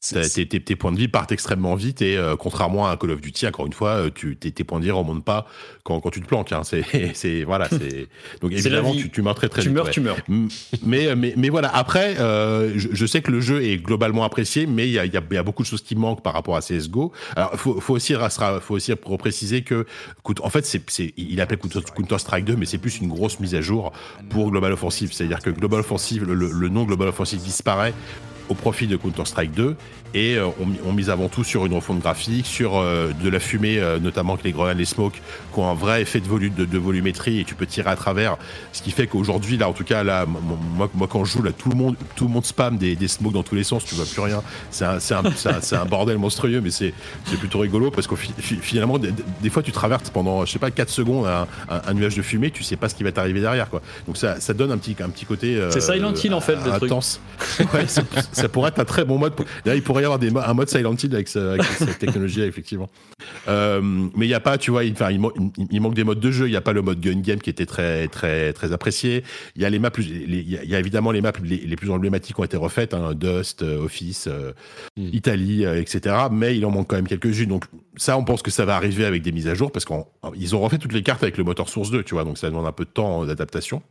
Tes, 0.00 0.76
points 0.76 0.92
de 0.92 0.96
vie 0.96 1.08
partent 1.08 1.30
extrêmement 1.30 1.74
vite 1.74 2.00
et 2.00 2.16
euh, 2.16 2.34
contrairement 2.34 2.88
à 2.88 2.92
un 2.92 2.96
Call 2.96 3.10
of 3.10 3.20
Duty, 3.20 3.46
encore 3.46 3.66
une 3.66 3.74
fois, 3.74 3.90
euh, 3.90 4.10
tu, 4.10 4.34
tes, 4.34 4.50
tes, 4.50 4.64
points 4.64 4.78
de 4.78 4.84
vie 4.84 4.90
remontent 4.90 5.20
pas 5.20 5.46
quand, 5.82 6.00
quand 6.00 6.08
tu 6.08 6.22
te 6.22 6.26
planques. 6.26 6.52
Hein. 6.52 6.62
C'est, 6.64 7.44
voilà, 7.44 7.68
c'est 7.68 8.08
donc 8.40 8.50
évidemment 8.50 8.94
tu, 8.94 9.10
tu, 9.10 9.20
meurs 9.20 9.34
très 9.34 9.50
très 9.50 9.60
tu 9.60 9.68
vite. 9.68 9.76
Meurs, 9.76 9.90
Tu 9.90 10.00
meurs, 10.00 10.16
Mais, 10.82 11.14
mais, 11.14 11.34
mais 11.36 11.50
voilà. 11.50 11.68
Après, 11.76 12.18
euh, 12.18 12.72
je, 12.78 12.88
je, 12.92 13.06
sais 13.06 13.20
que 13.20 13.30
le 13.30 13.42
jeu 13.42 13.62
est 13.62 13.76
globalement 13.76 14.24
apprécié, 14.24 14.64
mais 14.64 14.88
il 14.88 14.92
y 14.92 14.98
a, 14.98 15.04
y, 15.04 15.18
a, 15.18 15.22
y 15.30 15.36
a, 15.36 15.42
beaucoup 15.42 15.64
de 15.64 15.68
choses 15.68 15.82
qui 15.82 15.96
manquent 15.96 16.22
par 16.22 16.32
rapport 16.32 16.56
à 16.56 16.62
CS:GO. 16.62 17.12
Alors, 17.36 17.54
faut, 17.56 17.78
faut 17.78 17.94
aussi, 17.94 18.14
faut 18.62 18.74
aussi 18.76 18.94
préciser 19.18 19.60
que, 19.60 19.84
en 20.40 20.48
fait, 20.48 20.64
c'est, 20.64 21.12
il 21.18 21.42
appelle 21.42 21.58
Counter 21.58 22.18
Strike 22.18 22.46
2, 22.46 22.56
mais 22.56 22.64
c'est 22.64 22.78
plus 22.78 23.00
une 23.00 23.08
grosse 23.08 23.38
mise 23.38 23.54
à 23.54 23.60
jour 23.60 23.92
pour 24.30 24.50
Global 24.50 24.72
Offensive. 24.72 25.12
C'est-à-dire 25.12 25.40
que 25.40 25.50
Global 25.50 25.80
Offensive, 25.80 26.24
le, 26.24 26.34
le 26.34 26.68
nom 26.70 26.84
Global 26.84 27.08
Offensive 27.08 27.42
disparaît 27.42 27.92
au 28.50 28.54
profit 28.54 28.86
de 28.86 28.96
Counter-Strike 28.96 29.52
2 29.52 29.76
et 30.14 30.36
euh, 30.36 30.48
on, 30.84 30.92
mise 30.92 31.10
avant 31.10 31.28
tout 31.28 31.44
sur 31.44 31.66
une 31.66 31.74
refonte 31.74 32.00
graphique, 32.00 32.46
sur 32.46 32.76
euh, 32.76 33.12
de 33.22 33.28
la 33.28 33.38
fumée, 33.38 33.78
euh, 33.78 33.98
notamment 33.98 34.34
avec 34.34 34.44
les 34.44 34.52
grenades, 34.52 34.78
les 34.78 34.84
smokes, 34.84 35.22
qui 35.52 35.60
ont 35.60 35.68
un 35.68 35.74
vrai 35.74 36.02
effet 36.02 36.20
de, 36.20 36.26
volume, 36.26 36.54
de, 36.54 36.78
volumétrie 36.78 37.40
et 37.40 37.44
tu 37.44 37.54
peux 37.54 37.66
tirer 37.66 37.90
à 37.90 37.96
travers. 37.96 38.36
Ce 38.72 38.82
qui 38.82 38.90
fait 38.90 39.06
qu'aujourd'hui, 39.06 39.56
là, 39.56 39.68
en 39.68 39.72
tout 39.72 39.84
cas, 39.84 40.02
là, 40.02 40.26
moi, 40.26 40.90
moi, 40.94 41.08
quand 41.08 41.24
je 41.24 41.32
joue, 41.32 41.42
là, 41.42 41.52
tout 41.52 41.68
le 41.68 41.76
monde, 41.76 41.96
tout 42.16 42.24
le 42.24 42.30
monde 42.30 42.44
spam 42.44 42.76
des, 42.76 42.96
des 42.96 43.08
smokes 43.08 43.32
dans 43.32 43.42
tous 43.44 43.54
les 43.54 43.62
sens, 43.62 43.84
tu 43.84 43.94
vois 43.94 44.04
plus 44.04 44.20
rien. 44.20 44.42
C'est 44.70 44.84
un, 44.84 44.98
un, 44.98 45.76
un, 45.80 45.84
bordel 45.84 46.18
monstrueux, 46.18 46.60
mais 46.60 46.70
c'est 46.70 46.92
plutôt 47.38 47.60
rigolo 47.60 47.90
parce 47.90 48.06
que 48.06 48.16
finalement, 48.16 48.98
des, 48.98 49.12
des, 49.40 49.50
fois, 49.50 49.62
tu 49.62 49.72
traverses 49.72 50.10
pendant, 50.10 50.44
je 50.44 50.50
sais 50.50 50.58
pas, 50.58 50.70
4 50.72 50.88
secondes 50.88 51.26
un, 51.26 51.94
nuage 51.94 52.16
de 52.16 52.22
fumée, 52.22 52.50
tu 52.50 52.64
sais 52.64 52.76
pas 52.76 52.88
ce 52.88 52.94
qui 52.94 53.04
va 53.04 53.12
t'arriver 53.12 53.40
derrière, 53.40 53.70
quoi. 53.70 53.80
Donc 54.06 54.16
ça, 54.16 54.40
ça 54.40 54.54
donne 54.54 54.72
un 54.72 54.78
petit, 54.78 54.96
un 55.00 55.08
petit 55.08 55.24
côté. 55.24 55.60
c'est 55.70 55.80
Silent 55.80 56.14
Hill 56.14 56.34
en 56.34 56.40
fait, 56.40 56.56
le 56.64 56.72
intense. 56.72 57.20
Truc. 57.38 57.68
Ouais, 57.70 57.86
ça 57.86 58.48
pourrait 58.48 58.70
être 58.70 58.80
un 58.80 58.84
très 58.84 59.04
bon 59.04 59.18
mode. 59.18 59.34
Là, 59.64 59.74
il 59.74 59.82
pourrait 59.82 59.99
y 60.00 60.04
avoir 60.04 60.18
des, 60.18 60.34
un 60.36 60.54
mode 60.54 60.68
Silent 60.68 60.94
Hill 60.94 61.14
avec, 61.14 61.28
cette 61.28 61.98
technologie, 61.98 62.42
effectivement. 62.42 62.88
Euh, 63.48 63.80
mais 63.82 64.26
il 64.26 64.28
n'y 64.28 64.34
a 64.34 64.40
pas, 64.40 64.58
tu 64.58 64.70
vois, 64.70 64.84
il, 64.84 64.94
il, 65.10 65.66
il, 65.70 65.80
manque 65.80 65.94
des 65.94 66.04
modes 66.04 66.20
de 66.20 66.30
jeu. 66.30 66.46
Il 66.46 66.50
n'y 66.50 66.56
a 66.56 66.60
pas 66.60 66.72
le 66.72 66.82
mode 66.82 67.00
gun 67.00 67.20
game 67.20 67.38
qui 67.38 67.50
était 67.50 67.66
très, 67.66 68.08
très, 68.08 68.52
très 68.52 68.72
apprécié. 68.72 69.24
Il 69.56 69.62
y 69.62 69.64
a 69.64 69.70
les 69.70 69.78
maps, 69.78 69.90
il 69.98 70.50
y, 70.50 70.74
a 70.74 70.78
évidemment 70.78 71.10
les 71.10 71.20
maps 71.20 71.32
les, 71.42 71.76
plus 71.76 71.90
emblématiques 71.90 72.36
qui 72.36 72.40
ont 72.40 72.44
été 72.44 72.56
refaites, 72.56 72.94
hein, 72.94 73.14
Dust, 73.14 73.62
euh, 73.62 73.84
Office, 73.84 74.28
euh, 74.28 74.52
mm. 74.96 75.08
Italie, 75.12 75.64
etc. 75.64 76.16
Mais 76.30 76.56
il 76.56 76.64
en 76.66 76.70
manque 76.70 76.88
quand 76.88 76.96
même 76.96 77.08
quelques-unes. 77.08 77.48
Donc 77.48 77.64
ça, 77.96 78.16
on 78.16 78.24
pense 78.24 78.42
que 78.42 78.50
ça 78.50 78.64
va 78.64 78.76
arriver 78.76 79.04
avec 79.04 79.22
des 79.22 79.32
mises 79.32 79.48
à 79.48 79.54
jour 79.54 79.72
parce 79.72 79.84
qu'ils 79.84 80.56
ont 80.56 80.60
refait 80.60 80.78
toutes 80.78 80.92
les 80.92 81.02
cartes 81.02 81.22
avec 81.22 81.36
le 81.38 81.44
moteur 81.44 81.68
Source 81.68 81.90
2, 81.90 82.02
tu 82.02 82.14
vois. 82.14 82.24
Donc 82.24 82.38
ça 82.38 82.48
demande 82.48 82.66
un 82.66 82.72
peu 82.72 82.84
de 82.84 82.90
temps 82.90 83.24
d'adaptation. 83.24 83.82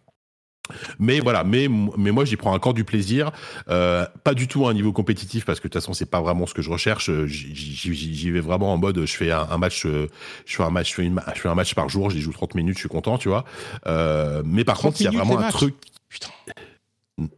Mais 1.00 1.20
voilà, 1.20 1.44
mais, 1.44 1.68
mais 1.98 2.12
moi 2.12 2.26
j'y 2.26 2.36
prends 2.36 2.54
encore 2.54 2.74
du 2.74 2.84
plaisir, 2.84 3.32
euh, 3.70 4.06
pas 4.24 4.34
du 4.34 4.48
tout 4.48 4.68
à 4.68 4.72
un 4.72 4.74
niveau 4.74 4.92
compétitif 4.92 5.46
parce 5.46 5.60
que 5.60 5.68
de 5.68 5.74
toute 5.74 5.82
façon 5.82 5.94
c'est 5.94 6.10
pas 6.10 6.22
vraiment 6.22 6.46
ce 6.46 6.54
que 6.54 6.62
je 6.62 6.70
recherche. 6.70 7.10
J'y 7.26 8.32
vais 8.32 8.40
vraiment 8.40 8.74
en 8.74 8.78
mode 8.78 9.06
je 9.06 9.16
fais 9.16 9.32
un, 9.32 9.58
match, 9.58 9.86
euh, 9.86 10.08
je 10.46 10.56
fais 10.56 10.64
un 10.64 10.70
match, 10.70 10.90
je 10.90 10.96
fais, 10.96 11.06
une, 11.06 11.22
je 11.36 11.40
fais 11.40 11.50
un 11.50 11.56
match 11.56 11.74
par 11.74 11.90
jour, 11.90 12.10
j'y 12.10 12.22
joue 12.22 12.34
30 12.34 12.56
minutes, 12.56 12.76
je 12.76 12.82
suis 12.82 12.90
content, 12.90 13.18
tu 13.18 13.30
vois. 13.30 13.46
Euh, 13.88 14.42
mais 14.46 14.64
par 14.64 14.78
contre 14.78 15.00
il 15.02 15.06
y 15.06 15.08
a 15.08 15.12
vraiment 15.12 15.40
un 15.40 15.50
truc. 15.50 15.76
Putain. 16.10 16.30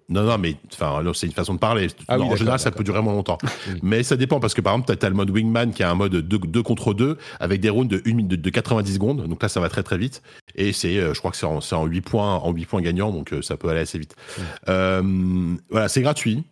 Non, 0.09 0.23
non, 0.23 0.37
mais 0.37 0.55
enfin, 0.73 1.01
c'est 1.13 1.27
une 1.27 1.33
façon 1.33 1.53
de 1.53 1.59
parler. 1.59 1.87
Ah 2.07 2.19
en 2.19 2.35
général, 2.35 2.59
ça 2.59 2.71
peut 2.71 2.83
durer 2.83 3.01
moins 3.01 3.13
longtemps. 3.13 3.37
mais 3.83 4.03
ça 4.03 4.15
dépend 4.15 4.39
parce 4.39 4.53
que 4.53 4.61
par 4.61 4.73
exemple, 4.73 4.95
tu 4.95 5.05
as, 5.05 5.09
le 5.09 5.15
mode 5.15 5.29
Wingman 5.29 5.71
qui 5.71 5.83
a 5.83 5.91
un 5.91 5.95
mode 5.95 6.15
2, 6.15 6.63
contre 6.63 6.93
2 6.93 7.17
avec 7.39 7.61
des 7.61 7.69
rounds 7.69 7.89
de, 7.89 7.99
de, 7.99 8.35
de, 8.35 8.49
90 8.49 8.93
secondes. 8.93 9.27
Donc 9.27 9.41
là, 9.41 9.49
ça 9.49 9.59
va 9.59 9.69
très 9.69 9.83
très 9.83 9.97
vite. 9.97 10.21
Et 10.55 10.73
c'est, 10.73 10.97
euh, 10.97 11.13
je 11.13 11.19
crois 11.19 11.31
que 11.31 11.37
c'est 11.37 11.45
en, 11.45 11.59
en, 11.59 11.85
8 11.85 12.01
points, 12.01 12.35
en 12.35 12.51
8 12.51 12.65
points 12.65 12.81
gagnants. 12.81 13.11
Donc 13.11 13.33
euh, 13.33 13.41
ça 13.41 13.57
peut 13.57 13.69
aller 13.69 13.81
assez 13.81 13.99
vite. 13.99 14.15
Euh, 14.69 15.55
voilà, 15.69 15.87
c'est 15.87 16.01
gratuit. 16.01 16.43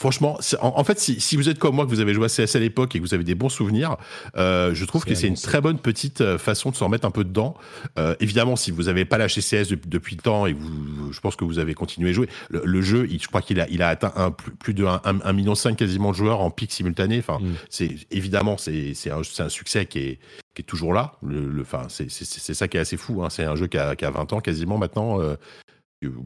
Franchement, 0.00 0.38
en, 0.62 0.84
fait, 0.84 0.98
si, 0.98 1.36
vous 1.36 1.50
êtes 1.50 1.58
comme 1.58 1.76
moi, 1.76 1.84
que 1.84 1.90
vous 1.90 2.00
avez 2.00 2.14
joué 2.14 2.24
à 2.24 2.28
CS 2.28 2.56
à 2.56 2.58
l'époque 2.58 2.96
et 2.96 2.98
que 2.98 3.04
vous 3.04 3.12
avez 3.12 3.24
des 3.24 3.34
bons 3.34 3.50
souvenirs, 3.50 3.98
euh, 4.36 4.74
je 4.74 4.84
trouve 4.86 5.04
que 5.04 5.14
c'est 5.14 5.28
une 5.28 5.36
très 5.36 5.60
bonne 5.60 5.78
petite 5.78 6.22
euh, 6.22 6.38
façon 6.38 6.70
de 6.70 6.76
se 6.76 6.82
remettre 6.82 7.06
un 7.06 7.10
peu 7.10 7.24
dedans. 7.24 7.54
Euh, 7.98 8.16
évidemment, 8.18 8.56
si 8.56 8.70
vous 8.70 8.84
n'avez 8.84 9.04
pas 9.04 9.18
lâché 9.18 9.42
CS 9.42 9.68
depuis, 9.86 10.16
le 10.16 10.22
temps 10.22 10.46
et 10.46 10.54
vous, 10.54 11.12
je 11.12 11.20
pense 11.20 11.36
que 11.36 11.44
vous 11.44 11.58
avez 11.58 11.74
continué 11.74 12.10
à 12.10 12.12
jouer, 12.14 12.28
le, 12.48 12.80
jeu, 12.80 13.06
je 13.06 13.26
crois 13.28 13.42
qu'il 13.42 13.60
a, 13.60 13.68
il 13.68 13.82
a 13.82 13.88
atteint 13.88 14.14
un, 14.16 14.30
plus, 14.30 14.72
de 14.72 14.84
1,5 14.84 15.32
million 15.34 15.54
quasiment 15.76 16.12
de 16.12 16.16
joueurs 16.16 16.40
en 16.40 16.50
pic 16.50 16.72
simultané. 16.72 17.18
Enfin, 17.18 17.38
mm. 17.40 17.54
c'est 17.68 17.94
évidemment, 18.10 18.56
c'est 18.56 18.94
un, 19.10 19.20
un, 19.20 19.48
succès 19.50 19.84
qui 19.84 19.98
est, 19.98 20.18
qui 20.54 20.62
est 20.62 20.66
toujours 20.66 20.94
là. 20.94 21.12
Le, 21.22 21.60
enfin, 21.60 21.86
c'est 21.88 22.08
ça 22.08 22.66
qui 22.66 22.78
est 22.78 22.80
assez 22.80 22.96
fou. 22.96 23.22
Hein. 23.22 23.28
C'est 23.28 23.44
un 23.44 23.56
jeu 23.56 23.66
qui 23.66 23.76
a, 23.76 23.94
qui 23.94 24.06
a, 24.06 24.10
20 24.10 24.32
ans 24.32 24.40
quasiment 24.40 24.78
maintenant 24.78 25.18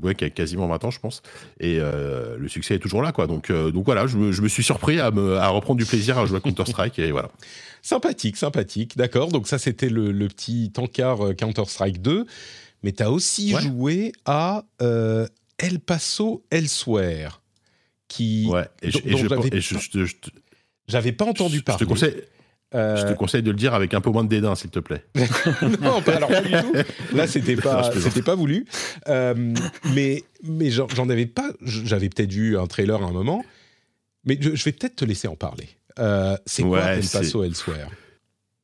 ouais, 0.02 0.14
qui 0.14 0.24
a 0.24 0.30
quasiment 0.30 0.66
20 0.66 0.84
ans, 0.84 0.90
je 0.90 1.00
pense. 1.00 1.22
Et 1.60 1.78
euh, 1.78 2.36
le 2.38 2.48
succès 2.48 2.76
est 2.76 2.78
toujours 2.78 3.02
là, 3.02 3.12
quoi. 3.12 3.26
Donc, 3.26 3.50
euh, 3.50 3.70
donc 3.70 3.84
voilà, 3.84 4.06
je 4.06 4.16
me, 4.16 4.32
je 4.32 4.42
me, 4.42 4.48
suis 4.48 4.62
surpris 4.62 5.00
à, 5.00 5.10
me, 5.10 5.36
à 5.36 5.48
reprendre 5.48 5.78
du 5.78 5.86
plaisir 5.86 6.18
à 6.18 6.26
jouer 6.26 6.38
à 6.38 6.40
Counter-Strike, 6.40 6.98
et 6.98 7.10
voilà. 7.10 7.30
Sympathique, 7.82 8.36
sympathique, 8.36 8.96
d'accord. 8.96 9.30
Donc 9.30 9.48
ça, 9.48 9.58
c'était 9.58 9.88
le, 9.88 10.12
le, 10.12 10.28
petit 10.28 10.70
tankard 10.72 11.26
euh, 11.26 11.34
Counter-Strike 11.34 12.02
2. 12.02 12.26
Mais 12.82 12.92
tu 12.92 13.02
as 13.02 13.10
aussi 13.10 13.54
joué 13.58 14.12
à 14.26 14.64
El 14.78 15.80
Paso 15.80 16.44
Elsewhere, 16.50 17.40
qui... 18.06 18.46
Ouais, 18.48 18.68
et 18.82 18.90
je, 18.90 18.98
j'avais 20.86 21.12
pas 21.12 21.24
entendu 21.24 21.62
parler. 21.62 21.78
Je 21.80 21.84
te 21.84 21.88
conseille... 21.88 22.22
Je 22.72 22.78
te 22.78 23.06
euh, 23.12 23.14
conseille 23.14 23.42
de 23.42 23.50
le 23.50 23.56
dire 23.56 23.74
avec 23.74 23.94
un 23.94 24.00
peu 24.00 24.10
moins 24.10 24.24
de 24.24 24.28
dédain, 24.28 24.54
s'il 24.54 24.70
te 24.70 24.80
plaît. 24.80 25.04
non, 25.80 26.02
alors 26.06 26.28
pas 26.28 26.40
du 26.40 26.50
tout. 26.50 26.72
Là, 27.14 27.26
c'était 27.26 27.56
pas, 27.56 27.90
c'était 27.92 28.22
pas 28.22 28.34
voulu. 28.34 28.66
Euh, 29.08 29.54
mais 29.94 30.24
mais 30.42 30.70
j'en 30.70 31.08
avais 31.08 31.26
pas. 31.26 31.50
J'avais 31.62 32.08
peut-être 32.08 32.32
vu 32.32 32.58
un 32.58 32.66
trailer 32.66 33.00
à 33.02 33.06
un 33.06 33.12
moment. 33.12 33.44
Mais 34.24 34.36
je, 34.40 34.50
vais 34.50 34.72
peut-être 34.72 34.96
te 34.96 35.04
laisser 35.04 35.28
en 35.28 35.36
parler. 35.36 35.68
Euh, 35.98 36.36
c'est 36.44 36.64
quoi 36.64 36.82
El 36.82 37.06
Paso 37.06 37.44
Elsewhere? 37.44 37.88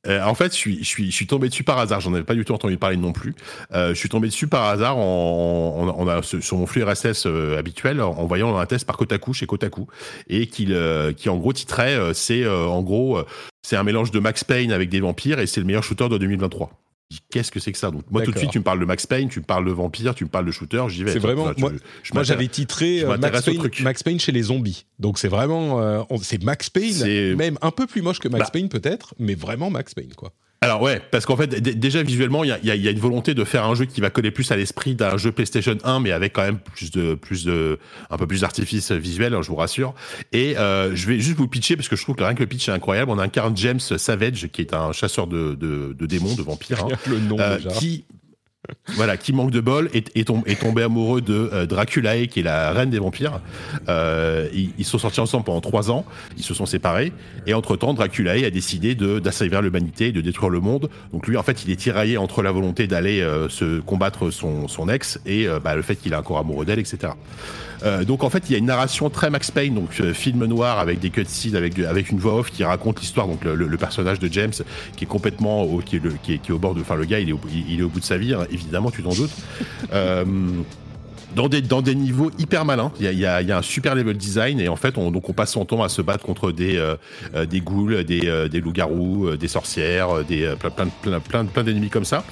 Euh, 0.06 0.22
en 0.24 0.34
fait, 0.34 0.56
je 0.56 0.82
suis, 0.82 1.26
tombé 1.26 1.48
dessus 1.48 1.64
par 1.64 1.78
hasard. 1.78 2.00
J'en 2.00 2.12
avais 2.14 2.24
pas 2.24 2.34
du 2.34 2.44
tout 2.44 2.52
entendu 2.52 2.76
parler 2.76 2.96
non 2.96 3.12
plus. 3.12 3.34
Euh, 3.72 3.90
je 3.90 3.94
suis 3.94 4.08
tombé 4.08 4.28
dessus 4.28 4.48
par 4.48 4.64
hasard 4.64 4.96
en, 4.98 5.94
en, 5.96 6.22
sur 6.22 6.56
mon 6.56 6.66
flux 6.66 6.82
RSS 6.82 7.26
euh, 7.26 7.58
habituel 7.58 8.00
en 8.00 8.26
voyant 8.26 8.56
un 8.56 8.66
test 8.66 8.84
par 8.84 8.96
Kotaku 8.96 9.32
chez 9.32 9.46
Kotaku 9.46 9.86
et 10.28 10.46
qui, 10.46 10.72
qui 11.16 11.28
en 11.28 11.36
gros 11.36 11.52
titrait 11.52 11.98
c'est 12.14 12.46
en 12.46 12.82
gros 12.82 13.22
c'est 13.62 13.76
un 13.76 13.82
mélange 13.82 14.10
de 14.10 14.18
Max 14.18 14.44
Payne 14.44 14.72
avec 14.72 14.88
des 14.88 15.00
vampires 15.00 15.38
et 15.38 15.46
c'est 15.46 15.60
le 15.60 15.66
meilleur 15.66 15.82
shooter 15.82 16.08
de 16.08 16.18
2023 16.18 16.70
qu'est-ce 17.30 17.50
que 17.50 17.60
c'est 17.60 17.72
que 17.72 17.78
ça? 17.78 17.90
Donc 17.90 18.02
moi 18.10 18.22
tout 18.22 18.32
de 18.32 18.38
suite 18.38 18.50
tu 18.50 18.58
me 18.58 18.64
parles 18.64 18.80
de 18.80 18.84
Max 18.84 19.06
Payne, 19.06 19.28
tu 19.28 19.40
me 19.40 19.44
parles 19.44 19.64
de 19.64 19.72
vampire, 19.72 20.14
tu 20.14 20.24
me 20.24 20.28
parles 20.28 20.46
de 20.46 20.50
shooter, 20.50 20.84
j'y 20.88 21.04
vais. 21.04 21.12
C'est 21.12 21.18
vraiment 21.18 21.52
moi, 22.12 22.22
j'avais 22.22 22.48
titré 22.48 23.02
euh, 23.02 23.16
Max, 23.16 23.42
Payne, 23.42 23.70
Max, 23.80 24.02
Payne, 24.02 24.20
chez 24.20 24.32
les 24.32 24.42
zombies. 24.42 24.86
Donc 24.98 25.18
c'est 25.18 25.28
vraiment 25.28 25.80
euh, 25.80 26.02
c'est 26.22 26.42
Max 26.42 26.70
Payne 26.70 27.36
même 27.36 27.58
un 27.62 27.70
peu 27.70 27.86
plus 27.86 28.02
moche 28.02 28.18
que 28.18 28.28
Max 28.28 28.46
bah 28.46 28.50
Payne 28.52 28.68
peut-être, 28.68 29.14
mais 29.18 29.34
vraiment 29.34 29.70
Max 29.70 29.94
Payne 29.94 30.12
quoi. 30.14 30.32
Alors 30.62 30.80
ouais, 30.80 31.02
parce 31.10 31.26
qu'en 31.26 31.36
fait 31.36 31.48
déjà 31.48 32.04
visuellement, 32.04 32.44
il 32.44 32.48
y 32.48 32.52
a, 32.70 32.74
y 32.76 32.88
a, 32.88 32.90
une 32.90 32.98
volonté 33.00 33.34
de 33.34 33.42
faire 33.42 33.64
un 33.64 33.74
jeu 33.74 33.84
qui 33.84 34.00
va 34.00 34.10
coller 34.10 34.30
plus 34.30 34.48
à 34.52 34.56
l'esprit 34.56 34.94
d'un 34.94 35.16
jeu 35.16 35.32
PlayStation 35.32 35.76
1, 35.82 35.98
mais 35.98 36.12
avec 36.12 36.34
quand 36.34 36.44
même 36.44 36.60
plus 36.60 36.92
de 36.92 37.14
plus 37.14 37.44
de 37.44 37.80
un 38.10 38.16
peu 38.16 38.28
plus 38.28 38.42
d'artifice 38.42 38.92
visuel, 38.92 39.34
hein, 39.34 39.42
je 39.42 39.48
vous 39.48 39.56
rassure. 39.56 39.92
Et 40.32 40.56
euh, 40.56 40.94
je 40.94 41.08
vais 41.08 41.18
juste 41.18 41.36
vous 41.36 41.48
pitcher 41.48 41.74
parce 41.74 41.88
que 41.88 41.96
je 41.96 42.02
trouve 42.02 42.14
que 42.14 42.22
rien 42.22 42.34
que 42.34 42.40
le 42.40 42.46
pitch 42.46 42.68
est 42.68 42.72
incroyable. 42.72 43.10
On 43.10 43.18
incarne 43.18 43.56
James 43.56 43.80
Savage, 43.80 44.48
qui 44.52 44.60
est 44.60 44.72
un 44.72 44.92
chasseur 44.92 45.26
de, 45.26 45.56
de, 45.56 45.96
de 45.98 46.06
démons, 46.06 46.36
de 46.36 46.42
vampires, 46.42 46.84
hein, 46.84 46.96
le 47.08 47.18
nom 47.18 47.38
euh, 47.40 47.56
déjà. 47.56 47.70
qui 47.70 48.04
voilà, 48.94 49.16
qui 49.16 49.32
manque 49.32 49.50
de 49.50 49.60
bol, 49.60 49.90
est, 49.92 50.24
tombé 50.24 50.82
amoureux 50.82 51.20
de 51.20 51.50
euh, 51.52 51.66
Draculae, 51.66 52.26
qui 52.28 52.40
est 52.40 52.42
la 52.44 52.70
reine 52.72 52.90
des 52.90 52.98
vampires. 53.00 53.40
Euh, 53.88 54.48
ils, 54.52 54.84
sont 54.84 54.98
sortis 54.98 55.20
ensemble 55.20 55.44
pendant 55.44 55.60
trois 55.60 55.90
ans, 55.90 56.04
ils 56.36 56.44
se 56.44 56.54
sont 56.54 56.66
séparés, 56.66 57.12
et 57.46 57.54
entre-temps, 57.54 57.92
Draculae 57.92 58.44
a 58.44 58.50
décidé 58.50 58.94
d'assaillir 58.94 59.62
l'humanité, 59.62 60.12
de 60.12 60.20
détruire 60.20 60.50
le 60.50 60.60
monde. 60.60 60.90
Donc 61.12 61.26
lui, 61.26 61.36
en 61.36 61.42
fait, 61.42 61.64
il 61.64 61.70
est 61.70 61.76
tiraillé 61.76 62.16
entre 62.18 62.42
la 62.42 62.52
volonté 62.52 62.86
d'aller 62.86 63.20
euh, 63.20 63.48
se 63.48 63.80
combattre 63.80 64.30
son, 64.30 64.68
son 64.68 64.88
ex 64.88 65.20
et 65.26 65.46
bah, 65.62 65.74
le 65.74 65.82
fait 65.82 65.96
qu'il 65.96 66.12
est 66.12 66.16
encore 66.16 66.38
amoureux 66.38 66.64
d'elle, 66.64 66.78
etc. 66.78 67.12
Euh, 67.84 68.04
donc 68.04 68.24
en 68.24 68.30
fait, 68.30 68.44
il 68.48 68.52
y 68.52 68.54
a 68.54 68.58
une 68.58 68.66
narration 68.66 69.10
très 69.10 69.30
Max 69.30 69.50
Payne, 69.50 69.74
donc 69.74 70.00
euh, 70.00 70.12
film 70.12 70.44
noir 70.44 70.78
avec 70.78 71.00
des 71.00 71.10
cutscenes, 71.10 71.56
avec, 71.56 71.78
avec 71.78 72.10
une 72.10 72.18
voix 72.18 72.34
off 72.34 72.50
qui 72.50 72.64
raconte 72.64 73.00
l'histoire. 73.00 73.26
Donc 73.26 73.44
le, 73.44 73.76
personnage 73.76 74.20
de 74.20 74.32
James 74.32 74.52
qui 74.96 75.04
est 75.04 75.08
complètement 75.08 75.62
au, 75.64 75.78
qui, 75.78 75.96
est 75.96 76.04
le, 76.04 76.12
qui, 76.22 76.34
est, 76.34 76.38
qui 76.38 76.50
est 76.50 76.54
au 76.54 76.58
bord 76.58 76.74
de, 76.74 76.80
enfin 76.80 76.94
le 76.94 77.04
gars, 77.04 77.18
il 77.18 77.28
est 77.28 77.32
au, 77.32 77.40
il 77.52 77.80
est 77.80 77.82
au 77.82 77.88
bout 77.88 77.98
de 78.00 78.04
sa 78.04 78.16
vie, 78.16 78.32
hein, 78.32 78.46
évidemment, 78.50 78.90
tu 78.90 79.02
t'en 79.02 79.14
doutes. 79.14 79.30
Euh, 79.92 80.24
dans 81.34 81.48
des, 81.48 81.62
dans 81.62 81.82
des 81.82 81.94
niveaux 81.94 82.30
hyper 82.38 82.64
malins. 82.64 82.92
Il 82.98 83.04
y 83.04 83.08
a, 83.08 83.12
y, 83.12 83.26
a, 83.26 83.42
y 83.42 83.52
a, 83.52 83.58
un 83.58 83.62
super 83.62 83.94
level 83.94 84.16
design 84.16 84.60
et 84.60 84.68
en 84.68 84.76
fait, 84.76 84.96
on, 84.98 85.10
donc 85.10 85.28
on 85.28 85.32
passe 85.32 85.52
son 85.52 85.64
temps 85.64 85.82
à 85.82 85.88
se 85.88 86.02
battre 86.02 86.24
contre 86.24 86.52
des, 86.52 86.76
euh, 86.76 86.96
des 87.46 87.60
ghouls, 87.60 88.04
des, 88.04 88.48
des 88.50 88.60
loups-garous, 88.60 89.36
des 89.36 89.48
sorcières, 89.48 90.24
des, 90.24 90.54
plein, 90.58 90.70
plein, 90.70 90.88
plein, 91.02 91.20
plein, 91.20 91.44
plein 91.46 91.64
d'ennemis 91.64 91.90
comme 91.90 92.04
ça. 92.04 92.24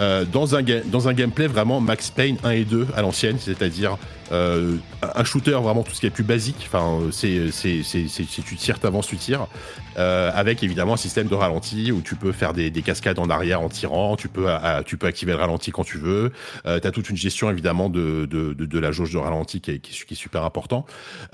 Euh, 0.00 0.24
dans, 0.24 0.56
un, 0.56 0.62
dans 0.86 1.08
un 1.08 1.12
gameplay 1.12 1.46
vraiment 1.46 1.80
Max 1.80 2.10
Payne 2.10 2.36
1 2.42 2.50
et 2.50 2.64
2 2.64 2.88
à 2.96 3.02
l'ancienne, 3.02 3.36
c'est-à-dire 3.38 3.96
euh, 4.32 4.76
un 5.02 5.24
shooter 5.24 5.52
vraiment 5.52 5.82
tout 5.82 5.92
ce 5.92 6.00
qui 6.00 6.06
est 6.06 6.10
plus 6.10 6.24
basique. 6.24 6.66
Enfin, 6.66 7.00
c'est 7.10 7.50
si 7.50 8.42
tu 8.44 8.56
tires, 8.56 8.78
t'avances, 8.78 9.06
tu 9.06 9.16
tires. 9.16 9.46
Euh, 9.96 10.30
avec 10.34 10.62
évidemment 10.62 10.94
un 10.94 10.98
système 10.98 11.28
de 11.28 11.34
ralenti 11.34 11.92
où 11.92 12.00
tu 12.00 12.16
peux 12.16 12.32
faire 12.32 12.52
des, 12.52 12.70
des 12.70 12.82
cascades 12.82 13.18
en 13.20 13.30
arrière 13.30 13.60
en 13.60 13.68
tirant, 13.68 14.16
tu 14.16 14.28
peux, 14.28 14.46
tu 14.86 14.96
peux 14.96 15.06
activer 15.06 15.32
le 15.32 15.38
ralenti 15.38 15.70
quand 15.70 15.84
tu 15.84 15.98
veux. 15.98 16.32
Euh, 16.66 16.80
tu 16.80 16.86
as 16.86 16.90
toute 16.90 17.10
une 17.10 17.16
gestion 17.16 17.50
évidemment 17.50 17.88
de, 17.88 18.26
de, 18.26 18.78
la 18.78 18.90
jauge 18.90 19.12
de 19.12 19.18
ralenti 19.18 19.60
qui 19.60 19.70
est, 19.70 19.78
qui 19.78 20.14
est, 20.14 20.16
super 20.16 20.44
important. 20.44 20.84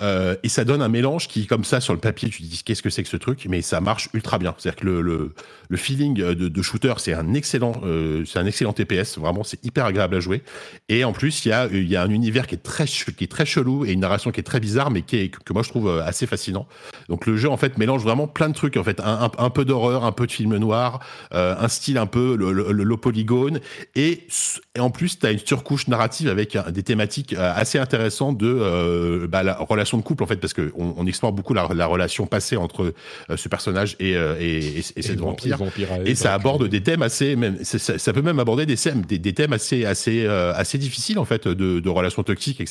Euh, 0.03 0.37
et 0.43 0.49
ça 0.49 0.65
donne 0.65 0.83
un 0.83 0.89
mélange 0.89 1.29
qui, 1.29 1.47
comme 1.47 1.65
ça, 1.65 1.81
sur 1.81 1.95
le 1.95 2.01
papier, 2.01 2.29
tu 2.29 2.43
te 2.43 2.47
dis 2.47 2.63
qu'est-ce 2.65 2.83
que 2.83 2.91
c'est 2.91 3.03
que 3.03 3.09
ce 3.09 3.17
truc, 3.17 3.47
mais 3.49 3.63
ça 3.63 3.81
marche 3.81 4.09
ultra 4.13 4.39
bien. 4.39 4.55
C'est-à-dire 4.59 4.81
que 4.81 4.87
le, 4.87 5.33
le, 5.69 5.77
feeling 5.77 6.15
de, 6.15 6.63
shooter, 6.63 6.95
c'est 6.99 7.15
un 7.15 7.33
excellent, 7.35 7.81
euh, 7.85 8.25
c'est 8.27 8.39
un 8.39 8.47
excellent 8.47 8.73
TPS. 8.73 9.19
Vraiment, 9.19 9.45
c'est 9.45 9.65
hyper 9.65 9.87
agréable 9.87 10.17
à 10.17 10.21
jouer. 10.21 10.43
Et 10.89 11.05
en 11.05 11.13
plus, 11.13 11.45
il 11.45 11.49
y 11.49 11.53
a, 11.53 11.67
il 11.73 11.89
y 11.89 11.97
a 11.97 12.03
un 12.03 12.11
univers 12.11 12.47
qui 12.47 12.57
est 12.57 12.63
très, 12.63 12.80
qui 12.87 13.25
est 13.25 13.31
très 13.31 13.47
chelou 13.47 13.85
et 13.85 13.93
une 13.93 14.01
narration 14.01 14.31
qui 14.31 14.41
est 14.41 14.45
très 14.45 14.61
bizarre, 14.61 14.91
mais 14.91 15.03
qui 15.03 15.17
est, 15.17 15.31
que 15.31 15.53
moi 15.53 15.63
je 15.63 15.69
trouve 15.69 15.89
euh, 15.89 16.05
assez 16.05 16.27
fascinant. 16.27 16.67
Donc 17.09 17.27
le 17.27 17.37
jeu 17.37 17.49
en 17.49 17.57
fait 17.57 17.79
mélange 17.79 18.03
vraiment 18.03 18.27
plein 18.27 18.49
de 18.49 18.55
trucs 18.55 18.77
en 18.77 18.85
fait, 18.85 19.01
un, 19.01 19.31
un, 19.37 19.51
peu 19.51 19.65
d'horreur, 19.65 20.05
un 20.05 20.13
peu 20.13 20.27
de 20.27 20.33
film 20.33 20.57
noir, 20.57 21.01
euh, 21.35 21.55
un 21.59 21.69
style 21.69 21.99
un 21.99 22.07
peu 22.07 22.37
le, 22.37 22.53
le, 22.53 22.97
polygone. 22.97 23.61
Et, 23.95 24.27
et, 24.75 24.81
en 24.81 24.91
plus 24.91 25.19
tu 25.19 25.27
as 25.27 25.33
une 25.33 25.39
surcouche 25.39 25.89
narrative 25.89 26.29
avec 26.29 26.57
des 26.71 26.83
thématiques 26.83 27.33
euh, 27.33 27.53
assez 27.55 27.79
intéressantes 27.79 28.39
de 28.39 29.27
bah, 29.31 29.43
la 29.43 29.57
relation 29.57 29.99
de 29.99 30.03
couple 30.03 30.23
en 30.23 30.27
fait 30.27 30.37
parce 30.37 30.53
que 30.53 30.73
on, 30.77 30.95
on 30.97 31.07
explore 31.07 31.33
beaucoup 31.33 31.55
la, 31.55 31.69
la, 31.75 31.87
relation 31.87 32.27
passée 32.27 32.57
entre 32.57 32.95
ce 33.35 33.49
personnage 33.49 33.97
et, 33.99 34.13
et, 34.13 34.79
et, 34.79 35.03
cette 35.03 35.19
vampire, 35.19 35.59
et 36.05 36.15
ça 36.15 36.35
aborde 36.35 36.69
des 36.69 36.83
thèmes 36.83 37.03
assez 37.03 37.37
même 37.37 37.59
ça, 37.63 37.99
ça, 37.99 38.13
peut 38.13 38.23
même 38.23 38.39
aborder 38.39 38.67
des, 38.67 38.77
des, 39.09 39.19
des 39.19 39.33
thèmes 39.33 39.53
assez 39.53 39.85
assez 39.85 40.27
assez 40.27 40.79
difficiles 40.79 41.19
en 41.19 41.25
fait 41.25 41.49
de, 41.49 41.81
de 41.81 41.89
relations 41.89 42.23
toxiques 42.23 42.61
etc 42.61 42.70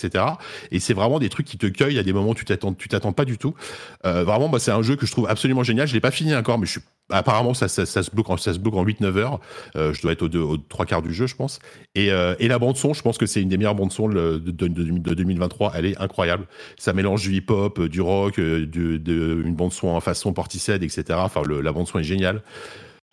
et 0.72 0.80
c'est 0.80 0.93
vraiment 0.93 1.20
des 1.20 1.30
trucs 1.30 1.47
qui 1.47 1.58
te 1.58 1.68
cueillent 1.68 2.00
à 2.00 2.04
des 2.04 2.14
moments 2.14 2.32
où 2.32 2.36
tu 2.36 2.45
t'attends, 2.45 2.74
tu 2.74 2.88
t'attends 2.88 3.14
pas 3.14 3.26
du 3.26 3.38
tout. 3.38 3.54
Euh, 4.06 4.24
vraiment, 4.24 4.50
bah, 4.50 4.60
c'est 4.60 4.72
un 4.72 4.82
jeu 4.82 4.95
que 4.95 5.06
je 5.06 5.12
trouve 5.12 5.28
absolument 5.30 5.64
génial. 5.64 5.88
Je 5.88 5.93
l'ai 5.93 6.00
pas 6.00 6.12
fini 6.12 6.36
encore, 6.36 6.60
mais 6.60 6.66
je 6.66 6.74
suis 6.74 6.82
apparemment 7.12 7.56
ça, 7.56 7.68
ça, 7.68 7.86
se 7.86 8.12
bloque 8.12 8.30
en, 8.30 8.34
en 8.34 8.86
8-9 8.86 9.18
heures. 9.18 9.39
Euh, 9.76 9.93
je 9.93 10.02
dois 10.02 10.12
être 10.12 10.24
aux, 10.24 10.58
trois 10.58 10.86
quarts 10.86 11.02
du 11.02 11.14
jeu, 11.14 11.28
je 11.28 11.36
pense. 11.36 11.60
Et, 11.95 12.12
euh, 12.12 12.36
et 12.39 12.47
la 12.47 12.60
bande 12.60 12.78
son, 12.78 12.93
je 12.93 13.02
pense 13.02 13.18
que 13.18 13.26
c'est 13.26 13.41
une 13.41 13.50
des 13.50 13.58
meilleures 13.58 13.76
bandes 13.76 13.91
son 13.91 14.08
de, 14.08 14.38
de, 14.38 14.52
de, 14.52 14.68
de, 14.68 15.14
2023. 15.14 15.74
Elle 15.76 15.86
est 15.86 16.00
incroyable. 16.00 16.45
Ça 16.78 16.93
mélange 16.93 17.24
du 17.24 17.34
hip-hop, 17.34 17.82
du 17.82 18.02
rock, 18.02 18.39
de, 18.39 19.43
une 19.43 19.56
bande 19.56 19.74
son 19.74 19.88
en 19.89 20.00
façon 20.00 20.34
Portishead, 20.34 20.84
etc. 20.84 21.04
Enfin, 21.14 21.41
la 21.62 21.72
bande 21.72 21.88
son 21.88 22.00
est 22.00 22.04
géniale. 22.04 22.41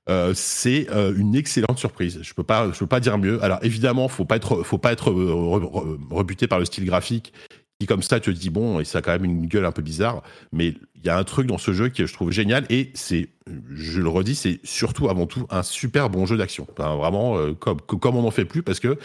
Euh, 0.08 0.32
c'est 0.34 0.88
euh, 0.90 1.14
une 1.16 1.34
excellente 1.34 1.78
surprise. 1.78 2.20
Je 2.22 2.32
peux 2.34 2.44
pas, 2.44 2.70
je 2.72 2.78
peux 2.78 2.86
pas 2.86 3.00
dire 3.00 3.18
mieux. 3.18 3.42
Alors 3.42 3.58
évidemment, 3.62 4.08
faut 4.08 4.24
pas 4.24 4.36
être, 4.36 4.62
faut 4.62 4.78
pas 4.78 4.92
être 4.92 5.10
euh, 5.10 5.94
rebuté 6.10 6.46
par 6.46 6.58
le 6.58 6.64
style 6.64 6.84
graphique 6.84 7.32
qui 7.80 7.86
comme 7.86 8.02
ça 8.02 8.20
te 8.20 8.30
dit 8.30 8.48
bon, 8.48 8.80
et 8.80 8.84
ça 8.86 8.98
a 8.98 9.02
quand 9.02 9.12
même 9.12 9.24
une 9.24 9.46
gueule 9.46 9.66
un 9.66 9.72
peu 9.72 9.82
bizarre, 9.82 10.22
mais 10.50 10.68
il 10.94 11.04
y 11.04 11.10
a 11.10 11.18
un 11.18 11.24
truc 11.24 11.46
dans 11.46 11.58
ce 11.58 11.74
jeu 11.74 11.90
que 11.90 12.06
je 12.06 12.12
trouve 12.14 12.30
génial 12.30 12.64
et 12.70 12.90
c'est, 12.94 13.28
je 13.68 14.00
le 14.00 14.08
redis, 14.08 14.34
c'est 14.34 14.60
surtout 14.64 15.10
avant 15.10 15.26
tout 15.26 15.46
un 15.50 15.62
super 15.62 16.08
bon 16.08 16.24
jeu 16.24 16.38
d'action. 16.38 16.66
Vraiment 16.78 17.52
comme 17.56 17.78
comme 17.82 18.16
on 18.16 18.22
n'en 18.22 18.30
fait 18.30 18.46
plus 18.46 18.62
parce 18.62 18.80
que 18.80 18.96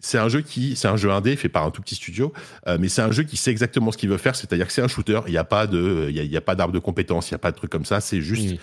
c'est 0.00 0.18
un 0.18 0.28
jeu 0.28 0.40
qui, 0.40 0.74
c'est 0.74 0.88
un 0.88 0.96
jeu 0.96 1.12
indé 1.12 1.36
fait 1.36 1.48
par 1.48 1.64
un 1.64 1.70
tout 1.70 1.80
petit 1.80 1.94
studio, 1.94 2.32
mais 2.80 2.88
c'est 2.88 3.02
un 3.02 3.12
jeu 3.12 3.22
qui 3.22 3.36
sait 3.36 3.52
exactement 3.52 3.92
ce 3.92 3.98
qu'il 3.98 4.08
veut 4.08 4.16
faire, 4.16 4.34
c'est-à-dire 4.34 4.66
que 4.66 4.72
c'est 4.72 4.82
un 4.82 4.88
shooter. 4.88 5.20
Il 5.28 5.30
n'y 5.30 5.38
a 5.38 5.44
pas 5.44 5.68
de, 5.68 6.08
il 6.10 6.16
y 6.16 6.36
a, 6.36 6.40
pas 6.40 6.56
d'arbre 6.56 6.74
de 6.74 6.80
compétences, 6.80 7.30
il 7.30 7.34
n'y 7.34 7.36
a 7.36 7.40
pas 7.40 7.52
de 7.52 7.56
truc 7.56 7.70
comme 7.70 7.84
ça. 7.84 8.00
C'est 8.00 8.20
juste 8.20 8.58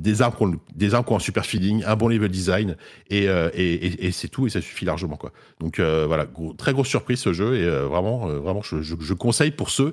des 0.00 0.22
armes, 0.22 0.58
des 0.74 0.94
armes 0.94 1.04
qui 1.04 1.12
ont 1.12 1.16
un 1.16 1.20
super 1.20 1.44
feeling, 1.44 1.84
un 1.86 1.96
bon 1.96 2.08
level 2.08 2.30
design, 2.30 2.76
et, 3.08 3.28
euh, 3.28 3.50
et, 3.54 3.74
et, 3.74 4.06
et 4.06 4.12
c'est 4.12 4.28
tout, 4.28 4.46
et 4.46 4.50
ça 4.50 4.60
suffit 4.60 4.84
largement. 4.84 5.16
quoi. 5.16 5.32
Donc 5.60 5.78
euh, 5.78 6.06
voilà, 6.06 6.26
très 6.56 6.72
grosse 6.72 6.88
surprise 6.88 7.20
ce 7.20 7.32
jeu, 7.32 7.56
et 7.56 7.64
euh, 7.64 7.86
vraiment, 7.86 8.26
vraiment 8.26 8.62
je, 8.62 8.82
je, 8.82 9.14
conseille 9.14 9.50
pour 9.50 9.70
ceux, 9.70 9.92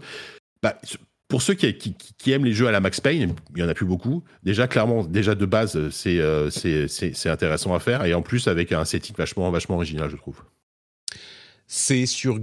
bah, 0.64 0.78
pour 1.28 1.42
ceux 1.42 1.54
qui, 1.54 1.78
qui, 2.18 2.32
aiment 2.32 2.46
les 2.46 2.54
jeux 2.54 2.68
à 2.68 2.72
la 2.72 2.80
Max 2.80 3.02
Payne, 3.02 3.34
il 3.56 3.62
y 3.62 3.64
en 3.64 3.70
a 3.70 3.74
plus 3.74 3.86
beaucoup. 3.86 4.24
Déjà, 4.44 4.68
clairement, 4.68 5.04
déjà 5.04 5.36
de 5.36 5.46
base, 5.46 5.90
c'est 5.90 6.22
c'est 6.50 7.30
intéressant 7.30 7.74
à 7.74 7.80
faire, 7.80 8.06
et 8.06 8.14
en 8.14 8.22
plus 8.22 8.48
avec 8.48 8.72
un 8.72 8.86
setting 8.86 9.16
vachement, 9.18 9.50
vachement 9.52 9.76
original, 9.76 10.10
je 10.10 10.16
trouve. 10.16 10.42
C'est 11.70 12.06
sur 12.06 12.40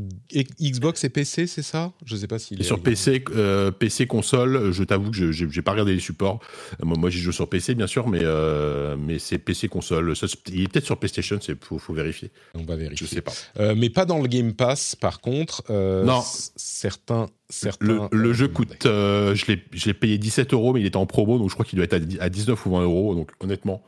Xbox 0.60 1.02
et 1.04 1.08
PC, 1.08 1.46
c'est 1.46 1.62
ça? 1.62 1.94
Je 2.04 2.14
sais 2.14 2.26
pas 2.26 2.38
s'il 2.38 2.60
est. 2.60 2.64
Sur 2.64 2.82
PC, 2.82 3.24
euh, 3.30 3.70
PC 3.70 4.06
console, 4.06 4.70
je 4.70 4.84
t'avoue 4.84 5.10
que 5.10 5.32
je 5.32 5.44
n'ai 5.46 5.62
pas 5.62 5.70
regardé 5.70 5.94
les 5.94 6.00
supports. 6.00 6.40
Moi, 6.82 6.98
moi 6.98 7.08
j'y 7.08 7.20
joue 7.20 7.32
sur 7.32 7.48
PC, 7.48 7.74
bien 7.74 7.86
sûr, 7.86 8.06
mais, 8.06 8.20
euh, 8.22 8.96
mais 8.98 9.18
c'est 9.18 9.38
PC 9.38 9.68
console. 9.68 10.14
Ça, 10.14 10.26
il 10.52 10.64
est 10.64 10.68
peut-être 10.68 10.84
sur 10.84 10.98
PlayStation, 10.98 11.38
il 11.48 11.56
faut, 11.58 11.78
faut, 11.78 11.94
vérifier. 11.94 12.30
On 12.52 12.64
va 12.64 12.76
vérifier. 12.76 13.06
Je 13.06 13.10
sais 13.10 13.22
pas. 13.22 13.32
Euh, 13.58 13.74
mais 13.74 13.88
pas 13.88 14.04
dans 14.04 14.20
le 14.20 14.28
Game 14.28 14.52
Pass, 14.52 14.94
par 14.94 15.22
contre. 15.22 15.62
Euh, 15.70 16.04
non. 16.04 16.22
Certains. 16.56 17.28
certains 17.48 17.86
le, 17.86 18.00
le 18.12 18.32
jeu 18.34 18.48
coûte. 18.48 18.76
je 18.82 19.86
l'ai 19.86 19.94
payé 19.94 20.18
17 20.18 20.52
euros, 20.52 20.74
mais 20.74 20.82
il 20.82 20.86
était 20.86 20.98
en 20.98 21.06
promo, 21.06 21.38
donc 21.38 21.48
je 21.48 21.54
crois 21.54 21.64
qu'il 21.64 21.78
doit 21.78 21.86
être 21.86 22.20
à 22.20 22.28
19 22.28 22.66
ou 22.66 22.70
20 22.72 22.82
euros. 22.82 23.14
Donc 23.14 23.30
honnêtement, 23.40 23.82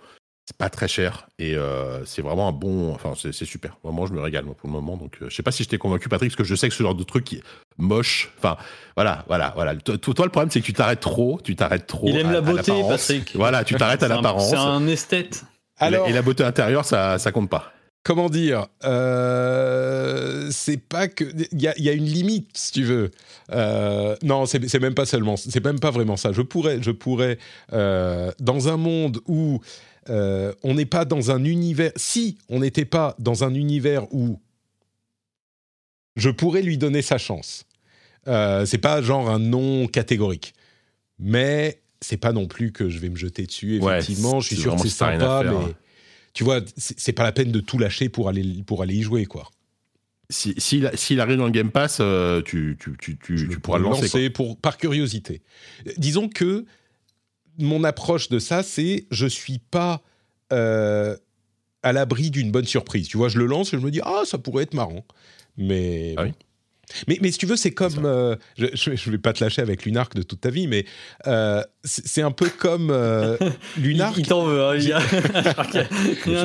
c'est 0.46 0.56
pas 0.56 0.70
très 0.70 0.86
cher 0.86 1.26
et 1.40 1.56
euh, 1.56 2.04
c'est 2.04 2.22
vraiment 2.22 2.48
un 2.48 2.52
bon. 2.52 2.94
Enfin, 2.94 3.14
c'est 3.16 3.44
super. 3.44 3.76
Vraiment, 3.82 4.06
je 4.06 4.12
me 4.12 4.20
régale 4.20 4.44
moi, 4.44 4.54
pour 4.54 4.68
le 4.68 4.72
moment. 4.72 4.96
Donc, 4.96 5.18
euh, 5.20 5.26
je 5.28 5.34
sais 5.34 5.42
pas 5.42 5.50
si 5.50 5.64
je 5.64 5.68
t'ai 5.68 5.78
convaincu, 5.78 6.08
Patrick, 6.08 6.30
parce 6.30 6.36
que 6.36 6.44
je 6.44 6.54
sais 6.54 6.68
que 6.68 6.74
ce 6.74 6.82
genre 6.84 6.94
de 6.94 7.02
truc 7.02 7.24
qui 7.24 7.36
est 7.36 7.42
moche. 7.78 8.30
Enfin, 8.38 8.56
voilà, 8.94 9.24
voilà, 9.26 9.52
voilà. 9.56 9.74
Toi, 9.74 9.98
toi 9.98 10.24
le 10.24 10.30
problème, 10.30 10.50
c'est 10.50 10.60
que 10.60 10.66
tu 10.66 10.72
t'arrêtes 10.72 11.00
trop. 11.00 11.40
Tu 11.42 11.56
t'arrêtes 11.56 11.88
trop. 11.88 12.08
Il 12.08 12.16
aime 12.16 12.30
la 12.30 12.40
beauté, 12.40 12.72
Patrick. 12.88 13.32
Voilà, 13.34 13.64
tu 13.64 13.74
t'arrêtes 13.74 14.04
à 14.04 14.08
l'apparence. 14.08 14.50
C'est 14.50 14.56
un 14.56 14.86
esthète. 14.86 15.44
Alors, 15.78 16.08
et 16.08 16.12
la 16.12 16.22
beauté 16.22 16.44
intérieure, 16.44 16.84
ça, 16.84 17.18
ça 17.18 17.32
compte 17.32 17.50
pas. 17.50 17.72
Comment 18.06 18.30
dire 18.30 18.68
euh, 18.84 20.46
C'est 20.52 20.76
pas 20.76 21.08
que 21.08 21.24
il 21.50 21.60
y, 21.60 21.82
y, 21.82 21.88
a 21.88 21.92
une 21.92 22.04
limite, 22.04 22.50
si 22.54 22.70
tu 22.70 22.84
veux. 22.84 23.10
Euh, 23.50 24.14
non, 24.22 24.46
c'est 24.46 24.80
même 24.80 24.94
pas 24.94 25.06
seulement. 25.06 25.36
C'est 25.36 25.64
même 25.64 25.80
pas 25.80 25.90
vraiment 25.90 26.16
ça. 26.16 26.30
Je 26.30 26.42
pourrais, 26.42 26.80
je 26.80 26.92
pourrais, 26.92 27.36
euh, 27.72 28.30
dans 28.38 28.68
un 28.68 28.76
monde 28.76 29.18
où 29.26 29.60
euh, 30.10 30.52
on 30.62 30.74
n'est 30.74 30.86
pas 30.86 31.04
dans 31.04 31.30
un 31.30 31.44
univers. 31.44 31.92
Si 31.96 32.38
on 32.48 32.60
n'était 32.60 32.84
pas 32.84 33.14
dans 33.18 33.44
un 33.44 33.54
univers 33.54 34.12
où 34.14 34.40
je 36.16 36.30
pourrais 36.30 36.62
lui 36.62 36.78
donner 36.78 37.02
sa 37.02 37.18
chance. 37.18 37.64
Euh, 38.28 38.66
c'est 38.66 38.78
pas 38.78 39.02
genre 39.02 39.28
un 39.30 39.38
non 39.38 39.86
catégorique. 39.86 40.54
Mais 41.18 41.80
c'est 42.00 42.16
pas 42.16 42.32
non 42.32 42.46
plus 42.46 42.72
que 42.72 42.88
je 42.88 42.98
vais 42.98 43.08
me 43.08 43.16
jeter 43.16 43.46
dessus. 43.46 43.78
Ouais, 43.80 43.98
Effectivement, 43.98 44.40
je 44.40 44.48
suis 44.48 44.56
sûr 44.56 44.74
que 44.76 44.82
c'est 44.82 44.88
sympa, 44.88 45.42
faire, 45.42 45.52
mais 45.52 45.64
hein. 45.66 45.74
tu 46.32 46.44
vois, 46.44 46.60
c'est 46.76 47.12
pas 47.12 47.22
la 47.24 47.32
peine 47.32 47.52
de 47.52 47.60
tout 47.60 47.78
lâcher 47.78 48.08
pour 48.08 48.28
aller 48.28 48.62
pour 48.66 48.82
aller 48.82 48.94
y 48.96 49.02
jouer, 49.02 49.26
quoi. 49.26 49.50
Si- 50.28 50.54
S'il 50.58 50.90
s'il 50.94 51.20
arrive 51.20 51.38
dans 51.38 51.46
le 51.46 51.52
Game 51.52 51.70
Pass, 51.70 51.98
euh, 52.00 52.42
tu, 52.42 52.76
tu, 52.80 52.96
tu, 52.98 53.16
tu, 53.16 53.38
Je 53.38 53.46
tu 53.46 53.52
le 53.52 53.58
pourras 53.60 53.78
le 53.78 53.84
lancer. 53.84 54.08
quoi. 54.10 54.20
pour 54.34 54.56
par 54.58 54.76
curiosité. 54.76 55.40
Disons 55.98 56.28
que 56.28 56.66
mon 57.58 57.84
approche 57.84 58.28
de 58.28 58.38
ça, 58.38 58.62
c'est 58.62 59.06
je 59.10 59.26
suis 59.26 59.58
pas 59.58 60.02
euh, 60.52 61.16
à 61.82 61.92
l'abri 61.92 62.30
d'une 62.30 62.50
bonne 62.50 62.66
surprise. 62.66 63.08
Tu 63.08 63.16
vois, 63.16 63.28
je 63.28 63.38
le 63.38 63.46
lance 63.46 63.72
et 63.74 63.78
je 63.78 63.82
me 63.84 63.90
dis 63.90 64.00
ah 64.04 64.22
ça 64.24 64.38
pourrait 64.38 64.64
être 64.64 64.74
marrant, 64.74 65.04
mais 65.56 66.14
Ah 66.16 66.24
oui. 66.24 66.32
Mais, 67.08 67.18
mais 67.20 67.32
si 67.32 67.38
tu 67.38 67.46
veux, 67.46 67.56
c'est 67.56 67.72
comme. 67.72 68.04
euh, 68.04 68.36
je, 68.56 68.66
je, 68.74 68.94
je 68.94 69.10
vais 69.10 69.18
pas 69.18 69.32
te 69.32 69.42
lâcher 69.42 69.60
avec 69.60 69.84
Lunark 69.84 70.14
de 70.14 70.22
toute 70.22 70.40
ta 70.40 70.50
vie, 70.50 70.68
mais 70.68 70.84
euh, 71.26 71.60
c'est 71.82 72.22
un 72.22 72.30
peu 72.30 72.48
comme 72.48 72.90
euh, 72.92 73.36
Lunark. 73.76 74.16
Il, 74.16 74.20
il 74.20 74.26
t'en 74.28 74.44
veut, 74.44 74.62
hein, 74.62 74.76
il 74.76 74.84
y 74.84 74.92
a- 74.92 75.00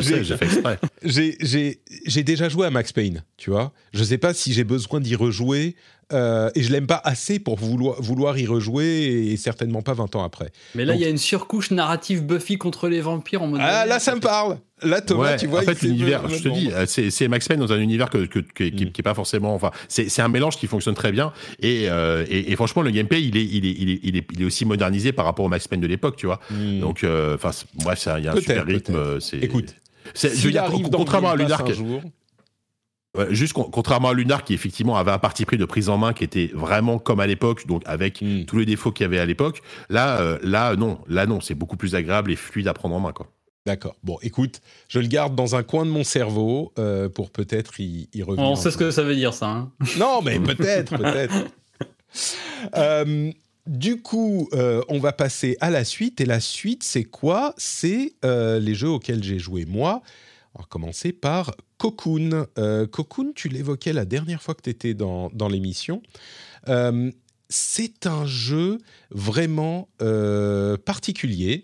j'ai 0.01 0.23
fait 0.37 0.45
exprès. 0.45 0.79
J'ai- 1.03 1.37
J'ai 1.41 1.81
j'ai 2.07 2.23
déjà 2.23 2.49
joué 2.49 2.65
à 2.65 2.71
Max 2.71 2.91
Payne, 2.91 3.23
tu 3.37 3.51
vois. 3.51 3.71
Je 3.93 4.03
sais 4.03 4.17
pas 4.17 4.33
si 4.33 4.51
j'ai 4.51 4.63
besoin 4.63 4.99
d'y 4.99 5.15
rejouer. 5.15 5.75
Euh, 6.13 6.49
et 6.55 6.63
je 6.63 6.71
l'aime 6.71 6.87
pas 6.87 7.01
assez 7.03 7.39
pour 7.39 7.55
vouloir, 7.57 8.01
vouloir 8.01 8.37
y 8.37 8.45
rejouer, 8.47 9.31
et 9.31 9.37
certainement 9.37 9.81
pas 9.81 9.93
20 9.93 10.15
ans 10.15 10.23
après. 10.23 10.51
Mais 10.75 10.85
là, 10.85 10.93
Donc- 10.93 11.01
il 11.01 11.03
y 11.03 11.07
a 11.07 11.09
une 11.09 11.17
surcouche 11.17 11.71
narrative 11.71 12.25
Buffy 12.25 12.57
contre 12.57 12.87
les 12.89 13.01
vampires 13.01 13.41
en 13.43 13.47
mode. 13.47 13.61
Ah, 13.63 13.85
là, 13.85 13.99
ça 13.99 14.15
me 14.15 14.21
parle 14.21 14.57
Là, 14.83 14.99
Thomas, 14.99 15.33
Ouais, 15.33 15.35
tu 15.37 15.45
vois, 15.45 15.59
en 15.59 15.61
fait, 15.61 15.79
l'univers, 15.83 16.27
fait 16.27 16.37
je 16.39 16.43
te 16.43 16.49
dis, 16.49 16.71
euh, 16.73 16.87
c'est 16.87 17.27
Max 17.27 17.47
Payne 17.47 17.59
dans 17.59 17.71
un 17.71 17.79
univers 17.79 18.09
que, 18.09 18.25
que- 18.25 18.39
que- 18.39 18.63
qui, 18.63 18.85
Mm. 18.87 18.91
qui 18.91 19.01
est 19.01 19.03
pas 19.03 19.13
forcément. 19.13 19.53
Enfin, 19.53 19.69
c'est 19.87 20.21
un 20.23 20.27
mélange 20.27 20.57
qui 20.57 20.65
fonctionne 20.65 20.95
très 20.95 21.11
bien. 21.11 21.33
Et, 21.61 21.85
euh, 21.87 22.25
et, 22.27 22.51
et 22.51 22.55
franchement, 22.55 22.81
le 22.81 22.89
gameplay, 22.89 23.21
il 23.21 23.37
est, 23.37 23.45
il, 23.45 23.67
est, 23.67 23.75
il, 23.79 23.89
est, 23.91 23.99
il, 24.01 24.17
est, 24.17 24.25
il 24.33 24.41
est 24.41 24.45
aussi 24.45 24.65
modernisé 24.65 25.11
par 25.11 25.25
rapport 25.25 25.45
au 25.45 25.49
Max 25.49 25.67
Payne 25.67 25.81
de 25.81 25.85
l'époque, 25.87 26.15
tu 26.15 26.25
vois. 26.25 26.39
Hmm. 26.49 26.79
Donc, 26.79 27.05
enfin, 27.35 27.51
c'est- 27.51 27.67
bref, 27.75 28.07
il 28.17 28.23
y 28.23 28.27
a 28.27 28.31
un 28.33 28.35
super 28.37 28.65
rythme. 28.65 29.19
Écoute, 29.43 29.75
c'est- 30.15 30.35
je 30.35 30.45
veux 30.45 30.51
dire, 30.51 30.65
contrairement 30.91 31.29
à 31.29 31.35
Lunar, 31.35 31.63
un 31.63 31.73
jour, 31.73 32.01
juste 33.29 33.53
con- 33.53 33.69
contrairement 33.71 34.09
à 34.09 34.13
Lunar 34.13 34.43
qui 34.43 34.53
effectivement 34.53 34.95
avait 34.97 35.11
un 35.11 35.19
parti 35.19 35.45
pris 35.45 35.57
de 35.57 35.65
prise 35.65 35.89
en 35.89 35.97
main 35.97 36.13
qui 36.13 36.23
était 36.23 36.49
vraiment 36.53 36.97
comme 36.99 37.19
à 37.19 37.27
l'époque, 37.27 37.67
donc 37.67 37.81
avec 37.85 38.21
Mm. 38.21 38.45
tous 38.45 38.57
les 38.57 38.65
défauts 38.65 38.91
qu'il 38.91 39.03
y 39.03 39.05
avait 39.05 39.19
à 39.19 39.25
l'époque. 39.25 39.61
Là, 39.89 40.21
euh, 40.21 40.39
là 40.43 40.75
non, 40.75 40.99
là 41.07 41.25
non, 41.25 41.41
c'est 41.41 41.55
beaucoup 41.55 41.77
plus 41.77 41.95
agréable 41.95 42.31
et 42.31 42.35
fluide 42.35 42.67
à 42.67 42.73
prendre 42.73 42.95
en 42.95 42.99
main 42.99 43.11
quoi. 43.11 43.27
D'accord. 43.65 43.95
Bon, 44.03 44.17
écoute, 44.23 44.59
je 44.87 44.97
le 44.99 45.05
garde 45.07 45.35
dans 45.35 45.55
un 45.55 45.61
coin 45.61 45.85
de 45.85 45.91
mon 45.91 46.03
cerveau 46.03 46.73
euh, 46.79 47.09
pour 47.09 47.29
peut-être 47.29 47.79
y, 47.79 48.09
y 48.11 48.23
revenir. 48.23 48.49
On 48.49 48.55
sait 48.55 48.71
ce 48.71 48.77
que 48.77 48.89
ça 48.89 49.03
veut 49.03 49.13
dire, 49.15 49.35
ça. 49.35 49.49
hein. 49.49 49.71
Non, 49.99 50.21
mais 50.23 50.39
peut-être, 50.39 50.97
peut-être. 50.97 51.33
Euh, 52.75 53.31
du 53.67 54.01
coup, 54.01 54.49
euh, 54.53 54.81
on 54.89 54.99
va 54.99 55.13
passer 55.13 55.57
à 55.61 55.69
la 55.69 55.83
suite. 55.85 56.19
Et 56.21 56.25
la 56.25 56.39
suite, 56.39 56.83
c'est 56.83 57.03
quoi? 57.05 57.53
C'est 57.57 58.13
euh, 58.25 58.59
les 58.59 58.75
jeux 58.75 58.89
auxquels 58.89 59.23
j'ai 59.23 59.39
joué 59.39 59.65
moi. 59.65 60.01
On 60.55 60.59
va 60.59 60.65
commencer 60.69 61.13
par 61.13 61.51
Cocoon. 61.77 62.45
Euh, 62.57 62.85
Cocoon, 62.87 63.31
tu 63.35 63.47
l'évoquais 63.47 63.93
la 63.93 64.05
dernière 64.05 64.41
fois 64.41 64.53
que 64.53 64.61
tu 64.61 64.69
étais 64.69 64.93
dans, 64.93 65.29
dans 65.33 65.47
l'émission. 65.47 66.01
Euh, 66.67 67.09
c'est 67.49 68.05
un 68.07 68.25
jeu 68.25 68.77
vraiment 69.11 69.87
euh, 70.01 70.77
particulier. 70.77 71.63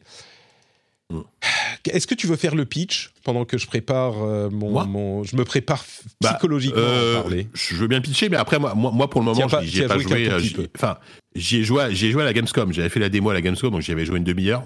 Est-ce 1.89 2.05
que 2.07 2.15
tu 2.15 2.27
veux 2.27 2.35
faire 2.35 2.53
le 2.55 2.65
pitch 2.65 3.13
pendant 3.23 3.45
que 3.45 3.57
je 3.57 3.65
prépare 3.67 4.21
euh, 4.21 4.49
mon, 4.49 4.85
mon- 4.85 5.23
Je 5.23 5.37
me 5.37 5.45
prépare 5.45 5.85
Bah, 6.21 6.31
psychologiquement 6.33 6.81
à 6.81 6.83
Euh, 6.85 7.21
parler. 7.21 7.47
Je 7.53 7.75
veux 7.75 7.87
bien 7.87 8.01
pitcher, 8.01 8.27
mais 8.27 8.35
après 8.35 8.59
moi, 8.59 8.73
moi, 8.75 8.91
moi, 8.91 9.09
pour 9.09 9.21
le 9.21 9.25
moment, 9.25 9.39
j'y 9.63 9.81
ai 9.81 9.85
as 9.85 9.87
pas 9.87 9.97
joué. 9.99 10.29
Enfin, 10.75 10.97
j'y 11.33 11.57
ai 11.59 11.63
joué, 11.63 11.83
à- 11.83 11.91
j'y 11.91 12.07
ai 12.07 12.11
joué 12.11 12.23
à 12.23 12.25
la 12.25 12.33
Gamescom. 12.33 12.73
J'avais 12.73 12.89
fait 12.89 12.99
la 12.99 13.07
démo 13.07 13.29
à 13.29 13.33
la 13.33 13.41
Gamescom, 13.41 13.71
donc 13.71 13.81
j'y 13.81 13.93
avais 13.93 14.03
joué 14.05 14.17
une 14.17 14.25
demi-heure. 14.25 14.63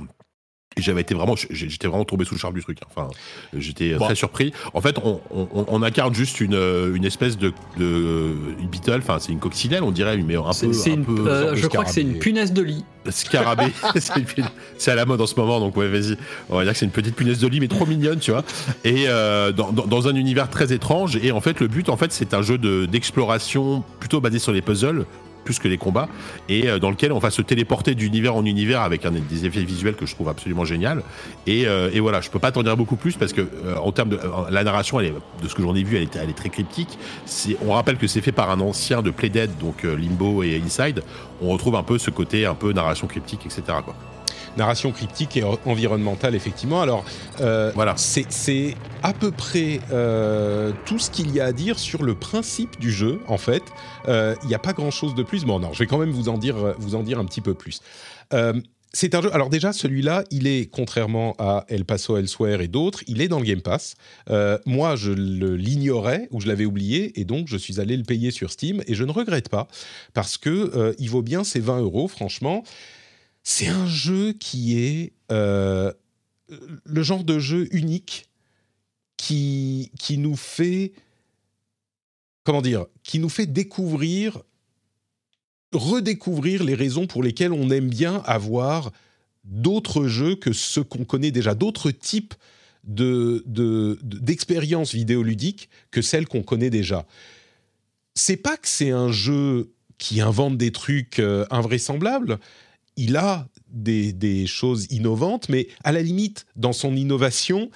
J'avais 0.77 1.01
été 1.01 1.13
vraiment, 1.13 1.35
j'étais 1.49 1.87
vraiment 1.87 2.05
tombé 2.05 2.23
sous 2.23 2.33
le 2.33 2.39
charme 2.39 2.53
du 2.53 2.61
truc. 2.63 2.77
hein. 2.81 2.87
Enfin, 2.95 3.09
j'étais 3.53 3.93
Bon. 3.95 4.05
très 4.05 4.15
surpris. 4.15 4.53
En 4.73 4.79
fait, 4.79 4.95
on, 5.03 5.19
on- 5.29 5.65
on 5.67 5.83
incarne 5.83 6.15
juste 6.15 6.39
une, 6.39 6.53
euh, 6.53 6.95
une 6.95 7.03
espèce 7.03 7.37
de, 7.37 7.51
de 7.77 8.33
une 8.57 8.67
beetle. 8.69 8.99
Enfin, 8.99 9.17
c'est 9.19 9.33
une 9.33 9.39
coccinelle, 9.39 9.83
on 9.83 9.91
dirait, 9.91 10.15
mais 10.17 10.35
un 10.37 10.41
peu, 10.41 10.47
un 10.47 10.93
une- 10.93 11.03
peu 11.05 11.27
euh, 11.29 11.55
je 11.57 11.67
crois 11.67 11.83
que 11.83 11.91
c'est 11.91 12.01
une 12.01 12.19
punaise 12.19 12.53
de 12.53 12.61
lit. 12.61 12.85
Scarabée, 13.09 13.73
c'est 14.77 14.91
à 14.91 14.95
la 14.95 15.05
mode 15.05 15.19
en 15.19 15.25
ce 15.27 15.35
moment, 15.35 15.59
donc 15.59 15.75
ouais, 15.75 15.89
vas-y. 15.89 16.15
On 16.49 16.55
va 16.55 16.63
dire 16.63 16.71
que 16.71 16.79
c'est 16.79 16.85
une 16.85 16.91
petite 16.91 17.15
punaise 17.15 17.39
de 17.39 17.47
lit, 17.47 17.59
mais 17.59 17.67
trop 17.67 17.85
mignonne, 17.85 18.19
tu 18.19 18.31
vois. 18.31 18.45
Et 18.85 19.05
euh, 19.09 19.51
dans, 19.51 19.73
dans- 19.73 19.87
dans 19.87 20.07
un 20.07 20.15
univers 20.15 20.49
très 20.49 20.71
étrange. 20.71 21.17
Et 21.21 21.33
en 21.33 21.41
fait, 21.41 21.59
le 21.59 21.67
but, 21.67 21.89
en 21.89 21.97
fait, 21.97 22.13
c'est 22.13 22.33
un 22.33 22.41
jeu 22.41 22.57
de- 22.57 22.85
d'exploration 22.85 23.83
plutôt 23.99 24.21
basé 24.21 24.39
sur 24.39 24.53
les 24.53 24.61
puzzles 24.61 25.05
plus 25.43 25.59
que 25.59 25.67
les 25.67 25.77
combats 25.77 26.07
et 26.49 26.67
euh, 26.67 26.79
dans 26.79 26.89
lequel 26.89 27.11
on 27.11 27.19
va 27.19 27.31
se 27.31 27.41
téléporter 27.41 27.95
d'univers 27.95 28.35
en 28.35 28.45
univers 28.45 28.81
avec 28.81 29.05
des 29.29 29.45
effets 29.45 29.63
visuels 29.63 29.95
que 29.95 30.05
je 30.05 30.15
trouve 30.15 30.29
absolument 30.29 30.65
génial. 30.65 31.03
Et, 31.47 31.67
euh, 31.67 31.89
voilà 32.01 32.21
je 32.21 32.29
peux 32.29 32.39
pas 32.39 32.51
t'en 32.51 32.63
dire 32.63 32.75
beaucoup 32.75 32.95
plus 32.95 33.15
parce 33.15 33.33
que 33.33 33.41
euh, 33.41 33.75
en 33.75 33.91
termes 33.91 34.09
de 34.09 34.19
la 34.49 34.63
narration 34.63 34.99
de 34.99 35.47
ce 35.47 35.53
que 35.53 35.61
j'en 35.61 35.75
ai 35.75 35.83
vu 35.83 35.97
elle 35.97 36.03
est, 36.03 36.33
très 36.33 36.49
cryptique. 36.49 36.97
On 37.65 37.73
rappelle 37.73 37.97
que 37.97 38.07
c'est 38.07 38.21
fait 38.21 38.31
par 38.31 38.49
un 38.49 38.59
ancien 38.59 39.01
de 39.01 39.11
Playdead 39.11 39.57
donc 39.59 39.85
euh, 39.85 39.95
Limbo 39.95 40.43
et 40.43 40.61
Inside. 40.63 41.03
On 41.41 41.49
retrouve 41.49 41.75
un 41.75 41.83
peu 41.83 41.97
ce 41.97 42.09
côté 42.09 42.45
un 42.45 42.55
peu 42.55 42.73
narration 42.73 43.07
cryptique 43.07 43.45
etc. 43.45 43.77
narration 44.57 44.91
cryptique 44.91 45.37
et 45.37 45.43
environnementale, 45.65 46.35
effectivement. 46.35 46.81
Alors, 46.81 47.05
euh, 47.39 47.71
Voilà. 47.75 47.95
c'est 47.97 48.75
à 49.03 49.13
peu 49.13 49.31
près 49.31 49.79
euh, 49.91 50.71
tout 50.85 50.99
ce 50.99 51.09
qu'il 51.09 51.31
y 51.33 51.39
a 51.39 51.45
à 51.45 51.51
dire 51.53 51.79
sur 51.79 52.03
le 52.03 52.15
principe 52.15 52.79
du 52.79 52.91
jeu, 52.91 53.19
en 53.27 53.37
fait. 53.37 53.63
Euh, 54.07 54.35
Il 54.43 54.47
n'y 54.47 54.55
a 54.55 54.59
pas 54.59 54.73
grand-chose 54.73 55.15
de 55.15 55.23
plus. 55.23 55.45
Bon, 55.45 55.59
non, 55.59 55.73
je 55.73 55.79
vais 55.79 55.87
quand 55.87 55.97
même 55.97 56.11
vous 56.11 56.29
en 56.29 56.37
dire, 56.37 56.55
vous 56.79 56.95
en 56.95 57.03
dire 57.03 57.19
un 57.19 57.25
petit 57.25 57.41
peu 57.41 57.53
plus. 57.53 57.81
C'est 58.93 59.15
un 59.15 59.21
jeu. 59.21 59.33
Alors 59.33 59.49
déjà, 59.49 59.71
celui-là, 59.71 60.25
il 60.31 60.47
est 60.47 60.69
contrairement 60.69 61.33
à 61.39 61.63
El 61.69 61.85
Paso 61.85 62.17
Elsewhere 62.17 62.59
et 62.61 62.67
d'autres, 62.67 63.03
il 63.07 63.21
est 63.21 63.29
dans 63.29 63.39
le 63.39 63.45
Game 63.45 63.61
Pass. 63.61 63.95
Moi, 64.65 64.95
je 64.97 65.11
l'ignorais 65.11 66.27
ou 66.31 66.41
je 66.41 66.47
l'avais 66.47 66.65
oublié 66.65 67.19
et 67.19 67.23
donc 67.23 67.47
je 67.47 67.55
suis 67.55 67.79
allé 67.79 67.95
le 67.95 68.03
payer 68.03 68.31
sur 68.31 68.51
Steam 68.51 68.83
et 68.87 68.95
je 68.95 69.05
ne 69.05 69.11
regrette 69.11 69.47
pas 69.47 69.67
parce 70.13 70.37
que 70.37 70.93
il 70.99 71.09
vaut 71.09 71.21
bien 71.21 71.45
ses 71.45 71.61
20 71.61 71.79
euros. 71.79 72.09
Franchement, 72.09 72.63
c'est 73.43 73.67
un 73.67 73.87
jeu 73.87 74.33
qui 74.33 74.77
est 74.77 75.13
euh, 75.31 75.91
le 76.85 77.03
genre 77.03 77.23
de 77.23 77.39
jeu 77.39 77.67
unique 77.75 78.27
qui, 79.17 79.91
qui 79.99 80.17
nous 80.17 80.35
fait 80.35 80.93
comment 82.43 82.61
dire 82.61 82.85
qui 83.03 83.19
nous 83.19 83.29
fait 83.29 83.45
découvrir 83.45 84.41
redécouvrir 85.73 86.63
les 86.63 86.75
raisons 86.75 87.07
pour 87.07 87.23
lesquelles 87.23 87.53
on 87.53 87.69
aime 87.69 87.89
bien 87.89 88.21
avoir 88.25 88.91
d'autres 89.45 90.07
jeux 90.07 90.35
que 90.35 90.51
ceux 90.53 90.83
qu'on 90.83 91.05
connaît 91.05 91.31
déjà, 91.31 91.55
d'autres 91.55 91.91
types 91.91 92.33
de, 92.83 93.41
de- 93.45 93.97
de- 94.03 94.19
d'expériences 94.19 94.93
vidéoludiques 94.93 95.69
que 95.89 96.01
celles 96.01 96.27
qu'on 96.27 96.43
connaît 96.43 96.69
déjà. 96.69 97.05
C'est 98.15 98.37
pas 98.37 98.57
que 98.57 98.67
c'est 98.67 98.91
un 98.91 99.11
jeu 99.11 99.71
qui 99.97 100.19
invente 100.19 100.57
des 100.57 100.71
trucs 100.71 101.19
euh, 101.19 101.45
invraisemblables, 101.51 102.39
il 103.01 103.17
a 103.17 103.47
des, 103.67 104.45
choses 104.45 104.85
innovantes, 104.91 105.49
mais 105.49 105.67
à 105.83 105.91
la 105.91 106.03
limite, 106.03 106.45
dans 106.55 106.73
son 106.73 106.95
innovation, 106.95 107.71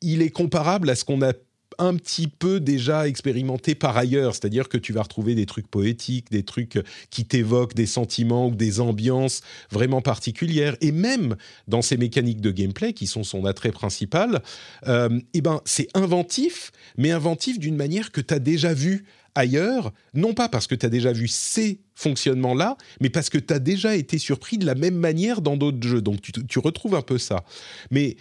il 0.00 0.22
est 0.22 0.30
comparable 0.30 0.88
à 0.88 0.94
ce 0.94 1.04
qu'on 1.04 1.20
a 1.20 1.32
un 1.78 1.96
petit 1.96 2.26
peu 2.26 2.60
déjà 2.60 3.06
expérimenté 3.08 3.74
par 3.74 3.96
ailleurs, 3.96 4.34
c'est-à-dire 4.34 4.68
que 4.68 4.78
tu 4.78 4.92
vas 4.92 5.02
retrouver 5.02 5.34
des 5.34 5.46
trucs 5.46 5.68
poétiques, 5.68 6.30
des 6.30 6.42
trucs 6.42 6.78
qui 7.10 7.24
t'évoquent 7.24 7.74
des 7.74 7.86
sentiments 7.86 8.48
ou 8.48 8.54
des 8.54 8.80
ambiances 8.80 9.42
vraiment 9.70 10.00
particulières, 10.00 10.76
et 10.80 10.92
même 10.92 11.36
dans 11.68 11.82
ces 11.82 11.96
mécaniques 11.96 12.40
de 12.40 12.50
gameplay 12.50 12.92
qui 12.92 13.06
sont 13.06 13.24
son 13.24 13.44
attrait 13.44 13.72
principal, 13.72 14.42
euh, 14.86 15.20
eh 15.34 15.40
ben 15.40 15.60
c'est 15.64 15.88
inventif, 15.94 16.72
mais 16.96 17.10
inventif 17.10 17.58
d'une 17.58 17.76
manière 17.76 18.12
que 18.12 18.20
tu 18.20 18.34
as 18.34 18.38
déjà 18.38 18.74
vu 18.74 19.04
ailleurs, 19.34 19.92
non 20.14 20.34
pas 20.34 20.48
parce 20.48 20.66
que 20.66 20.74
tu 20.74 20.86
as 20.86 20.90
déjà 20.90 21.12
vu 21.12 21.28
ces 21.28 21.80
fonctionnements-là, 22.02 22.76
mais 23.00 23.10
parce 23.10 23.30
que 23.30 23.38
tu 23.38 23.52
as 23.54 23.58
déjà 23.58 23.96
été 23.96 24.18
surpris 24.18 24.58
de 24.58 24.66
la 24.66 24.74
même 24.74 24.96
manière 24.96 25.40
dans 25.40 25.56
d'autres 25.56 25.86
jeux. 25.86 26.02
Donc 26.02 26.20
tu, 26.20 26.32
tu 26.32 26.58
retrouves 26.58 26.94
un 26.94 27.02
peu 27.02 27.18
ça. 27.18 27.44
Mais 27.90 28.16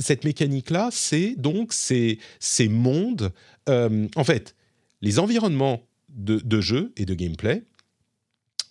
cette 0.00 0.24
mécanique-là, 0.24 0.90
c'est 0.92 1.34
donc 1.36 1.72
ces, 1.72 2.18
ces 2.38 2.68
mondes. 2.68 3.32
euh, 3.68 4.06
en 4.14 4.24
fait, 4.24 4.54
les 5.02 5.18
environnements 5.18 5.82
de, 6.08 6.36
de 6.38 6.60
jeu 6.60 6.92
et 6.96 7.04
de 7.04 7.14
gameplay 7.14 7.62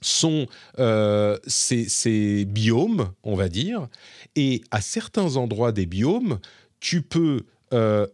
sont 0.01 0.45
euh, 0.79 1.37
ces, 1.47 1.89
ces 1.89 2.45
biomes, 2.45 3.11
on 3.23 3.35
va 3.35 3.49
dire, 3.49 3.87
et 4.35 4.61
à 4.71 4.81
certains 4.81 5.35
endroits 5.35 5.71
des 5.71 5.87
biomes, 5.87 6.39
tu 6.79 7.01
peux 7.01 7.41
euh, 7.73 8.05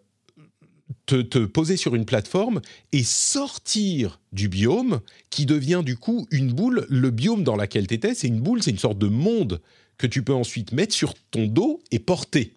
te, 1.06 1.46
poser 1.46 1.78
sur 1.78 1.96
une 1.96 2.06
plateforme 2.06 2.62
et 2.92 3.04
sortir 3.04 4.20
du 4.32 4.48
biome 4.48 5.02
qui 5.30 5.46
devient 5.46 5.82
du 5.86 5.98
coup 5.98 6.28
une 6.32 6.52
boule. 6.52 6.86
Le 6.90 7.10
biome 7.10 7.44
dans 7.44 7.56
lequel 7.56 7.88
tu 7.88 7.94
étais, 7.94 8.14
c'est 8.14 8.28
une 8.28 8.42
boule, 8.42 8.64
c'est 8.64 8.72
une 8.72 8.78
sorte 8.78 8.98
de 8.98 9.08
monde 9.08 9.62
que 9.98 10.08
tu 10.08 10.24
peux 10.24 10.34
ensuite 10.34 10.72
mettre 10.72 10.94
sur 10.94 11.14
ton 11.32 11.46
dos 11.46 11.82
et 11.92 12.00
porter. 12.00 12.56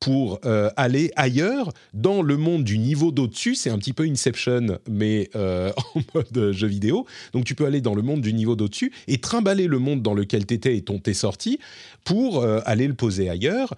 pour 0.00 0.38
euh, 0.44 0.70
aller 0.76 1.10
ailleurs 1.16 1.72
dans 1.92 2.22
le 2.22 2.36
monde 2.36 2.62
du 2.62 2.78
niveau 2.78 3.10
d'au-dessus. 3.10 3.56
C'est 3.56 3.70
un 3.70 3.78
petit 3.78 3.92
peu 3.92 4.04
Inception, 4.04 4.78
mais 4.88 5.28
euh, 5.34 5.72
en 5.94 6.02
mode 6.14 6.52
jeu 6.52 6.68
vidéo. 6.68 7.04
Donc 7.32 7.44
tu 7.44 7.56
peux 7.56 7.66
aller 7.66 7.80
dans 7.80 7.96
le 7.96 8.02
monde 8.02 8.20
du 8.20 8.32
niveau 8.32 8.54
d'au-dessus 8.54 8.92
et 9.08 9.18
trimballer 9.18 9.66
le 9.66 9.80
monde 9.80 10.00
dans 10.00 10.14
lequel 10.14 10.46
tu 10.46 10.54
étais 10.54 10.76
et 10.76 10.82
dont 10.82 11.00
tu 11.00 11.10
es 11.10 11.14
sorti 11.14 11.58
pour 12.04 12.42
euh, 12.42 12.60
aller 12.64 12.86
le 12.86 12.94
poser 12.94 13.28
ailleurs. 13.28 13.74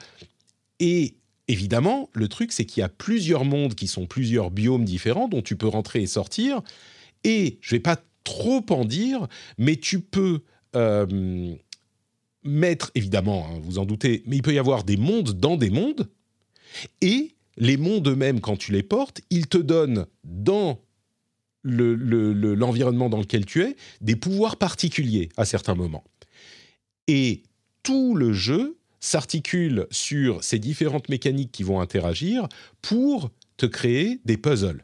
Et 0.78 1.14
évidemment, 1.50 2.10
le 2.12 2.28
truc, 2.28 2.52
c'est 2.52 2.64
qu'il 2.64 2.80
y 2.80 2.84
a 2.84 2.88
plusieurs 2.88 3.44
mondes 3.44 3.74
qui 3.74 3.86
sont 3.86 4.06
plusieurs 4.06 4.50
biomes 4.50 4.84
différents 4.84 5.28
dont 5.28 5.42
tu 5.42 5.56
peux 5.56 5.68
rentrer 5.68 6.02
et 6.02 6.06
sortir. 6.06 6.62
Et 7.24 7.58
je 7.60 7.74
vais 7.74 7.80
pas 7.80 7.98
trop 8.24 8.64
en 8.70 8.84
dire, 8.84 9.26
mais 9.58 9.76
tu 9.76 10.00
peux 10.00 10.42
mettre, 12.42 12.90
évidemment, 12.94 13.46
hein, 13.46 13.60
vous 13.62 13.78
en 13.78 13.84
doutez, 13.84 14.22
mais 14.26 14.36
il 14.36 14.42
peut 14.42 14.54
y 14.54 14.58
avoir 14.58 14.84
des 14.84 14.96
mondes 14.96 15.32
dans 15.32 15.56
des 15.56 15.70
mondes, 15.70 16.08
et 17.00 17.34
les 17.56 17.76
mondes 17.76 18.08
eux-mêmes, 18.08 18.40
quand 18.40 18.56
tu 18.56 18.72
les 18.72 18.82
portes, 18.82 19.20
ils 19.30 19.46
te 19.46 19.58
donnent 19.58 20.06
dans 20.24 20.80
l'environnement 21.62 23.06
le, 23.06 23.10
dans 23.10 23.18
lequel 23.18 23.44
tu 23.44 23.62
es 23.62 23.76
des 24.00 24.16
pouvoirs 24.16 24.56
particuliers 24.56 25.28
à 25.36 25.44
certains 25.44 25.74
moments. 25.74 26.04
Et 27.06 27.42
tout 27.82 28.14
le 28.14 28.32
jeu 28.32 28.78
s'articule 29.00 29.86
sur 29.90 30.44
ces 30.44 30.58
différentes 30.58 31.08
mécaniques 31.08 31.52
qui 31.52 31.62
vont 31.62 31.80
interagir 31.80 32.48
pour 32.82 33.30
te 33.56 33.66
créer 33.66 34.20
des 34.24 34.36
puzzles. 34.36 34.82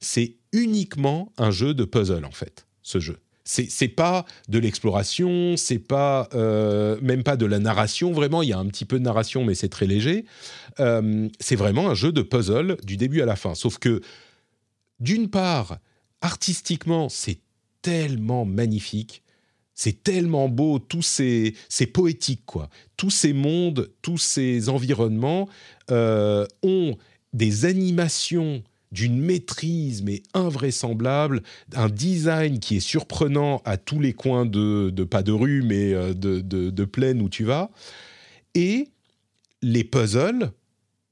C'est 0.00 0.36
uniquement 0.52 1.32
un 1.38 1.50
jeu 1.50 1.74
de 1.74 1.84
puzzle 1.84 2.24
en 2.24 2.30
fait, 2.30 2.66
ce 2.82 2.98
jeu. 2.98 3.18
C'est 3.44 3.88
pas 3.88 4.24
de 4.48 4.60
l'exploration, 4.60 5.56
c'est 5.56 5.80
pas 5.80 6.28
euh, 6.32 6.96
même 7.02 7.24
pas 7.24 7.36
de 7.36 7.44
la 7.44 7.58
narration. 7.58 8.12
Vraiment, 8.12 8.40
il 8.42 8.50
y 8.50 8.52
a 8.52 8.58
un 8.58 8.66
petit 8.66 8.84
peu 8.84 9.00
de 9.00 9.04
narration, 9.04 9.44
mais 9.44 9.56
c'est 9.56 9.68
très 9.68 9.86
léger. 9.86 10.26
Euh, 10.78 11.28
c'est 11.40 11.56
vraiment 11.56 11.90
un 11.90 11.94
jeu 11.94 12.12
de 12.12 12.22
puzzle 12.22 12.76
du 12.84 12.96
début 12.96 13.20
à 13.20 13.26
la 13.26 13.34
fin. 13.34 13.56
Sauf 13.56 13.78
que, 13.78 14.00
d'une 15.00 15.28
part, 15.28 15.78
artistiquement, 16.20 17.08
c'est 17.08 17.40
tellement 17.82 18.44
magnifique, 18.44 19.24
c'est 19.74 20.02
tellement 20.02 20.48
beau, 20.48 20.78
tous 20.78 21.02
ces, 21.02 21.54
c'est 21.68 21.86
poétique 21.86 22.42
quoi. 22.46 22.68
Tous 22.96 23.10
ces 23.10 23.32
mondes, 23.32 23.90
tous 24.02 24.18
ces 24.18 24.68
environnements 24.68 25.48
euh, 25.90 26.46
ont 26.62 26.96
des 27.32 27.64
animations 27.64 28.62
d'une 28.92 29.18
maîtrise 29.18 30.02
mais 30.02 30.22
invraisemblable, 30.34 31.42
un 31.74 31.88
design 31.88 32.60
qui 32.60 32.76
est 32.76 32.80
surprenant 32.80 33.62
à 33.64 33.78
tous 33.78 33.98
les 33.98 34.12
coins 34.12 34.44
de, 34.44 34.90
pas 35.04 35.22
de 35.22 35.32
rue 35.32 35.62
mais 35.62 35.94
euh, 35.94 36.12
de, 36.12 36.40
de, 36.40 36.84
plaine 36.84 37.22
où 37.22 37.28
tu 37.28 37.44
vas. 37.44 37.70
Et 38.54 38.88
les 39.62 39.84
puzzles 39.84 40.52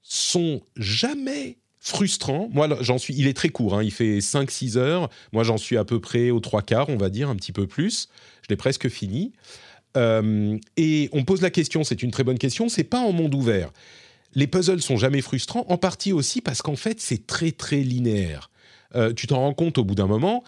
sont 0.02 0.60
jamais 0.76 1.59
frustrants. 1.80 2.48
Moi, 2.52 2.68
j'en 2.80 2.98
suis. 2.98 3.14
Il 3.16 3.26
est 3.26 3.34
très 3.34 3.48
court, 3.48 3.76
hein, 3.76 3.82
il 3.82 3.90
fait 3.90 4.18
5-6 4.18 4.76
heures. 4.76 5.08
Moi, 5.32 5.42
j'en 5.42 5.56
suis 5.56 5.76
à 5.76 5.84
peu 5.84 6.00
près 6.00 6.30
aux 6.30 6.40
trois 6.40 6.62
quarts, 6.62 6.88
on 6.88 6.96
va 6.96 7.10
dire, 7.10 7.28
un 7.28 7.36
petit 7.36 7.52
peu 7.52 7.66
plus. 7.66 8.08
Je 8.42 8.48
l'ai 8.50 8.56
presque 8.56 8.88
fini. 8.88 9.32
Euh, 9.96 10.56
et 10.76 11.08
on 11.12 11.24
pose 11.24 11.42
la 11.42 11.50
question, 11.50 11.82
c'est 11.82 12.02
une 12.02 12.12
très 12.12 12.22
bonne 12.22 12.38
question, 12.38 12.68
c'est 12.68 12.84
pas 12.84 13.00
en 13.00 13.10
monde 13.10 13.34
ouvert 13.34 13.72
les 14.34 14.46
puzzles 14.46 14.80
sont 14.80 14.96
jamais 14.96 15.20
frustrants, 15.20 15.66
en 15.68 15.76
partie 15.76 16.12
aussi 16.12 16.40
parce 16.40 16.62
qu'en 16.62 16.76
fait, 16.76 17.00
c'est 17.00 17.26
très 17.26 17.52
très 17.52 17.80
linéaire. 17.80 18.50
Euh, 18.94 19.12
tu 19.12 19.26
t'en 19.26 19.38
rends 19.38 19.54
compte 19.54 19.78
au 19.78 19.84
bout 19.84 19.94
d'un 19.94 20.06
moment, 20.06 20.44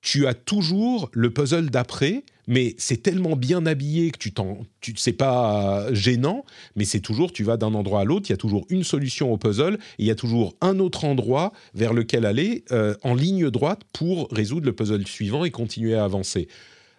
tu 0.00 0.26
as 0.26 0.34
toujours 0.34 1.10
le 1.12 1.30
puzzle 1.30 1.70
d'après, 1.70 2.24
mais 2.46 2.74
c'est 2.78 3.02
tellement 3.02 3.36
bien 3.36 3.66
habillé 3.66 4.10
que 4.10 4.18
tu 4.18 4.32
t'en, 4.32 4.58
tu, 4.80 4.94
c'est 4.96 5.12
pas 5.12 5.92
gênant, 5.92 6.44
mais 6.76 6.84
c'est 6.84 7.00
toujours, 7.00 7.32
tu 7.32 7.44
vas 7.44 7.56
d'un 7.56 7.74
endroit 7.74 8.00
à 8.00 8.04
l'autre, 8.04 8.26
il 8.28 8.32
y 8.32 8.34
a 8.34 8.38
toujours 8.38 8.64
une 8.70 8.84
solution 8.84 9.32
au 9.32 9.36
puzzle, 9.36 9.74
et 9.74 10.04
il 10.04 10.06
y 10.06 10.10
a 10.10 10.14
toujours 10.14 10.54
un 10.60 10.78
autre 10.78 11.04
endroit 11.04 11.52
vers 11.74 11.92
lequel 11.92 12.24
aller 12.24 12.64
euh, 12.72 12.94
en 13.02 13.14
ligne 13.14 13.50
droite 13.50 13.82
pour 13.92 14.28
résoudre 14.30 14.66
le 14.66 14.72
puzzle 14.72 15.06
suivant 15.06 15.44
et 15.44 15.50
continuer 15.50 15.94
à 15.94 16.04
avancer. 16.04 16.48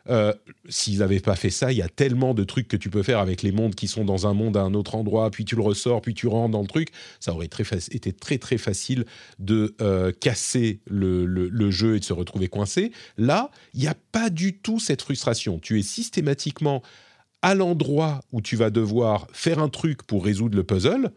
Euh, 0.10 0.34
s'ils 0.68 1.00
n'avaient 1.00 1.20
pas 1.20 1.36
fait 1.36 1.50
ça, 1.50 1.72
il 1.72 1.78
y 1.78 1.82
a 1.82 1.90
tellement 1.90 2.34
de 2.34 2.44
trucs 2.44 2.68
que 2.68 2.78
tu 2.78 2.90
peux 2.90 3.04
faire 3.04 3.20
avec 3.20 3.44
les 3.44 3.52
mondes 3.52 3.76
qui 3.76 3.88
sont 3.88 4.06
dans 4.06 4.26
un 4.26 4.34
monde 4.34 4.58
à 4.58 4.62
un 4.62 4.74
autre 4.74 4.96
endroit, 4.96 5.30
puis 5.30 5.46
tu 5.46 5.56
le 5.56 5.62
ressors, 5.62 6.02
puis 6.02 6.14
tu 6.14 6.28
rentres 6.28 6.52
dans 6.52 6.62
le 6.62 6.68
truc. 6.68 6.90
Ça 7.20 7.34
aurait 7.34 7.48
été 7.48 8.14
très 8.14 8.38
très 8.40 8.58
facile 8.58 9.06
de 9.38 9.76
euh, 9.82 10.12
casser 10.12 10.80
le, 10.88 11.72
jeu 11.72 11.96
et 11.96 12.00
de 12.00 12.06
se 12.06 12.14
retrouver 12.14 12.48
coincé. 12.48 12.92
Là, 13.18 13.52
il 13.74 13.82
n'y 13.82 13.88
a 13.88 13.96
pas 14.12 14.30
du 14.30 14.58
tout 14.58 14.80
cette 14.80 15.02
frustration. 15.02 15.60
Tu 15.60 15.80
es 15.80 15.84
systématiquement 15.84 16.82
à 17.42 17.54
l'endroit 17.54 18.22
où 18.32 18.42
tu 18.42 18.56
vas 18.56 18.72
devoir 18.72 19.28
faire 19.32 19.60
un 19.60 19.70
truc 19.70 20.04
pour 20.04 20.26
résoudre 20.26 20.58
le 20.58 20.64
puzzle. 20.64 21.12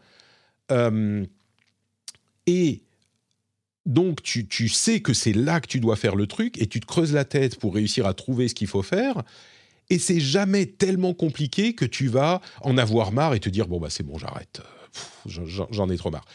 Euh, 0.71 1.25
et 2.45 2.82
donc 3.85 4.23
tu, 4.23 4.69
sais 4.69 5.01
que 5.01 5.13
c'est 5.13 5.33
là 5.33 5.59
que 5.59 5.67
tu 5.67 5.79
dois 5.79 5.95
faire 5.95 6.15
le 6.15 6.27
truc 6.27 6.61
et 6.61 6.67
tu 6.67 6.79
te 6.79 6.85
creuses 6.85 7.13
la 7.13 7.25
tête 7.25 7.59
pour 7.59 7.75
réussir 7.75 8.05
à 8.05 8.13
trouver 8.13 8.47
ce 8.47 8.55
qu'il 8.55 8.67
faut 8.67 8.81
faire. 8.81 9.23
Et 9.89 9.99
c'est 9.99 10.19
jamais 10.19 10.65
tellement 10.65 11.13
compliqué 11.13 11.75
que 11.75 11.85
tu 11.85 12.07
vas 12.07 12.41
en 12.61 12.77
avoir 12.77 13.11
marre 13.11 13.33
et 13.33 13.39
te 13.39 13.49
dire 13.49 13.67
bon 13.67 13.79
bah 13.79 13.89
c'est 13.89 14.03
bon 14.03 14.17
j'arrête, 14.17 14.61
j'en 15.25 15.89
ai 15.89 15.97
trop 15.97 16.11
marre. 16.11 16.25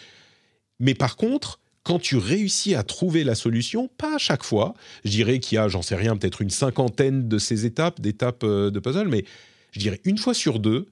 Mais 0.79 0.95
par 0.95 1.16
contre, 1.16 1.59
quand 1.83 1.99
tu 1.99 2.16
réussis 2.16 2.75
à 2.75 2.83
trouver 2.83 3.25
la 3.25 3.35
solution, 3.35 3.89
pas 3.97 4.16
à 4.16 4.19
chaque 4.19 4.43
fois, 4.43 4.75
je 5.05 5.11
dirais 5.11 5.41
qu'il 5.41 5.57
y 5.57 5.59
a, 5.59 5.69
j'en 5.69 5.81
sais 5.81 5.97
rien, 5.97 6.16
peut-être 6.19 6.43
une 6.43 6.51
cinquantaine 6.51 7.29
de 7.29 7.39
ces 7.39 7.65
étapes, 7.65 8.01
d'étapes 8.01 8.45
euh, 8.45 8.70
de 8.70 8.79
puzzle, 8.79 9.09
mais 9.09 9.25
je 9.73 9.81
dirais 9.81 10.01
une 10.05 10.19
fois 10.19 10.35
sur 10.35 10.59
deux, 10.59 10.87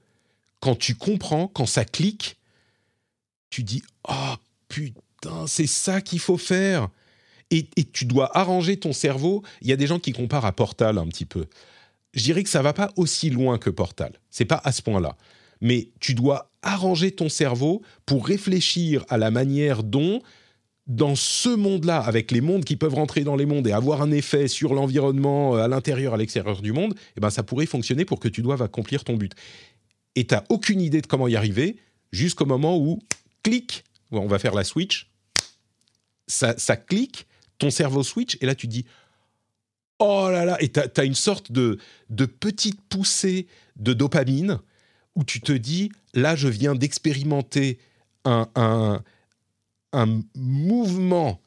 quand 0.59 0.75
tu 0.75 0.95
comprends, 0.95 1.47
quand 1.47 1.67
ça 1.67 1.85
clique, 1.85 2.37
tu 3.51 3.61
dis 3.61 3.83
oh 4.09 4.33
putain 4.67 4.99
c'est 5.47 5.67
ça 5.67 6.01
qu'il 6.01 6.19
faut 6.19 6.37
faire. 6.37 6.89
Et, 7.49 7.67
tu 7.93 8.05
dois 8.05 8.35
arranger 8.37 8.77
ton 8.77 8.93
cerveau. 8.93 9.43
Il 9.61 9.69
y 9.69 9.73
a 9.73 9.77
des 9.77 9.87
gens 9.87 9.99
qui 9.99 10.11
comparent 10.11 10.45
à 10.45 10.51
Portal 10.51 10.97
un 10.97 11.07
petit 11.07 11.25
peu. 11.25 11.45
Je 12.13 12.23
dirais 12.23 12.43
que 12.43 12.49
ça 12.49 12.61
va 12.61 12.73
pas 12.73 12.91
aussi 12.95 13.29
loin 13.29 13.57
que 13.57 13.69
Portal. 13.69 14.19
C'est 14.29 14.45
pas 14.45 14.61
à 14.63 14.71
ce 14.71 14.81
point-là. 14.81 15.15
Mais 15.61 15.89
tu 15.99 16.13
dois 16.13 16.51
arranger 16.61 17.11
ton 17.11 17.29
cerveau 17.29 17.81
pour 18.05 18.27
réfléchir 18.27 19.05
à 19.09 19.17
la 19.17 19.31
manière 19.31 19.83
dont, 19.83 20.21
dans 20.87 21.15
ce 21.15 21.49
monde-là, 21.49 21.99
avec 21.99 22.31
les 22.31 22.41
mondes 22.41 22.65
qui 22.65 22.75
peuvent 22.75 22.93
rentrer 22.93 23.23
dans 23.23 23.35
les 23.35 23.45
mondes 23.45 23.67
et 23.67 23.71
avoir 23.71 24.01
un 24.01 24.11
effet 24.11 24.47
sur 24.47 24.73
l'environnement 24.73 25.55
euh, 25.55 25.63
à 25.63 25.67
l'intérieur, 25.67 26.13
à 26.13 26.17
l'extérieur 26.17 26.61
du 26.61 26.73
monde, 26.73 26.95
eh 27.15 27.21
ben 27.21 27.29
ça 27.29 27.43
pourrait 27.43 27.65
fonctionner 27.65 28.05
pour 28.05 28.19
que 28.19 28.27
tu 28.27 28.41
doives 28.41 28.61
accomplir 28.61 29.03
ton 29.03 29.15
but. 29.15 29.33
Et 30.15 30.27
tu 30.27 30.35
n'as 30.35 30.43
aucune 30.49 30.81
idée 30.81 31.01
de 31.01 31.07
comment 31.07 31.27
y 31.27 31.35
arriver 31.35 31.77
jusqu'au 32.11 32.45
moment 32.45 32.77
où, 32.77 32.99
clic, 33.43 33.83
on 34.11 34.27
va 34.27 34.39
faire 34.39 34.53
la 34.53 34.63
switch, 34.63 35.09
ça, 36.27 36.53
clique, 36.75 37.27
ton 37.57 37.69
cerveau 37.69 38.03
switch, 38.03 38.37
et 38.41 38.45
là 38.45 38.55
tu 38.55 38.67
dis 38.67 38.85
oh 39.99 40.27
là 40.29 40.45
là, 40.45 40.57
et 40.61 40.71
tu 40.71 40.79
as, 40.79 41.03
une 41.03 41.15
sorte 41.15 41.51
de, 41.51 41.79
de 42.09 42.25
petite 42.25 42.79
poussée 42.81 43.47
de 43.77 43.93
dopamine 43.93 44.59
où 45.15 45.23
tu 45.23 45.41
te 45.41 45.51
dis 45.51 45.91
là 46.13 46.35
je 46.35 46.47
viens 46.47 46.75
d'expérimenter 46.75 47.79
un, 48.25 49.01
un, 49.93 50.21
mouvement 50.35 51.41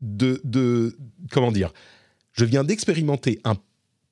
de, 0.00 0.40
de. 0.44 0.96
Comment 1.30 1.52
dire 1.52 1.72
Je 2.32 2.44
viens 2.44 2.64
d'expérimenter 2.64 3.40
un 3.44 3.56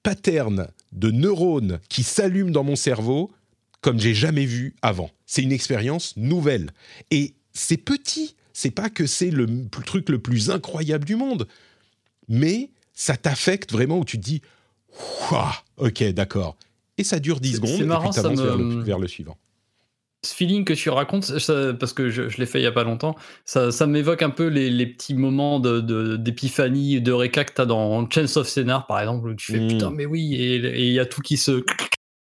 pattern 0.03 0.69
de 0.93 1.11
neurones 1.11 1.81
qui 1.89 2.03
s'allument 2.03 2.51
dans 2.51 2.65
mon 2.65 2.77
cerveau 2.77 3.33
comme 3.81 4.01
j'ai 4.01 4.15
jamais 4.15 4.45
vu 4.45 4.75
avant. 4.83 5.11
C'est 5.27 5.43
une 5.43 5.53
expérience 5.53 6.17
nouvelle. 6.17 6.71
Et 7.11 7.35
c'est 7.53 7.77
petit, 7.77 8.35
c'est 8.59 8.73
pas 8.73 8.91
que 8.91 9.07
c'est 9.07 9.31
le 9.31 9.47
truc 9.87 10.09
le 10.09 10.19
plus 10.19 10.51
incroyable 10.51 11.05
du 11.05 11.15
monde, 11.15 11.47
mais 12.29 12.71
ça 12.93 13.17
t'affecte 13.17 13.71
vraiment 13.71 13.99
où 14.01 14.05
tu 14.05 14.19
te 14.19 14.25
dis, 14.25 14.43
ok, 15.77 16.03
d'accord. 16.11 16.57
Et 16.97 17.05
ça 17.05 17.21
dure 17.21 17.39
10 17.39 17.55
secondes, 17.55 17.71
et 17.71 17.77
puis 17.77 17.87
tu 17.87 18.19
avances 18.19 18.41
vers, 18.41 18.99
le, 18.99 19.07
suivant 19.07 19.37
ce 20.25 20.35
feeling 20.35 20.65
que 20.65 20.73
tu 20.73 20.91
racontes, 20.91 21.31
parce 21.79 21.93
que 21.93 22.11
je, 22.11 22.23
l'ai 22.37 22.47
fait 22.47 22.59
il 22.59 22.65
y 22.65 22.67
a 22.67 22.73
pas 22.73 22.83
longtemps, 22.83 23.15
ça, 23.45 23.87
m'évoque 23.87 24.23
un 24.23 24.31
peu 24.31 24.49
les, 24.49 24.87
petits 24.89 25.15
moments 25.15 25.61
d'épiphanie, 25.61 26.97
de, 26.97 27.01
de 27.01 27.13
réca 27.13 27.45
que 27.45 27.55
tu 27.55 27.61
as 27.61 27.67
dans 27.67 28.11
Chance 28.11 28.37
of 28.37 28.49
Scénar, 28.49 28.89
par 28.89 28.99
exemple, 28.99 29.29
où 29.29 29.35
tu 29.35 29.53
fais 29.53 29.61
hmm. 29.61 29.69
putain, 29.69 29.91
mais 29.93 30.05
oui, 30.05 30.35
et 30.35 30.85
il 30.85 30.93
y 30.93 30.99
a 30.99 31.07
tout 31.07 31.21
qui 31.21 31.37
se 31.37 31.65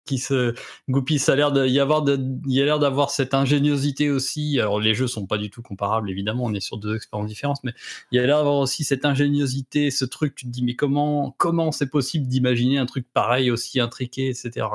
qui 0.08 0.18
se 0.18 0.56
goupille. 0.90 1.20
Ça 1.20 1.34
a 1.34 1.36
l'air 1.36 1.66
y 1.66 1.80
avoir 1.80 2.04
il 2.08 2.54
y 2.54 2.62
a 2.62 2.66
l'air 2.66 2.80
d'avoir 2.80 3.12
cette 3.12 3.34
ingéniosité 3.34 4.10
aussi. 4.10 4.60
Alors 4.60 4.80
les 4.80 4.96
jeux 4.96 5.08
sont 5.08 5.28
pas 5.28 5.38
du 5.38 5.52
tout 5.52 5.62
comparables 5.62 6.10
évidemment, 6.10 6.46
on 6.46 6.54
est 6.54 6.60
sur 6.60 6.78
deux 6.78 6.96
expériences 6.96 7.30
différentes, 7.30 7.60
mais 7.64 7.74
il 8.12 8.16
y 8.16 8.20
a 8.20 8.26
l'air 8.26 8.38
d'avoir 8.38 8.56
aussi 8.56 8.84
cette 8.84 9.06
ingéniosité, 9.06 9.92
ce 9.92 10.06
truc. 10.06 10.34
Tu 10.34 10.46
te 10.46 10.52
dis 10.52 10.64
mais 10.64 10.76
comment 10.76 11.36
comment 11.38 11.72
c'est 11.72 11.90
possible 11.90 12.28
d'imaginer 12.28 12.80
un 12.80 12.86
truc 12.86 13.06
pareil 13.14 13.52
aussi 13.52 13.80
intriqué, 13.80 14.30
etc. 14.30 14.66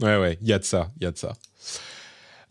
Ouais, 0.00 0.16
ouais, 0.16 0.38
il 0.42 0.48
y 0.48 0.52
a 0.52 0.58
de 0.58 0.64
ça, 0.64 0.90
il 1.00 1.04
y 1.04 1.06
a 1.06 1.12
de 1.12 1.18
ça. 1.18 1.34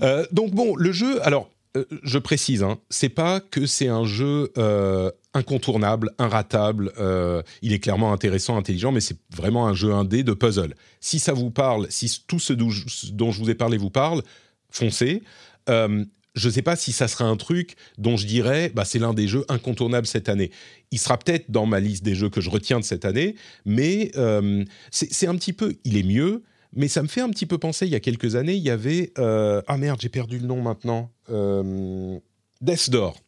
Euh, 0.02 0.26
donc 0.32 0.52
bon, 0.52 0.76
le 0.76 0.92
jeu, 0.92 1.24
alors 1.26 1.50
euh, 1.76 1.86
je 2.04 2.18
précise, 2.18 2.64
hein, 2.64 2.80
c'est 2.90 3.10
pas 3.10 3.40
que 3.40 3.66
c'est 3.66 3.88
un 3.88 4.06
jeu 4.06 4.52
euh, 4.58 5.12
incontournable, 5.34 6.12
inratable. 6.20 6.92
Euh, 7.00 7.42
il 7.62 7.74
est 7.74 7.80
clairement 7.80 8.14
intéressant, 8.14 8.58
intelligent, 8.58 8.92
mais 8.92 9.02
c'est 9.02 9.18
vraiment 9.36 9.68
un 9.68 9.74
jeu 9.74 9.94
indé 9.94 10.24
de 10.24 10.34
puzzle. 10.34 10.76
Si 11.00 11.20
ça 11.20 11.34
vous 11.34 11.52
parle, 11.52 11.88
si 11.90 12.24
tout 12.28 12.40
ce 12.40 12.54
dont 12.54 13.32
je 13.32 13.40
vous 13.40 13.50
ai 13.50 13.56
parlé 13.56 13.78
vous 13.78 13.90
parle, 13.90 14.24
foncez. 14.70 15.22
je 15.68 16.48
ne 16.48 16.50
sais 16.52 16.62
pas 16.62 16.76
si 16.76 16.92
ça 16.92 17.08
sera 17.08 17.26
un 17.26 17.38
truc 17.38 17.76
dont 17.98 18.18
je 18.18 18.26
dirais, 18.26 18.72
bah, 18.74 18.86
c'est 18.86 19.00
l'un 19.00 19.14
des 19.14 19.28
jeux 19.28 19.46
incontournables 19.50 20.08
cette 20.08 20.30
année. 20.30 20.52
Il 20.92 21.00
sera 21.00 21.18
peut-être 21.18 21.52
dans 21.52 21.66
ma 21.66 21.80
liste 21.80 22.04
des 22.04 22.16
jeux 22.16 22.30
que 22.30 22.42
je 22.42 22.50
retiens 22.50 22.80
de 22.80 22.86
cette 22.86 23.06
année, 23.06 23.36
mais 23.66 24.12
euh, 24.16 24.64
c'est 24.92 25.28
un 25.28 25.36
petit 25.36 25.54
peu, 25.54 25.76
il 25.84 25.98
est 25.98 26.04
mieux, 26.04 26.44
mais 26.76 26.88
ça 26.88 27.04
me 27.04 27.08
fait 27.08 27.22
un 27.22 27.30
petit 27.30 27.46
peu 27.46 27.58
penser, 27.58 27.86
il 27.86 27.92
y 27.92 27.96
a 27.96 28.00
quelques 28.00 28.36
années, 28.36 28.56
il 28.56 28.64
y 28.64 28.70
avait, 28.70 29.14
euh, 29.18 29.62
ah 29.68 29.78
merde, 29.78 30.00
j'ai 30.02 30.10
perdu 30.10 30.40
le 30.40 30.48
nom 30.48 30.62
maintenant, 30.62 31.12
euh, 31.30 32.20
Death 32.62 32.90
Door, 32.90 33.23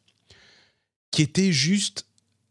qui 1.15 1.21
était 1.21 1.53
juste 1.53 2.07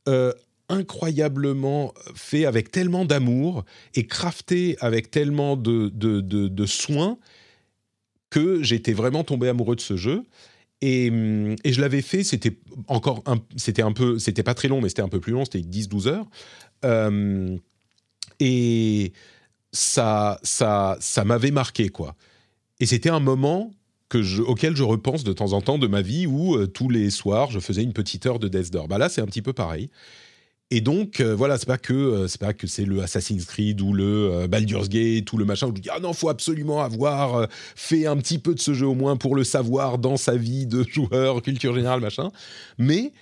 euh, 0.08 0.32
incroyablement 0.70 1.92
fait 2.14 2.46
avec 2.46 2.70
tellement 2.70 3.04
d'amour 3.04 3.66
et 3.94 4.06
crafté 4.06 4.78
avec 4.80 5.10
tellement 5.10 5.58
de, 5.58 5.90
de, 5.90 6.22
de, 6.22 6.66
que 8.30 8.62
j'étais 8.62 8.94
vraiment 8.94 9.22
tombé 9.22 9.50
amoureux 9.50 9.76
de 9.76 9.82
ce 9.82 9.98
jeu. 9.98 10.24
Et, 10.80 11.08
et 11.62 11.72
je 11.74 11.80
l'avais 11.82 12.00
fait, 12.00 12.24
c'était 12.24 12.56
encore 12.88 13.22
un, 13.26 13.36
c'était 13.56 13.82
un 13.82 13.92
peu, 13.92 14.18
c'était 14.18 14.42
pas 14.42 14.54
très 14.54 14.68
long, 14.68 14.80
mais 14.80 14.88
c'était 14.88 15.02
un 15.02 15.10
peu 15.10 15.20
plus 15.20 15.32
long, 15.34 15.44
c'était 15.44 15.60
10-12 15.60 16.08
heures. 16.08 16.26
Euh, 16.86 17.58
et 18.40 19.12
ça, 19.72 20.40
ça, 20.42 20.96
ça 21.00 21.24
m'avait 21.26 21.50
marqué, 21.50 21.90
quoi. 21.90 22.16
Et 22.80 22.86
c'était 22.86 23.10
un 23.10 23.20
moment 23.20 23.74
que 24.08 24.22
je, 24.22 24.42
auquel 24.42 24.76
je 24.76 24.82
repense 24.82 25.24
de 25.24 25.32
temps 25.32 25.52
en 25.52 25.60
temps 25.60 25.78
de 25.78 25.86
ma 25.86 26.02
vie 26.02 26.26
où 26.26 26.56
euh, 26.56 26.66
tous 26.66 26.88
les 26.88 27.10
soirs 27.10 27.50
je 27.50 27.60
faisais 27.60 27.82
une 27.82 27.92
petite 27.92 28.26
heure 28.26 28.38
de 28.38 28.48
Death 28.48 28.70
Door. 28.70 28.88
Bah 28.88 28.98
là, 28.98 29.08
c'est 29.08 29.20
un 29.20 29.26
petit 29.26 29.42
peu 29.42 29.52
pareil. 29.52 29.90
Et 30.70 30.80
donc 30.80 31.20
euh, 31.20 31.34
voilà, 31.34 31.58
c'est 31.58 31.66
pas 31.66 31.78
que 31.78 31.92
euh, 31.92 32.28
c'est 32.28 32.40
pas 32.40 32.54
que 32.54 32.66
c'est 32.66 32.84
le 32.84 33.02
Assassin's 33.02 33.44
Creed 33.44 33.80
ou 33.80 33.92
le 33.92 34.46
Baldur's 34.48 34.88
Gate 34.88 35.32
ou 35.32 35.36
le 35.36 35.44
machin 35.44 35.68
où 35.68 35.76
je 35.76 35.80
dis 35.80 35.90
ah 35.90 36.00
non, 36.00 36.12
faut 36.12 36.28
absolument 36.28 36.82
avoir 36.82 37.48
fait 37.50 38.06
un 38.06 38.16
petit 38.16 38.38
peu 38.38 38.54
de 38.54 38.60
ce 38.60 38.74
jeu 38.74 38.86
au 38.86 38.94
moins 38.94 39.16
pour 39.16 39.34
le 39.34 39.44
savoir 39.44 39.98
dans 39.98 40.16
sa 40.16 40.36
vie 40.36 40.66
de 40.66 40.82
joueur, 40.88 41.42
culture 41.42 41.74
générale 41.74 42.00
machin. 42.00 42.30
Mais 42.78 43.12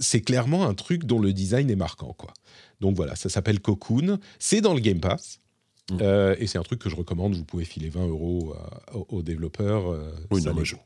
c'est 0.00 0.20
clairement 0.20 0.66
un 0.66 0.74
truc 0.74 1.04
dont 1.04 1.20
le 1.20 1.32
design 1.32 1.70
est 1.70 1.76
marquant 1.76 2.14
quoi. 2.16 2.32
Donc 2.80 2.96
voilà, 2.96 3.16
ça 3.16 3.28
s'appelle 3.28 3.60
Cocoon. 3.60 4.18
C'est 4.38 4.60
dans 4.60 4.74
le 4.74 4.80
Game 4.80 5.00
Pass. 5.00 5.40
Mm. 5.90 5.98
Euh, 6.00 6.36
et 6.38 6.46
c'est 6.46 6.58
un 6.58 6.62
truc 6.62 6.80
que 6.80 6.90
je 6.90 6.96
recommande. 6.96 7.34
Vous 7.34 7.44
pouvez 7.44 7.64
filer 7.64 7.88
20 7.88 8.06
euros 8.06 8.56
aux, 8.92 9.22
développeurs. 9.22 9.90
euh, 9.92 10.10
Oui, 10.30 10.42
ça 10.42 10.52
non, 10.52 10.64
je-. 10.64 10.76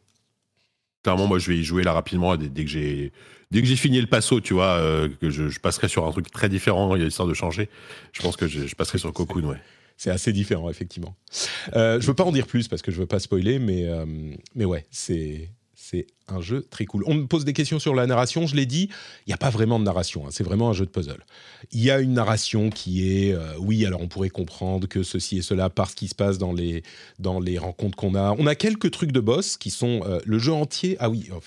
Clairement, 1.03 1.27
moi, 1.27 1.39
je 1.39 1.51
vais 1.51 1.59
y 1.59 1.65
jouer 1.65 1.83
là 1.83 1.93
rapidement 1.93 2.37
dès, 2.37 2.49
dès 2.49 2.65
que 2.65 2.71
j'ai 2.71 3.13
dès 3.51 3.63
que 3.63 3.67
j'ai 3.67 3.77
fini 3.77 4.01
le 4.01 4.07
passo, 4.07 4.41
tu 4.41 4.55
vois, 4.55 4.75
euh, 4.75 5.09
que 5.21 5.31
je, 5.31 5.49
je 5.49 5.59
passerai 5.59 5.89
sur 5.89 6.07
un 6.07 6.13
truc 6.13 6.31
très 6.31 6.49
différent. 6.49 6.95
Il 6.95 6.99
y 6.99 7.03
a 7.03 7.07
l'histoire 7.07 7.29
de 7.29 7.35
changer. 7.35 7.69
Je 8.13 8.23
pense 8.23 8.37
que 8.37 8.47
je, 8.47 8.67
je 8.67 8.75
passerai 8.75 8.99
sur 8.99 9.13
Cocoon, 9.13 9.45
ouais. 9.45 9.61
C'est 9.97 10.11
assez 10.11 10.33
différent, 10.33 10.71
effectivement. 10.71 11.15
Je 11.75 12.07
veux 12.07 12.15
pas 12.15 12.25
en 12.25 12.33
dire 12.33 12.47
plus 12.47 12.69
parce 12.69 12.81
que 12.81 12.91
je 12.91 12.99
veux 13.01 13.07
pas 13.07 13.19
spoiler, 13.19 13.59
mais, 13.59 13.87
mais 14.55 14.65
ouais, 14.65 14.87
c'est. 14.91 15.51
C'est 15.91 16.07
un 16.29 16.41
jeu 16.41 16.65
très 16.71 16.85
cool. 16.85 17.03
On 17.09 17.15
me 17.15 17.27
pose 17.27 17.45
des 17.45 17.53
questions 17.53 17.81
sur 17.81 17.97
la 17.97 18.07
narration, 18.07 18.47
je 18.47 18.55
l'ai 18.55 18.67
dit, 18.67 18.89
il 19.27 19.31
n'y 19.31 19.35
a 19.35 19.39
pas 19.39 19.51
vraiment 19.51 19.81
de 19.81 19.85
narration, 19.85 20.25
hein, 20.25 20.31
c'est 20.31 20.45
vraiment 20.45 20.71
un 20.71 20.73
jeu 20.73 20.87
de 20.87 20.91
puzzle. 20.91 21.25
Il 21.73 21.81
y 21.81 21.91
a 21.91 21.99
une 21.99 22.13
narration 22.13 22.71
qui 22.71 23.11
est, 23.11 23.33
euh, 23.33 23.55
oui, 23.59 23.85
alors 23.85 24.01
on 24.01 24.07
pourrait 24.07 24.31
comprendre 24.31 24.87
que 24.87 25.03
ceci 25.03 25.39
et 25.39 25.43
cela 25.43 25.69
par 25.69 25.91
ce 25.91 25.97
qui 25.97 26.07
se 26.07 26.15
passe 26.15 26.39
dans 26.39 26.53
les, 26.53 26.85
dans 27.19 27.41
les 27.41 27.59
rencontres 27.59 27.97
qu'on 27.97 28.15
a. 28.15 28.37
On 28.39 28.47
a 28.47 28.55
quelques 28.55 28.93
trucs 28.93 29.11
de 29.11 29.19
boss 29.19 29.57
qui 29.57 29.71
sont 29.71 30.03
euh, 30.07 30.21
le 30.25 30.39
jeu 30.39 30.53
entier. 30.53 30.97
Ah 31.01 31.11
oui, 31.11 31.29
oh, 31.35 31.41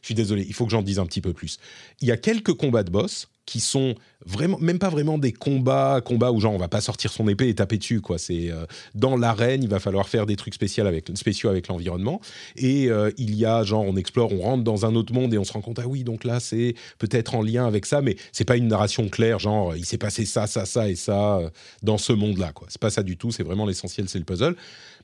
je 0.00 0.06
suis 0.06 0.14
désolé, 0.14 0.46
il 0.48 0.54
faut 0.54 0.64
que 0.64 0.72
j'en 0.72 0.80
dise 0.80 0.98
un 0.98 1.04
petit 1.04 1.20
peu 1.20 1.34
plus. 1.34 1.58
Il 2.00 2.08
y 2.08 2.10
a 2.10 2.16
quelques 2.16 2.54
combats 2.54 2.84
de 2.84 2.90
boss 2.90 3.28
qui 3.44 3.60
sont 3.60 3.96
vraiment, 4.26 4.58
même 4.58 4.78
pas 4.78 4.90
vraiment 4.90 5.18
des 5.18 5.32
combats, 5.32 6.00
combats 6.04 6.30
où 6.30 6.40
genre 6.40 6.52
on 6.52 6.58
va 6.58 6.68
pas 6.68 6.80
sortir 6.80 7.12
son 7.12 7.28
épée 7.28 7.48
et 7.48 7.54
taper 7.54 7.78
dessus 7.78 8.00
quoi. 8.00 8.18
C'est 8.18 8.50
euh, 8.50 8.66
dans 8.94 9.16
l'arène, 9.16 9.62
il 9.62 9.68
va 9.68 9.80
falloir 9.80 10.08
faire 10.08 10.26
des 10.26 10.36
trucs 10.36 10.54
spéciaux 10.54 10.86
avec, 10.86 11.10
spéciaux 11.14 11.48
avec 11.48 11.68
l'environnement. 11.68 12.20
Et 12.56 12.90
euh, 12.90 13.10
il 13.16 13.34
y 13.34 13.46
a 13.46 13.62
genre 13.64 13.82
on 13.82 13.96
explore, 13.96 14.32
on 14.32 14.40
rentre 14.40 14.64
dans 14.64 14.84
un 14.84 14.94
autre 14.94 15.12
monde 15.12 15.32
et 15.32 15.38
on 15.38 15.44
se 15.44 15.52
rend 15.52 15.62
compte 15.62 15.78
ah 15.78 15.86
oui 15.86 16.04
donc 16.04 16.24
là 16.24 16.40
c'est 16.40 16.74
peut-être 16.98 17.34
en 17.34 17.42
lien 17.42 17.66
avec 17.66 17.86
ça, 17.86 18.02
mais 18.02 18.16
c'est 18.32 18.44
pas 18.44 18.56
une 18.56 18.68
narration 18.68 19.08
claire 19.08 19.38
genre 19.38 19.74
il 19.76 19.86
s'est 19.86 19.98
passé 19.98 20.24
ça, 20.26 20.46
ça, 20.46 20.66
ça 20.66 20.88
et 20.88 20.96
ça 20.96 21.38
euh, 21.38 21.50
dans 21.82 21.98
ce 21.98 22.12
monde 22.12 22.38
là 22.38 22.52
quoi. 22.52 22.66
C'est 22.70 22.80
pas 22.80 22.90
ça 22.90 23.02
du 23.02 23.16
tout. 23.16 23.30
C'est 23.30 23.42
vraiment 23.42 23.66
l'essentiel, 23.66 24.08
c'est 24.08 24.18
le 24.18 24.24
puzzle. 24.24 24.56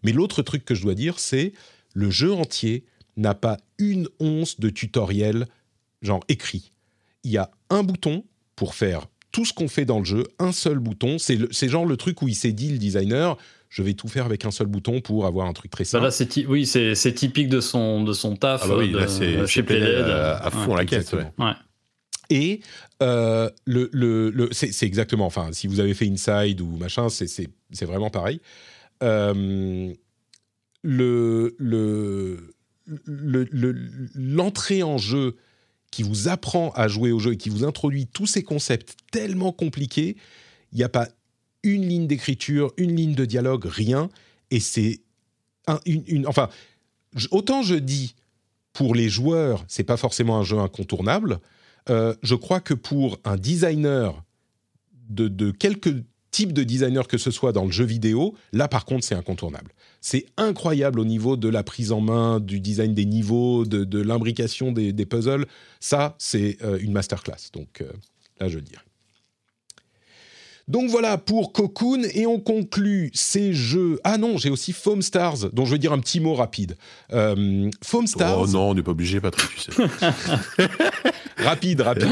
Mais 0.03 0.13
l'autre 0.13 0.43
truc 0.43 0.65
que 0.65 0.75
je 0.75 0.83
dois 0.83 0.95
dire 0.95 1.19
c'est 1.19 1.53
le 1.95 2.11
jeu 2.11 2.33
entier 2.33 2.85
n'a 3.17 3.35
pas 3.35 3.57
une 3.79 4.09
once 4.21 4.61
de 4.61 4.69
tutoriel 4.69 5.47
genre 6.03 6.23
écrit. 6.29 6.73
Il 7.25 7.31
y 7.31 7.39
a 7.39 7.51
un 7.71 7.83
bouton 7.83 8.23
pour 8.57 8.75
faire 8.75 9.07
tout 9.33 9.45
ce 9.45 9.53
qu'on 9.53 9.69
fait 9.69 9.85
dans 9.85 9.99
le 9.99 10.05
jeu, 10.05 10.25
un 10.39 10.51
seul 10.53 10.79
bouton. 10.79 11.19
C'est 11.19 11.37
le- 11.37 11.49
c'est 11.53 11.69
genre 11.69 11.85
le 11.87 11.97
truc 11.97 12.23
où 12.23 12.29
il 12.29 12.35
s'est 12.35 12.53
dit, 12.53 12.73
le 12.73 12.79
designer, 12.79 13.37
je 13.69 13.83
vais 13.83 13.93
tout 13.95 14.09
faire 14.09 14.25
avec 14.25 14.45
un 14.47 14.51
seul 14.51 14.67
bouton 14.67 15.01
pour 15.03 15.27
avoir 15.27 15.47
un 15.47 15.53
truc 15.53 15.71
très 15.71 15.85
Bah 15.85 15.89
simple. 15.91 16.05
là, 16.05 16.11
c'est 16.11 16.27
ty- 16.27 16.47
oui, 16.47 16.65
c'est 16.67 16.95
c'est 16.95 17.13
typique 17.13 17.49
de 17.51 17.61
son 17.61 18.03
de 18.03 18.13
son 18.15 18.35
taf. 18.37 18.63
Ah 18.65 18.69
bah 18.69 18.77
oui, 18.79 18.91
de- 18.91 18.97
là, 18.99 19.09
c'est 19.09 19.41
chez 19.47 19.47
c'est 19.47 19.63
Playdead 19.63 19.89
Playdead. 19.89 20.11
à, 20.11 20.39
à 20.39 20.51
fond 20.51 20.71
Ouais. 20.73 20.79
la 20.79 20.85
caisse. 20.87 21.13
ouais. 21.13 21.19
Exactement. 21.21 21.47
Ouais. 21.49 21.55
Et 22.31 22.61
euh, 23.03 23.51
le, 23.67 23.91
le, 23.93 24.31
le- 24.31 24.49
c'est 24.53 24.73
c'est 24.73 24.87
exactement, 24.87 25.27
enfin, 25.27 25.51
si 25.53 25.67
vous 25.67 25.81
avez 25.81 25.93
fait 25.95 26.09
Inside 26.09 26.61
ou 26.63 26.77
machin, 26.79 27.09
c'est- 27.11 27.27
c'est 27.27 27.49
c'est 27.73 27.85
vraiment 27.85 28.09
pareil. 28.11 28.41
Euh, 29.03 29.93
le, 30.83 31.55
le, 31.59 32.55
le- 33.05 33.49
le- 33.51 33.77
l'entrée 34.15 34.83
en 34.83 34.99
jeu 34.99 35.37
qui 35.91 36.03
vous 36.03 36.29
apprend 36.29 36.71
à 36.73 36.89
jouer 36.89 37.13
au 37.13 37.19
jeu 37.19 37.33
et 37.33 37.37
qui 37.37 37.49
vous 37.49 37.65
introduit 37.65 38.07
tous 38.07 38.27
ces 38.27 38.43
concepts 38.43 38.97
tellement 39.11 39.53
compliqués, 39.53 40.17
il 40.73 40.79
n'y 40.79 40.85
a 40.85 40.89
pas 40.89 41.09
une 41.63 41.89
ligne 41.89 42.07
d'écriture, 42.07 42.73
une 42.77 42.95
ligne 42.95 43.15
de 43.15 43.25
dialogue, 43.25 43.65
rien. 43.67 44.09
Et 44.51 44.61
c'est 44.61 45.01
un- 45.67 45.81
une, 45.87 46.27
enfin, 46.27 46.49
autant 47.31 47.63
je 47.63 47.75
dis 47.75 48.15
pour 48.73 48.95
les 48.95 49.09
joueurs, 49.09 49.65
c'est 49.69 49.85
pas 49.85 49.97
forcément 49.97 50.39
un 50.39 50.45
jeu 50.45 50.59
incontournable. 50.59 51.41
euh, 51.89 52.15
je 52.23 52.35
crois 52.35 52.61
que 52.61 52.75
pour 52.75 53.19
un 53.25 53.37
designer 53.37 54.25
de, 55.09 55.29
de 55.29 55.53
quelque 55.53 56.03
type 56.33 56.53
de 56.53 56.65
designer 56.65 57.07
que 57.07 57.17
ce 57.17 57.31
soit 57.31 57.53
dans 57.53 57.65
le 57.65 57.71
jeu 57.71 57.85
vidéo, 57.85 58.35
là 58.53 58.67
par 58.69 58.85
contre 58.85 59.05
c'est 59.05 59.15
incontournable. 59.15 59.73
C'est 60.09 60.27
incroyable 60.37 61.01
au 61.01 61.05
niveau 61.05 61.37
de 61.37 61.49
la 61.49 61.65
prise 61.65 61.91
en 61.91 62.01
main, 62.01 62.39
du 62.39 62.61
design 62.61 62.95
des 62.95 63.07
niveaux, 63.07 63.65
de, 63.65 64.01
l'imbrication 64.01 64.71
des, 64.71 64.93
des 64.93 65.05
puzzles. 65.05 65.47
Ça, 65.81 66.15
c'est 66.19 66.59
euh, 66.63 66.79
une 66.81 66.93
masterclass. 66.93 67.51
Donc 67.53 67.81
euh, 67.81 67.91
là, 68.39 68.47
je 68.47 68.55
le 68.55 68.63
dirais. 68.63 68.85
Donc 70.69 70.91
voilà 70.91 71.17
pour 71.17 71.53
Cocoon 71.53 72.03
et 72.13 72.27
on 72.27 72.41
conclut 72.41 73.11
ces 73.15 73.53
jeux. 73.53 74.01
Ah 74.03 74.19
non, 74.19 74.37
j'ai 74.37 74.51
aussi 74.51 74.73
Foam 74.73 75.01
Stars, 75.01 75.51
dont 75.53 75.65
je 75.65 75.71
veux 75.73 75.79
dire 75.79 75.93
un 75.93 76.01
petit 76.01 76.19
mot 76.19 76.35
rapide. 76.35 76.77
Euh, 77.13 77.71
Foam 77.85 78.09
Stars, 78.09 78.41
Oh 78.41 78.47
non, 78.49 78.71
on 78.71 78.75
n'est 78.75 78.83
pas 78.83 78.91
obligé, 78.91 79.21
Patrick, 79.21 79.49
tu 79.55 79.71
sais. 79.71 79.83
rapide, 81.45 81.81
rapide. 81.83 82.09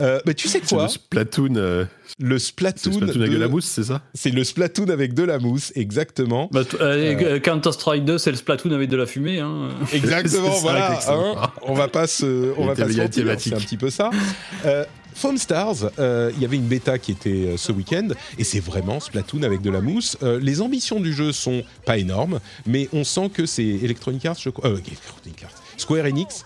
Euh, 0.00 0.18
mais 0.26 0.34
tu 0.34 0.48
sais 0.48 0.60
C'est 0.64 0.74
quoi 0.74 0.84
le 0.84 0.88
Splatoon, 0.88 1.54
euh, 1.56 1.84
Le 2.18 2.38
Splatoon, 2.40 2.90
le 2.90 2.96
Splatoon 2.96 3.20
avec 3.20 3.30
de- 3.30 3.36
de 3.36 3.40
la 3.40 3.48
mousse, 3.48 3.66
c'est 3.66 3.84
ça 3.84 4.02
C'est 4.14 4.30
le 4.30 4.42
Splatoon 4.42 4.88
avec 4.88 5.14
de 5.14 5.22
la 5.22 5.38
mousse, 5.38 5.72
exactement. 5.76 6.48
Bah, 6.50 6.62
euh, 6.80 7.38
Counter-Strike 7.38 8.04
2, 8.04 8.18
c'est 8.18 8.32
le 8.32 8.36
Splatoon 8.36 8.72
avec 8.72 8.88
de 8.88 8.96
la 8.96 9.06
fumée. 9.06 9.38
Hein. 9.38 9.68
Exactement, 9.92 10.52
ça, 10.54 10.60
voilà. 10.60 10.98
hein. 11.08 11.50
on 11.62 11.74
va 11.74 11.86
pas 11.86 12.08
se, 12.08 12.52
on 12.58 12.66
va 12.66 12.74
pas 12.74 12.88
se 12.88 12.96
mentir, 12.96 13.36
c'est 13.38 13.54
un 13.54 13.58
petit 13.58 13.76
peu 13.76 13.90
ça. 13.90 14.10
Foam 15.14 15.36
Stars, 15.38 15.90
euh, 15.98 16.30
il 16.36 16.42
y 16.42 16.44
avait 16.44 16.56
une 16.56 16.66
bêta 16.66 16.98
qui 16.98 17.12
était 17.12 17.30
euh, 17.30 17.56
ce 17.56 17.72
week-end, 17.72 18.08
et 18.38 18.44
c'est 18.44 18.60
vraiment 18.60 19.00
Splatoon 19.00 19.42
avec 19.42 19.60
de 19.62 19.70
la 19.70 19.80
mousse. 19.80 20.16
Euh, 20.22 20.38
les 20.40 20.60
ambitions 20.60 21.00
du 21.00 21.12
jeu 21.12 21.32
sont 21.32 21.62
pas 21.84 21.98
énormes, 21.98 22.40
mais 22.66 22.88
on 22.92 23.04
sent 23.04 23.30
que 23.32 23.46
c'est 23.46 23.64
Electronic 23.64 24.24
Arts, 24.26 24.38
je 24.40 24.50
crois, 24.50 24.70
euh, 24.70 24.78
Electronic 24.86 25.42
Arts, 25.44 25.62
Square 25.76 26.06
Enix 26.06 26.44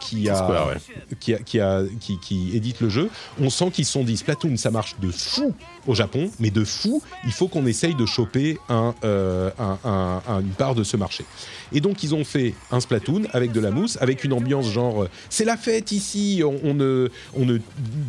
qui 0.00 0.28
a 0.30 0.34
Square, 0.36 0.68
ouais. 0.68 0.76
qui, 1.18 1.34
a- 1.34 1.38
qui, 1.38 1.60
a- 1.60 1.82
qui- 2.00 2.18
qui 2.20 2.56
édite 2.56 2.80
le 2.80 2.88
jeu, 2.88 3.10
on 3.40 3.50
sent 3.50 3.70
qu'ils 3.72 3.84
se 3.84 3.92
sont 3.92 4.04
dit 4.04 4.16
Splatoon, 4.16 4.56
ça 4.56 4.70
marche 4.70 4.96
de 5.00 5.10
fou 5.10 5.54
au 5.86 5.94
Japon, 5.94 6.30
mais 6.40 6.50
de 6.50 6.64
fou, 6.64 7.02
il 7.24 7.32
faut 7.32 7.48
qu'on 7.48 7.66
essaye 7.66 7.94
de 7.94 8.06
choper 8.06 8.58
euh, 8.70 9.50
un- 9.58 9.78
un- 9.84 10.22
un- 10.28 10.40
une 10.40 10.48
part 10.50 10.74
de 10.74 10.84
ce 10.84 10.96
marché. 10.96 11.24
Et 11.72 11.80
donc, 11.80 12.02
ils 12.02 12.14
ont 12.14 12.24
fait 12.24 12.54
un 12.70 12.80
Splatoon 12.80 13.22
avec 13.32 13.52
de 13.52 13.60
la 13.60 13.70
mousse, 13.70 13.96
avec 14.00 14.24
une 14.24 14.32
ambiance 14.32 14.68
genre 14.70 15.04
euh, 15.04 15.08
c'est 15.28 15.44
la 15.44 15.56
fête 15.56 15.92
ici, 15.92 16.42
on, 16.44 16.74
ne, 16.74 17.08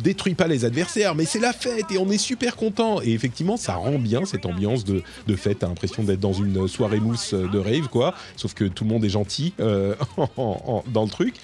détruit 0.02 0.34
pas 0.34 0.46
les 0.48 0.64
adversaires, 0.64 1.14
mais 1.14 1.24
c'est 1.24 1.38
la 1.40 1.52
fête 1.52 1.90
et 1.90 1.98
on 1.98 2.10
est 2.10 2.18
super 2.18 2.56
content. 2.56 3.00
Et 3.02 3.12
effectivement, 3.12 3.56
ça 3.56 3.74
rend 3.74 3.98
bien 3.98 4.24
cette 4.24 4.46
ambiance 4.46 4.84
de, 4.84 5.02
fête. 5.36 5.60
T'as 5.60 5.68
l'impression 5.68 6.02
d'être 6.02 6.20
dans 6.20 6.32
une 6.32 6.68
soirée 6.68 7.00
mousse 7.00 7.34
de 7.34 7.58
rave, 7.58 7.88
quoi. 7.88 8.14
Sauf 8.36 8.54
que 8.54 8.64
tout 8.64 8.84
le 8.84 8.90
monde 8.90 9.04
est 9.04 9.08
gentil 9.10 9.54
euh, 9.60 9.94
en- 10.16 10.28
en- 10.36 10.84
dans 10.92 11.04
le 11.04 11.10
truc. 11.10 11.34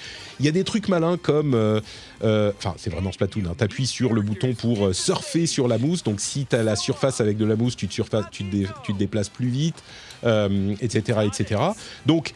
Il 0.41 0.47
y 0.47 0.49
a 0.49 0.53
des 0.53 0.65
trucs 0.65 0.89
malins 0.89 1.17
comme. 1.17 1.55
euh, 1.55 1.69
euh, 1.69 1.81
Enfin, 2.21 2.75
c'est 2.77 2.91
vraiment 2.91 3.13
Splatoon. 3.13 3.43
Hein. 3.47 3.55
T'appuies 3.57 3.87
sur 3.87 4.13
le 4.13 4.23
bouton 4.23 4.55
pour 4.55 4.87
euh, 4.87 4.93
surfer 4.93 5.47
sur 5.47 5.69
la 5.69 5.79
mousse. 5.79 6.03
Donc, 6.03 6.21
si 6.21 6.47
t'as 6.47 6.63
la 6.63 6.77
surface 6.77 7.21
avec 7.21 7.37
de 7.37 7.45
la 7.45 7.57
mousse, 7.57 7.77
tu 7.77 7.89
te, 7.89 8.03
tu 8.31 8.45
te, 8.45 8.93
déplaces 8.93 9.29
plus 9.29 9.49
vite, 9.49 9.83
euh, 10.25 10.75
etc., 10.81 11.21
etc. 11.27 11.61
Donc, 12.07 12.35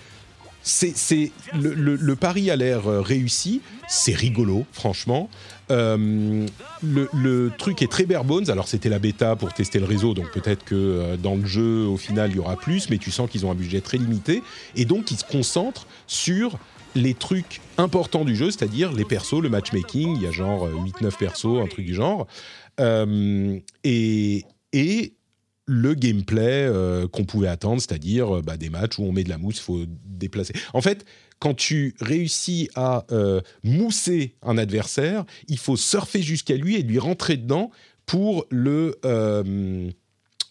c'est 0.62 1.32
le, 1.54 2.14
pari 2.14 2.50
a 2.50 2.56
l'air 2.56 2.86
euh, 2.86 3.00
réussi. 3.00 3.60
C'est 3.88 4.14
rigolo, 4.14 4.64
franchement. 4.72 5.28
Euh, 5.70 6.46
le, 6.82 7.50
truc 7.58 7.82
est 7.82 7.90
très 7.90 8.04
bare 8.04 8.24
bones. 8.24 8.48
Alors 8.50 8.68
c'était 8.68 8.88
la 8.88 8.98
bêta 8.98 9.36
pour 9.36 9.52
tester 9.52 9.78
le 9.78 9.86
réseau, 9.86 10.14
donc 10.14 10.30
peut-être 10.30 10.64
que 10.64 10.74
euh, 10.74 11.16
dans 11.16 11.34
le 11.34 11.46
jeu, 11.46 11.84
au 11.86 11.96
final, 11.96 12.30
il 12.30 12.36
y 12.36 12.38
aura 12.38 12.56
plus, 12.56 12.90
mais 12.90 12.98
tu 12.98 13.10
sens 13.10 13.28
qu'ils 13.28 13.44
ont 13.44 13.50
un 13.50 13.56
budget 13.56 13.80
très 13.80 13.98
limité. 13.98 14.42
Et 14.76 14.84
donc 14.84 15.10
ils 15.10 15.18
se 15.18 15.24
concentrent 15.24 15.86
sur 16.06 16.58
les 16.94 17.14
trucs 17.14 17.60
importants 17.78 18.24
du 18.24 18.36
jeu, 18.36 18.50
c'est-à-dire 18.50 18.92
les 18.92 19.04
persos, 19.04 19.40
le 19.40 19.48
matchmaking. 19.48 20.16
Il 20.16 20.22
y 20.22 20.26
a 20.26 20.30
genre 20.30 20.68
8-9 20.68 21.16
persos, 21.16 21.60
un 21.62 21.66
truc 21.66 21.86
du 21.86 21.94
genre. 21.94 22.26
et, 22.78 24.44
et 24.72 25.14
le 25.66 25.94
gameplay 25.94 26.66
euh, 26.66 27.06
qu'on 27.08 27.24
pouvait 27.24 27.48
attendre, 27.48 27.80
c'est-à-dire 27.80 28.36
euh, 28.36 28.42
bah, 28.42 28.56
des 28.56 28.70
matchs 28.70 28.98
où 28.98 29.04
on 29.04 29.12
met 29.12 29.24
de 29.24 29.28
la 29.28 29.38
mousse, 29.38 29.58
il 29.58 29.62
faut 29.62 29.84
déplacer. 30.04 30.54
En 30.74 30.80
fait, 30.80 31.04
quand 31.38 31.54
tu 31.54 31.94
réussis 32.00 32.68
à 32.74 33.04
euh, 33.10 33.40
mousser 33.62 34.36
un 34.42 34.58
adversaire, 34.58 35.24
il 35.48 35.58
faut 35.58 35.76
surfer 35.76 36.22
jusqu'à 36.22 36.56
lui 36.56 36.76
et 36.76 36.82
lui 36.82 36.98
rentrer 36.98 37.36
dedans 37.36 37.70
pour 38.06 38.46
le 38.50 38.98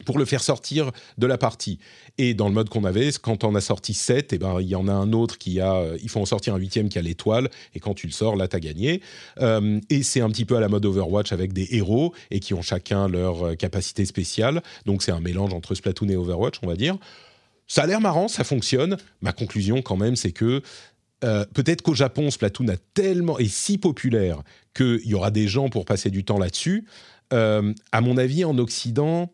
pour 0.05 0.19
le 0.19 0.25
faire 0.25 0.41
sortir 0.41 0.91
de 1.17 1.27
la 1.27 1.37
partie. 1.37 1.79
Et 2.17 2.33
dans 2.33 2.47
le 2.47 2.53
mode 2.53 2.69
qu'on 2.69 2.83
avait, 2.83 3.09
quand 3.21 3.43
on 3.43 3.55
a 3.55 3.61
sorti 3.61 3.93
7, 3.93 4.33
et 4.33 4.35
eh 4.35 4.39
ben, 4.39 4.57
il 4.59 4.67
y 4.67 4.75
en 4.75 4.87
a 4.87 4.93
un 4.93 5.13
autre 5.13 5.37
qui 5.37 5.59
a... 5.59 5.75
Euh, 5.75 5.97
il 6.01 6.09
faut 6.09 6.19
en 6.19 6.25
sortir 6.25 6.53
un 6.53 6.57
huitième 6.57 6.89
qui 6.89 6.99
a 6.99 7.01
l'étoile, 7.01 7.49
et 7.73 7.79
quand 7.79 7.93
tu 7.93 8.07
le 8.07 8.11
sors, 8.11 8.35
là, 8.35 8.47
tu 8.47 8.55
as 8.55 8.59
gagné. 8.59 9.01
Euh, 9.39 9.79
et 9.89 10.03
c'est 10.03 10.21
un 10.21 10.29
petit 10.29 10.45
peu 10.45 10.55
à 10.55 10.59
la 10.59 10.67
mode 10.67 10.85
Overwatch 10.85 11.31
avec 11.31 11.53
des 11.53 11.67
héros, 11.71 12.13
et 12.29 12.39
qui 12.39 12.53
ont 12.53 12.61
chacun 12.61 13.07
leur 13.07 13.47
euh, 13.47 13.55
capacité 13.55 14.05
spéciale. 14.05 14.61
Donc 14.85 15.03
c'est 15.03 15.11
un 15.11 15.19
mélange 15.19 15.53
entre 15.53 15.75
Splatoon 15.75 16.09
et 16.09 16.15
Overwatch, 16.15 16.59
on 16.63 16.67
va 16.67 16.75
dire. 16.75 16.97
Ça 17.67 17.83
a 17.83 17.87
l'air 17.87 18.01
marrant, 18.01 18.27
ça 18.27 18.43
fonctionne. 18.43 18.97
Ma 19.21 19.31
conclusion, 19.31 19.81
quand 19.81 19.95
même, 19.95 20.15
c'est 20.15 20.33
que 20.33 20.61
peut-être 21.21 21.83
qu'au 21.83 21.93
Japon, 21.93 22.29
Splatoon 22.31 22.67
a 22.67 22.77
tellement, 22.93 23.37
est 23.37 23.47
si 23.47 23.77
populaire 23.77 24.41
qu'il 24.73 25.05
y 25.05 25.13
aura 25.13 25.31
des 25.31 25.47
gens 25.47 25.69
pour 25.69 25.85
passer 25.85 26.09
du 26.09 26.25
temps 26.25 26.37
là-dessus. 26.37 26.85
à 27.31 28.01
mon 28.01 28.17
avis, 28.17 28.43
en 28.43 28.57
Occident 28.57 29.31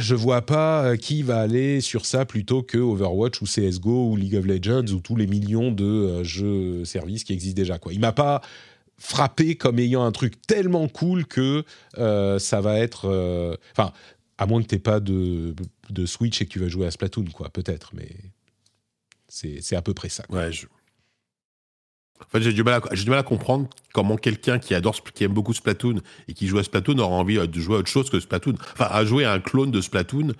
je 0.00 0.14
vois 0.14 0.42
pas 0.42 0.84
euh, 0.84 0.96
qui 0.96 1.22
va 1.22 1.40
aller 1.40 1.80
sur 1.80 2.06
ça 2.06 2.24
plutôt 2.24 2.62
que 2.62 2.78
Overwatch 2.78 3.42
ou 3.42 3.46
CS:GO 3.46 4.10
ou 4.10 4.16
League 4.16 4.36
of 4.36 4.46
Legends 4.46 4.92
ou 4.92 5.00
tous 5.00 5.16
les 5.16 5.26
millions 5.26 5.70
de 5.70 5.84
euh, 5.84 6.24
jeux 6.24 6.84
services 6.84 7.24
qui 7.24 7.32
existent 7.32 7.56
déjà. 7.56 7.78
Quoi. 7.78 7.92
Il 7.92 8.00
m'a 8.00 8.12
pas 8.12 8.40
frappé 8.98 9.56
comme 9.56 9.78
ayant 9.78 10.04
un 10.04 10.12
truc 10.12 10.40
tellement 10.46 10.88
cool 10.88 11.26
que 11.26 11.64
euh, 11.98 12.38
ça 12.38 12.60
va 12.60 12.78
être. 12.78 13.58
Enfin, 13.72 13.92
à 14.38 14.46
moins 14.46 14.62
que 14.62 14.66
t'aies 14.66 14.78
pas 14.78 15.00
de, 15.00 15.54
Switch 16.06 16.40
et 16.42 16.46
que 16.46 16.50
tu 16.50 16.58
vas 16.58 16.68
jouer 16.68 16.86
à 16.86 16.90
Splatoon, 16.90 17.26
quoi, 17.32 17.48
peut-être, 17.50 17.92
mais 17.94 18.08
c'est 19.28 19.76
à 19.76 19.82
peu 19.82 19.94
près 19.94 20.08
ça. 20.08 20.24
Ouais, 20.30 20.52
je, 20.52 20.66
en 22.20 22.28
fait, 22.30 22.40
j'ai 22.40 22.52
du, 22.52 22.62
mal 22.62 22.80
à, 22.82 23.22
comprendre 23.22 23.68
comment 23.92 24.16
quelqu'un 24.16 24.58
qui 24.58 24.74
adore, 24.74 24.96
qui 25.14 25.24
aime 25.24 25.32
beaucoup 25.32 25.54
Splatoon 25.54 26.00
et 26.28 26.34
qui 26.34 26.46
joue 26.46 26.58
à 26.58 26.64
Splatoon 26.64 26.98
aura 26.98 27.14
envie 27.14 27.36
de 27.36 27.60
jouer 27.60 27.76
à 27.76 27.78
autre 27.78 27.88
chose 27.88 28.10
que 28.10 28.18
Splatoon. 28.18 28.54
Enfin, 28.72 28.88
à 28.90 29.04
jouer 29.04 29.24
à 29.24 29.32
un 29.32 29.40
clone 29.40 29.70
de 29.70 29.80
Splatoon 29.80 30.32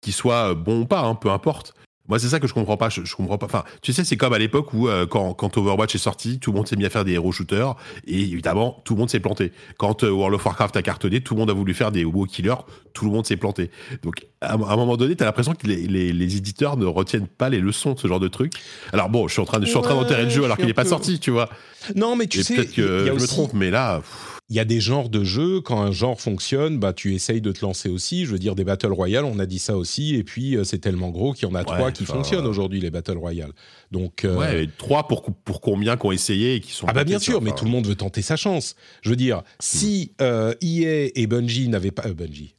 qui 0.00 0.12
soit 0.12 0.54
bon 0.54 0.82
ou 0.82 0.86
pas, 0.86 1.00
hein, 1.00 1.14
peu 1.14 1.30
importe. 1.30 1.74
Moi, 2.10 2.18
c'est 2.18 2.28
ça 2.28 2.40
que 2.40 2.48
je 2.48 2.52
comprends 2.52 2.76
pas. 2.76 2.88
Je, 2.88 3.14
comprends 3.14 3.38
pas. 3.38 3.46
Enfin, 3.46 3.62
tu 3.82 3.92
sais, 3.92 4.02
c'est 4.02 4.16
comme 4.16 4.32
à 4.32 4.38
l'époque 4.38 4.74
où, 4.74 4.88
euh, 4.88 5.06
quand, 5.06 5.32
quand, 5.32 5.56
Overwatch 5.56 5.94
est 5.94 5.98
sorti, 5.98 6.40
tout 6.40 6.50
le 6.50 6.56
monde 6.56 6.66
s'est 6.66 6.74
mis 6.74 6.84
à 6.84 6.90
faire 6.90 7.04
des 7.04 7.12
héros 7.12 7.30
shooters 7.30 7.76
et 8.04 8.20
évidemment, 8.20 8.82
tout 8.84 8.94
le 8.94 8.98
monde 8.98 9.08
s'est 9.08 9.20
planté. 9.20 9.52
Quand 9.78 10.02
euh, 10.02 10.10
World 10.10 10.34
of 10.34 10.44
Warcraft 10.44 10.76
a 10.76 10.82
cartonné, 10.82 11.20
tout 11.20 11.34
le 11.34 11.40
monde 11.40 11.50
a 11.50 11.52
voulu 11.52 11.72
faire 11.72 11.92
des 11.92 12.04
WoW 12.04 12.24
killers, 12.24 12.56
tout 12.94 13.04
le 13.04 13.12
monde 13.12 13.24
s'est 13.24 13.36
planté. 13.36 13.70
Donc, 14.02 14.26
à, 14.40 14.54
un 14.54 14.76
moment 14.76 14.96
donné, 14.96 15.14
tu 15.14 15.22
as 15.22 15.26
l'impression 15.26 15.54
que 15.54 15.68
les, 15.68 15.86
les, 15.86 16.36
éditeurs 16.36 16.76
ne 16.76 16.86
retiennent 16.86 17.28
pas 17.28 17.48
les 17.48 17.60
leçons 17.60 17.92
de 17.92 18.00
ce 18.00 18.08
genre 18.08 18.20
de 18.20 18.28
truc. 18.28 18.54
Alors 18.92 19.08
bon, 19.08 19.28
je 19.28 19.34
suis 19.34 19.42
en 19.42 19.44
train 19.44 19.60
de, 19.60 19.64
je 19.64 19.70
suis 19.70 19.78
en 19.78 19.82
train 19.82 19.94
d'enterrer 19.94 20.24
le 20.24 20.30
jeu 20.30 20.44
alors 20.44 20.56
qu'il 20.56 20.66
n'est 20.66 20.74
pas 20.74 20.84
sorti, 20.84 21.20
tu 21.20 21.30
vois. 21.30 21.48
Non, 21.94 22.16
mais 22.16 22.26
tu 22.26 22.42
sais, 22.42 22.56
peut-être 22.56 22.74
que 22.74 23.06
je 23.06 23.12
me 23.12 23.26
trompe, 23.26 23.52
mais 23.54 23.70
là 23.70 24.02
il 24.50 24.56
y 24.56 24.60
a 24.60 24.64
des 24.64 24.80
genres 24.80 25.08
de 25.08 25.22
jeux, 25.22 25.60
quand 25.60 25.80
un 25.80 25.92
genre 25.92 26.20
fonctionne, 26.20 26.78
bah, 26.78 26.92
tu 26.92 27.14
essayes 27.14 27.40
de 27.40 27.52
te 27.52 27.64
lancer 27.64 27.88
aussi. 27.88 28.26
Je 28.26 28.32
veux 28.32 28.38
dire, 28.40 28.56
des 28.56 28.64
Battle 28.64 28.92
Royale, 28.92 29.24
on 29.24 29.38
a 29.38 29.46
dit 29.46 29.60
ça 29.60 29.76
aussi, 29.76 30.16
et 30.16 30.24
puis 30.24 30.56
euh, 30.56 30.64
c'est 30.64 30.80
tellement 30.80 31.10
gros 31.10 31.32
qu'il 31.32 31.48
y 31.48 31.50
en 31.50 31.54
a 31.54 31.62
trois 31.62 31.92
qui 31.92 32.04
fonctionnent 32.04 32.48
aujourd'hui, 32.48 32.80
les 32.80 32.90
Battle 32.90 33.16
Royale. 33.16 33.52
Donc, 33.92 34.24
euh, 34.24 34.36
ouais, 34.36 34.68
trois 34.76 35.06
pour, 35.06 35.22
pour 35.22 35.60
combien 35.60 35.96
qui 35.96 36.04
ont 36.04 36.12
essayé 36.12 36.56
et 36.56 36.60
qui 36.60 36.72
sont. 36.72 36.86
Ah, 36.88 36.92
bah 36.92 37.04
bien 37.04 37.20
sûr, 37.20 37.40
mais 37.40 37.52
tout 37.52 37.64
le 37.64 37.70
monde 37.70 37.86
veut 37.86 37.94
tenter 37.94 38.22
sa 38.22 38.34
chance. 38.34 38.74
Je 39.02 39.10
veux 39.10 39.16
dire, 39.16 39.42
si 39.60 40.14
EA 40.18 40.24
hmm. 40.24 40.26
euh, 40.26 40.54
e 40.60 41.10
et 41.14 41.26
Bungie 41.28 41.68
n'avaient 41.68 41.92
pas. 41.92 42.08
Bungie. 42.08 42.56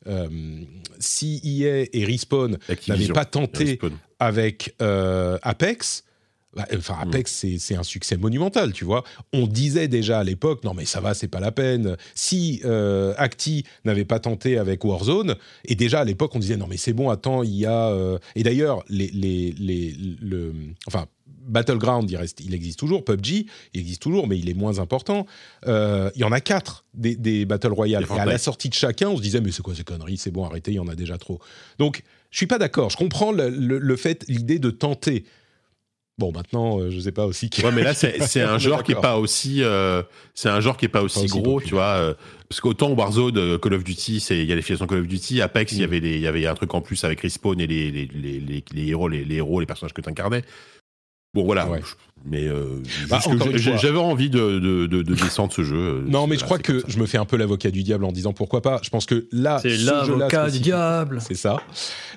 si 1.00 1.42
EA 1.44 1.88
et 1.92 2.06
Respawn 2.06 2.58
n'avaient 2.88 3.08
pas 3.10 3.26
tenté 3.26 3.80
avec 4.18 4.74
Apex 4.80 6.06
bah, 6.54 6.68
enfin, 6.76 6.96
mm. 6.96 7.08
Apex, 7.08 7.46
c'est 7.58 7.76
un 7.76 7.84
succès 7.84 8.18
monumental, 8.18 8.74
tu 8.74 8.86
vois. 8.86 9.04
On 9.34 9.48
disait 9.48 9.88
déjà 9.88 10.20
à 10.20 10.24
l'époque, 10.24 10.64
non 10.64 10.74
mais 10.74 10.86
ça 10.86 11.00
va, 11.00 11.14
c'est 11.14 11.28
pas 11.28 11.40
la 11.40 11.52
peine. 11.52 11.96
Si 12.14 12.62
euh, 12.66 13.14
Acti 13.18 13.64
n'avait 13.86 14.06
pas 14.06 14.20
tenté 14.20 14.58
avec 14.58 14.84
Warzone, 14.84 15.36
et 15.66 15.76
déjà 15.76 16.02
à 16.02 16.06
l'époque 16.06 16.36
on 16.36 16.40
disait, 16.40 16.58
non 16.58 16.68
mais 16.68 16.78
c'est 16.78 16.94
bon, 16.94 17.10
attends, 17.10 17.44
il 17.44 17.56
y 17.56 17.66
a... 17.66 17.90
Euh, 17.90 18.18
et 18.36 18.44
d'ailleurs, 18.44 18.84
les, 18.90 19.08
les, 19.08 19.54
les, 19.58 19.96
le... 20.22 20.54
Enfin, 20.88 21.08
Battleground, 21.48 22.10
il, 22.10 22.18
reste, 22.18 22.40
il 22.42 22.54
existe 22.54 22.80
toujours. 22.80 23.04
PUBG, 23.04 23.46
il 23.74 23.82
existe 23.82 24.02
toujours, 24.02 24.28
mais 24.28 24.38
il 24.38 24.50
est 24.50 24.54
moins 24.54 24.80
important. 24.80 25.26
Euh, 25.68 26.12
il 26.16 26.22
y 26.22 26.24
en 26.24 26.32
a 26.32 26.40
quatre 26.40 26.86
des, 26.94 27.16
des 27.16 27.46
Battle 27.46 27.74
Royale. 27.74 28.06
Et 28.10 28.20
à 28.20 28.26
la 28.26 28.38
sortie 28.38 28.70
de 28.70 28.76
chacun, 28.76 29.10
on 29.10 29.18
se 29.18 29.22
disait, 29.22 29.42
mais 29.42 29.52
c'est 29.52 29.64
quoi 29.64 29.74
ces 29.74 29.84
conneries 29.84 30.18
C'est 30.18 30.32
bon, 30.32 30.46
arrêtez, 30.46 30.72
il 30.72 30.76
y 30.76 30.80
en 30.80 30.88
a 30.88 30.96
déjà 30.96 31.18
trop. 31.18 31.40
Donc, 31.80 32.04
je 32.30 32.38
suis 32.38 32.48
pas 32.48 32.60
d'accord. 32.60 32.90
Je 32.90 32.98
comprends 32.98 33.32
le, 33.32 33.50
le 33.50 33.96
fait, 33.96 34.24
l'idée 34.28 34.60
de 34.60 34.70
tenter. 34.70 35.26
Bon, 36.18 36.32
maintenant, 36.32 36.80
euh, 36.80 36.92
je 36.92 37.00
sais 37.00 37.12
pas 37.12 37.26
aussi. 37.26 37.50
Ouais, 37.64 37.72
mais 37.72 37.84
là, 37.84 37.94
c'est 37.94 38.42
un 38.42 38.58
genre 38.58 38.84
qui 38.84 38.92
est 38.92 39.02
pas 39.02 39.18
aussi, 39.18 39.64
euh, 39.64 40.04
c'est 40.36 40.50
un 40.50 40.60
genre 40.60 40.78
qui 40.78 40.86
est 40.86 40.90
pas 40.90 41.02
aussi, 41.02 41.26
gros, 41.28 41.62
tu 41.62 41.74
vois. 41.74 41.96
Euh, 41.96 42.14
parce 42.48 42.60
qu'autant 42.60 42.92
Warzone, 42.92 43.58
Call 43.60 43.74
of 43.74 43.84
Duty, 43.84 44.18
il 44.30 44.46
y 44.46 44.52
a 44.52 44.56
les 44.56 44.62
filiations 44.62 44.88
Call 44.88 45.00
of 45.00 45.08
Duty, 45.08 45.42
Apex, 45.42 45.72
il 45.72 45.80
y 45.80 45.82
mm. 45.82 45.84
avait 45.84 45.98
il 45.98 46.20
y 46.20 46.28
avait 46.28 46.46
un 46.46 46.54
truc 46.54 46.74
en 46.74 46.82
plus 46.82 47.04
avec 47.06 47.22
Respawn 47.22 47.60
et 47.60 47.68
les 47.68 47.92
les, 47.92 48.08
les, 48.08 48.64
les, 48.72 48.88
héros, 48.88 49.08
les, 49.08 49.26
héros, 49.34 49.60
les 49.62 49.66
personnages 49.66 49.94
que 49.94 50.02
tu 50.02 50.10
incarnais. 50.10 50.44
Bon, 51.34 51.44
voilà. 51.46 51.68
Mais 52.26 52.48
euh, 52.48 52.84
bah, 53.10 53.20
j'avais 53.56 53.98
envie 53.98 54.30
de, 54.30 54.60
de, 54.60 54.86
de, 54.86 55.02
descendre 55.02 55.52
ce 55.52 55.64
jeu. 55.64 55.76
Euh, 55.76 56.04
non, 56.06 56.28
mais 56.28 56.38
je 56.38 56.44
crois 56.44 56.60
que 56.60 56.84
je 56.88 57.00
me 57.00 57.08
fais 57.08 57.18
un 57.18 57.26
peu 57.26 57.36
l'avocat 57.36 57.72
du 57.72 57.82
diable 57.82 58.06
en 58.06 58.12
disant 58.12 58.32
pourquoi 58.32 58.62
pas. 58.62 58.80
Je 58.84 58.90
pense 58.90 59.06
que 59.06 59.28
là, 59.32 59.60
c'est 59.60 59.76
l'avocat 59.78 60.50
du 60.50 60.60
diable. 60.60 61.20
C'est 61.22 61.36
ça. 61.36 61.58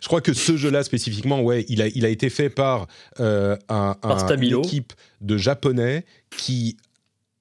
Je 0.02 0.06
crois 0.06 0.20
que 0.20 0.34
ce 0.34 0.56
jeu-là 0.56 0.82
spécifiquement, 0.82 1.40
ouais, 1.40 1.64
il 1.68 1.80
a, 1.80 1.86
il 1.88 2.04
a 2.04 2.10
été 2.10 2.28
fait 2.28 2.50
par, 2.50 2.86
euh, 3.20 3.56
un, 3.68 3.96
une 4.40 4.58
équipe 4.58 4.92
de 5.22 5.38
japonais 5.38 6.04
qui 6.36 6.76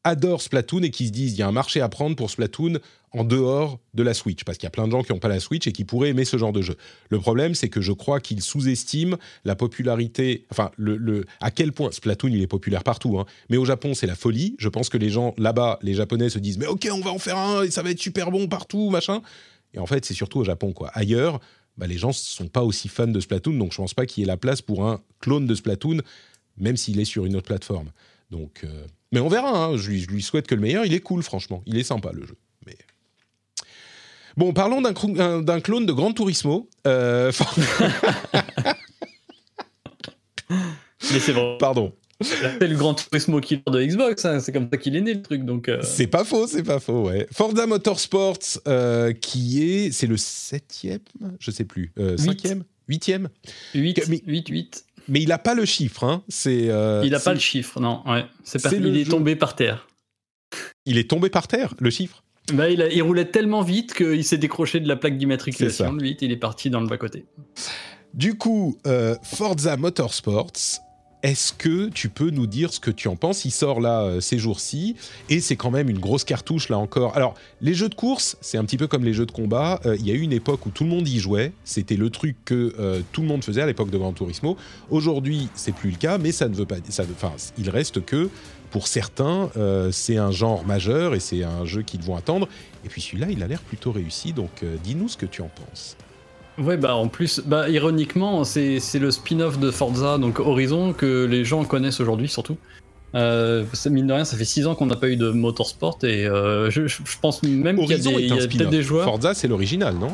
adorent 0.06 0.42
Splatoon 0.42 0.84
et 0.84 0.90
qui 0.90 1.08
se 1.08 1.12
disent 1.12 1.34
il 1.34 1.40
y 1.40 1.44
a 1.44 1.48
un 1.48 1.52
marché 1.54 1.82
à 1.82 1.90
prendre 1.90 2.16
pour 2.16 2.30
Splatoon 2.30 2.80
en 3.14 3.24
dehors 3.24 3.80
de 3.94 4.04
la 4.04 4.14
Switch, 4.14 4.44
parce 4.44 4.58
qu'il 4.58 4.66
y 4.66 4.68
a 4.68 4.72
plein 4.72 4.88
de 4.88 4.92
gens 4.92 5.04
qui 5.04 5.12
n'ont 5.12 5.20
pas 5.20 5.28
la 5.28 5.40
Switch 5.40 5.68
et 5.68 5.72
qui 5.72 5.86
pourraient 5.86 6.10
aimer 6.10 6.26
ce 6.26 6.38
genre 6.38 6.52
de 6.52 6.62
jeu. 6.62 6.76
Le 7.10 7.20
problème, 7.20 7.54
c'est 7.54 7.70
que 7.70 7.82
je 7.82 7.92
crois 7.92 8.20
qu'ils 8.20 8.42
sous-estiment 8.42 9.18
la 9.46 9.56
popularité, 9.56 10.46
enfin, 10.50 10.72
à 11.40 11.52
quel 11.52 11.74
point 11.74 11.92
Splatoon, 11.92 12.30
il 12.30 12.42
est 12.42 12.48
populaire 12.48 12.84
partout, 12.84 13.20
hein. 13.20 13.26
mais 13.50 13.58
au 13.58 13.66
Japon, 13.66 13.94
c'est 13.94 14.08
la 14.08 14.16
folie. 14.16 14.56
Je 14.58 14.70
pense 14.70 14.90
que 14.90 14.98
les 14.98 15.10
gens 15.10 15.34
là-bas, 15.38 15.80
les 15.82 15.94
Japonais 15.94 16.30
se 16.30 16.40
disent, 16.40 16.58
mais 16.58 16.68
ok, 16.68 16.88
on 16.92 17.02
va 17.02 17.12
en 17.12 17.20
faire 17.20 17.38
un 17.38 17.64
et 17.64 17.72
ça 17.72 17.84
va 17.84 17.92
être 17.92 18.00
super 18.00 18.32
bon 18.32 18.48
partout, 18.48 18.90
machin. 18.90 19.22
Et 19.74 19.80
en 19.80 19.86
fait, 19.86 20.06
c'est 20.06 20.14
surtout 20.14 20.40
au 20.40 20.44
Japon, 20.44 20.74
quoi. 20.74 20.90
Ailleurs, 20.94 21.40
bah, 21.78 21.88
les 21.88 21.98
gens 21.98 22.10
ne 22.10 22.14
sont 22.14 22.48
pas 22.48 22.64
aussi 22.64 22.88
fans 22.88 23.08
de 23.08 23.20
Splatoon, 23.20 23.58
donc 23.58 23.72
je 23.72 23.82
ne 23.82 23.84
pense 23.84 23.94
pas 23.94 24.06
qu'il 24.06 24.22
y 24.22 24.24
ait 24.24 24.28
la 24.28 24.38
place 24.38 24.62
pour 24.62 24.88
un 24.88 25.02
clone 25.20 25.48
de 25.48 25.56
Splatoon, 25.56 26.02
même 26.58 26.78
s'il 26.78 27.00
est 27.00 27.06
sur 27.06 27.26
une 27.26 27.36
autre 27.36 27.48
plateforme. 27.48 27.92
Donc, 28.32 28.62
euh, 28.64 28.86
mais 29.14 29.20
on 29.20 29.28
verra. 29.28 29.66
Hein. 29.66 29.78
Je, 29.78 29.92
lui, 29.92 30.22
souhaite 30.22 30.48
que 30.48 30.56
le 30.56 30.62
meilleur. 30.62 30.86
Il 30.86 30.94
est 30.94 31.00
cool, 31.00 31.22
franchement. 31.24 31.62
Il 31.66 31.78
est 31.78 31.84
sympa 31.84 32.12
le 32.12 32.26
jeu. 32.26 32.36
Mais 34.38 34.46
bon, 34.46 34.54
parlons 34.54 34.82
d'un 34.82 35.60
clone 35.60 35.86
de 35.86 35.94
Gran 35.94 36.14
Turismo. 36.14 36.70
Euh... 36.88 37.32
mais 40.50 41.20
c'est 41.20 41.34
bon. 41.34 41.58
Pardon. 41.60 41.94
C'est 42.22 42.68
le 42.68 42.76
Gran 42.76 42.94
Turismo 42.94 43.42
killer 43.42 43.64
de 43.68 43.84
Xbox, 43.84 44.26
hein. 44.26 44.40
c'est 44.40 44.52
comme 44.52 44.70
ça 44.72 44.78
qu'il 44.78 44.96
est 44.96 45.02
né 45.02 45.14
le 45.14 45.22
truc. 45.22 45.46
Donc 45.46 45.68
euh. 45.68 45.82
c'est 45.84 46.08
pas 46.08 46.24
faux, 46.24 46.48
c'est 46.48 46.64
pas 46.64 46.80
faux, 46.80 47.08
ouais. 47.08 47.28
Forza 47.32 47.68
Motorsports, 47.68 48.60
euh, 48.68 49.14
qui 49.14 49.64
est, 49.64 49.92
c'est 49.92 50.08
le 50.08 50.18
septième, 50.18 51.00
je 51.40 51.52
sais 51.52 51.66
plus, 51.66 51.92
euh, 52.00 52.18
cinquième, 52.18 52.64
huitième, 52.88 53.30
8, 53.76 54.24
8, 54.26 54.48
8 54.48 54.86
mais 55.10 55.22
il 55.22 55.28
n'a 55.28 55.38
pas 55.38 55.54
le 55.54 55.66
chiffre. 55.66 56.06
Hein. 56.06 56.24
C'est, 56.30 56.70
il 57.04 57.12
n'a 57.12 57.20
pas 57.20 57.34
le 57.34 57.40
chiffre, 57.40 57.82
non. 57.82 58.02
Ouais. 58.08 58.26
C'est 58.44 58.64
il 58.72 58.98
est 58.98 59.10
tombé 59.10 59.36
par 59.36 59.56
terre. 59.56 59.88
Il 60.86 60.98
est 60.98 61.10
tombé 61.10 61.30
par 61.30 61.48
terre, 61.48 61.74
le 61.80 61.90
chiffre 61.90 62.23
bah, 62.52 62.70
il, 62.70 62.86
il, 62.92 63.02
roulait 63.02 63.26
tellement 63.26 63.62
vite 63.62 63.94
qu'il 63.94 64.24
s'est 64.26 64.38
décroché 64.38 64.80
de 64.80 64.88
la 64.88 64.96
plaque 64.96 65.18
d'immatriculation. 65.18 65.94
Vite, 65.94 66.22
il 66.22 66.32
est 66.32 66.38
parti 66.38 66.70
dans 66.70 66.82
le 66.82 66.88
bas-côté. 66.88 67.26
Du 68.14 68.36
coup, 68.38 68.78
euh, 68.86 69.16
Forza 69.24 69.78
Motorsports, 69.78 70.52
Est-ce 71.24 71.54
que 71.54 71.88
tu 71.88 72.10
peux 72.10 72.32
nous 72.32 72.48
dire 72.48 72.74
ce 72.74 72.82
que 72.82 72.92
tu 72.92 73.08
en 73.08 73.16
penses? 73.16 73.46
Il 73.46 73.52
sort 73.52 73.80
là 73.80 74.02
euh, 74.02 74.20
ces 74.20 74.38
jours-ci 74.38 74.98
et 75.30 75.40
c'est 75.40 75.56
quand 75.56 75.72
même 75.72 75.90
une 75.90 75.98
grosse 75.98 76.26
cartouche 76.26 76.68
là 76.68 76.78
encore. 76.78 77.16
Alors 77.16 77.34
les 77.62 77.74
jeux 77.74 77.88
de 77.88 77.96
course, 77.96 78.36
c'est 78.42 78.58
un 78.58 78.66
petit 78.66 78.76
peu 78.76 78.88
comme 78.88 79.06
les 79.06 79.14
jeux 79.14 79.26
de 79.26 79.32
combat. 79.32 79.80
Euh, 79.86 79.96
il 79.98 80.06
y 80.06 80.12
a 80.12 80.16
eu 80.16 80.20
une 80.20 80.34
époque 80.34 80.66
où 80.66 80.70
tout 80.70 80.84
le 80.84 80.90
monde 80.90 81.08
y 81.08 81.20
jouait. 81.20 81.54
C'était 81.64 81.96
le 81.96 82.10
truc 82.10 82.36
que 82.44 82.76
euh, 82.78 83.02
tout 83.14 83.22
le 83.22 83.28
monde 83.28 83.42
faisait 83.42 83.62
à 83.62 83.66
l'époque 83.66 83.90
de 83.90 83.98
Gran 83.98 84.12
Turismo. 84.12 84.58
Aujourd'hui, 84.90 85.48
c'est 85.56 85.74
plus 85.74 85.92
le 85.92 85.98
cas, 85.98 86.18
mais 86.18 86.34
ça 86.34 86.50
ne 86.50 86.56
veut 86.56 86.66
pas. 86.66 86.76
Ça, 86.90 87.04
enfin, 87.10 87.32
il 87.58 87.70
reste 87.70 88.04
que 88.04 88.30
pour 88.74 88.88
certains, 88.88 89.50
c'est 89.92 90.18
un 90.18 90.32
genre 90.32 90.66
majeur 90.66 91.16
et 91.16 91.22
c'est 91.22 91.44
un 91.44 91.64
jeu 91.64 91.84
qu'ils 91.84 92.02
vont 92.02 92.18
attendre. 92.18 92.50
Et 92.84 92.90
puis 92.90 93.02
celui-là, 93.02 93.28
il 93.30 93.42
a 93.42 93.48
l'air 93.48 93.62
plutôt 93.62 93.94
réussi. 93.94 94.34
Donc 94.34 94.66
dis-nous 94.84 95.08
ce 95.08 95.16
que 95.16 95.26
tu 95.26 95.42
en 95.42 95.50
penses. 95.50 95.96
Ouais, 96.58 96.78
bah 96.78 96.96
en 96.96 97.08
plus, 97.08 97.42
bah 97.46 97.70
ironiquement, 97.70 98.44
c'est 98.44 98.80
le 98.96 99.12
spin-off 99.12 99.60
de 99.60 99.72
Forza, 99.72 100.18
donc 100.18 100.40
Horizon, 100.40 100.94
que 100.94 101.26
les 101.26 101.46
gens 101.46 101.64
connaissent 101.64 102.02
aujourd'hui 102.02 102.28
surtout. 102.28 102.58
Euh, 103.16 103.64
mine 103.90 104.08
de 104.08 104.14
rien, 104.14 104.26
ça 104.26 104.38
fait 104.38 104.46
6 104.46 104.66
ans 104.68 104.76
qu'on 104.76 104.88
n'a 104.88 104.96
pas 104.96 105.08
eu 105.08 105.18
de 105.18 105.30
motorsport 105.30 106.00
et 106.02 106.26
euh, 106.26 106.72
je, 106.72 106.88
pense 107.22 107.44
même 107.44 107.78
qu'il 107.78 107.90
y 107.90 108.32
a, 108.32 108.48
peut-être 108.48 108.70
des 108.70 108.82
joueurs. 108.82 109.06
Forza, 109.06 109.34
c'est 109.34 109.48
l'original, 109.48 109.96
non? 109.96 110.10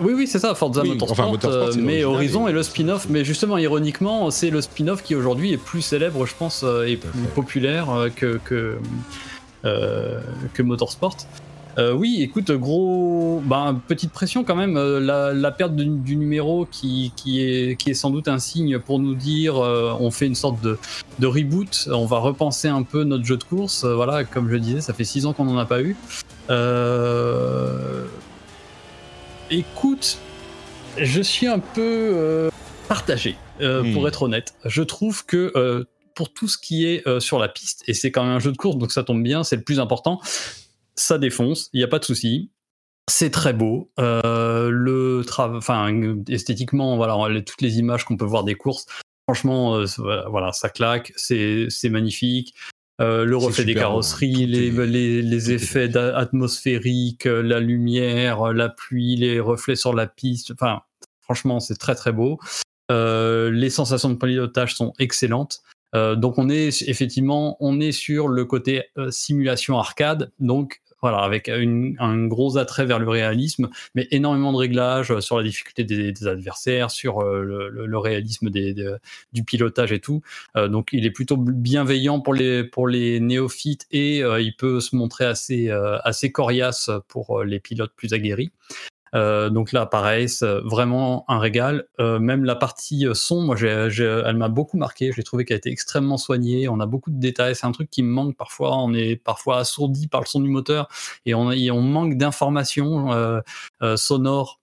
Oui, 0.00 0.12
oui, 0.14 0.26
c'est 0.26 0.38
ça, 0.38 0.54
Forza 0.54 0.82
Motorsport, 0.84 1.38
euh, 1.44 1.72
mais 1.78 2.04
Horizon 2.04 2.48
est 2.48 2.52
le 2.52 2.62
spin-off. 2.62 3.06
Mais 3.08 3.24
justement, 3.24 3.58
ironiquement, 3.58 4.30
c'est 4.30 4.50
le 4.50 4.60
spin-off 4.60 5.02
qui 5.02 5.14
aujourd'hui 5.14 5.52
est 5.52 5.58
plus 5.58 5.82
célèbre, 5.82 6.26
je 6.26 6.34
pense, 6.34 6.62
euh, 6.64 6.86
et 6.86 6.96
plus 6.96 7.10
populaire 7.34 7.88
que, 8.16 8.38
que, 8.44 8.78
que 9.62 10.62
Motorsport. 10.62 11.16
Euh, 11.78 11.92
oui, 11.92 12.22
écoute, 12.22 12.50
gros, 12.52 13.42
bah, 13.44 13.76
petite 13.86 14.10
pression 14.10 14.44
quand 14.44 14.56
même. 14.56 14.78
Euh, 14.78 14.98
la, 15.34 15.50
perte 15.50 15.74
du, 15.76 16.16
numéro 16.16 16.66
qui, 16.70 17.12
est, 17.26 17.76
qui 17.76 17.90
est 17.90 17.94
sans 17.94 18.10
doute 18.10 18.28
un 18.28 18.38
signe 18.38 18.78
pour 18.78 18.98
nous 18.98 19.14
dire 19.14 19.62
euh, 19.62 19.94
on 20.00 20.10
fait 20.10 20.26
une 20.26 20.34
sorte 20.34 20.58
de, 20.62 20.78
reboot, 21.26 21.88
on 21.92 22.06
va 22.06 22.18
repenser 22.18 22.68
un 22.68 22.82
peu 22.82 23.04
notre 23.04 23.24
jeu 23.24 23.36
de 23.36 23.44
course. 23.44 23.84
voilà, 23.84 24.24
comme 24.24 24.50
je 24.50 24.56
disais, 24.56 24.80
ça 24.80 24.94
fait 24.94 25.04
six 25.04 25.26
ans 25.26 25.34
qu'on 25.34 25.44
n'en 25.44 25.58
a 25.58 25.66
pas 25.66 25.82
eu. 25.82 25.96
Écoute, 29.50 30.18
je 30.98 31.20
suis 31.20 31.46
un 31.46 31.58
peu 31.58 32.50
partagé, 32.88 33.36
hmm. 33.60 33.92
pour 33.92 34.08
être 34.08 34.22
honnête. 34.22 34.54
Je 34.64 34.82
trouve 34.82 35.24
que 35.24 35.84
pour 36.14 36.32
tout 36.32 36.48
ce 36.48 36.56
qui 36.58 36.86
est 36.86 37.20
sur 37.20 37.38
la 37.38 37.48
piste, 37.48 37.82
et 37.86 37.94
c'est 37.94 38.10
quand 38.10 38.24
même 38.24 38.32
un 38.32 38.38
jeu 38.38 38.52
de 38.52 38.56
course, 38.56 38.76
donc 38.76 38.92
ça 38.92 39.04
tombe 39.04 39.22
bien, 39.22 39.44
c'est 39.44 39.56
le 39.56 39.62
plus 39.62 39.80
important 39.80 40.20
ça 40.96 41.18
défonce, 41.18 41.68
il 41.72 41.78
n'y 41.78 41.84
a 41.84 41.88
pas 41.88 41.98
de 41.98 42.04
souci. 42.04 42.50
C'est 43.08 43.30
très 43.30 43.52
beau. 43.52 43.92
Euh, 44.00 44.68
le 44.70 45.24
enfin 45.38 45.94
esthétiquement, 46.28 46.96
voilà, 46.96 47.16
toutes 47.42 47.62
les 47.62 47.78
images 47.78 48.04
qu'on 48.04 48.16
peut 48.16 48.24
voir 48.24 48.42
des 48.42 48.56
courses, 48.56 48.86
franchement, 49.28 49.76
euh, 49.76 49.86
voilà, 50.28 50.52
ça 50.52 50.68
claque, 50.70 51.12
c'est 51.16 51.68
magnifique. 51.84 52.54
Euh, 53.00 53.24
le 53.24 53.36
reflet 53.36 53.64
des 53.64 53.74
carrosseries, 53.74 54.46
les, 54.46 54.70
les, 54.70 55.52
effets 55.52 55.94
atmosphériques, 55.96 57.26
la 57.26 57.60
lumière, 57.60 58.52
la 58.54 58.70
pluie, 58.70 59.16
les 59.16 59.38
reflets 59.38 59.76
sur 59.76 59.92
la 59.92 60.06
piste. 60.06 60.52
Enfin, 60.52 60.80
franchement, 61.20 61.60
c'est 61.60 61.76
très 61.76 61.94
très 61.94 62.12
beau. 62.12 62.38
les 62.90 63.70
sensations 63.70 64.08
de 64.08 64.14
pilotage 64.14 64.74
sont 64.74 64.94
excellentes. 64.98 65.62
donc 65.94 66.38
on 66.38 66.48
est 66.48 66.82
effectivement, 66.88 67.58
on 67.60 67.80
est 67.80 67.92
sur 67.92 68.28
le 68.28 68.44
côté 68.46 68.84
simulation 69.10 69.78
arcade. 69.78 70.32
Donc 70.38 70.80
voilà, 71.02 71.18
avec 71.18 71.48
un 71.48 72.26
gros 72.26 72.56
attrait 72.58 72.86
vers 72.86 72.98
le 72.98 73.08
réalisme, 73.08 73.68
mais 73.94 74.08
énormément 74.10 74.52
de 74.52 74.56
réglages 74.58 75.20
sur 75.20 75.36
la 75.36 75.42
difficulté 75.42 75.84
des, 75.84 76.26
adversaires, 76.26 76.90
sur 76.90 77.20
euh, 77.20 77.42
le, 77.42 77.98
réalisme 77.98 78.50
du 78.50 79.44
pilotage 79.44 79.92
et 79.92 80.00
tout. 80.00 80.22
Euh, 80.56 80.68
donc 80.68 80.88
il 80.92 81.06
est 81.06 81.10
plutôt 81.10 81.36
bienveillant 81.36 82.20
pour 82.20 82.34
les, 82.34 82.64
pour 82.64 82.88
les 82.88 83.20
néophytes 83.20 83.86
et 83.90 84.22
euh, 84.22 84.40
il 84.40 84.54
peut 84.56 84.80
se 84.80 84.96
montrer 84.96 85.24
assez, 85.24 85.70
assez 86.04 86.32
coriace 86.32 86.90
pour 87.08 87.42
les 87.42 87.60
pilotes 87.60 87.92
plus 87.96 88.12
aguerris. 88.12 88.50
Euh, 89.16 89.50
donc 89.50 89.72
là, 89.72 89.86
pareil, 89.86 90.28
c'est 90.28 90.60
vraiment 90.64 91.24
un 91.28 91.38
régal. 91.38 91.86
Euh, 92.00 92.18
même 92.18 92.44
la 92.44 92.54
partie 92.54 93.06
euh, 93.06 93.14
son, 93.14 93.42
moi, 93.42 93.56
elle 93.58 94.36
m'a 94.36 94.48
beaucoup 94.48 94.76
marqué. 94.76 95.12
J'ai 95.12 95.22
trouvé 95.22 95.44
qu'elle 95.44 95.56
était 95.56 95.70
extrêmement 95.70 96.18
soignée. 96.18 96.68
On 96.68 96.78
a 96.80 96.86
beaucoup 96.86 97.10
de 97.10 97.18
détails. 97.18 97.56
C'est 97.56 97.66
un 97.66 97.72
truc 97.72 97.90
qui 97.90 98.02
me 98.02 98.10
manque 98.10 98.36
parfois. 98.36 98.76
On 98.76 98.92
est 98.92 99.16
parfois 99.16 99.58
assourdi 99.58 100.06
par 100.06 100.20
le 100.20 100.26
son 100.26 100.40
du 100.40 100.50
moteur 100.50 100.88
et 101.24 101.34
on, 101.34 101.48
on 101.48 101.82
manque 101.82 102.16
d'informations 102.16 103.10
sonores 103.96 104.60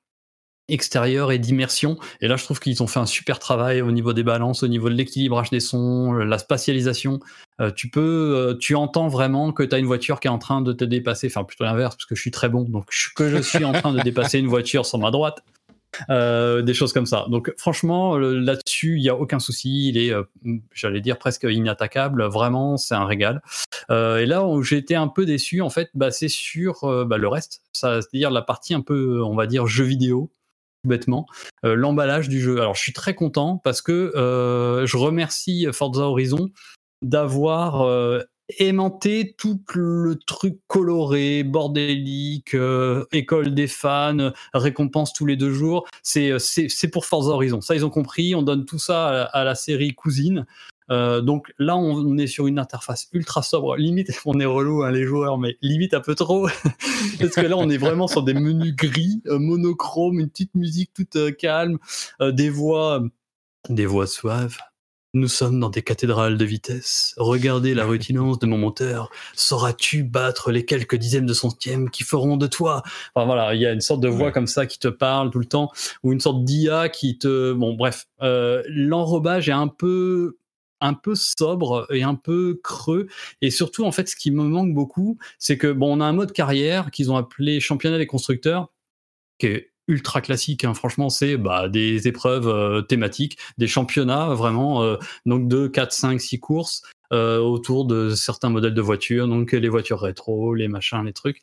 extérieur 0.69 1.31
et 1.31 1.39
d'immersion. 1.39 1.97
Et 2.21 2.27
là, 2.27 2.37
je 2.37 2.43
trouve 2.43 2.59
qu'ils 2.59 2.81
ont 2.81 2.87
fait 2.87 2.99
un 2.99 3.05
super 3.05 3.39
travail 3.39 3.81
au 3.81 3.91
niveau 3.91 4.13
des 4.13 4.23
balances, 4.23 4.63
au 4.63 4.67
niveau 4.67 4.89
de 4.89 4.95
l'équilibrage 4.95 5.49
des 5.49 5.59
sons, 5.59 6.13
la 6.13 6.37
spatialisation. 6.37 7.19
Euh, 7.59 7.71
tu 7.71 7.89
peux, 7.89 8.01
euh, 8.01 8.57
tu 8.57 8.75
entends 8.75 9.07
vraiment 9.07 9.51
que 9.51 9.63
tu 9.63 9.75
as 9.75 9.77
une 9.77 9.85
voiture 9.85 10.19
qui 10.19 10.27
est 10.27 10.31
en 10.31 10.39
train 10.39 10.61
de 10.61 10.73
te 10.73 10.85
dépasser. 10.85 11.27
Enfin, 11.27 11.43
plutôt 11.43 11.65
l'inverse, 11.65 11.95
parce 11.95 12.05
que 12.05 12.15
je 12.15 12.21
suis 12.21 12.31
très 12.31 12.49
bon. 12.49 12.63
Donc, 12.63 12.85
que 13.15 13.29
je 13.29 13.41
suis 13.41 13.65
en 13.65 13.73
train 13.73 13.93
de 13.93 14.01
dépasser 14.01 14.39
une 14.39 14.47
voiture 14.47 14.85
sur 14.85 14.99
ma 14.99 15.11
droite. 15.11 15.43
Euh, 16.09 16.63
des 16.63 16.73
choses 16.73 16.91
comme 16.91 17.05
ça. 17.05 17.27
Donc 17.29 17.53
franchement, 17.55 18.17
là-dessus, 18.17 18.97
il 18.97 19.01
n'y 19.03 19.09
a 19.09 19.15
aucun 19.15 19.37
souci. 19.37 19.89
Il 19.89 19.99
est, 19.99 20.11
j'allais 20.73 21.01
dire, 21.01 21.19
presque 21.19 21.45
inattaquable. 21.47 22.23
Vraiment, 22.23 22.77
c'est 22.77 22.95
un 22.95 23.05
régal. 23.05 23.43
et 23.91 24.25
là 24.25 24.43
où 24.43 24.63
j'ai 24.63 24.77
été 24.77 24.95
un 24.95 25.07
peu 25.07 25.27
déçu, 25.27 25.61
en 25.61 25.69
fait, 25.69 25.91
bah, 25.93 26.09
c'est 26.09 26.29
sur 26.29 27.05
bah, 27.05 27.17
le 27.19 27.27
reste. 27.27 27.61
C'est-à-dire 27.73 28.31
la 28.31 28.41
partie 28.41 28.73
un 28.73 28.81
peu, 28.81 29.21
on 29.21 29.35
va 29.35 29.45
dire, 29.45 29.67
jeu 29.67 29.83
vidéo 29.83 30.31
bêtement, 30.83 31.25
euh, 31.65 31.75
l'emballage 31.75 32.29
du 32.29 32.41
jeu. 32.41 32.59
Alors 32.59 32.75
je 32.75 32.81
suis 32.81 32.93
très 32.93 33.15
content 33.15 33.57
parce 33.63 33.81
que 33.81 34.11
euh, 34.15 34.85
je 34.85 34.97
remercie 34.97 35.67
Forza 35.71 36.03
Horizon 36.03 36.49
d'avoir 37.01 37.81
euh, 37.81 38.21
aimanté 38.59 39.35
tout 39.37 39.61
le 39.73 40.15
truc 40.15 40.59
coloré, 40.67 41.43
bordélique, 41.43 42.55
école 43.11 43.53
des 43.53 43.67
fans, 43.67 44.31
récompense 44.53 45.13
tous 45.13 45.25
les 45.25 45.37
deux 45.37 45.51
jours. 45.51 45.87
C'est 46.01 46.91
pour 46.91 47.05
Forza 47.05 47.31
Horizon. 47.31 47.61
Ça, 47.61 47.75
ils 47.75 47.85
ont 47.85 47.89
compris. 47.89 48.35
On 48.35 48.41
donne 48.41 48.65
tout 48.65 48.79
ça 48.79 49.23
à 49.23 49.43
la 49.43 49.55
série 49.55 49.95
cousine. 49.95 50.45
Euh, 50.89 51.21
donc 51.21 51.53
là, 51.57 51.75
on 51.75 52.17
est 52.17 52.27
sur 52.27 52.47
une 52.47 52.59
interface 52.59 53.07
ultra 53.13 53.41
sobre. 53.41 53.75
Limite, 53.77 54.11
on 54.25 54.39
est 54.39 54.45
relou, 54.45 54.83
hein, 54.83 54.91
les 54.91 55.03
joueurs, 55.03 55.37
mais 55.37 55.57
limite 55.61 55.93
un 55.93 56.01
peu 56.01 56.15
trop. 56.15 56.47
Parce 57.19 57.35
que 57.35 57.41
là, 57.41 57.57
on 57.57 57.69
est 57.69 57.77
vraiment 57.77 58.07
sur 58.07 58.23
des 58.23 58.33
menus 58.33 58.75
gris, 58.75 59.21
euh, 59.27 59.39
monochrome, 59.39 60.19
une 60.19 60.29
petite 60.29 60.55
musique 60.55 60.91
toute 60.93 61.15
euh, 61.15 61.31
calme, 61.31 61.77
des 62.21 62.49
voix, 62.49 63.03
des 63.69 63.85
voix 63.85 64.07
suaves. 64.07 64.57
Nous 65.15 65.27
sommes 65.27 65.59
dans 65.59 65.69
des 65.69 65.83
cathédrales 65.83 66.39
de 66.39 66.45
vitesse. 66.45 67.13
Regardez 67.17 67.75
la 67.75 67.85
rutinance 67.85 68.39
de 68.39 68.47
mon 68.47 68.57
moteur. 68.57 69.11
Sauras-tu 69.35 70.03
battre 70.03 70.51
les 70.51 70.65
quelques 70.65 70.95
dizaines 70.95 71.27
de 71.27 71.35
centièmes 71.35 71.91
qui 71.91 72.03
feront 72.03 72.35
de 72.35 72.47
toi? 72.47 72.81
Enfin 73.13 73.27
voilà, 73.27 73.53
il 73.53 73.61
y 73.61 73.67
a 73.67 73.73
une 73.73 73.81
sorte 73.81 74.01
de 74.01 74.07
voix 74.07 74.31
comme 74.31 74.47
ça 74.47 74.65
qui 74.65 74.79
te 74.79 74.87
parle 74.87 75.29
tout 75.29 75.37
le 75.37 75.45
temps, 75.45 75.69
ou 76.01 76.13
une 76.13 76.19
sorte 76.19 76.43
d'IA 76.43 76.89
qui 76.89 77.19
te... 77.19 77.53
Bon 77.53 77.75
bref, 77.75 78.07
l'enrobage 78.19 79.49
est 79.49 79.53
un 79.53 79.67
peu 79.67 80.37
un 80.83 80.93
peu 80.93 81.15
sobre 81.15 81.87
et 81.91 82.03
un 82.03 82.15
peu 82.15 82.59
creux. 82.63 83.07
Et 83.41 83.49
surtout, 83.49 83.85
en 83.85 83.91
fait, 83.91 84.09
ce 84.09 84.15
qui 84.15 84.29
me 84.31 84.43
manque 84.43 84.73
beaucoup, 84.73 85.17
c'est 85.39 85.57
que 85.57 85.71
bon, 85.71 85.97
on 85.97 86.01
a 86.01 86.05
un 86.05 86.13
mode 86.13 86.33
carrière 86.33 86.91
qu'ils 86.91 87.11
ont 87.11 87.17
appelé 87.17 87.59
championnat 87.59 87.97
des 87.97 88.05
constructeurs, 88.05 88.71
qui 89.39 89.47
est 89.47 89.73
ultra 89.87 90.21
classique. 90.21 90.63
Hein. 90.63 90.73
Franchement, 90.73 91.09
c'est 91.09 91.37
bah, 91.37 91.69
des 91.69 92.07
épreuves 92.07 92.47
euh, 92.47 92.81
thématiques, 92.81 93.37
des 93.57 93.67
championnats 93.67 94.33
vraiment, 94.33 94.83
euh, 94.83 94.97
donc 95.25 95.47
de 95.47 95.67
4, 95.67 95.91
5, 95.91 96.21
6 96.21 96.39
courses 96.39 96.83
euh, 97.11 97.39
autour 97.39 97.85
de 97.85 98.09
certains 98.09 98.49
modèles 98.49 98.73
de 98.73 98.81
voitures, 98.81 99.27
donc 99.27 99.51
les 99.51 99.69
voitures 99.69 100.01
rétro, 100.01 100.53
les 100.53 100.67
machins, 100.67 101.03
les 101.05 101.13
trucs. 101.13 101.41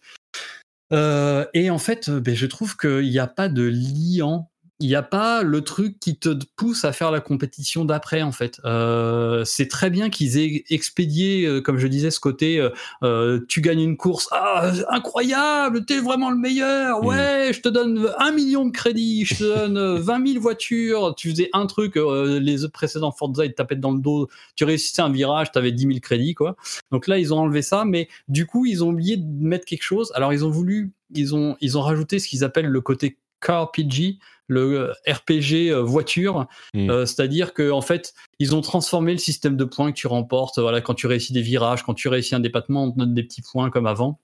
et 0.92 1.70
en 1.70 1.78
fait, 1.78 2.10
ben, 2.10 2.34
je 2.34 2.46
trouve 2.46 2.76
qu'il 2.76 3.08
n'y 3.08 3.18
a 3.18 3.26
pas 3.26 3.48
de 3.48 3.62
liant 3.62 4.50
il 4.80 4.88
n'y 4.88 4.94
a 4.94 5.02
pas 5.02 5.42
le 5.42 5.60
truc 5.60 6.00
qui 6.00 6.16
te 6.16 6.30
pousse 6.56 6.86
à 6.86 6.92
faire 6.92 7.10
la 7.10 7.20
compétition 7.20 7.84
d'après 7.84 8.22
en 8.22 8.32
fait. 8.32 8.60
Euh, 8.64 9.44
c'est 9.44 9.68
très 9.68 9.90
bien 9.90 10.08
qu'ils 10.08 10.38
aient 10.38 10.64
expédié, 10.70 11.44
euh, 11.44 11.60
comme 11.60 11.76
je 11.76 11.86
disais, 11.86 12.10
ce 12.10 12.18
côté 12.18 12.66
euh, 13.02 13.40
tu 13.46 13.60
gagnes 13.60 13.82
une 13.82 13.98
course, 13.98 14.28
ah 14.32 14.72
incroyable, 14.88 15.84
t'es 15.84 15.98
vraiment 15.98 16.30
le 16.30 16.38
meilleur, 16.38 17.02
mm. 17.02 17.06
ouais, 17.06 17.50
je 17.52 17.60
te 17.60 17.68
donne 17.68 18.10
un 18.18 18.32
million 18.32 18.64
de 18.64 18.70
crédits, 18.70 19.26
je 19.26 19.34
te 19.36 19.44
donne 19.44 19.98
20 20.00 20.26
000 20.26 20.40
voitures, 20.40 21.14
tu 21.14 21.30
faisais 21.30 21.50
un 21.52 21.66
truc, 21.66 21.96
les 21.96 22.66
précédents 22.72 23.12
Forza 23.12 23.44
ils 23.44 23.50
te 23.50 23.56
tapaient 23.56 23.76
dans 23.76 23.92
le 23.92 24.00
dos, 24.00 24.28
tu 24.56 24.64
réussissais 24.64 25.02
un 25.02 25.12
virage, 25.12 25.52
t'avais 25.52 25.72
10 25.72 25.82
000 25.82 25.98
crédits 26.00 26.34
quoi. 26.34 26.56
Donc 26.90 27.06
là 27.06 27.18
ils 27.18 27.34
ont 27.34 27.38
enlevé 27.38 27.60
ça, 27.60 27.84
mais 27.84 28.08
du 28.28 28.46
coup 28.46 28.64
ils 28.64 28.82
ont 28.82 28.88
oublié 28.88 29.18
de 29.18 29.26
mettre 29.46 29.66
quelque 29.66 29.82
chose. 29.82 30.10
Alors 30.14 30.32
ils 30.32 30.42
ont 30.42 30.50
voulu, 30.50 30.92
ils 31.14 31.34
ont 31.34 31.58
ils 31.60 31.76
ont 31.76 31.82
rajouté 31.82 32.18
ce 32.18 32.28
qu'ils 32.28 32.44
appellent 32.44 32.66
le 32.66 32.80
côté 32.80 33.18
car 33.40 33.72
PG, 33.72 34.18
le 34.50 34.92
RPG 35.06 35.70
euh, 35.70 35.80
voiture, 35.80 36.46
mm. 36.74 36.90
euh, 36.90 37.06
c'est-à-dire 37.06 37.54
que 37.54 37.70
en 37.70 37.80
fait, 37.80 38.14
ils 38.40 38.54
ont 38.54 38.60
transformé 38.60 39.12
le 39.12 39.18
système 39.18 39.56
de 39.56 39.64
points 39.64 39.92
que 39.92 39.96
tu 39.96 40.08
remportes. 40.08 40.58
Voilà, 40.58 40.80
quand 40.80 40.94
tu 40.94 41.06
réussis 41.06 41.32
des 41.32 41.40
virages, 41.40 41.84
quand 41.84 41.94
tu 41.94 42.08
réussis 42.08 42.34
un 42.34 42.40
dépassement, 42.40 42.84
on 42.84 42.92
te 42.92 42.98
donne 42.98 43.14
des 43.14 43.22
petits 43.22 43.42
points 43.42 43.70
comme 43.70 43.86
avant. 43.86 44.18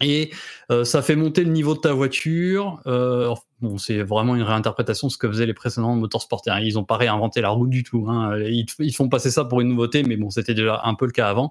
Et 0.00 0.32
euh, 0.70 0.84
ça 0.84 1.02
fait 1.02 1.14
monter 1.16 1.44
le 1.44 1.50
niveau 1.50 1.74
de 1.74 1.80
ta 1.80 1.92
voiture. 1.92 2.80
bon, 2.84 3.78
c'est 3.78 4.02
vraiment 4.02 4.36
une 4.36 4.42
réinterprétation 4.42 5.08
de 5.08 5.12
ce 5.12 5.18
que 5.18 5.28
faisaient 5.28 5.46
les 5.46 5.54
précédents 5.54 5.94
motorsports. 5.96 6.42
Hein. 6.46 6.60
Ils 6.60 6.74
n'ont 6.74 6.84
pas 6.84 6.96
réinventé 6.96 7.40
la 7.40 7.50
route 7.50 7.70
du 7.70 7.82
tout. 7.82 8.06
Hein. 8.08 8.38
Ils, 8.38 8.66
ils, 8.78 8.94
font 8.94 9.08
passer 9.08 9.30
ça 9.30 9.44
pour 9.44 9.60
une 9.60 9.68
nouveauté, 9.68 10.04
mais 10.04 10.16
bon, 10.16 10.30
c'était 10.30 10.54
déjà 10.54 10.82
un 10.84 10.94
peu 10.94 11.06
le 11.06 11.12
cas 11.12 11.28
avant. 11.28 11.50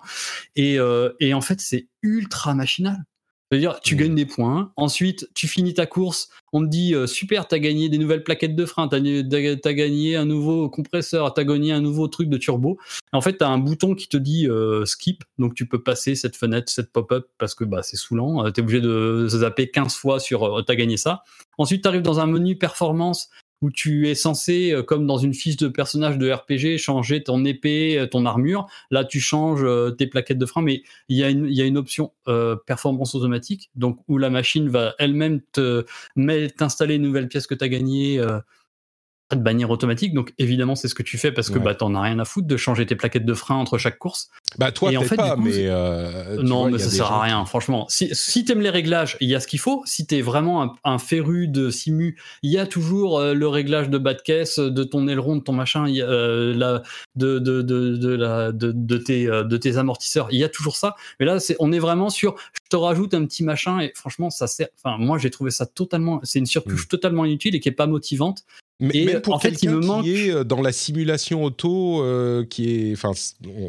Et, 0.56 0.80
euh, 0.80 1.12
et 1.20 1.34
en 1.34 1.42
fait, 1.42 1.60
c'est 1.60 1.88
ultra 2.02 2.54
machinal. 2.54 3.04
C'est-à-dire, 3.54 3.80
tu 3.82 3.94
mmh. 3.94 3.98
gagnes 4.00 4.16
des 4.16 4.26
points. 4.26 4.72
Ensuite, 4.78 5.30
tu 5.36 5.48
finis 5.48 5.76
ta 5.76 5.86
course. 5.86 6.30
On 6.54 6.62
te 6.62 6.66
dit, 6.66 6.96
euh, 6.96 7.06
super, 7.06 7.48
tu 7.48 7.54
as 7.54 7.60
gagné 7.60 7.88
des 7.88 8.00
nouvelles 8.00 8.24
plaquettes 8.24 8.56
de 8.56 8.66
frein, 8.66 8.88
tu 8.88 8.96
as, 8.96 9.74
gagné 9.74 10.16
un 10.16 10.26
nouveau 10.26 10.72
compresseur, 10.72 11.32
tu 11.36 11.40
as 11.40 11.44
gagné 11.44 11.72
un 11.72 11.80
nouveau 11.80 12.08
truc 12.08 12.30
de 12.30 12.38
turbo. 12.38 12.80
En 13.12 13.22
fait, 13.22 13.38
tu 13.38 13.44
as 13.44 13.50
un 13.50 13.60
bouton 13.60 13.94
qui 13.94 14.08
te 14.08 14.18
dit 14.18 14.48
euh, 14.48 14.86
skip. 14.86 15.24
Donc, 15.38 15.54
tu 15.54 15.68
peux 15.68 15.84
passer 15.84 16.16
cette 16.16 16.36
fenêtre, 16.36 16.72
cette 16.72 16.92
pop-up, 16.92 17.28
parce 17.38 17.54
que 17.54 17.64
bah, 17.64 17.84
c'est 17.84 17.96
saoulant. 17.96 18.52
tu 18.52 18.60
es 18.60 18.64
obligé 18.64 18.82
de 18.82 19.28
zapper 19.30 19.70
15 19.70 19.94
fois 19.94 20.20
sur 20.20 20.64
tu 20.66 20.72
as 20.72 20.76
gagné 20.76 20.98
ça. 20.98 21.22
Ensuite, 21.60 21.84
tu 21.84 21.88
arrives 21.88 22.02
dans 22.02 22.20
un 22.20 22.26
menu 22.26 22.58
performance 22.58 23.30
où 23.64 23.72
tu 23.72 24.10
es 24.10 24.14
censé, 24.14 24.74
euh, 24.74 24.84
comme 24.84 25.08
dans 25.08 25.18
une 25.18 25.34
fiche 25.34 25.56
de 25.56 25.70
personnage 25.70 26.18
de 26.18 26.30
RPG, 26.30 26.78
changer 26.78 27.24
ton 27.24 27.46
épée, 27.46 27.98
euh, 27.98 28.08
ton 28.08 28.26
armure. 28.26 28.68
Là, 28.92 29.06
tu 29.06 29.22
changes 29.22 29.64
euh, 29.64 29.90
tes 29.90 30.06
plaquettes 30.06 30.38
de 30.38 30.46
frein, 30.46 30.62
mais 30.62 30.84
il 31.08 31.18
y 31.18 31.24
a 31.24 31.30
une, 31.30 31.78
option 31.78 32.12
performance 32.68 33.16
automatique, 33.16 33.72
donc 33.76 34.00
où 34.08 34.18
la 34.18 34.30
machine 34.30 34.70
va 34.70 34.94
elle-même 35.00 35.42
te 35.54 35.86
t'installer 36.58 36.96
une 36.96 37.02
nouvelle 37.02 37.28
pièce 37.28 37.48
que 37.48 37.56
tu 37.56 37.64
as 37.64 37.70
gagnée 37.70 38.22
de 39.36 39.42
bannière 39.42 39.70
automatique. 39.70 40.14
Donc 40.14 40.34
évidemment, 40.38 40.76
c'est 40.76 40.88
ce 40.88 40.96
que 40.96 41.04
tu 41.04 41.18
fais 41.18 41.32
parce 41.32 41.50
que 41.50 41.60
bah 41.60 41.76
t'en 41.76 41.96
as 41.96 42.02
rien 42.02 42.20
à 42.20 42.26
foutre 42.26 42.48
de 42.48 42.58
changer 42.58 42.86
tes 42.86 42.96
plaquettes 42.96 43.26
de 43.26 43.34
frein 43.34 43.56
entre 43.56 43.78
chaque 43.78 43.98
course. 43.98 44.30
Bah 44.58 44.72
toi, 44.72 44.96
en 44.96 45.02
fait, 45.02 45.16
pas, 45.16 45.36
mais 45.36 45.68
euh, 45.68 46.42
non, 46.42 46.70
mais 46.70 46.78
ça 46.78 46.90
sert 46.90 47.12
à 47.12 47.22
rien. 47.22 47.46
Franchement, 47.46 47.86
si 47.90 48.10
si 48.14 48.46
t'aimes 48.46 48.62
les 48.62 48.70
réglages, 48.70 49.18
il 49.22 49.30
y 49.30 49.36
a 49.36 49.40
ce 49.40 49.48
qu'il 49.48 49.60
faut. 49.60 49.84
Si 49.86 50.06
t'es 50.06 50.22
vraiment 50.22 50.76
un, 50.84 50.98
féru 50.98 51.48
de 51.48 51.70
simu, 51.70 52.18
il 52.44 52.52
y 52.52 52.58
a 52.58 52.68
toujours 52.68 53.20
euh, 53.20 53.34
le 53.34 53.48
réglage 53.48 53.90
de 53.90 53.98
bas 53.98 54.14
de 54.14 54.22
caisse, 54.22 54.60
de 54.60 54.84
ton 54.84 55.08
aileron, 55.08 55.38
de 55.38 55.42
ton 55.42 55.54
machin, 55.54 55.88
y 55.88 56.02
euh, 56.02 56.54
la, 56.56 56.84
de 57.16 57.40
de 57.40 57.62
de 57.62 57.98
de, 57.98 58.16
la, 58.16 58.52
de, 58.52 58.72
de 58.74 58.98
tes 58.98 59.26
de 59.26 59.58
tes 59.58 59.78
amortisseurs. 59.78 60.28
Il 60.32 60.40
y 60.40 60.44
a 60.44 60.50
toujours 60.50 60.76
ça. 60.76 60.96
Mais 61.20 61.26
là, 61.26 61.40
c'est 61.40 61.56
on 61.60 61.72
est 61.72 61.80
vraiment 61.80 62.10
sur. 62.10 62.36
Je 62.54 62.60
te 62.70 62.76
rajoute 62.76 63.14
un 63.14 63.26
petit 63.26 63.44
machin 63.44 63.80
et 63.80 63.92
franchement, 63.96 64.30
ça 64.30 64.48
sert. 64.48 64.68
Enfin, 64.84 64.98
moi, 64.98 65.18
j'ai 65.18 65.30
trouvé 65.30 65.52
ça 65.52 65.66
totalement. 65.66 66.20
C'est 66.24 66.40
une 66.40 66.46
surcouche 66.46 66.86
mm. 66.86 66.90
totalement 66.90 67.26
inutile 67.26 67.56
et 67.56 67.60
qui 67.60 67.70
est 67.70 67.74
pas 67.74 67.88
motivante. 67.88 68.44
Mais 68.80 69.06
même 69.06 69.22
pour 69.22 69.40
quelqu'un 69.40 69.80
qui 69.80 69.88
manque... 69.88 70.06
est 70.08 70.32
euh, 70.32 70.44
dans 70.44 70.62
la 70.62 70.72
simulation 70.72 71.44
auto, 71.44 72.04
euh, 72.04 72.44
qui 72.44 72.90
est, 72.90 72.94
enfin, 72.94 73.12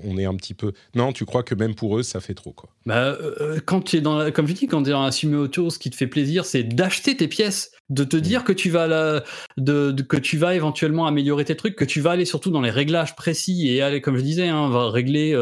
on 0.04 0.16
est 0.16 0.24
un 0.24 0.34
petit 0.34 0.54
peu. 0.54 0.72
Non, 0.94 1.12
tu 1.12 1.24
crois 1.24 1.42
que 1.42 1.54
même 1.54 1.74
pour 1.74 1.98
eux, 1.98 2.02
ça 2.02 2.20
fait 2.20 2.34
trop 2.34 2.52
quoi 2.52 2.70
Bah, 2.86 3.16
euh, 3.20 3.60
quand 3.64 3.82
tu 3.82 3.96
es 3.96 4.00
dans, 4.00 4.16
la... 4.16 4.30
comme 4.30 4.46
je 4.46 4.54
dis, 4.54 4.66
quand 4.66 4.82
tu 4.82 4.88
es 4.88 4.92
dans 4.92 5.04
la 5.04 5.12
simulation 5.12 5.44
auto, 5.44 5.70
ce 5.70 5.78
qui 5.78 5.90
te 5.90 5.96
fait 5.96 6.06
plaisir, 6.06 6.44
c'est 6.44 6.64
d'acheter 6.64 7.16
tes 7.16 7.28
pièces, 7.28 7.70
de 7.90 8.02
te 8.02 8.16
dire 8.16 8.44
que 8.44 8.52
tu 8.52 8.70
vas 8.70 8.86
la... 8.86 9.22
de, 9.56 9.92
que 10.02 10.16
tu 10.16 10.38
vas 10.38 10.54
éventuellement 10.54 11.06
améliorer 11.06 11.44
tes 11.44 11.56
trucs, 11.56 11.76
que 11.76 11.84
tu 11.84 12.00
vas 12.00 12.12
aller 12.12 12.24
surtout 12.24 12.50
dans 12.50 12.62
les 12.62 12.70
réglages 12.70 13.14
précis 13.14 13.68
et 13.68 13.82
aller, 13.82 14.00
comme 14.00 14.16
je 14.16 14.22
disais, 14.22 14.48
hein, 14.48 14.70
va 14.70 14.90
régler 14.90 15.40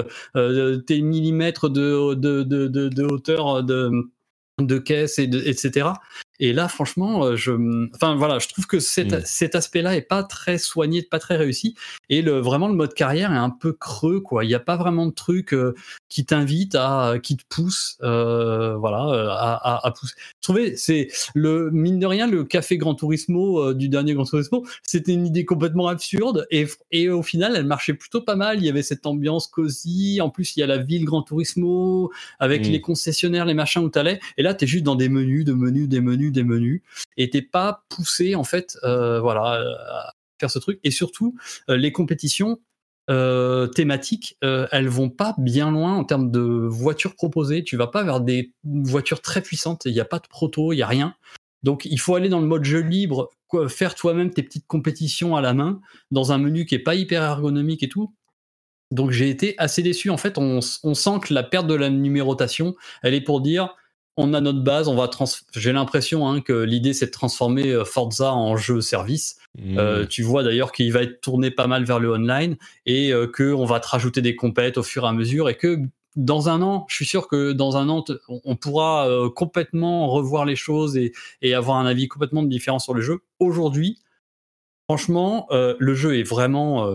tes 0.87 1.01
millimètres 1.01 1.71
de, 1.71 2.15
de, 2.15 2.43
de, 2.43 2.67
de 2.67 3.05
hauteur 3.05 3.63
de 3.63 3.91
de 4.61 4.79
caisse 4.79 5.19
et 5.19 5.25
etc. 5.25 5.89
Et 6.45 6.53
là, 6.53 6.67
franchement, 6.67 7.25
euh, 7.25 7.37
je, 7.37 7.53
enfin 7.95 8.17
voilà, 8.17 8.41
je 8.41 8.49
trouve 8.49 8.67
que 8.67 8.81
cet, 8.81 9.13
mm. 9.13 9.23
cet 9.25 9.55
aspect-là 9.55 9.95
est 9.95 10.03
pas 10.03 10.25
très 10.25 10.59
soigné, 10.59 11.01
pas 11.01 11.21
très 11.21 11.37
réussi. 11.37 11.77
Et 12.09 12.21
le, 12.21 12.41
vraiment, 12.41 12.67
le 12.67 12.75
mode 12.75 12.95
carrière 12.95 13.33
est 13.33 13.37
un 13.37 13.49
peu 13.49 13.73
creux, 13.73 14.19
quoi. 14.19 14.45
Il 14.45 14.49
n'y 14.49 14.55
a 14.57 14.59
pas 14.59 14.77
vraiment 14.77 15.07
de 15.07 15.13
truc 15.13 15.55
euh, 15.55 15.73
qui 16.09 16.27
t'invite 16.27 16.75
à, 16.75 17.15
qui 17.23 17.37
te 17.37 17.45
pousse, 17.49 17.97
euh, 18.03 18.75
voilà, 18.77 19.37
à, 19.39 19.87
à, 19.87 19.91
pousser. 19.93 20.15
Trouvez, 20.41 20.77
c'est 20.77 21.11
le 21.37 21.71
mine 21.71 22.01
de 22.01 22.07
rien, 22.07 22.27
le 22.27 22.43
café 22.43 22.77
Gran 22.77 22.97
Turismo 22.97 23.73
du 23.73 23.89
dernier 23.89 24.15
Gran 24.15 24.25
Turismo, 24.25 24.67
c'était 24.83 25.13
une 25.13 25.29
idée 25.29 25.45
complètement 25.45 25.87
absurde 25.87 26.49
et, 26.51 26.67
et 26.91 27.09
au 27.09 27.23
final, 27.23 27.55
elle 27.55 27.67
marchait 27.67 27.95
plutôt 27.95 28.21
pas 28.21 28.35
mal. 28.35 28.59
Il 28.59 28.65
y 28.65 28.69
avait 28.69 28.83
cette 28.83 29.07
ambiance 29.07 29.47
cosy. 29.47 30.21
En 30.21 30.29
plus, 30.29 30.57
il 30.57 30.61
y 30.61 30.63
a 30.65 30.67
la 30.67 30.79
ville 30.79 31.05
Gran 31.05 31.23
Turismo 31.23 32.11
avec 32.41 32.67
mm. 32.67 32.71
les 32.73 32.81
concessionnaires, 32.81 33.45
les 33.45 33.55
machins 33.55 33.83
où 33.85 33.89
t'allais. 33.89 34.19
Et 34.39 34.43
là, 34.43 34.55
t'es 34.55 34.67
juste 34.67 34.83
dans 34.83 34.97
des 34.97 35.09
menus, 35.09 35.45
de 35.45 35.53
menus, 35.53 35.89
des 35.89 36.01
menus 36.01 36.32
des 36.33 36.45
menus 36.45 36.83
et 37.17 37.31
t'es 37.31 37.43
pas 37.43 37.85
poussé 37.89 38.35
en 38.35 38.45
fait 38.45 38.79
euh, 38.85 39.21
voilà 39.21 39.61
à 39.89 40.13
faire 40.41 40.51
ce 40.51 40.59
truc 40.59 40.81
et 40.85 40.91
surtout 40.91 41.37
euh, 41.69 41.77
les 41.77 41.93
compétitions 41.93 42.61
euh, 43.11 43.67
thématiques, 43.67 44.39
elles 44.41 44.89
vont 44.89 45.11
pas 45.11 45.35
bien 45.37 45.73
loin 45.73 45.97
en 45.97 46.05
termes 46.05 46.31
de 46.31 46.41
voitures 46.41 47.17
proposées. 47.17 47.65
Tu 47.65 47.77
vas 47.77 47.89
pas 47.89 48.05
vers 48.05 48.21
des 48.21 48.53
voitures 48.63 49.21
très 49.21 49.43
puissantes. 49.43 49.83
Il 49.87 49.93
n'y 49.93 50.01
a 50.01 50.05
pas 50.05 50.21
de 50.21 50.29
proto, 50.29 50.73
il 50.73 50.77
y 50.77 50.83
a 50.83 50.87
rien. 50.87 51.15
Donc 51.65 51.85
il 51.85 51.99
faut 51.99 52.15
aller 52.15 52.29
dans 52.29 52.41
le 52.41 52.47
mode 52.47 52.65
jeu 52.65 52.79
libre, 52.79 53.31
faire 53.69 53.97
toi-même 53.97 54.31
tes 54.31 54.43
petites 54.43 54.67
compétitions 54.67 55.37
à 55.37 55.41
la 55.41 55.53
main 55.53 55.81
dans 56.13 56.33
un 56.33 56.39
menu 56.39 56.65
qui 56.65 56.77
est 56.77 56.81
pas 56.81 56.95
hyper 56.95 57.23
ergonomique 57.23 57.83
et 57.83 57.89
tout. 57.89 58.15
Donc 58.93 59.11
j'ai 59.11 59.31
été 59.31 59.55
assez 59.59 59.83
déçu. 59.83 60.11
En 60.11 60.17
fait, 60.17 60.39
on, 60.39 60.61
on, 60.85 60.95
sent 60.95 61.21
que 61.23 61.35
la 61.35 61.43
perte 61.43 61.67
de 61.67 61.75
la 61.75 61.89
numérotation, 61.89 62.77
elle 63.03 63.15
est 63.15 63.23
pour 63.23 63.41
dire 63.41 63.75
on 64.17 64.35
a 64.35 64.41
notre 64.41 64.63
base, 64.63 64.89
on 64.89 64.95
va 64.95 65.09
j'ai 65.55 65.73
l'impression 65.73 66.29
hein, 66.29 66.41
que 66.41 66.53
l'idée 66.53 66.93
c'est 66.93 67.07
de 67.07 67.11
transformer 67.11 67.71
euh, 67.71 67.85
Forza 67.85 68.33
en 68.33 68.57
jeu 68.57 68.81
service. 68.81 69.39
Mmh. 69.59 69.79
Euh, 69.79 70.07
tu 70.07 70.23
vois 70.23 70.43
d'ailleurs 70.43 70.73
qu'il 70.73 70.93
va 70.93 71.03
être 71.03 71.21
tourné 71.21 71.51
pas 71.51 71.67
mal 71.67 71.85
vers 71.85 71.99
le 71.99 72.13
online 72.13 72.57
et 72.87 73.13
euh, 73.13 73.27
que 73.27 73.53
on 73.53 73.65
va 73.65 73.81
te 73.81 73.89
rajouter 73.89 74.23
des 74.23 74.37
compètes 74.37 74.79
au 74.79 74.83
fur 74.83 75.05
et 75.05 75.09
à 75.09 75.13
mesure 75.13 75.49
et 75.49 75.57
que 75.57 75.79
dans 76.15 76.51
un 76.51 76.61
an, 76.61 76.85
je 76.89 76.97
suis 76.97 77.07
sûr 77.07 77.27
que 77.27 77.53
dans 77.53 77.79
un 77.79 77.89
an, 77.89 78.05
on 78.29 78.55
pourra 78.55 79.09
complètement 79.35 80.09
revoir 80.09 80.45
les 80.45 80.57
choses 80.57 80.95
et, 80.99 81.13
et, 81.41 81.55
avoir 81.55 81.79
un 81.79 81.87
avis 81.87 82.07
complètement 82.07 82.43
différent 82.43 82.79
sur 82.79 82.93
le 82.93 83.01
jeu. 83.01 83.21
Aujourd'hui, 83.39 83.99
franchement, 84.87 85.47
le 85.51 85.95
jeu 85.95 86.19
est 86.19 86.23
vraiment, 86.23 86.87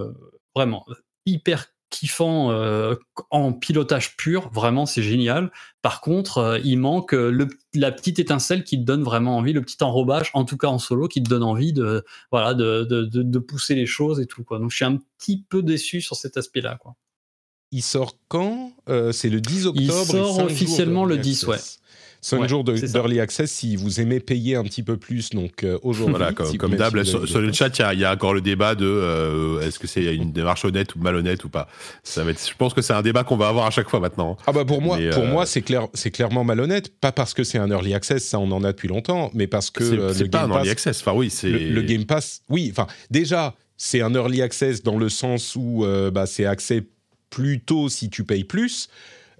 vraiment 0.53 0.85
hyper 1.25 1.65
kiffant 1.89 2.51
euh, 2.51 2.95
en 3.31 3.53
pilotage 3.53 4.17
pur, 4.17 4.49
vraiment 4.49 4.85
c'est 4.85 5.01
génial. 5.01 5.51
Par 5.81 6.01
contre, 6.01 6.37
euh, 6.39 6.59
il 6.63 6.77
manque 6.77 7.13
euh, 7.13 7.29
le, 7.29 7.47
la 7.73 7.91
petite 7.91 8.19
étincelle 8.19 8.63
qui 8.63 8.77
te 8.77 8.83
donne 8.83 9.03
vraiment 9.03 9.37
envie, 9.37 9.53
le 9.53 9.61
petit 9.61 9.81
enrobage, 9.83 10.31
en 10.33 10.43
tout 10.43 10.57
cas 10.57 10.67
en 10.67 10.79
solo, 10.79 11.07
qui 11.07 11.23
te 11.23 11.29
donne 11.29 11.43
envie 11.43 11.73
de 11.73 12.03
voilà 12.31 12.53
de, 12.53 12.83
de, 12.83 13.05
de, 13.05 13.39
pousser 13.39 13.75
les 13.75 13.85
choses 13.85 14.19
et 14.19 14.25
tout 14.25 14.43
quoi. 14.43 14.59
Donc 14.59 14.71
je 14.71 14.75
suis 14.75 14.85
un 14.85 14.97
petit 15.17 15.43
peu 15.49 15.63
déçu 15.63 16.01
sur 16.01 16.15
cet 16.15 16.37
aspect-là 16.37 16.77
quoi. 16.81 16.95
Il 17.71 17.83
sort 17.83 18.17
quand? 18.29 18.71
C'est 19.11 19.29
le 19.29 19.41
10 19.41 19.67
octobre. 19.67 19.81
Il 19.81 19.91
sort 19.91 20.39
officiellement 20.39 21.03
le 21.03 21.17
10, 21.17 21.47
ouais. 21.47 21.57
5 22.21 22.47
jours 22.47 22.63
d'early 22.63 23.19
access 23.19 23.51
si 23.51 23.75
vous 23.75 24.01
aimez 24.01 24.19
payer 24.19 24.55
un 24.55 24.63
petit 24.63 24.83
peu 24.83 24.97
plus. 24.97 25.29
Donc 25.29 25.63
euh, 25.63 25.77
aujourd'hui, 25.83 26.15
voilà, 26.15 26.33
comme, 26.33 26.75
d'hab, 26.75 27.03
sur, 27.03 27.41
le 27.41 27.51
chat, 27.53 27.69
il 27.93 27.99
y, 27.99 28.05
a 28.05 28.13
encore 28.13 28.33
le 28.33 28.41
débat 28.41 28.75
de 28.75 28.85
euh, 28.85 29.61
est-ce 29.61 29.79
que 29.79 29.87
c'est 29.87 30.15
une 30.15 30.31
démarche 30.31 30.65
honnête 30.65 30.95
ou 30.95 30.99
malhonnête 30.99 31.43
ou 31.43 31.49
pas. 31.49 31.67
Ça 32.03 32.23
va 32.23 32.31
être, 32.31 32.45
je 32.45 32.55
pense 32.55 32.73
que 32.73 32.81
c'est 32.81 32.93
un 32.93 33.01
débat 33.01 33.23
qu'on 33.23 33.37
va 33.37 33.47
avoir 33.47 33.65
à 33.65 33.71
chaque 33.71 33.89
fois 33.89 33.99
maintenant. 33.99 34.37
Ah 34.47 34.51
bah 34.51 34.65
pour 34.65 34.81
moi, 34.81 34.97
pour 35.11 35.23
euh, 35.23 35.31
moi, 35.31 35.45
c'est 35.45 35.61
clair, 35.61 35.87
c'est 35.93 36.11
clairement 36.11 36.43
malhonnête. 36.43 36.89
Pas 36.99 37.11
parce 37.11 37.33
que 37.33 37.43
c'est 37.43 37.57
un 37.57 37.69
early 37.69 37.93
access, 37.93 38.23
ça 38.23 38.39
on 38.39 38.51
en 38.51 38.63
a 38.63 38.71
depuis 38.71 38.87
longtemps, 38.87 39.31
mais 39.33 39.47
parce 39.47 39.69
que 39.69 40.13
c'est 40.13 40.29
pas 40.29 40.43
un 40.43 40.49
early 40.49 40.69
access. 40.69 41.01
Enfin 41.01 41.13
oui, 41.13 41.29
c'est 41.29 41.49
le, 41.49 41.81
Game 41.81 42.05
Pass. 42.05 42.41
Oui, 42.49 42.69
enfin 42.71 42.87
déjà 43.11 43.55
c'est 43.77 44.01
un 44.01 44.13
early 44.13 44.41
access 44.41 44.83
dans 44.83 44.97
le 44.97 45.07
sens 45.09 45.55
où 45.55 45.85
bah, 46.11 46.25
c'est 46.25 46.45
accès 46.45 46.83
plus 47.29 47.59
tôt 47.59 47.89
si 47.89 48.09
tu 48.09 48.23
payes 48.23 48.43
plus. 48.43 48.89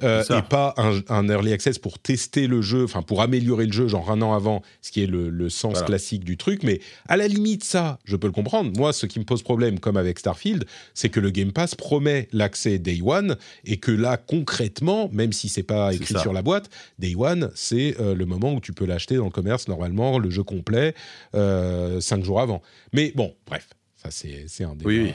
Euh, 0.03 0.23
et 0.23 0.41
pas 0.43 0.75
un, 0.77 1.27
early 1.27 1.53
access 1.53 1.79
pour 1.79 1.97
tester 1.97 2.45
le 2.45 2.61
jeu, 2.61 2.83
enfin 2.83 3.01
pour 3.01 3.21
améliorer 3.21 3.65
le 3.65 3.71
jeu, 3.71 3.87
genre 3.87 4.11
un 4.11 4.21
an 4.21 4.33
avant, 4.33 4.61
ce 4.81 4.91
qui 4.91 5.01
est 5.01 5.07
le, 5.07 5.49
sens 5.49 5.81
classique 5.81 6.23
du 6.23 6.37
truc. 6.37 6.63
Mais 6.63 6.79
à 7.07 7.17
la 7.17 7.27
limite, 7.27 7.63
ça, 7.63 7.99
je 8.05 8.15
peux 8.15 8.27
le 8.27 8.33
comprendre. 8.33 8.71
Moi, 8.77 8.93
ce 8.93 9.05
qui 9.05 9.19
me 9.19 9.25
pose 9.25 9.41
problème, 9.41 9.79
comme 9.79 9.97
avec 9.97 10.19
Starfield, 10.19 10.65
c'est 10.93 11.09
que 11.09 11.19
le 11.19 11.31
Game 11.31 11.51
Pass 11.51 11.73
promet 11.73 12.27
l'accès 12.31 12.77
Day 12.77 12.99
One 13.03 13.37
et 13.65 13.77
que 13.77 13.91
là, 13.91 14.17
concrètement, 14.17 15.09
même 15.11 15.33
si 15.33 15.49
c'est 15.49 15.63
pas 15.63 15.93
écrit 15.93 16.19
sur 16.19 16.33
la 16.33 16.41
boîte, 16.41 16.69
Day 16.99 17.15
One, 17.17 17.51
c'est 17.55 17.99
euh, 17.99 18.13
le 18.13 18.25
moment 18.25 18.53
où 18.53 18.59
tu 18.59 18.73
peux 18.73 18.85
l'acheter 18.85 19.15
dans 19.15 19.25
le 19.25 19.31
commerce 19.31 19.67
normalement, 19.67 20.19
le 20.19 20.29
jeu 20.29 20.43
complet, 20.43 20.93
euh, 21.33 21.99
cinq 22.01 22.23
jours 22.23 22.39
avant. 22.39 22.61
Mais 22.93 23.11
bon, 23.15 23.33
bref, 23.47 23.67
ça 23.95 24.09
c'est 24.11 24.63
un 24.63 24.75
débat. 24.75 24.89
Oui. 24.89 25.13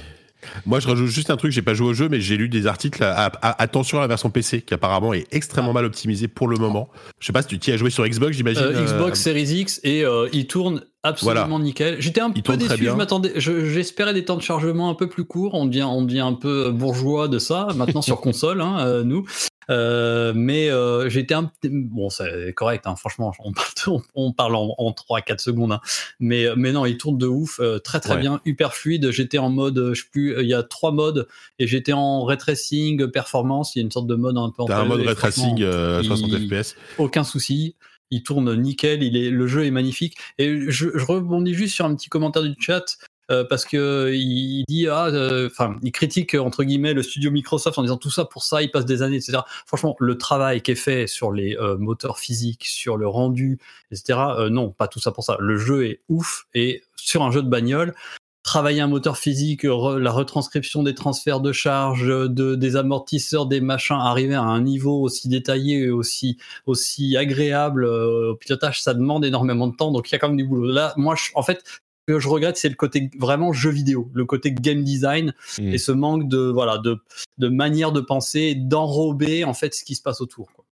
Moi, 0.66 0.81
je 0.81 0.89
rajoute 0.89 1.09
juste 1.09 1.31
un 1.31 1.36
truc, 1.36 1.52
j'ai 1.52 1.62
pas 1.62 1.74
joué 1.74 1.89
au 1.89 1.94
jeu, 1.94 2.09
mais 2.09 2.20
j'ai 2.20 2.36
lu 2.36 2.48
des 2.48 2.66
articles. 2.66 3.02
attention 3.43 3.98
à 3.98 4.01
la 4.01 4.06
version 4.06 4.31
PC, 4.31 4.62
qui 4.62 4.74
apparemment 4.74 5.14
est 5.14 5.27
extrêmement 5.32 5.73
mal 5.73 5.85
optimisée 5.85 6.28
pour 6.28 6.48
le 6.48 6.56
moment. 6.56 6.89
Je 7.19 7.27
sais 7.27 7.32
pas 7.32 7.43
si 7.43 7.48
tu 7.48 7.59
t'y 7.59 7.73
as 7.73 7.77
joué 7.77 7.90
sur 7.90 8.06
Xbox, 8.06 8.36
j'imagine. 8.36 8.62
Euh, 8.62 8.85
Xbox 8.85 9.20
euh, 9.20 9.23
Series 9.23 9.60
X 9.60 9.81
et 9.85 10.05
euh, 10.05 10.28
il 10.32 10.47
tourne 10.47 10.82
absolument 11.02 11.59
nickel. 11.59 11.97
J'étais 12.01 12.20
un 12.20 12.31
peu 12.31 12.56
déçu, 12.56 12.85
je 12.85 12.90
m'attendais, 12.90 13.32
j'espérais 13.36 14.14
des 14.14 14.24
temps 14.24 14.36
de 14.36 14.43
chargement 14.43 14.90
un 14.90 14.94
peu 14.94 15.09
plus 15.09 15.24
courts. 15.24 15.55
On 15.55 15.66
devient, 15.66 15.85
on 15.85 16.02
devient 16.02 16.20
un 16.20 16.35
peu 16.35 16.70
bourgeois 16.70 17.28
de 17.28 17.39
ça 17.39 17.69
maintenant 17.77 18.02
sur 18.02 18.20
console, 18.20 18.60
hein, 18.60 19.02
nous. 19.05 19.24
Euh, 19.70 20.32
mais 20.34 20.70
euh, 20.70 21.09
j'étais 21.09 21.34
un 21.34 21.51
bon 21.62 22.10
c'est 22.10 22.52
correct 22.55 22.86
hein, 22.86 22.97
franchement 22.97 23.32
on 23.39 23.52
parle 23.52 24.01
on, 24.14 24.32
parle 24.32 24.56
en, 24.56 24.74
en 24.76 24.93
3 24.93 25.20
4 25.20 25.40
secondes 25.40 25.72
hein. 25.72 25.80
mais 26.18 26.47
mais 26.56 26.72
non 26.72 26.84
il 26.84 26.97
tourne 26.97 27.16
de 27.16 27.26
ouf 27.26 27.60
euh, 27.60 27.78
très 27.78 28.01
très 28.01 28.16
bien 28.16 28.40
hyper 28.44 28.74
fluide 28.74 29.10
j'étais 29.12 29.39
en 29.39 29.51
mode 29.51 29.93
je 29.94 30.02
sais 30.02 30.09
plus 30.10 30.40
il 30.40 30.48
y 30.48 30.55
a 30.55 30.62
trois 30.62 30.90
modes 30.90 31.28
et 31.59 31.66
j'étais 31.66 31.93
en 31.93 32.24
ray 32.24 32.39
tracing 32.39 33.06
performance 33.09 33.74
il 33.74 33.78
y 33.78 33.82
a 33.82 33.84
une 33.84 33.93
sorte 33.93 34.09
de 34.09 34.16
mode 34.16 34.36
un 34.36 34.51
peu 34.51 34.64
T'as 34.66 34.80
un 34.80 34.84
mode 34.84 35.02
ray 35.02 35.14
tracing 35.14 35.59
60 35.59 36.30
fps 36.48 36.76
aucun 36.98 37.24
souci 37.24 37.76
il 38.12 38.22
tourne 38.22 38.55
nickel, 38.60 39.02
il 39.02 39.16
est, 39.16 39.30
le 39.30 39.47
jeu 39.47 39.64
est 39.64 39.70
magnifique. 39.70 40.18
Et 40.36 40.70
je, 40.70 40.90
je 40.94 41.05
rebondis 41.05 41.55
juste 41.55 41.74
sur 41.74 41.86
un 41.86 41.94
petit 41.97 42.10
commentaire 42.10 42.43
du 42.43 42.55
chat. 42.59 42.84
Euh, 43.32 43.44
parce 43.44 43.64
que 43.64 44.12
il 44.12 44.64
dit 44.68 44.86
ah, 44.88 45.06
euh, 45.06 45.48
enfin, 45.50 45.76
il 45.82 45.92
critique 45.92 46.34
entre 46.34 46.64
guillemets 46.64 46.92
le 46.92 47.02
studio 47.02 47.30
Microsoft 47.30 47.78
en 47.78 47.82
disant 47.82 47.96
tout 47.96 48.10
ça 48.10 48.24
pour 48.24 48.44
ça, 48.44 48.62
il 48.62 48.70
passe 48.70 48.84
des 48.84 49.02
années, 49.02 49.16
etc. 49.16 49.38
Franchement, 49.66 49.96
le 49.98 50.18
travail 50.18 50.60
qui 50.60 50.72
est 50.72 50.76
fait 50.76 51.06
sur 51.06 51.32
les 51.32 51.56
euh, 51.56 51.76
moteurs 51.78 52.18
physiques, 52.18 52.66
sur 52.66 52.96
le 52.96 53.09
rendu, 53.09 53.59
etc. 53.90 54.18
non, 54.50 54.70
pas 54.70 54.88
tout 54.88 55.00
ça 55.00 55.12
pour 55.12 55.24
ça. 55.24 55.36
Le 55.40 55.56
jeu 55.56 55.86
est 55.86 56.00
ouf 56.09 56.46
et 56.54 56.82
sur 56.96 57.22
un 57.22 57.30
jeu 57.30 57.42
de 57.42 57.48
bagnole, 57.48 57.94
travailler 58.42 58.80
un 58.80 58.88
moteur 58.88 59.16
physique, 59.16 59.62
la 59.64 60.10
retranscription 60.10 60.82
des 60.82 60.94
transferts 60.94 61.40
de 61.40 61.52
charge, 61.52 62.06
de, 62.06 62.54
des 62.54 62.76
amortisseurs, 62.76 63.46
des 63.46 63.60
machins, 63.60 63.96
arriver 63.96 64.34
à 64.34 64.42
un 64.42 64.60
niveau 64.60 65.00
aussi 65.00 65.28
détaillé 65.28 65.84
et 65.84 65.90
aussi, 65.90 66.38
aussi 66.66 67.16
agréable 67.16 67.84
au 67.84 68.36
pilotage, 68.36 68.82
ça 68.82 68.94
demande 68.94 69.24
énormément 69.24 69.68
de 69.68 69.76
temps. 69.76 69.90
Donc 69.90 70.10
il 70.10 70.12
y 70.12 70.16
a 70.16 70.18
quand 70.18 70.28
même 70.28 70.36
du 70.36 70.44
boulot. 70.44 70.70
Là, 70.70 70.92
moi, 70.96 71.14
en 71.34 71.42
fait, 71.42 71.62
que 72.06 72.18
je 72.18 72.28
regrette, 72.28 72.56
c'est 72.56 72.68
le 72.68 72.74
côté 72.74 73.10
vraiment 73.18 73.52
jeu 73.52 73.70
vidéo, 73.70 74.10
le 74.14 74.24
côté 74.24 74.52
game 74.52 74.82
design 74.82 75.34
Mm. 75.58 75.72
et 75.72 75.78
ce 75.78 75.92
manque 75.92 76.28
de 76.28 76.38
voilà 76.38 76.78
de, 76.78 76.98
de 77.38 77.48
manière 77.48 77.92
de 77.92 78.00
penser, 78.00 78.54
d'enrober 78.54 79.44
en 79.44 79.54
fait 79.54 79.74
ce 79.74 79.84
qui 79.84 79.94
se 79.94 80.02
passe 80.02 80.20
autour. 80.20 80.50
quoi. 80.52 80.64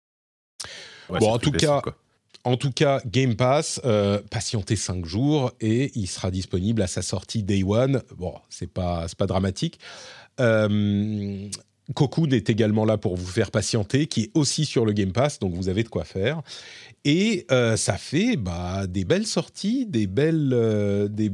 Ouais, 1.09 1.19
Bon, 1.21 1.31
en 1.33 1.39
tout 1.39 1.53
cas, 1.53 1.81
quoi. 1.83 1.97
En 2.45 2.57
tout 2.57 2.73
cas, 2.73 3.03
Game 3.05 3.37
Pass, 3.37 3.81
euh, 3.85 4.19
patientez 4.31 4.75
5 4.75 5.05
jours 5.05 5.53
et 5.61 5.91
il 5.95 6.07
sera 6.07 6.31
disponible 6.31 6.81
à 6.81 6.87
sa 6.87 7.03
sortie 7.03 7.43
Day 7.43 7.63
One. 7.63 8.03
Bon, 8.17 8.35
c'est 8.49 8.73
pas, 8.73 9.07
c'est 9.09 9.19
pas 9.19 9.27
dramatique. 9.27 9.79
Euh, 10.41 11.49
Cocoon 11.95 12.31
est 12.31 12.49
également 12.49 12.85
là 12.85 12.97
pour 12.97 13.17
vous 13.17 13.27
faire 13.27 13.51
patienter, 13.51 14.07
qui 14.07 14.23
est 14.23 14.31
aussi 14.35 14.65
sur 14.65 14.87
le 14.87 14.93
Game 14.93 15.13
Pass, 15.13 15.39
donc 15.39 15.53
vous 15.55 15.69
avez 15.69 15.83
de 15.83 15.89
quoi 15.89 16.05
faire. 16.05 16.41
Et 17.05 17.47
euh, 17.51 17.77
ça 17.77 17.97
fait 17.97 18.37
bah, 18.37 18.87
des 18.87 19.05
belles 19.05 19.27
sorties, 19.27 19.87
des 19.87 20.07
belles, 20.07 20.51
euh, 20.53 21.09
des, 21.09 21.31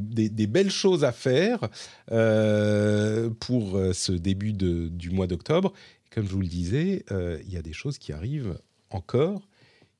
belles 0.46 0.70
choses 0.70 1.04
à 1.04 1.12
faire 1.12 1.68
euh, 2.12 3.30
pour 3.40 3.78
ce 3.92 4.12
début 4.12 4.52
de- 4.52 4.88
du 4.88 5.10
mois 5.10 5.26
d'octobre. 5.26 5.72
Comme 6.10 6.26
je 6.26 6.32
vous 6.32 6.40
le 6.40 6.46
disais, 6.46 7.04
il 7.10 7.52
y 7.52 7.56
a 7.56 7.62
des 7.62 7.72
choses 7.72 7.98
qui 7.98 8.12
arrivent 8.12 8.58
encore, 8.90 9.42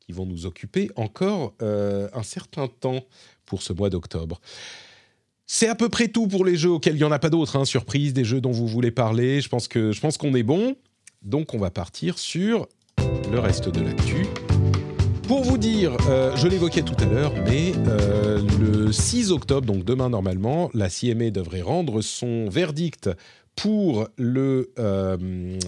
qui 0.01 0.13
vont 0.13 0.25
nous 0.25 0.47
occuper 0.47 0.89
encore 0.97 1.53
un 1.61 2.23
certain 2.23 2.69
temps 2.69 3.05
pour 3.45 3.61
ce 3.61 3.73
mois 3.73 3.91
d'octobre. 3.91 4.41
C'est 5.47 5.69
à 5.69 5.75
peu 5.75 5.89
près 5.89 6.09
tout 6.09 6.27
pour 6.27 6.45
les 6.45 6.57
jeux 6.57 6.71
auxquels 6.71 6.95
il 6.95 6.99
n'y 6.99 7.05
en 7.05 7.13
a 7.13 7.19
pas 7.19 7.31
d'autres, 7.31 7.57
hein, 7.57 7.65
surprise, 7.65 8.15
des 8.15 8.25
jeux 8.25 8.41
dont 8.41 8.51
vous 8.51 8.67
voulez 8.67 8.91
parler. 8.91 9.41
Je 9.41 9.49
pense 9.49 9.69
qu'on 9.69 10.35
est 10.35 10.43
bon. 10.43 10.77
Donc 11.23 11.55
on 11.55 11.59
va 11.59 11.71
partir 11.71 12.19
sur 12.19 12.67
le 13.31 13.39
reste 13.39 13.69
de 13.69 13.81
l'actu. 13.81 14.27
Pour 15.29 15.43
vous 15.43 15.59
dire, 15.59 15.97
euh, 16.09 16.37
je 16.37 16.47
l'évoquais 16.47 16.83
tout 16.83 16.95
à 17.01 17.05
l'heure, 17.05 17.33
mais 17.45 17.73
euh, 17.89 18.41
le 18.61 18.93
6 18.93 19.33
octobre, 19.33 19.67
donc 19.67 19.83
demain 19.85 20.09
normalement, 20.09 20.71
la 20.73 20.89
CMA 20.89 21.31
devrait 21.31 21.63
rendre 21.63 22.01
son 22.01 22.49
verdict 22.49 23.11
pour 23.57 24.07
le, 24.17 24.71
euh, 24.79 25.17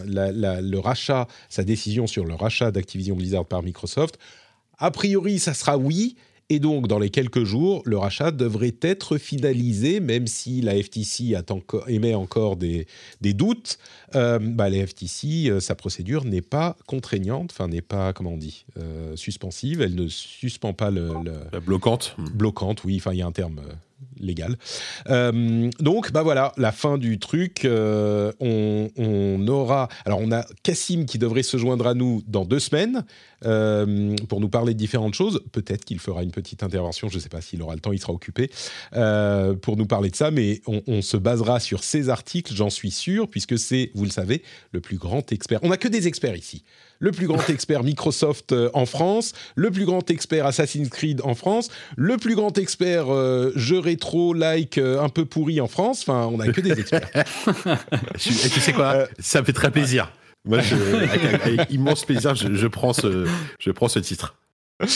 le 0.05 0.78
rachat, 0.78 1.26
sa 1.48 1.64
décision 1.64 2.06
sur 2.06 2.24
le 2.24 2.35
rachat 2.35 2.70
d'Activision 2.70 3.16
Blizzard 3.16 3.47
par 3.47 3.64
Microsoft. 3.64 4.20
A 4.78 4.93
priori, 4.93 5.40
ça 5.40 5.55
sera 5.55 5.76
oui. 5.76 6.14
Et 6.51 6.61
donc, 6.61 6.89
dans 6.89 6.99
les 6.99 7.11
quelques 7.11 7.45
jours, 7.45 7.83
le 7.85 7.99
rachat 7.99 8.31
devrait 8.31 8.75
être 8.81 9.19
finalisé, 9.19 10.01
même 10.01 10.27
si 10.27 10.62
la 10.62 10.75
FTC 10.83 11.35
enco- 11.51 11.83
émet 11.89 12.15
encore 12.15 12.57
des, 12.57 12.87
des 13.20 13.35
doutes. 13.35 13.79
Euh, 14.15 14.39
bah, 14.39 14.70
la 14.70 14.87
FTC, 14.87 15.51
euh, 15.51 15.61
sa 15.61 15.75
procédure 15.75 16.25
n'est 16.25 16.41
pas 16.41 16.77
contraignante, 16.87 17.51
enfin 17.53 17.69
n'est 17.69 17.83
pas, 17.83 18.15
comment 18.15 18.33
on 18.33 18.37
dit, 18.39 18.65
euh, 18.79 19.15
suspensive. 19.15 19.83
Elle 19.83 19.95
ne 19.95 20.09
suspend 20.09 20.73
pas 20.73 20.91
le- 20.91 21.12
le, 21.23 21.33
La 21.53 21.61
bloquante. 21.61 22.16
bloquante, 22.35 22.83
oui, 22.85 22.97
enfin 22.99 23.12
il 23.12 23.19
y 23.19 23.23
a 23.23 23.27
un 23.27 23.33
terme 23.33 23.61
légal. 24.20 24.57
Euh, 25.09 25.70
donc, 25.81 26.12
bah 26.12 26.23
voilà, 26.23 26.53
la 26.57 26.73
fin 26.73 26.99
du 26.99 27.19
truc. 27.19 27.65
euh, 27.65 28.32
on, 28.40 29.47
aura. 29.49 29.89
Alors, 30.05 30.20
on 30.20 30.32
a 30.32 30.45
Cassim 30.62 31.05
qui 31.07 31.19
devrait 31.19 31.43
se 31.43 31.57
joindre 31.57 31.86
à 31.86 31.95
nous 31.95 32.23
dans 32.27 32.45
deux 32.45 32.59
semaines 32.59 33.05
euh, 33.45 34.15
pour 34.28 34.40
nous 34.40 34.49
parler 34.49 34.74
de 34.74 34.78
différentes 34.78 35.15
choses. 35.15 35.43
Peut-être 35.53 35.85
qu'il 35.85 35.99
fera 35.99 36.23
une 36.23 36.31
petite 36.31 36.62
intervention, 36.62 37.09
je 37.09 37.16
ne 37.16 37.20
sais 37.20 37.28
pas 37.28 37.40
s'il 37.40 37.62
aura 37.62 37.74
le 37.74 37.81
temps, 37.81 37.93
il 37.93 38.01
sera 38.01 38.12
occupé, 38.12 38.51
pour 39.62 39.77
nous 39.77 39.86
parler 39.86 40.11
de 40.11 40.16
ça, 40.16 40.31
mais 40.31 40.61
on, 40.66 40.82
on 40.86 41.03
se 41.03 41.16
basera 41.16 41.61
sur 41.61 41.85
ces 41.85 42.09
articles, 42.09 42.55
j'en 42.55 42.70
suis 42.70 42.90
sûr, 42.90 43.28
puisque 43.28 43.59
c'est, 43.59 43.90
vous 43.95 44.05
le 44.05 44.11
savez, 44.11 44.43
le 44.73 44.81
plus 44.81 44.97
grand 44.97 45.32
expert. 45.32 45.61
On 45.62 45.69
n'a 45.69 45.77
que 45.77 45.89
des 45.89 46.09
experts 46.09 46.36
ici. 46.36 46.65
Le 47.01 47.12
plus 47.12 47.27
grand 47.29 47.49
expert 47.49 47.85
Microsoft 47.85 48.53
euh, 48.53 48.70
en 48.75 48.85
France, 48.87 49.33
le 49.55 49.70
plus 49.70 49.85
grand 49.85 50.11
expert 50.11 50.47
Assassin's 50.47 50.89
Creed 50.89 51.20
en 51.23 51.35
France, 51.35 51.70
le 51.97 52.16
plus 52.16 52.35
grand 52.35 52.59
expert 52.59 53.07
euh, 53.12 53.53
jeu 53.55 53.79
rétro 53.79 54.35
like 54.35 54.79
euh, 54.79 55.01
un 55.01 55.09
peu 55.09 55.25
pourri 55.25 55.61
en 55.61 55.69
France. 55.69 56.01
Enfin, 56.03 56.27
on 56.33 56.39
n'a 56.39 56.53
que 56.53 56.61
des 56.61 56.73
experts. 56.81 57.09
Et 58.15 58.49
tu 58.49 58.61
sais 58.61 58.73
quoi? 58.73 58.87
Euh, 58.95 59.07
Ça 59.20 59.41
me 59.41 59.47
fait 59.47 59.53
très 59.53 59.70
plaisir. 59.70 60.11
Moi, 60.45 60.61
je- 60.61 60.75
avec, 61.05 61.25
avec 61.47 61.70
immense 61.70 62.05
plaisir, 62.05 62.35
je, 62.35 62.55
je 62.55 62.66
prends 62.66 62.93
ce, 62.93 63.27
je 63.59 63.70
prends 63.70 63.89
ce 63.89 63.99
titre. 64.01 64.35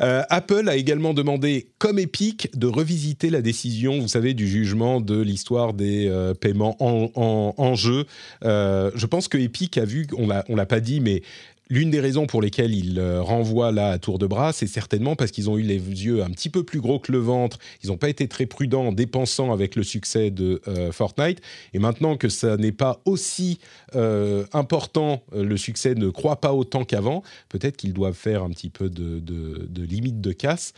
Euh, 0.00 0.22
Apple 0.30 0.66
a 0.68 0.76
également 0.76 1.12
demandé, 1.12 1.68
comme 1.78 1.98
Epic, 1.98 2.48
de 2.58 2.66
revisiter 2.66 3.28
la 3.28 3.42
décision, 3.42 4.00
vous 4.00 4.08
savez, 4.08 4.32
du 4.32 4.48
jugement 4.48 4.98
de 4.98 5.20
l'histoire 5.20 5.74
des 5.74 6.08
euh, 6.08 6.32
paiements 6.32 6.76
en, 6.80 7.74
jeu. 7.74 8.06
Euh, 8.44 8.90
je 8.94 9.04
pense 9.04 9.28
que 9.28 9.36
Epic 9.36 9.76
a 9.76 9.84
vu, 9.84 10.06
on 10.16 10.26
l'a, 10.26 10.44
on 10.48 10.56
l'a 10.56 10.64
pas 10.64 10.80
dit, 10.80 11.00
mais 11.00 11.22
l'une 11.70 11.90
des 11.90 12.00
raisons 12.00 12.26
pour 12.26 12.42
lesquelles 12.42 12.74
ils 12.74 12.98
euh, 12.98 13.22
renvoient 13.22 13.72
là 13.72 13.90
à 13.90 13.98
tour 13.98 14.18
de 14.18 14.26
bras, 14.26 14.52
c'est 14.52 14.66
certainement 14.66 15.16
parce 15.16 15.30
qu'ils 15.30 15.48
ont 15.48 15.56
eu 15.56 15.62
les 15.62 15.76
yeux 15.76 16.22
un 16.22 16.28
petit 16.30 16.50
peu 16.50 16.64
plus 16.64 16.80
gros 16.80 16.98
que 16.98 17.12
le 17.12 17.18
ventre. 17.18 17.58
Ils 17.82 17.88
n'ont 17.88 17.96
pas 17.96 18.08
été 18.10 18.28
très 18.28 18.44
prudents 18.46 18.88
en 18.88 18.92
dépensant 18.92 19.52
avec 19.52 19.76
le 19.76 19.84
succès 19.84 20.30
de 20.30 20.60
euh, 20.68 20.90
Fortnite. 20.92 21.40
Et 21.72 21.78
maintenant 21.78 22.16
que 22.16 22.28
ça 22.28 22.56
n'est 22.56 22.72
pas 22.72 23.00
aussi 23.04 23.60
euh, 23.94 24.44
important, 24.52 25.22
le 25.32 25.56
succès 25.56 25.94
ne 25.94 26.10
croît 26.10 26.40
pas 26.40 26.52
autant 26.52 26.84
qu'avant, 26.84 27.22
peut-être 27.48 27.76
qu'ils 27.76 27.92
doivent 27.92 28.14
faire 28.14 28.42
un 28.42 28.50
petit 28.50 28.68
peu 28.68 28.90
de, 28.90 29.20
de- 29.20 29.66
de 29.70 29.82
limite 29.84 30.20
de 30.20 30.32
casse. 30.32 30.74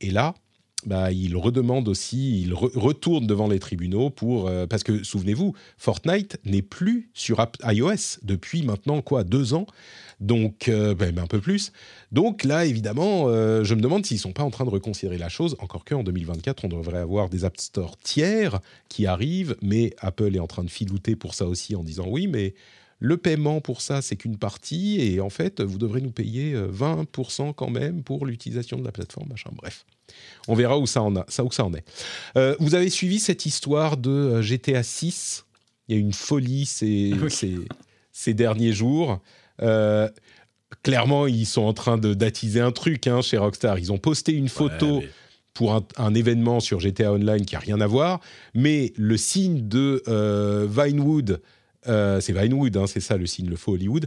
Et 0.00 0.10
là, 0.10 0.34
bah, 0.86 1.12
ils 1.12 1.36
redemandent 1.36 1.88
aussi, 1.88 2.42
ils 2.42 2.52
re- 2.52 2.76
retournent 2.78 3.26
devant 3.26 3.48
les 3.48 3.58
tribunaux 3.58 4.10
pour 4.10 4.48
euh, 4.48 4.66
parce 4.66 4.82
que 4.82 5.02
souvenez-vous, 5.02 5.54
Fortnite 5.76 6.38
n'est 6.44 6.62
plus 6.62 7.10
sur 7.14 7.44
iOS 7.64 8.18
depuis 8.22 8.62
maintenant 8.62 9.02
quoi 9.02 9.24
deux 9.24 9.54
ans, 9.54 9.66
donc 10.20 10.68
euh, 10.68 10.94
même 10.96 11.18
un 11.18 11.26
peu 11.26 11.40
plus. 11.40 11.72
Donc 12.12 12.44
là, 12.44 12.64
évidemment, 12.66 13.24
euh, 13.28 13.64
je 13.64 13.74
me 13.74 13.80
demande 13.80 14.04
s'ils 14.06 14.18
sont 14.18 14.32
pas 14.32 14.42
en 14.42 14.50
train 14.50 14.64
de 14.64 14.70
reconsidérer 14.70 15.18
la 15.18 15.28
chose. 15.28 15.56
Encore 15.58 15.84
que 15.84 15.94
en 15.94 16.02
2024, 16.02 16.64
on 16.64 16.68
devrait 16.68 16.98
avoir 16.98 17.28
des 17.28 17.44
App 17.44 17.58
Store 17.58 17.96
tiers 17.98 18.60
qui 18.88 19.06
arrivent, 19.06 19.56
mais 19.62 19.94
Apple 19.98 20.34
est 20.34 20.40
en 20.40 20.46
train 20.46 20.64
de 20.64 20.70
filouter 20.70 21.16
pour 21.16 21.34
ça 21.34 21.46
aussi 21.46 21.76
en 21.76 21.82
disant 21.84 22.06
oui, 22.08 22.26
mais 22.26 22.54
le 23.02 23.16
paiement 23.16 23.62
pour 23.62 23.80
ça, 23.80 24.02
c'est 24.02 24.16
qu'une 24.16 24.36
partie, 24.36 25.00
et 25.00 25.20
en 25.20 25.30
fait, 25.30 25.62
vous 25.62 25.78
devrez 25.78 26.02
nous 26.02 26.10
payer 26.10 26.52
euh, 26.52 26.70
20% 26.70 27.54
quand 27.54 27.70
même 27.70 28.02
pour 28.02 28.26
l'utilisation 28.26 28.78
de 28.78 28.84
la 28.84 28.92
plateforme. 28.92 29.30
Bref, 29.54 29.86
on 30.48 30.54
verra 30.54 30.78
où 30.78 30.86
ça 30.86 31.02
en, 31.02 31.16
a, 31.16 31.24
ça, 31.28 31.44
où 31.44 31.50
ça 31.52 31.64
en 31.64 31.72
est. 31.74 31.84
Euh, 32.36 32.56
vous 32.60 32.74
avez 32.74 32.90
suivi 32.90 33.18
cette 33.18 33.46
histoire 33.46 33.96
de 33.96 34.10
euh, 34.10 34.42
GTA 34.42 34.82
6 34.82 35.44
Il 35.88 35.94
y 35.94 35.98
a 35.98 36.00
une 36.00 36.12
folie 36.12 36.66
ces, 36.66 37.12
Oui. 37.20 37.30
ces, 37.30 37.56
ces 38.12 38.34
derniers 38.34 38.72
jours. 38.72 39.20
Euh, 39.62 40.08
clairement, 40.82 41.26
ils 41.26 41.46
sont 41.46 41.62
en 41.62 41.72
train 41.74 41.98
de 41.98 42.14
d'attiser 42.14 42.60
un 42.60 42.72
truc 42.72 43.06
hein, 43.06 43.20
chez 43.22 43.36
Rockstar. 43.36 43.78
Ils 43.78 43.92
ont 43.92 43.98
posté 43.98 44.32
une 44.32 44.48
photo 44.48 44.96
Ouais, 44.98 45.00
mais- 45.02 45.10
pour 45.52 45.74
un, 45.74 45.84
un 45.96 46.14
événement 46.14 46.60
sur 46.60 46.78
GTA 46.80 47.12
Online 47.12 47.44
qui 47.44 47.56
a 47.56 47.58
rien 47.58 47.80
à 47.80 47.86
voir, 47.86 48.20
mais 48.54 48.92
le 48.96 49.16
signe 49.16 49.66
de 49.68 50.00
euh, 50.06 50.66
Vinewood, 50.70 51.42
euh, 51.88 52.20
c'est 52.20 52.32
Vinewood, 52.32 52.76
hein, 52.76 52.86
c'est 52.86 53.00
ça 53.00 53.16
le 53.16 53.26
signe, 53.26 53.48
le 53.50 53.56
faux 53.56 53.72
Hollywood. 53.72 54.06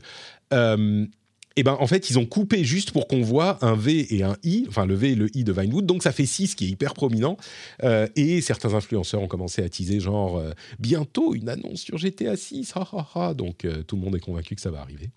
Et 1.55 1.63
ben 1.63 1.77
en 1.79 1.85
fait, 1.87 2.09
ils 2.09 2.17
ont 2.17 2.25
coupé 2.25 2.63
juste 2.63 2.91
pour 2.91 3.07
qu'on 3.07 3.21
voit 3.21 3.63
un 3.63 3.75
V 3.75 4.07
et 4.15 4.23
un 4.23 4.35
I, 4.43 4.65
enfin 4.69 4.85
le 4.85 4.95
V 4.95 5.11
et 5.11 5.15
le 5.15 5.29
I 5.37 5.43
de 5.43 5.51
Vinewood, 5.53 5.85
donc 5.85 6.01
ça 6.03 6.11
fait 6.11 6.25
6 6.25 6.55
qui 6.55 6.65
est 6.65 6.69
hyper 6.69 6.93
prominent. 6.93 7.37
Euh, 7.83 8.07
et 8.15 8.41
certains 8.41 8.73
influenceurs 8.73 9.21
ont 9.21 9.27
commencé 9.27 9.61
à 9.63 9.69
teaser 9.69 9.99
genre 9.99 10.37
euh, 10.37 10.51
bientôt 10.79 11.35
une 11.35 11.49
annonce 11.49 11.81
sur 11.81 11.97
GTA 11.97 12.35
6, 12.35 12.73
ha 12.75 12.87
ha 12.91 13.07
ha. 13.15 13.33
Donc 13.35 13.65
euh, 13.65 13.83
tout 13.83 13.95
le 13.95 14.01
monde 14.01 14.15
est 14.15 14.19
convaincu 14.19 14.55
que 14.55 14.61
ça 14.61 14.71
va 14.71 14.81
arriver. 14.81 15.09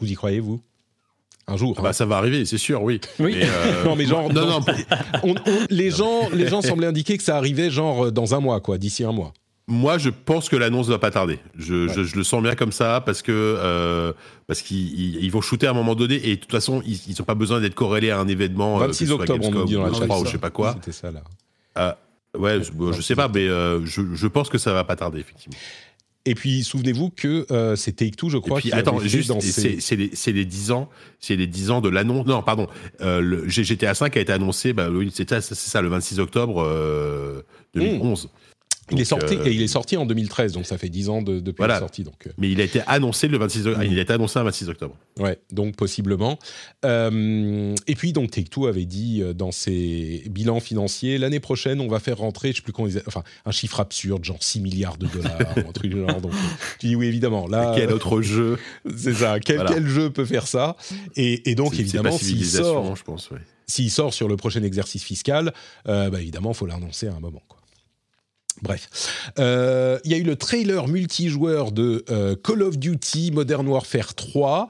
Vous 0.00 0.10
y 0.10 0.14
croyez 0.14 0.40
vous? 0.40 0.60
Un 1.48 1.56
jour. 1.56 1.74
Ah 1.76 1.80
hein. 1.80 1.82
bah, 1.84 1.92
ça 1.92 2.06
va 2.06 2.16
arriver, 2.16 2.44
c'est 2.44 2.58
sûr, 2.58 2.82
oui. 2.82 3.00
Oui. 3.20 3.36
Mais, 3.38 3.44
euh, 3.48 3.84
Non, 3.84 3.94
mais 3.94 4.04
genre, 4.06 4.32
non, 4.32 4.46
non, 4.46 4.60
pour- 4.62 4.74
On- 5.22 5.34
on- 5.46 5.66
les 5.70 5.90
gens, 5.92 6.28
les 6.32 6.48
gens 6.48 6.60
semblaient 6.60 6.88
indiquer 6.88 7.16
que 7.16 7.22
ça 7.22 7.36
arrivait 7.36 7.70
genre 7.70 8.10
dans 8.10 8.34
un 8.34 8.40
mois, 8.40 8.60
quoi, 8.60 8.78
d'ici 8.78 9.04
un 9.04 9.12
mois. 9.12 9.32
Moi, 9.68 9.98
je 9.98 10.10
pense 10.10 10.48
que 10.48 10.54
l'annonce 10.54 10.86
ne 10.86 10.92
va 10.92 10.98
pas 11.00 11.10
tarder. 11.10 11.40
Je, 11.56 11.88
Ouais. 11.88 11.92
je, 11.94 12.04
je 12.04 12.14
le 12.16 12.22
sens 12.22 12.40
bien 12.40 12.54
comme 12.54 12.70
ça 12.70 13.00
parce 13.04 13.20
que 13.22 13.32
euh, 13.32 14.12
parce 14.46 14.62
qu'ils 14.62 14.98
ils- 15.00 15.24
ils 15.24 15.30
vont 15.32 15.40
shooter 15.40 15.66
à 15.66 15.70
un 15.70 15.74
moment 15.74 15.96
donné 15.96 16.14
et 16.28 16.36
de 16.36 16.40
toute 16.40 16.52
façon, 16.52 16.82
ils 16.86 17.00
n'ont 17.18 17.24
pas 17.24 17.34
besoin 17.34 17.60
d'être 17.60 17.74
corrélés 17.74 18.10
à 18.10 18.20
un 18.20 18.28
événement. 18.28 18.76
euh, 18.80 18.86
26 18.86 18.98
que 18.98 18.98
ce 18.98 19.06
soit 19.06 19.20
octobre, 19.22 19.44
on 19.44 19.50
Gamescom 19.50 19.66
dit 19.66 19.74
dans 19.74 19.82
la 19.82 19.90
ou 19.90 19.94
chat. 19.94 20.06
E3 20.06 20.20
ou 20.22 20.24
je 20.26 20.30
sais 20.30 20.38
pas 20.38 20.50
quoi. 20.50 20.72
C'était 20.74 20.92
ça 20.92 21.10
là. 21.10 21.22
Ah, 21.74 21.98
ouais, 22.38 22.60
je, 22.62 22.92
je 22.92 23.00
sais 23.02 23.16
pas, 23.16 23.26
mais 23.28 23.48
euh, 23.48 23.84
je, 23.84 24.26
pense 24.28 24.48
que 24.48 24.58
ça 24.58 24.72
va 24.72 24.84
pas 24.84 24.94
tarder 24.94 25.18
effectivement. 25.18 25.58
Et 26.28 26.34
puis, 26.34 26.62
souvenez-vous 26.64 27.10
que 27.10 27.46
euh, 27.52 27.76
c'est 27.76 27.92
Take-Two, 27.92 28.30
je 28.30 28.38
crois. 28.38 28.58
Et 28.58 28.60
puis, 28.60 28.70
qui 28.70 28.74
attends, 28.76 28.98
juste, 29.00 29.32
c'est 29.40 29.96
les, 29.96 30.32
les 30.32 30.44
10 30.44 30.70
ans, 30.72 30.88
c'est 31.20 31.36
les 31.36 31.46
10 31.46 31.70
ans 31.70 31.80
de 31.80 31.88
l'annonce. 31.88 32.26
Non, 32.26 32.42
pardon, 32.42 32.66
euh, 33.00 33.20
le 33.20 33.48
GTA 33.48 33.94
5 33.94 34.16
a 34.16 34.20
été 34.20 34.32
annoncé, 34.32 34.72
bah, 34.72 34.88
c'est 35.12 35.54
ça, 35.54 35.82
le 35.82 35.88
26 35.88 36.18
octobre 36.20 36.62
euh, 36.64 37.42
2011. 37.74 38.28
Il 38.92 39.00
est 39.00 39.04
sorti 39.04 39.34
euh, 39.36 39.44
et 39.46 39.52
il 39.52 39.62
est 39.62 39.66
sorti 39.68 39.96
en 39.96 40.06
2013, 40.06 40.52
donc 40.52 40.64
ça 40.66 40.78
fait 40.78 40.88
10 40.88 41.08
ans 41.08 41.20
de- 41.22 41.40
depuis 41.40 41.58
Voilà. 41.58 41.74
la 41.74 41.80
sortie. 41.80 42.04
Donc, 42.04 42.26
euh, 42.26 42.30
Mais 42.38 42.50
il 42.50 42.60
a 42.60 42.64
été 42.64 42.80
annoncé 42.86 43.26
le 43.28 43.36
26 43.38 43.66
octobre. 43.66 43.84
Mm. 43.84 43.92
Il 43.92 43.98
a 43.98 44.02
été 44.02 44.12
annoncé 44.12 44.38
le 44.38 44.44
26 44.44 44.68
octobre. 44.68 44.96
ouais, 45.18 45.38
donc 45.50 45.74
possiblement. 45.76 46.38
Euh, 46.84 47.74
et 47.86 47.94
puis 47.94 48.12
donc 48.12 48.30
Take-Two 48.30 48.66
avait 48.66 48.84
dit 48.84 49.22
dans 49.34 49.50
ses 49.52 50.22
bilans 50.30 50.60
financiers 50.60 51.18
l'année 51.18 51.40
prochaine 51.40 51.80
on 51.80 51.88
va 51.88 51.98
faire 52.00 52.18
rentrer, 52.18 52.50
je 52.52 52.56
sais 52.56 52.62
plus 52.62 52.72
comment 52.72 52.88
ils, 52.88 53.02
enfin 53.06 53.22
un 53.44 53.50
chiffre 53.50 53.80
absurde, 53.80 54.24
genre 54.24 54.42
6 54.42 54.60
milliards 54.60 54.96
de 54.98 55.06
dollars, 55.06 55.32
ou 55.56 55.68
un 55.68 55.72
truc 55.72 55.92
du 55.92 56.00
genre. 56.00 56.20
Donc 56.20 56.32
tu 56.78 56.86
dis 56.88 56.96
oui 56.96 57.06
évidemment. 57.06 57.48
Là, 57.48 57.72
Quel 57.76 57.92
autre 57.92 58.22
jeu 58.22 58.58
c'est 58.96 59.14
ça. 59.14 59.40
Quel, 59.40 59.56
Voilà. 59.56 59.72
quel 59.74 59.86
jeu 59.88 60.10
peut 60.10 60.24
faire 60.24 60.46
ça? 60.46 60.76
Et, 61.16 61.50
et 61.50 61.54
donc 61.54 61.78
évidemment 61.78 62.16
s'il 62.16 62.44
sort, 62.44 62.94
je 62.96 63.02
pense. 63.02 63.30
ouais. 63.30 63.38
s'il 63.66 63.90
sort 63.90 64.14
sur 64.14 64.28
le 64.28 64.36
prochain 64.36 64.62
exercice 64.62 65.02
fiscal, 65.02 65.52
euh, 65.88 66.08
bah, 66.10 66.20
évidemment, 66.20 66.50
il 66.52 66.56
faut 66.56 66.66
l'annoncer 66.66 67.08
à 67.08 67.14
un 67.14 67.20
moment. 67.20 67.42
Quoi. 67.48 67.55
Bref, 68.62 69.32
Euh, 69.38 69.98
il 70.04 70.10
y 70.10 70.14
a 70.14 70.18
eu 70.18 70.22
le 70.22 70.36
trailer 70.36 70.88
multijoueur 70.88 71.72
de 71.72 72.04
euh, 72.10 72.36
Call 72.36 72.62
of 72.62 72.78
Duty 72.78 73.30
Modern 73.32 73.66
Warfare 73.66 74.14
3. 74.14 74.68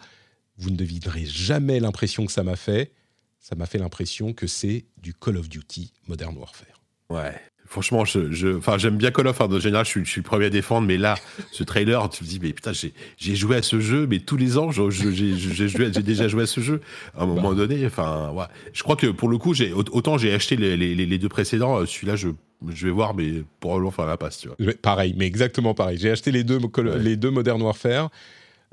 Vous 0.59 0.71
ne 0.71 0.77
devinerez 0.77 1.25
jamais 1.25 1.81
l'impression 1.81 2.27
que 2.27 2.33
ça 2.33 2.43
m'a 2.43 2.57
fait. 2.57 2.93
Ça 3.39 3.55
m'a 3.55 3.67
fait 3.67 3.79
l'impression 3.79 4.33
que 4.33 4.47
c'est 4.47 4.87
du 5.01 5.15
Call 5.15 5.37
of 5.37 5.49
Duty 5.49 5.93
Modern 6.09 6.37
Warfare. 6.37 6.83
Ouais. 7.11 7.35
Franchement, 7.69 8.05
je, 8.05 8.31
je, 8.33 8.57
enfin, 8.57 8.79
j'aime 8.79 8.97
bien 8.97 9.11
Call 9.11 9.27
of. 9.27 9.41
En 9.41 9.59
général, 9.59 9.85
je 9.85 9.91
suis, 9.91 10.05
je 10.05 10.11
suis 10.11 10.21
le 10.21 10.27
premier 10.27 10.47
à 10.47 10.51
défendre, 10.51 10.87
mais 10.87 10.97
là, 10.97 11.17
ce 11.53 11.65
trailer, 11.65 12.09
tu 12.09 12.25
te 12.25 12.29
dis, 12.29 12.39
mais 12.41 12.53
putain, 12.53 12.73
j'ai, 12.73 13.35
joué 13.35 13.57
à 13.57 13.63
ce 13.63 13.81
jeu, 13.81 14.07
mais 14.07 14.21
tous 14.21 14.37
les 14.37 14.57
ans, 14.57 14.71
j'ai, 14.71 16.03
déjà 16.03 16.29
joué 16.29 16.45
à 16.45 16.47
ce 16.47 16.61
jeu. 16.61 16.81
À 17.17 17.23
un 17.23 17.27
moment 17.27 17.55
donné, 17.55 17.85
enfin, 17.87 18.31
ouais. 18.31 18.45
Je 18.73 18.83
crois 18.83 18.97
que 18.97 19.09
pour 19.09 19.29
le 19.29 19.39
coup, 19.39 19.53
autant 19.75 20.17
j'ai 20.17 20.33
acheté 20.33 20.57
les, 20.57 20.77
les, 20.77 20.95
les 20.95 21.19
deux 21.19 21.29
précédents, 21.29 21.79
euh, 21.81 21.87
celui-là, 21.87 22.15
je, 22.15 22.29
je 22.69 22.87
vais 22.87 22.93
voir, 22.93 23.15
mais 23.15 23.43
probablement 23.61 23.91
faire 23.91 24.07
la 24.07 24.16
passe, 24.16 24.39
tu 24.39 24.49
vois. 24.49 24.57
Pareil, 24.83 25.15
mais 25.16 25.27
exactement 25.27 25.74
pareil. 25.74 25.99
J'ai 25.99 26.11
acheté 26.11 26.31
les 26.31 26.45
deux, 26.45 26.59
les 26.99 27.16
deux 27.16 27.31
Modern 27.31 27.61
Warfare. 27.61 28.11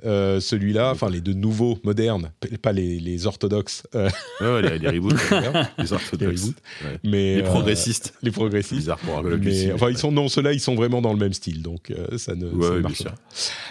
Euh, 0.06 0.40
celui-là, 0.40 0.92
enfin 0.92 1.10
les 1.10 1.22
deux 1.22 1.34
nouveaux 1.34 1.80
modernes, 1.84 2.32
pas 2.62 2.72
les, 2.72 3.00
les 3.00 3.28
orthodoxes, 3.28 3.84
euh, 3.96 4.10
Ouais, 4.42 4.62
les, 4.62 4.80
les 4.80 4.90
reboots, 4.90 5.14
les 5.32 5.84
les 5.84 5.94
orthodoxes, 5.94 6.42
reboots, 6.42 6.56
ouais. 6.84 7.00
mais 7.04 7.36
les 7.36 7.42
euh, 7.42 7.46
progressistes. 7.46 8.14
les 8.22 8.32
progressistes. 8.32 8.74
Bizarre 8.80 9.00
pour 9.00 9.18
un 9.18 9.24
Mais, 9.24 9.72
enfin, 9.72 9.90
ils 9.90 9.98
sont 9.98 10.12
non, 10.12 10.28
ceux-là, 10.28 10.54
ils 10.54 10.60
sont 10.60 10.76
vraiment 10.76 11.02
dans 11.02 11.14
le 11.14 11.20
même 11.20 11.34
style, 11.34 11.62
donc 11.62 11.92
euh, 11.92 12.18
ça 12.18 12.36
ne, 12.36 12.46
Ouais, 12.48 12.64
ça 12.64 12.70
ne 12.70 12.76
ouais, 12.76 12.82
marche 12.82 13.04
pas. 13.04 13.16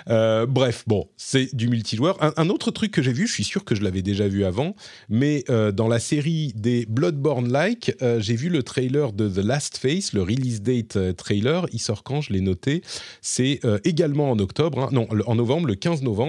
Euh, 0.08 0.46
bref, 0.46 0.84
bon, 0.86 1.08
c'est 1.16 1.54
du 1.54 1.68
multijoueur. 1.68 2.22
Un, 2.22 2.32
un 2.36 2.48
autre 2.48 2.70
truc 2.70 2.90
que 2.92 3.02
j'ai 3.02 3.12
vu, 3.12 3.26
je 3.26 3.32
suis 3.32 3.44
sûr 3.44 3.64
que 3.64 3.74
je 3.74 3.82
l'avais 3.82 4.02
déjà 4.02 4.28
vu 4.28 4.44
avant, 4.44 4.74
mais 5.08 5.44
euh, 5.50 5.72
dans 5.72 5.88
la 5.88 5.98
série 5.98 6.52
des 6.56 6.86
Bloodborne-like, 6.86 7.96
euh, 8.02 8.20
j'ai 8.20 8.36
vu 8.36 8.48
le 8.48 8.62
trailer 8.62 9.12
de 9.12 9.28
The 9.28 9.44
Last 9.44 9.78
Face, 9.78 10.12
le 10.12 10.22
release 10.22 10.62
date 10.62 11.16
trailer. 11.16 11.66
Il 11.72 11.78
sort 11.80 12.02
quand 12.02 12.20
Je 12.20 12.32
l'ai 12.32 12.40
noté? 12.40 12.82
C'est 13.20 13.60
euh, 13.64 13.78
également 13.84 14.30
en 14.30 14.38
octobre, 14.38 14.78
hein, 14.78 14.88
non, 14.92 15.06
en 15.26 15.34
novembre, 15.34 15.66
le 15.66 15.74
15 15.74 16.02
novembre. 16.02 16.21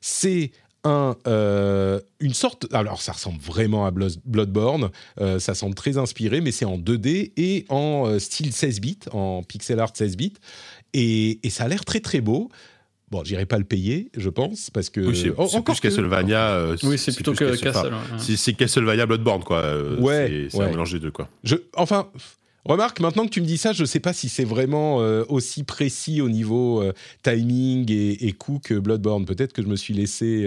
C'est 0.00 0.50
un, 0.84 1.14
euh, 1.26 2.00
une 2.20 2.32
sorte. 2.32 2.66
Alors, 2.72 3.02
ça 3.02 3.12
ressemble 3.12 3.38
vraiment 3.40 3.84
à 3.86 3.90
Blo- 3.90 4.16
Bloodborne. 4.24 4.90
euh, 5.20 5.38
ça 5.38 5.54
semble 5.54 5.74
très 5.74 5.98
inspiré, 5.98 6.40
mais 6.40 6.52
c'est 6.52 6.64
en 6.64 6.78
2D 6.78 7.32
et 7.36 7.66
en 7.68 8.06
euh, 8.06 8.18
style 8.18 8.52
16 8.52 8.80
bits, 8.80 8.98
en 9.12 9.42
pixel 9.42 9.78
art 9.78 9.92
16 9.94 10.16
bits. 10.16 10.32
Et, 10.94 11.38
et 11.46 11.50
ça 11.50 11.64
a 11.64 11.68
l'air 11.68 11.84
très 11.84 12.00
très 12.00 12.20
beau. 12.20 12.50
Bon, 13.10 13.24
j'irai 13.24 13.44
pas 13.44 13.58
le 13.58 13.64
payer, 13.64 14.08
je 14.16 14.28
pense, 14.30 14.70
parce 14.70 14.88
que. 14.88 15.00
Oui, 15.00 15.16
c'est, 15.20 15.32
Oh, 15.36 15.48
plus 15.62 15.80
que- 15.80 15.88
Castlevania. 15.88 16.50
euh, 16.52 16.76
Oui, 16.84 16.96
c'est 16.96 17.12
plutôt 17.14 17.32
que 17.34 17.44
Castle- 17.44 17.68
enfin, 17.68 17.80
Castle. 17.82 17.94
ouais. 17.94 18.18
C'est, 18.18 18.36
c'est 18.36 18.52
Castlevania 18.54 19.04
Bloodborne, 19.04 19.42
quoi. 19.44 19.58
euh, 19.58 19.98
Ouais, 20.00 20.28
c'est, 20.28 20.50
c'est 20.50 20.58
ouais. 20.58 20.64
un 20.66 20.70
mélange 20.70 20.92
des 20.92 21.00
deux, 21.00 21.10
quoi. 21.10 21.28
Je, 21.44 21.56
enfin, 21.74 22.08
remarque, 22.64 23.00
maintenant 23.00 23.24
que 23.24 23.30
tu 23.30 23.40
me 23.40 23.46
dis 23.46 23.58
ça, 23.58 23.72
je 23.72 23.82
ne 23.82 23.86
sais 23.86 24.00
pas 24.00 24.12
si 24.12 24.28
c'est 24.28 24.44
vraiment 24.44 25.00
euh, 25.00 25.24
aussi 25.28 25.64
précis 25.64 26.20
au 26.20 26.28
niveau 26.28 26.82
euh, 26.82 26.92
timing 27.22 27.90
et, 27.90 28.26
et 28.26 28.32
coup 28.32 28.60
que 28.62 28.74
Bloodborne. 28.74 29.24
Peut-être 29.24 29.52
que 29.52 29.62
je 29.62 29.68
me 29.68 29.76
suis 29.76 29.94
laissé 29.94 30.46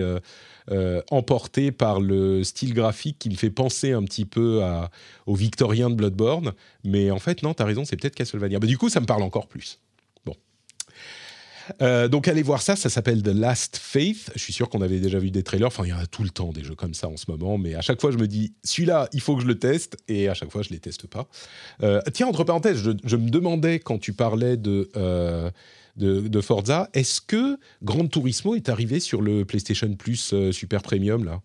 euh, 0.72 1.02
emporter 1.11 1.72
par 1.72 1.99
le 1.99 2.44
style 2.44 2.73
graphique 2.73 3.18
qui 3.19 3.30
me 3.30 3.35
fait 3.35 3.49
penser 3.49 3.91
un 3.91 4.03
petit 4.03 4.26
peu 4.26 4.64
à, 4.64 4.91
au 5.26 5.35
victorien 5.35 5.90
de 5.90 5.95
Bloodborne. 5.95 6.53
Mais 6.84 7.11
en 7.11 7.19
fait, 7.19 7.44
non, 7.44 7.53
tu 7.53 7.64
as 7.64 7.65
raison, 7.65 7.84
c'est 7.85 7.98
peut-être 7.98 8.15
Castlevania. 8.15 8.60
Mais 8.61 8.68
du 8.68 8.77
coup, 8.77 8.90
ça 8.90 8.99
me 8.99 9.06
parle 9.06 9.23
encore 9.23 9.48
plus. 9.48 9.80
Euh, 11.81 12.07
donc 12.07 12.27
allez 12.27 12.44
voir 12.44 12.61
ça, 12.61 12.76
ça 12.76 12.90
s'appelle 12.90 13.23
The 13.23 13.27
Last 13.27 13.77
Faith. 13.77 14.31
Je 14.35 14.40
suis 14.41 14.53
sûr 14.53 14.69
qu'on 14.69 14.81
avait 14.81 14.99
déjà 14.99 15.19
vu 15.19 15.31
des 15.31 15.44
trailers. 15.44 15.68
Enfin, 15.68 15.84
il 15.85 15.90
y 15.90 15.94
en 15.94 15.98
a 15.98 16.06
tout 16.06 16.23
le 16.23 16.30
temps 16.30 16.52
des 16.52 16.64
jeux 16.64 16.76
comme 16.76 16.94
ça 16.94 17.07
en 17.07 17.18
ce 17.18 17.26
moment, 17.30 17.57
mais 17.57 17.76
à 17.76 17.81
chaque 17.81 18.02
fois 18.02 18.11
je 18.11 18.18
me 18.18 18.27
dis 18.27 18.53
celui-là, 18.64 19.10
il 19.14 19.22
faut 19.22 19.35
que 19.35 19.41
je 19.41 19.48
le 19.48 19.57
teste, 19.57 19.98
et 20.07 20.30
à 20.30 20.34
chaque 20.34 20.52
fois 20.52 20.61
je 20.61 20.69
les 20.69 20.80
teste 20.80 21.07
pas. 21.07 21.27
Euh, 21.81 22.02
tiens, 22.14 22.27
entre 22.27 22.44
parenthèses, 22.44 22.77
je, 22.77 22.91
je 23.03 23.15
me 23.15 23.30
demandais 23.30 23.80
quand 23.80 23.98
tu 23.98 24.14
parlais 24.14 24.57
de 24.57 24.90
euh, 24.95 25.49
de, 25.95 26.22
de 26.22 26.41
Forza, 26.41 26.90
est-ce 26.94 27.22
que 27.22 27.57
Gran 27.84 28.07
Turismo 28.07 28.56
est 28.56 28.69
arrivé 28.69 28.99
sur 28.99 29.22
le 29.22 29.45
PlayStation 29.45 29.94
Plus 29.94 30.34
Super 30.52 30.81
Premium 30.81 31.23
là? 31.23 31.41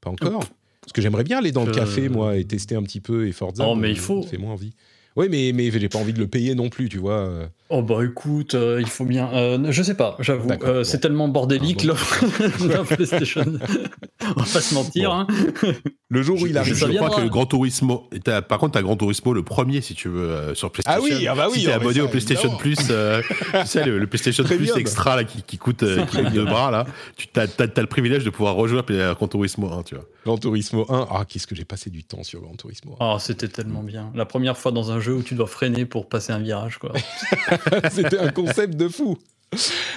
Pas 0.00 0.10
encore? 0.10 0.44
Parce 0.80 0.92
que 0.92 1.00
j'aimerais 1.00 1.24
bien 1.24 1.38
aller 1.38 1.52
dans 1.52 1.64
le 1.64 1.72
café 1.72 2.08
moi 2.08 2.36
et 2.36 2.44
tester 2.44 2.74
un 2.74 2.82
petit 2.82 3.00
peu 3.00 3.28
et 3.28 3.32
Forza. 3.32 3.66
Oh, 3.68 3.76
mais 3.76 3.90
il 3.90 3.98
faut. 3.98 4.22
me 4.22 4.26
fait 4.26 4.38
moins 4.38 4.52
envie. 4.52 4.72
Oui, 5.16 5.26
mais 5.30 5.52
mais 5.54 5.70
j'ai 5.70 5.88
pas 5.88 5.98
envie 5.98 6.12
de 6.12 6.18
le 6.18 6.26
payer 6.26 6.54
non 6.54 6.68
plus, 6.68 6.88
tu 6.88 6.98
vois. 6.98 7.18
euh. 7.20 7.46
Oh 7.68 7.82
bah 7.82 8.04
écoute, 8.04 8.54
euh, 8.54 8.78
il 8.80 8.86
faut 8.88 9.04
bien. 9.06 9.30
euh, 9.32 9.58
je 9.70 9.82
sais 9.82 9.94
pas, 9.96 10.16
j'avoue. 10.20 10.50
Euh, 10.50 10.56
bon. 10.78 10.84
C'est 10.84 11.00
tellement 11.00 11.28
bordélique 11.28 11.80
Ah, 11.80 11.82
bon. 11.82 11.88
l'offre 11.88 12.24
de 12.66 12.68
la 12.68 12.84
PlayStation. 12.84 13.44
On 14.22 14.28
va 14.28 14.34
pas 14.34 14.44
se 14.60 14.74
mentir. 14.74 15.10
Bon. 15.10 15.16
hein. 15.16 15.74
Le 16.08 16.22
jour 16.22 16.36
où 16.36 16.40
Je, 16.40 16.46
il 16.46 16.52
je- 16.52 16.58
arrive. 16.58 16.74
je 16.74 16.86
ça 16.86 16.92
crois 16.94 17.10
que 17.10 17.20
le 17.22 17.28
Grand 17.30 17.46
Turismo. 17.46 18.08
par 18.48 18.58
contre, 18.58 18.72
t'as 18.72 18.82
Grand 18.82 18.96
Turismo 18.96 19.32
le 19.32 19.42
premier, 19.42 19.80
si 19.80 19.94
tu 19.94 20.08
veux, 20.08 20.28
euh, 20.30 20.54
sur 20.54 20.70
PlayStation. 20.70 21.02
Ah 21.02 21.16
oui, 21.18 21.26
ah 21.26 21.34
bah 21.34 21.46
oui, 21.50 21.58
Si 21.58 21.64
t'es 21.64 21.68
mais 21.70 21.74
abonné 21.76 21.94
ça, 22.00 22.04
au 22.04 22.08
PlayStation 22.08 22.48
évidemment. 22.50 22.58
Plus, 22.58 22.78
euh, 22.90 23.22
tu 23.62 23.66
sais, 23.66 23.84
le, 23.86 23.98
le 23.98 24.06
PlayStation 24.06 24.44
Plus 24.44 24.70
extra 24.76 25.16
là, 25.16 25.24
qui, 25.24 25.42
qui 25.42 25.56
coûte 25.58 25.82
euh, 25.82 26.04
qui 26.06 26.22
deux 26.30 26.44
bras, 26.44 26.70
là, 26.70 26.86
tu 27.16 27.26
as, 27.36 27.46
le 27.80 27.86
privilège 27.86 28.24
de 28.24 28.30
pouvoir 28.30 28.54
rejouer 28.54 28.80
à 29.02 29.14
Grand 29.14 29.28
Turismo 29.28 29.72
1, 29.72 29.82
tu 29.84 29.94
vois. 29.94 30.04
Gran 30.26 30.36
Turismo 30.38 30.84
1. 30.90 31.08
Ah, 31.10 31.24
qu'est-ce 31.26 31.46
que 31.46 31.54
j'ai 31.54 31.64
passé 31.64 31.88
du 31.90 32.04
temps 32.04 32.22
sur 32.22 32.40
Gran 32.42 32.54
Turismo 32.54 32.96
1. 33.00 33.14
Oh, 33.14 33.16
c'était 33.18 33.48
tellement 33.48 33.82
bien. 33.82 34.12
La 34.14 34.26
première 34.26 34.56
fois 34.58 34.70
dans 34.72 34.92
un 34.92 35.00
jeu 35.02 35.12
où 35.14 35.22
tu 35.22 35.34
dois 35.34 35.46
freiner 35.46 35.84
pour 35.84 36.08
passer 36.08 36.32
un 36.32 36.38
virage, 36.38 36.78
quoi. 36.78 36.92
C'était 37.90 38.18
un 38.18 38.30
concept 38.30 38.76
de 38.76 38.88
fou. 38.88 39.18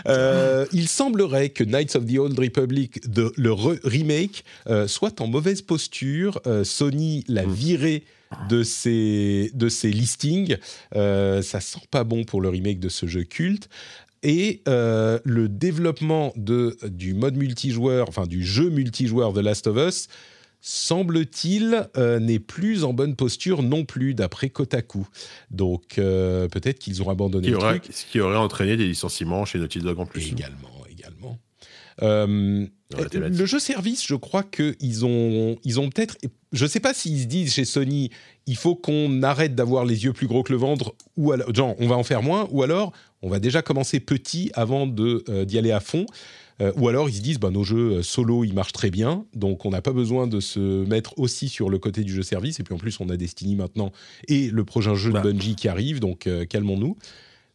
Euh, 0.07 0.65
il 0.73 0.90
semblerait 0.90 1.48
que 1.49 1.64
Knights 1.64 1.95
of 1.95 2.06
the 2.06 2.18
Old 2.18 2.38
Republic, 2.38 3.10
de- 3.10 3.32
le 3.38 3.52
re- 3.52 3.80
remake, 3.86 4.44
euh, 4.68 4.88
soit 4.88 5.22
en 5.22 5.27
mauvaise 5.27 5.61
posture. 5.61 6.41
Euh, 6.45 6.64
Sony 6.65 7.23
l'a 7.30 7.45
viré 7.45 8.03
de 8.49 8.64
ses, 8.64 9.52
de 9.53 9.69
ses 9.69 9.91
listings. 9.91 10.57
Ça 10.94 11.61
sent 11.61 11.80
pas 11.90 12.03
bon 12.03 12.26
pour 12.26 12.41
le 12.41 12.49
remake 12.49 12.80
de 12.80 12.90
ce 12.90 13.06
jeu 13.06 13.23
culte. 13.23 13.69
Et 14.23 14.61
le 14.65 15.48
développement 15.48 16.34
de, 16.36 16.76
du 16.84 17.14
mode 17.14 17.36
multijoueur, 17.38 18.10
enfin 18.10 18.26
du 18.26 18.44
jeu 18.44 18.69
multijoueur 18.69 19.32
The 19.34 19.38
Last 19.38 19.68
of 19.68 19.77
Us, 19.77 20.07
semble-t-il, 20.68 21.88
euh, 21.96 22.20
n'est 22.20 22.40
plus 22.40 22.86
en 22.86 22.92
bonne 22.92 23.16
posture 23.16 23.62
non 23.62 23.86
plus, 23.86 24.16
d'après 24.16 24.50
Kotaku. 24.50 25.06
Donc 25.52 26.00
euh, 26.00 26.48
peut-être 26.48 26.80
qu'ils 26.80 27.04
ont 27.04 27.10
abandonné 27.12 27.50
le 27.50 27.58
truc. 27.60 27.84
ce 27.92 28.04
qui 28.08 28.20
aurait 28.20 28.36
entraîné 28.36 28.76
des 28.76 28.88
licenciements 28.88 29.46
chez 29.46 29.60
Naughty 29.60 29.78
Dog 29.78 30.00
en 30.00 30.08
plus. 30.08 30.28
Également, 30.28 30.84
également. 30.90 31.38
Euh, 32.02 32.66
le 32.98 33.46
jeu 33.46 33.60
service, 33.60 34.08
je 34.08 34.16
crois 34.16 34.42
qu'ils 34.42 35.06
ont, 35.06 35.56
ils 35.64 35.80
ont 35.80 35.90
peut-être. 35.92 36.18
Je 36.52 36.64
ne 36.64 36.70
sais 36.70 36.80
pas 36.80 36.96
s'ils 36.96 37.22
se 37.22 37.28
disent 37.28 37.54
chez 37.54 37.66
Sony, 37.66 38.10
il 38.48 38.58
faut 38.58 38.76
qu'on 38.76 39.22
arrête 39.22 39.54
d'avoir 39.54 39.86
les 39.86 40.06
yeux 40.06 40.14
plus 40.14 40.26
gros 40.26 40.42
que 40.42 40.52
le 40.52 40.58
ventre, 40.58 40.96
ou 41.16 41.32
alors, 41.32 41.54
genre, 41.54 41.76
on 41.78 41.88
va 41.88 41.96
en 41.96 42.04
faire 42.04 42.24
moins, 42.24 42.48
ou 42.50 42.64
alors, 42.64 42.92
on 43.22 43.30
va 43.30 43.40
déjà 43.40 43.62
commencer 43.62 44.00
petit 44.00 44.50
avant 44.56 44.88
d'y 44.88 45.58
aller 45.60 45.72
à 45.72 45.80
fond. 45.80 46.08
Euh, 46.61 46.72
ou 46.77 46.88
alors 46.88 47.10
ils 47.10 47.15
se 47.15 47.22
disent, 47.22 47.40
bah, 47.40 47.49
nos 47.52 47.64
jeux 47.65 47.98
euh, 47.98 48.02
solo, 48.02 48.44
ils 48.45 48.53
marchent 48.53 48.72
très 48.72 48.90
bien, 48.90 49.26
donc 49.36 49.65
on 49.65 49.72
n'a 49.72 49.82
pas 49.82 49.91
besoin 49.91 50.26
de 50.26 50.40
se 50.40 50.86
mettre 50.86 51.18
aussi 51.19 51.49
sur 51.49 51.69
le 51.69 51.77
côté 51.80 52.03
du 52.03 52.14
jeu 52.14 52.22
service. 52.23 52.60
Et 52.60 52.64
puis 52.64 52.73
en 52.73 52.77
plus, 52.77 52.98
on 53.02 53.10
a 53.10 53.18
Destiny 53.18 53.56
maintenant 53.56 53.91
et 54.30 54.49
le 54.49 54.64
prochain 54.64 54.95
jeu 54.95 55.11
Bah. 55.11 55.22
de 55.22 55.32
Bungie 55.32 55.56
qui 55.56 55.68
arrive, 55.68 55.99
donc 55.99 56.27
euh, 56.27 56.45
calmons-nous. 56.45 56.95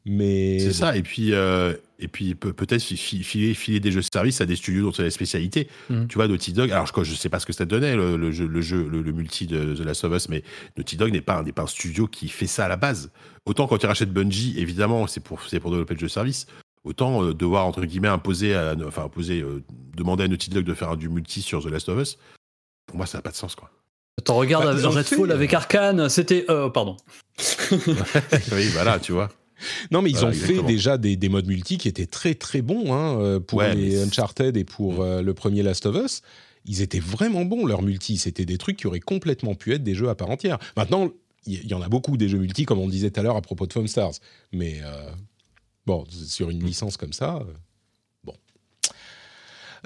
Mais 0.06 0.58
C'est 0.60 0.72
ça, 0.72 0.96
et 0.96 1.02
puis, 1.02 1.34
euh, 1.34 1.74
et 1.98 2.08
puis 2.08 2.34
peut- 2.34 2.54
peut-être 2.54 2.82
fi- 2.82 2.96
fi- 2.96 3.22
filer, 3.22 3.52
filer 3.52 3.80
des 3.80 3.92
jeux 3.92 4.00
service 4.00 4.40
à 4.40 4.46
des 4.46 4.56
studios 4.56 4.82
dont 4.82 4.92
c'est 4.92 5.02
la 5.02 5.10
spécialité. 5.10 5.68
Mhm. 5.90 6.08
Tu 6.08 6.14
vois, 6.14 6.26
Naughty 6.26 6.54
Dog, 6.54 6.70
alors 6.70 6.86
je, 6.86 7.04
je 7.04 7.14
sais 7.14 7.28
pas 7.28 7.38
ce 7.38 7.44
que 7.44 7.52
ça 7.52 7.66
donnait, 7.66 7.94
le, 7.96 8.16
le 8.16 8.32
jeu, 8.32 8.46
le, 8.46 8.62
jeu 8.62 8.88
le, 8.90 9.02
le 9.02 9.12
multi 9.12 9.46
de 9.46 9.74
The 9.74 9.80
Last 9.80 10.04
of 10.04 10.14
Us, 10.16 10.28
mais 10.30 10.42
Naughty 10.78 10.96
Dog 10.96 11.12
n'est 11.12 11.20
pas, 11.20 11.38
un- 11.38 11.42
n'est 11.42 11.52
pas 11.52 11.62
un 11.64 11.66
studio 11.66 12.06
qui 12.06 12.28
fait 12.28 12.46
ça 12.46 12.64
à 12.64 12.68
la 12.68 12.76
base. 12.76 13.10
Autant 13.44 13.66
quand 13.66 13.82
ils 13.82 13.86
rachètent 13.86 14.12
Bungie, 14.12 14.54
évidemment, 14.56 15.06
c'est 15.06 15.20
pour, 15.22 15.42
c'est 15.46 15.60
pour 15.60 15.70
développer 15.70 15.92
le 15.94 16.00
jeu 16.00 16.08
service. 16.08 16.46
Autant 16.84 17.22
euh, 17.22 17.34
devoir, 17.34 17.66
entre 17.66 17.84
guillemets, 17.84 18.08
imposer, 18.08 18.54
à, 18.54 18.74
enfin, 18.86 19.04
imposer 19.04 19.42
euh, 19.42 19.62
demander 19.96 20.24
à 20.24 20.28
Naughty 20.28 20.50
Dog 20.50 20.64
de 20.64 20.74
faire 20.74 20.96
du 20.96 21.08
multi 21.08 21.42
sur 21.42 21.62
The 21.62 21.66
Last 21.66 21.88
of 21.88 22.00
Us, 22.00 22.18
pour 22.86 22.96
moi, 22.96 23.06
ça 23.06 23.18
n'a 23.18 23.22
pas 23.22 23.30
de 23.30 23.36
sens, 23.36 23.54
quoi. 23.54 23.70
T'en 24.24 24.36
regardes 24.36 24.64
Bah, 24.64 24.88
ont 24.88 24.90
Redfall 24.90 25.28
fait, 25.28 25.34
avec 25.34 25.54
Arkane, 25.54 26.08
c'était. 26.08 26.44
euh, 26.50 26.68
pardon. 26.68 26.96
oui, 27.72 28.68
voilà, 28.72 28.98
tu 28.98 29.12
vois. 29.12 29.28
Non, 29.90 30.00
mais 30.00 30.08
ils 30.08 30.24
ont 30.24 30.32
fait 30.32 30.62
déjà 30.62 30.96
des, 30.96 31.16
des, 31.16 31.28
modes 31.28 31.46
multi 31.46 31.76
qui 31.76 31.86
étaient 31.86 32.06
très 32.06 32.34
très 32.34 32.62
bons 32.62 32.94
hein, 32.94 33.40
pour 33.40 33.60
les 33.60 34.02
Uncharted 34.02 34.56
et 34.56 34.64
pour 34.64 35.04
mm. 35.04 35.20
le 35.20 35.34
premier 35.34 35.62
Last 35.62 35.84
of 35.84 36.02
Us 36.02 36.22
ils 36.64 36.82
étaient 36.82 37.00
vraiment 37.00 37.44
bons, 37.44 37.66
leurs 37.66 37.82
multi. 37.82 38.18
C'était 38.18 38.44
des 38.44 38.58
trucs 38.58 38.76
qui 38.76 38.86
auraient 38.86 39.00
complètement 39.00 39.54
pu 39.54 39.72
être 39.72 39.82
des 39.82 39.94
jeux 39.94 40.08
à 40.08 40.14
part 40.14 40.30
entière. 40.30 40.58
Maintenant, 40.76 41.10
il 41.46 41.66
y, 41.66 41.74
en 41.74 41.80
a 41.80 41.88
beaucoup 41.88 42.18
des 42.18 42.28
jeux 42.28 42.38
multi, 42.38 42.66
comme 42.66 42.78
on 42.78 42.88
disait 42.88 43.10
tout 43.10 43.20
à 43.20 43.22
l'heure 43.22 43.36
à 43.36 43.40
propos 43.40 43.66
de 43.66 43.72
Foam 43.72 43.88
Stars. 43.88 44.12
Mais 44.52 44.80
euh, 44.82 45.10
bon, 45.86 46.04
sur 46.10 46.50
une 46.50 46.62
licence 46.64 46.96
comme 46.96 47.12
ça, 47.12 47.36
euh, 47.36 47.52
bon. 48.24 48.34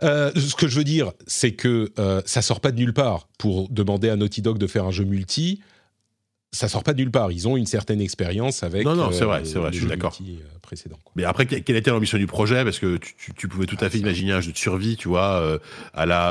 Euh, 0.02 0.32
ce 0.34 0.54
que 0.54 0.68
je 0.68 0.76
veux 0.76 0.84
dire, 0.84 1.12
c'est 1.26 1.52
que 1.52 1.92
ça 2.26 2.42
sort 2.42 2.60
pas 2.60 2.72
de 2.72 2.78
nulle 2.78 2.94
part 2.94 3.28
pour 3.38 3.68
demander 3.68 4.08
à 4.08 4.16
Naughty 4.16 4.42
Dog 4.42 4.58
de 4.58 4.66
faire 4.66 4.84
un 4.84 4.90
jeu 4.90 5.04
multi 5.04 5.60
ça 6.54 6.68
sort 6.68 6.84
pas 6.84 6.92
de 6.92 6.98
nulle 6.98 7.10
part. 7.10 7.32
Ils 7.32 7.48
ont 7.48 7.56
une 7.56 7.66
certaine 7.66 8.00
expérience 8.00 8.62
avec. 8.62 8.84
Non, 8.84 8.94
non, 8.94 9.10
c'est 9.10 9.24
vrai, 9.24 9.44
c'est 9.44 9.58
vrai, 9.58 9.72
je 9.72 9.78
suis 9.78 9.88
d'accord. 9.88 10.16
Mais 11.16 11.24
après, 11.24 11.46
quelle 11.46 11.76
était 11.76 11.90
l'ambition 11.90 12.16
du 12.16 12.26
projet? 12.26 12.64
Parce 12.64 12.78
que 12.78 12.96
tu, 12.96 13.48
pouvais 13.48 13.66
tout 13.66 13.76
à 13.80 13.90
fait 13.90 13.98
imaginer 13.98 14.32
un 14.32 14.40
jeu 14.40 14.52
de 14.52 14.56
survie, 14.56 14.96
tu 14.96 15.08
vois, 15.08 15.58
à 15.92 16.06
la, 16.06 16.30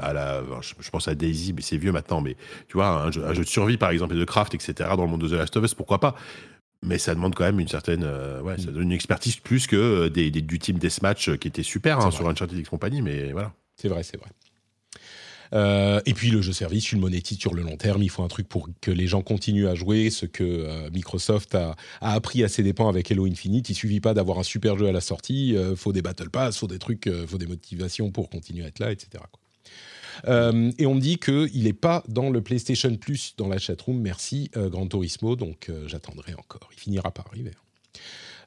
à 0.00 0.12
la, 0.12 0.42
je, 0.60 0.90
pense 0.90 1.08
à 1.08 1.14
Daisy, 1.14 1.52
mais 1.52 1.62
c'est 1.62 1.76
vieux 1.76 1.92
maintenant, 1.92 2.20
mais 2.20 2.36
tu 2.68 2.74
vois, 2.74 2.88
un 2.88 3.10
jeu, 3.10 3.20
de 3.20 3.42
survie 3.44 3.76
par 3.76 3.90
exemple 3.90 4.14
et 4.14 4.18
de 4.18 4.24
craft, 4.24 4.54
etc. 4.54 4.90
Dans 4.96 5.02
le 5.02 5.10
monde 5.10 5.22
de 5.22 5.28
The 5.28 5.32
Last 5.32 5.56
of 5.56 5.64
Us, 5.64 5.74
pourquoi 5.74 5.98
pas? 5.98 6.14
Mais 6.82 6.98
ça 6.98 7.14
demande 7.14 7.34
quand 7.34 7.44
même 7.44 7.60
une 7.60 7.68
certaine, 7.68 8.04
ouais, 8.42 8.58
ça 8.58 8.70
donne 8.70 8.84
une 8.84 8.92
expertise 8.92 9.36
plus 9.36 9.66
que 9.66 10.08
des, 10.08 10.30
du 10.30 10.58
team 10.58 10.78
Deathmatch 10.78 11.36
qui 11.38 11.48
était 11.48 11.62
super 11.62 12.00
hein, 12.00 12.10
sur 12.10 12.28
Uncharted 12.28 12.58
X 12.58 12.68
Company, 12.68 13.02
mais 13.02 13.32
voilà. 13.32 13.52
C'est 13.76 13.88
vrai, 13.88 14.02
c'est 14.02 14.16
vrai. 14.16 14.28
Euh, 15.54 16.00
et 16.06 16.14
puis 16.14 16.30
le 16.30 16.42
jeu 16.42 16.52
service, 16.52 16.84
tu 16.84 16.94
le 16.94 17.00
monétises 17.00 17.38
sur 17.38 17.54
le 17.54 17.62
long 17.62 17.76
terme. 17.76 18.02
Il 18.02 18.10
faut 18.10 18.22
un 18.22 18.28
truc 18.28 18.48
pour 18.48 18.68
que 18.80 18.90
les 18.90 19.06
gens 19.06 19.22
continuent 19.22 19.68
à 19.68 19.74
jouer. 19.74 20.10
Ce 20.10 20.26
que 20.26 20.44
euh, 20.44 20.90
Microsoft 20.90 21.54
a, 21.54 21.76
appris 22.00 22.44
à 22.44 22.48
ses 22.48 22.62
dépens 22.62 22.88
avec 22.88 23.10
Halo 23.10 23.26
Infinite. 23.26 23.68
Il 23.70 23.74
suffit 23.74 24.00
pas 24.00 24.14
d'avoir 24.14 24.38
un 24.38 24.42
super 24.42 24.78
jeu 24.78 24.86
à 24.86 24.92
la 24.92 25.00
sortie. 25.00 25.50
Il 25.50 25.56
euh, 25.56 25.76
faut 25.76 25.92
des 25.92 26.02
battle 26.02 26.30
pass, 26.30 26.58
faut 26.58 26.66
des 26.66 26.78
trucs, 26.78 27.10
faut 27.26 27.38
des 27.38 27.46
motivations 27.46 28.10
pour 28.10 28.28
continuer 28.28 28.64
à 28.64 28.68
être 28.68 28.78
là, 28.78 28.92
etc. 28.92 29.24
et 30.26 30.86
on 30.86 30.94
me 30.94 31.00
dit 31.00 31.18
qu'il 31.18 31.62
n'est 31.64 31.72
pas 31.72 32.02
dans 32.08 32.30
le 32.30 32.40
PlayStation 32.42 32.94
Plus 32.96 33.34
dans 33.36 33.48
la 33.48 33.58
chatroom. 33.58 34.00
Merci, 34.00 34.50
Grand 34.54 34.86
Turismo. 34.86 35.36
Donc 35.36 35.70
j'attendrai 35.86 36.34
encore. 36.34 36.68
Il 36.72 36.80
finira 36.80 37.10
par 37.10 37.26
arriver. 37.28 37.52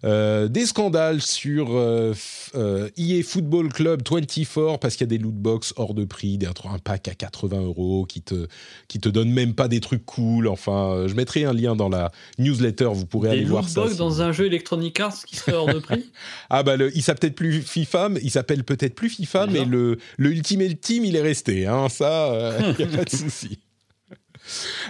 Euh, 0.03 0.47
des 0.47 0.65
scandales 0.65 1.21
sur 1.21 1.75
euh, 1.75 2.13
euh, 2.55 2.89
EA 2.97 3.21
Football 3.23 3.71
Club 3.71 4.01
24 4.09 4.79
parce 4.79 4.95
qu'il 4.95 5.05
y 5.05 5.09
a 5.09 5.15
des 5.15 5.19
loot 5.19 5.35
box 5.35 5.73
hors 5.75 5.93
de 5.93 6.05
prix, 6.05 6.39
des, 6.39 6.47
un 6.47 6.79
pack 6.83 7.07
à 7.07 7.13
80 7.13 7.61
euros 7.61 8.05
qui 8.05 8.21
te, 8.21 8.47
qui 8.87 8.99
te 8.99 9.09
donne 9.09 9.29
même 9.31 9.53
pas 9.53 9.67
des 9.67 9.79
trucs 9.79 10.05
cool. 10.05 10.47
Enfin, 10.47 11.05
je 11.07 11.13
mettrai 11.13 11.45
un 11.45 11.53
lien 11.53 11.75
dans 11.75 11.89
la 11.89 12.11
newsletter, 12.39 12.89
vous 12.93 13.05
pourrez 13.05 13.29
aller 13.29 13.45
voir 13.45 13.67
ça. 13.67 13.81
Des 13.81 13.81
loot 13.81 13.85
box 13.89 13.97
dans 13.97 14.21
un 14.21 14.31
jeu 14.31 14.47
Electronic 14.47 14.99
Arts 14.99 15.25
qui 15.25 15.35
serait 15.35 15.53
hors 15.53 15.71
de 15.71 15.79
prix 15.79 16.11
Ah 16.49 16.63
bah, 16.63 16.75
il 16.93 17.03
s'appelle 17.03 17.21
peut-être 17.21 17.35
plus 17.35 17.61
FIFA, 17.61 18.09
il 18.23 18.31
s'appelle 18.31 18.63
peut-être 18.63 18.95
plus 18.95 19.09
FIFA, 19.09 19.47
mais 19.47 19.65
le, 19.65 19.97
le 20.17 20.31
Ultimate 20.31 20.81
Team, 20.81 21.05
il 21.05 21.15
est 21.15 21.21
resté. 21.21 21.67
Hein, 21.67 21.89
ça, 21.89 22.57
il 22.59 22.85
n'y 22.85 22.91
a 22.91 22.97
pas 22.97 23.03
de 23.03 23.09
souci. 23.09 23.59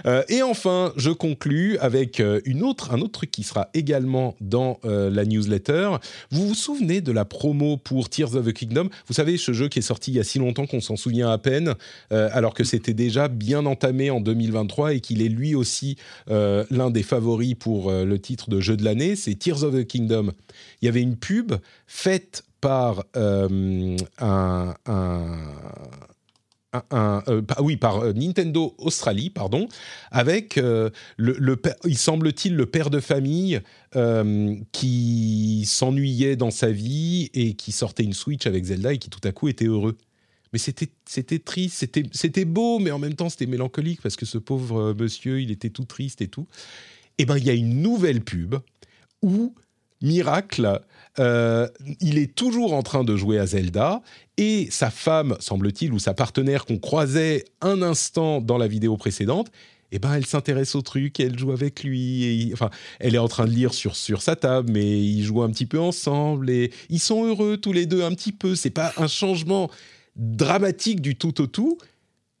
Euh, 0.06 0.22
et 0.28 0.42
enfin, 0.42 0.92
je 0.96 1.10
conclus 1.10 1.78
avec 1.78 2.20
euh, 2.20 2.40
une 2.44 2.62
autre, 2.62 2.92
un 2.92 3.00
autre 3.00 3.12
truc 3.12 3.30
qui 3.30 3.42
sera 3.42 3.68
également 3.74 4.34
dans 4.40 4.78
euh, 4.84 5.10
la 5.10 5.24
newsletter. 5.24 5.96
Vous 6.30 6.48
vous 6.48 6.54
souvenez 6.54 7.00
de 7.00 7.12
la 7.12 7.24
promo 7.24 7.76
pour 7.76 8.08
Tears 8.08 8.34
of 8.34 8.46
the 8.46 8.52
Kingdom? 8.52 8.88
Vous 9.06 9.14
savez, 9.14 9.36
ce 9.36 9.52
jeu 9.52 9.68
qui 9.68 9.78
est 9.78 9.82
sorti 9.82 10.12
il 10.12 10.16
y 10.16 10.20
a 10.20 10.24
si 10.24 10.38
longtemps 10.38 10.66
qu'on 10.66 10.80
s'en 10.80 10.96
souvient 10.96 11.30
à 11.30 11.38
peine, 11.38 11.74
alors 12.10 12.54
que 12.54 12.64
c'était 12.64 12.94
déjà 12.94 13.28
bien 13.28 13.66
entamé 13.66 14.10
en 14.10 14.20
2023 14.20 14.94
et 14.94 15.00
qu'il 15.00 15.22
est 15.22 15.28
lui 15.28 15.54
aussi 15.54 15.96
l'un 16.28 16.90
des 16.90 17.02
favoris 17.02 17.54
pour 17.54 17.90
le 17.90 18.18
titre 18.18 18.50
de 18.50 18.60
jeu 18.60 18.76
de 18.76 18.84
l'année. 18.84 19.16
C'est 19.16 19.34
Tears 19.34 19.64
of 19.64 19.74
the 19.74 19.86
Kingdom. 19.86 20.32
Il 20.80 20.86
y 20.86 20.88
avait 20.88 21.02
une 21.02 21.16
pub 21.16 21.54
faite 21.86 22.44
par 22.60 23.04
un, 23.14 23.96
un 24.18 24.74
euh, 26.74 27.42
oui, 27.60 27.76
par 27.76 27.98
euh, 27.98 28.12
Nintendo 28.14 28.74
Australie, 28.78 29.28
pardon, 29.28 29.68
avec 30.10 30.56
euh, 30.56 30.88
le, 31.18 31.60
il 31.84 31.98
semble-t-il 31.98 32.56
le 32.56 32.66
père 32.66 32.90
de 32.90 33.00
famille 33.00 33.60
qui 34.72 35.64
s'ennuyait 35.66 36.34
dans 36.36 36.50
sa 36.50 36.70
vie 36.70 37.30
et 37.34 37.52
qui 37.52 37.72
sortait 37.72 38.04
une 38.04 38.14
Switch 38.14 38.46
avec 38.46 38.64
Zelda 38.64 38.94
et 38.94 38.98
qui 38.98 39.10
tout 39.10 39.20
à 39.24 39.32
coup 39.32 39.48
était 39.48 39.66
heureux. 39.66 39.98
Mais 40.54 40.58
c'était 40.58 40.88
c'était 41.06 41.38
triste, 41.38 41.76
c'était 41.76 42.04
c'était 42.10 42.46
beau, 42.46 42.78
mais 42.78 42.90
en 42.90 42.98
même 42.98 43.14
temps 43.14 43.28
c'était 43.28 43.46
mélancolique 43.46 44.00
parce 44.00 44.16
que 44.16 44.24
ce 44.24 44.38
pauvre 44.38 44.94
monsieur, 44.98 45.42
il 45.42 45.50
était 45.50 45.68
tout 45.68 45.84
triste 45.84 46.22
et 46.22 46.28
tout. 46.28 46.46
Et 47.18 47.22
eh 47.22 47.24
ben 47.26 47.36
il 47.36 47.44
y 47.44 47.50
a 47.50 47.54
une 47.54 47.82
nouvelle 47.82 48.22
pub 48.22 48.54
où 49.20 49.54
miracle, 50.00 50.80
euh, 51.18 51.68
il 52.00 52.18
est 52.18 52.34
toujours 52.34 52.72
en 52.72 52.82
train 52.82 53.04
de 53.04 53.16
jouer 53.16 53.38
à 53.38 53.46
Zelda 53.46 54.02
et 54.38 54.68
sa 54.70 54.90
femme, 54.90 55.36
semble-t-il, 55.40 55.92
ou 55.92 55.98
sa 55.98 56.14
partenaire 56.14 56.64
qu'on 56.64 56.78
croisait 56.78 57.44
un 57.60 57.82
instant 57.82 58.40
dans 58.40 58.58
la 58.58 58.66
vidéo 58.66 58.96
précédente, 58.96 59.50
eh 59.92 59.98
ben, 59.98 60.14
elle 60.14 60.24
s'intéresse 60.24 60.74
au 60.74 60.80
truc, 60.80 61.20
elle 61.20 61.38
joue 61.38 61.52
avec 61.52 61.84
lui. 61.84 62.24
Et, 62.24 62.52
enfin, 62.54 62.70
elle 62.98 63.14
est 63.14 63.18
en 63.18 63.28
train 63.28 63.44
de 63.44 63.50
lire 63.50 63.74
sur, 63.74 63.94
sur 63.94 64.22
sa 64.22 64.36
table, 64.36 64.70
mais 64.72 65.02
ils 65.02 65.22
jouent 65.22 65.42
un 65.42 65.50
petit 65.50 65.66
peu 65.66 65.78
ensemble 65.78 66.48
et 66.48 66.72
ils 66.88 66.98
sont 66.98 67.26
heureux 67.26 67.58
tous 67.58 67.74
les 67.74 67.84
deux 67.84 68.02
un 68.02 68.12
petit 68.12 68.32
peu. 68.32 68.54
C'est 68.54 68.70
pas 68.70 68.92
un 68.96 69.06
changement 69.06 69.70
dramatique 70.16 71.02
du 71.02 71.16
tout 71.16 71.42
au 71.42 71.46
tout, 71.46 71.76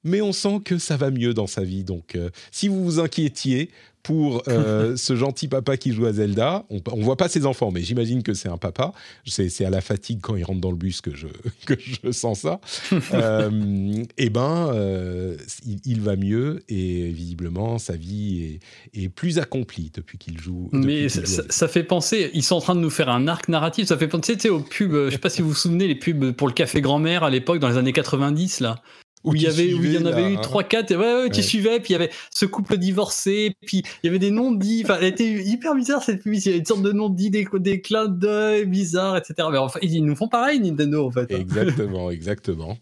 mais 0.02 0.22
on 0.22 0.32
sent 0.32 0.60
que 0.64 0.78
ça 0.78 0.96
va 0.96 1.10
mieux 1.10 1.34
dans 1.34 1.46
sa 1.46 1.62
vie. 1.62 1.84
Donc, 1.84 2.16
euh, 2.16 2.30
si 2.50 2.68
vous 2.68 2.82
vous 2.82 3.00
inquiétiez, 3.00 3.70
pour 4.02 4.42
euh, 4.48 4.96
ce 4.96 5.16
gentil 5.16 5.48
papa 5.48 5.76
qui 5.76 5.92
joue 5.92 6.06
à 6.06 6.12
Zelda. 6.12 6.64
On, 6.70 6.96
ne 6.96 7.02
voit 7.02 7.16
pas 7.16 7.28
ses 7.28 7.46
enfants, 7.46 7.70
mais 7.70 7.82
j'imagine 7.82 8.22
que 8.22 8.34
c'est 8.34 8.48
un 8.48 8.56
papa. 8.56 8.92
C'est 9.26 9.64
à 9.64 9.70
la 9.70 9.80
fatigue 9.80 10.20
quand 10.20 10.36
il 10.36 10.44
rentre 10.44 10.60
dans 10.60 10.70
le 10.70 10.76
bus 10.76 11.00
que 11.00 11.14
je, 11.14 11.28
que 11.66 11.74
je 11.78 12.10
sens 12.12 12.40
ça. 12.40 12.60
euh, 13.14 14.04
eh 14.18 14.30
ben, 14.30 14.70
euh, 14.74 15.36
il, 15.84 16.00
va 16.00 16.16
mieux 16.16 16.62
et 16.68 17.08
visiblement 17.08 17.78
sa 17.78 17.96
vie 17.96 18.58
est, 18.94 19.04
est 19.04 19.08
plus 19.08 19.38
accomplie 19.38 19.90
depuis 19.94 20.18
qu'il 20.18 20.38
joue. 20.40 20.68
mais 20.72 21.08
ça, 21.08 21.68
fait 21.68 21.84
penser, 21.84 22.30
ils 22.34 22.42
sont 22.42 22.56
en 22.56 22.60
train 22.60 22.74
de 22.74 22.80
nous 22.80 22.90
faire 22.90 23.08
un 23.08 23.28
arc 23.28 23.48
narratif. 23.48 23.86
Ça 23.86 23.96
fait 23.96 24.08
penser 24.08 24.48
aux 24.48 24.60
pubs. 24.60 25.06
Je 25.06 25.10
sais 25.10 25.18
pas 25.18 25.30
si 25.30 25.42
vous 25.42 25.50
vous 25.50 25.54
souvenez 25.54 25.86
les 25.86 25.94
pubs 25.94 26.32
pour 26.32 26.48
le 26.48 26.54
café 26.54 26.80
grand-mère 26.80 27.24
à 27.24 27.30
l'époque 27.30 27.58
dans 27.58 27.68
les 27.68 27.76
années 27.76 27.92
90 27.92 28.60
là 28.60 28.82
où 29.24 29.34
il 29.34 29.42
y 29.42 29.46
avait 29.46 29.72
où 29.74 29.84
il 29.84 29.92
y 29.92 29.98
en 29.98 30.06
avait 30.06 30.32
eu 30.32 30.40
trois 30.40 30.64
quatre 30.64 30.94
ouais, 30.94 31.24
ouais, 31.24 31.30
qui 31.30 31.42
suivaient 31.42 31.80
puis 31.80 31.90
il 31.90 31.92
y 31.92 31.96
avait 31.96 32.10
ce 32.34 32.46
couple 32.46 32.76
divorcé 32.78 33.54
puis 33.66 33.82
il 34.02 34.06
y 34.06 34.08
avait 34.08 34.18
des 34.18 34.30
noms 34.30 34.52
dits 34.52 34.82
enfin 34.84 34.98
elle 35.00 35.08
était 35.08 35.30
hyper 35.30 35.74
bizarre 35.74 36.02
cette 36.02 36.22
publicité 36.22 36.50
il 36.50 36.52
y 36.52 36.54
avait 36.54 36.60
une 36.60 36.66
sorte 36.66 36.82
de 36.82 36.92
noms 36.92 37.08
dits 37.08 37.30
des, 37.30 37.46
des 37.54 37.80
clins 37.80 38.08
d'œil 38.08 38.66
bizarres 38.66 39.16
etc 39.16 39.48
mais 39.50 39.58
enfin 39.58 39.78
ils 39.82 40.04
nous 40.04 40.16
font 40.16 40.28
pareil 40.28 40.60
Nintendo 40.60 41.06
en 41.06 41.10
fait. 41.10 41.30
Exactement 41.30 42.10
exactement. 42.10 42.78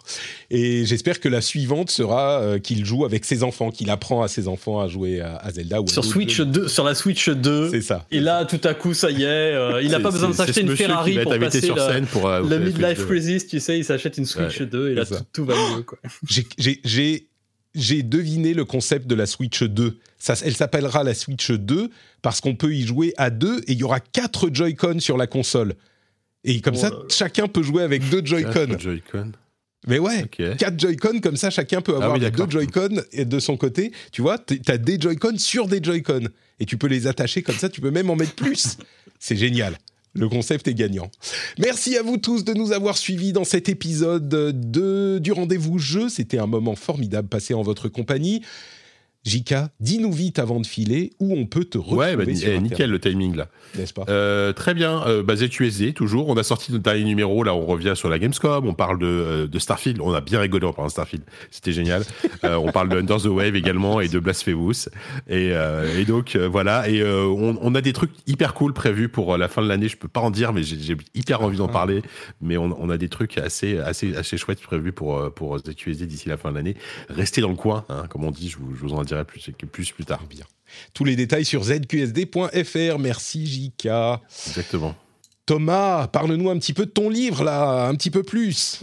Et 0.51 0.85
j'espère 0.85 1.21
que 1.21 1.29
la 1.29 1.41
suivante 1.41 1.91
sera 1.91 2.41
euh, 2.41 2.59
qu'il 2.59 2.85
joue 2.85 3.05
avec 3.05 3.25
ses 3.25 3.43
enfants 3.43 3.71
qu'il 3.71 3.91
apprend 3.91 4.23
à 4.23 4.29
ses 4.29 4.49
enfants 4.49 4.81
à 4.81 4.89
jouer 4.89 5.21
à, 5.21 5.51
Zelda 5.51 5.81
ou 5.81 5.89
sur 5.89 6.05
Switch 6.05 6.41
2 6.41 6.69
sur 6.69 6.85
la 6.85 6.95
Switch 6.95 7.29
2 7.29 7.71
c'est 7.71 7.81
ça. 7.81 8.07
Et 8.11 8.21
là 8.21 8.45
tout 8.45 8.61
à 8.65 8.75
coup 8.75 8.95
ça 8.95 9.11
y 9.11 9.23
est 9.23 9.27
euh, 9.27 9.83
il 9.83 9.91
n'a 9.91 10.01
pas 10.01 10.11
besoin 10.11 10.31
de 10.31 10.35
s'acheter 10.35 10.62
une 10.62 10.77
Ferrari 10.77 11.19
pour 11.23 11.39
passer 11.39 11.61
sur 11.61 11.79
scène 11.79 12.07
pour, 12.07 12.29
euh, 12.29 12.43
le 12.43 12.59
midlife 12.59 13.07
crisis 13.07 13.47
tu 13.47 13.61
sais 13.61 13.79
il 13.79 13.85
s'achète 13.85 14.19
une 14.19 14.27
Switch 14.27 14.62
2 14.62 14.91
et 14.91 14.95
là 14.95 15.05
tout, 15.05 15.15
tout 15.33 15.45
va 15.45 15.55
mieux 15.77 15.83
quoi 15.83 15.99
j'ai 16.31 18.02
deviné 18.02 18.55
le 18.55 18.65
concept 18.65 19.07
de 19.07 19.15
la 19.15 19.27
Switch 19.27 19.62
2. 19.62 19.98
Ça, 20.19 20.35
elle 20.44 20.55
s'appellera 20.55 21.05
la 21.05 21.15
Switch 21.15 21.51
2 21.51 21.90
parce 22.23 22.40
qu'on 22.40 22.55
peut 22.55 22.74
y 22.74 22.86
jouer 22.86 23.15
à 23.16 23.31
deux 23.31 23.59
et 23.66 23.73
il 23.73 23.78
y 23.78 23.85
aura 23.85 24.01
quatre 24.01 24.51
Joy-Con 24.52 25.01
sur 25.01 25.16
la 25.16 25.27
console. 25.27 25.74
Et 26.44 26.61
comme 26.61 26.74
ça, 26.74 26.90
chacun 27.09 27.48
peut 27.48 27.62
jouer 27.62 27.82
avec 27.82 28.09
deux 28.09 28.24
Joy-Con. 28.24 28.78
Joy 28.78 29.02
mais 29.86 29.98
ouais, 29.98 30.27
quatre 30.59 30.78
Joy-Con, 30.78 31.20
comme 31.20 31.36
ça, 31.36 31.48
chacun 31.48 31.81
peut 31.81 31.94
ah 31.94 32.05
avoir 32.05 32.19
deux 32.19 32.51
Joy-Con 32.51 33.02
de 33.16 33.39
son 33.40 33.57
côté. 33.57 33.93
Tu 34.12 34.20
vois, 34.20 34.39
tu 34.39 34.61
as 34.69 34.77
des 34.77 35.01
Joy-Con 35.01 35.39
sur 35.39 35.66
des 35.69 35.82
Joy-Con. 35.82 36.28
Et 36.59 36.66
tu 36.66 36.77
peux 36.77 36.86
les 36.86 37.07
attacher 37.07 37.43
comme 37.43 37.57
ça, 37.57 37.70
tu 37.70 37.81
peux 37.81 37.90
même 37.90 38.11
en 38.11 38.16
mettre 38.16 38.35
plus. 38.35 38.77
C'est 39.19 39.36
génial. 39.36 39.78
Le 40.15 40.28
concept 40.28 40.66
est 40.66 40.74
gagnant. 40.74 41.11
Merci 41.59 41.97
à 41.97 42.03
vous 42.03 42.16
tous 42.16 42.45
de 42.45 42.53
nous 42.53 42.73
avoir 42.73 42.99
suivis 42.99 43.32
dans 43.32 43.45
cet 43.45 43.69
épisode 43.69 44.28
de, 44.28 45.19
du 45.19 45.32
rendez-vous 45.32 45.78
jeu. 45.78 46.09
C'était 46.09 46.39
un 46.39 46.47
moment 46.47 46.74
formidable 46.74 47.28
passé 47.28 47.55
en 47.55 47.62
votre 47.62 47.89
compagnie. 47.89 48.43
Jika, 49.23 49.69
dis-nous 49.81 50.13
vite 50.13 50.39
avant 50.39 50.61
de 50.61 50.67
filer 50.67 51.13
où 51.21 51.35
on 51.37 51.45
peut 51.45 51.65
te 51.65 51.77
retrouver. 51.77 51.99
Ouais, 51.99 52.17
bah, 52.17 52.25
eh, 52.27 52.59
nickel 52.59 52.91
le 52.91 52.99
timing 52.99 53.37
là. 53.37 53.49
N'est-ce 53.77 53.93
pas? 53.93 54.07
Euh, 54.09 54.55
Très 54.55 54.73
bien. 54.73 55.07
Euh, 55.07 55.23
bah, 55.23 55.37
ZQSD, 55.37 55.93
toujours. 55.93 56.31
On 56.31 56.37
a 56.39 56.43
sorti 56.43 56.73
notre 56.73 56.85
dernier 56.85 57.05
numéro. 57.05 57.45
Là, 57.45 57.55
on 57.55 57.67
revient 57.67 57.93
sur 57.95 58.09
la 58.09 58.19
Gamescom. 58.19 58.67
On 58.67 58.73
parle 58.73 58.99
de, 58.99 59.07
euh, 59.07 59.47
de 59.47 59.59
Starfield. 59.59 60.01
On 60.01 60.15
a 60.15 60.23
bien 60.23 60.41
rigolé 60.41 60.67
en 60.67 60.73
parlant 60.73 60.87
de 60.87 60.93
Starfield. 60.93 61.25
C'était 61.51 61.73
génial. 61.73 62.03
Euh, 62.43 62.55
on 62.55 62.73
parle 62.73 62.89
de 62.89 62.97
Under 62.97 63.19
the 63.19 63.27
Wave 63.27 63.55
également 63.55 64.01
et 64.01 64.09
de 64.09 64.19
Blasphemous. 64.19 64.89
Et, 65.29 65.51
et 65.51 66.05
donc, 66.07 66.37
voilà. 66.37 66.89
Et 66.89 67.05
on, 67.05 67.59
on, 67.61 67.75
a 67.75 67.83
des 67.83 67.93
trucs 67.93 68.13
hyper 68.27 68.55
cool 68.55 68.73
prévus 68.73 69.11
pour 69.11 69.37
la 69.37 69.47
fin 69.49 69.61
de 69.61 69.69
l'année. 69.69 69.89
Je 69.89 69.99
peux 69.99 70.09
pas 70.09 70.21
en 70.21 70.31
dire, 70.31 70.55
mais 70.55 70.63
j'ai 70.63 70.97
hyper 71.15 71.43
envie 71.43 71.59
d'en 71.59 71.67
ah. 71.67 71.73
parler. 71.73 72.03
Mais 72.41 72.57
on, 72.57 72.75
on, 72.81 72.89
a 72.89 72.97
des 72.97 73.11
trucs 73.11 73.37
assez, 73.37 73.77
assez, 73.77 74.17
assez 74.17 74.39
chouettes 74.39 74.63
prévus 74.63 74.93
pour, 74.93 75.31
pour 75.35 75.59
ZQSD 75.59 76.07
d'ici 76.07 76.31
la 76.31 76.39
fin 76.39 76.51
de 76.51 76.57
l'année. 76.57 76.77
Restez 77.11 77.43
dans 77.43 77.51
le 77.51 77.57
coin, 77.57 77.85
hein, 77.91 78.05
comme 78.09 78.25
on 78.25 78.31
dit. 78.31 78.49
Je 78.49 78.57
vous, 78.57 78.75
je 78.75 78.81
vous 78.81 78.95
en 78.95 79.03
dirai 79.15 79.24
plus, 79.24 79.51
plus 79.70 79.93
plus 79.93 80.05
tard. 80.05 80.23
Bien. 80.28 80.45
Tous 80.95 81.05
les 81.05 81.16
détails 81.16 81.45
sur 81.45 81.65
zqsd.fr. 81.65 82.99
Merci 82.99 83.47
JK. 83.47 83.89
Exactement. 84.49 84.95
Thomas, 85.47 86.07
parle-nous 86.07 86.49
un 86.51 86.59
petit 86.59 86.73
peu 86.73 86.87
de 86.87 86.91
ton 86.91 87.11
livre 87.11 87.43
là, 87.43 87.87
un 87.89 87.95
petit 87.95 88.11
peu 88.11 88.23
plus. 88.23 88.82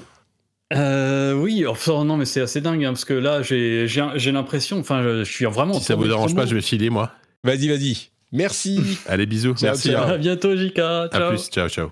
Euh, 0.74 1.34
oui, 1.34 1.66
enfin, 1.66 2.04
non, 2.04 2.18
mais 2.18 2.26
c'est 2.26 2.42
assez 2.42 2.60
dingue 2.60 2.84
hein, 2.84 2.90
parce 2.90 3.06
que 3.06 3.14
là, 3.14 3.42
j'ai 3.42 4.32
l'impression, 4.32 4.80
enfin, 4.80 5.02
je, 5.02 5.24
suis 5.24 5.46
vraiment. 5.46 5.76
Si 5.76 5.86
ça 5.86 5.96
vous 5.96 6.08
dérange 6.08 6.36
pas, 6.36 6.46
je 6.46 6.56
vais 6.56 6.62
filer 6.62 6.90
moi. 6.90 7.12
Vas-y, 7.44 7.70
vas-y. 7.70 8.10
Merci. 8.34 9.00
Allez, 9.08 9.26
bisous. 9.26 9.56
Merci. 9.62 9.92
Ciao. 9.92 10.10
À 10.10 10.18
bientôt, 10.18 10.56
Jika. 10.58 11.08
Ciao. 11.12 11.24
À 11.24 11.30
plus. 11.30 11.50
Ciao, 11.50 11.70
ciao. 11.70 11.92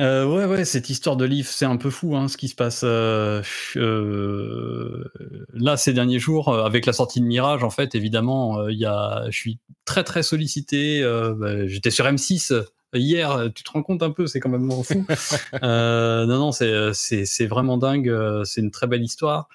Euh, 0.00 0.24
ouais, 0.26 0.44
ouais, 0.44 0.64
cette 0.64 0.90
histoire 0.90 1.16
de 1.16 1.24
livre, 1.24 1.48
c'est 1.48 1.64
un 1.64 1.76
peu 1.76 1.90
fou 1.90 2.14
hein, 2.14 2.28
ce 2.28 2.36
qui 2.36 2.46
se 2.46 2.54
passe 2.54 2.82
euh, 2.84 3.42
euh, 3.74 5.04
là 5.52 5.76
ces 5.76 5.92
derniers 5.92 6.20
jours 6.20 6.54
avec 6.56 6.86
la 6.86 6.92
sortie 6.92 7.20
de 7.20 7.26
Mirage. 7.26 7.64
En 7.64 7.70
fait, 7.70 7.96
évidemment, 7.96 8.68
il 8.68 8.78
y 8.78 8.86
a, 8.86 9.24
je 9.28 9.36
suis 9.36 9.58
très 9.84 10.04
très 10.04 10.22
sollicité. 10.22 11.02
Bah, 11.36 11.66
j'étais 11.66 11.90
sur 11.90 12.04
M6 12.04 12.64
hier. 12.94 13.50
Tu 13.54 13.64
te 13.64 13.70
rends 13.72 13.82
compte 13.82 14.04
un 14.04 14.12
peu, 14.12 14.28
c'est 14.28 14.38
quand 14.38 14.50
même 14.50 14.70
fou. 14.70 15.04
non, 15.62 16.26
non, 16.26 16.52
c'est 16.52 16.92
c'est 16.92 17.46
vraiment 17.46 17.76
dingue. 17.76 18.14
C'est 18.44 18.60
une 18.60 18.70
très 18.70 18.86
belle 18.86 19.02
histoire. 19.02 19.48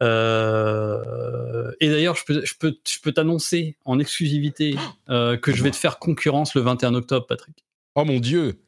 Et 0.00 0.04
d'ailleurs, 1.88 2.14
je 2.14 2.24
peux, 2.24 2.44
je 2.44 2.54
peux, 2.56 2.78
je 2.88 3.00
peux 3.02 3.10
t'annoncer 3.10 3.76
en 3.84 3.98
exclusivité 3.98 4.76
que 5.08 5.52
je 5.52 5.62
vais 5.64 5.72
te 5.72 5.76
faire 5.76 5.98
concurrence 5.98 6.54
le 6.54 6.60
21 6.60 6.94
octobre, 6.94 7.26
Patrick. 7.26 7.64
Oh 7.96 8.04
mon 8.04 8.20
dieu! 8.20 8.60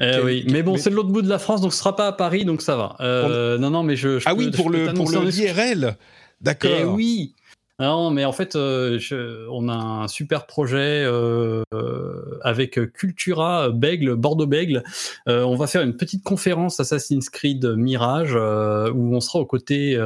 Eh 0.00 0.20
oui, 0.24 0.46
mais 0.50 0.62
bon, 0.62 0.76
c'est 0.76 0.90
de 0.90 0.94
l'autre 0.94 1.10
bout 1.10 1.22
de 1.22 1.28
la 1.28 1.38
France, 1.38 1.60
donc 1.60 1.72
ce 1.72 1.78
sera 1.78 1.94
pas 1.94 2.06
à 2.06 2.12
Paris, 2.12 2.44
donc 2.44 2.62
ça 2.62 2.76
va. 2.76 2.96
Euh, 3.00 3.58
non, 3.58 3.70
non, 3.70 3.82
mais 3.82 3.96
je. 3.96 4.20
ah 4.24 4.34
oui, 4.34 4.50
pour 4.50 4.70
le 4.70 4.94
pour 4.94 5.10
le 5.10 5.30
IRL. 5.30 5.96
D'accord. 6.40 6.70
Eh 6.74 6.84
oui. 6.84 7.34
Non, 7.80 8.10
mais 8.10 8.26
en 8.26 8.32
fait, 8.32 8.56
euh, 8.56 8.98
on 9.50 9.70
a 9.70 9.74
un 9.74 10.06
super 10.06 10.46
projet 10.46 11.02
euh, 11.02 11.62
avec 12.42 12.78
Cultura 12.92 13.70
Bègle, 13.70 14.16
Bordeaux 14.16 14.46
Bègle. 14.46 14.84
Euh, 15.28 15.44
on 15.44 15.56
va 15.56 15.66
faire 15.66 15.80
une 15.80 15.96
petite 15.96 16.22
conférence 16.22 16.78
Assassin's 16.78 17.30
Creed 17.30 17.64
Mirage 17.64 18.34
où 18.34 19.16
on 19.16 19.20
sera 19.20 19.38
aux 19.38 19.46
côtés 19.46 19.96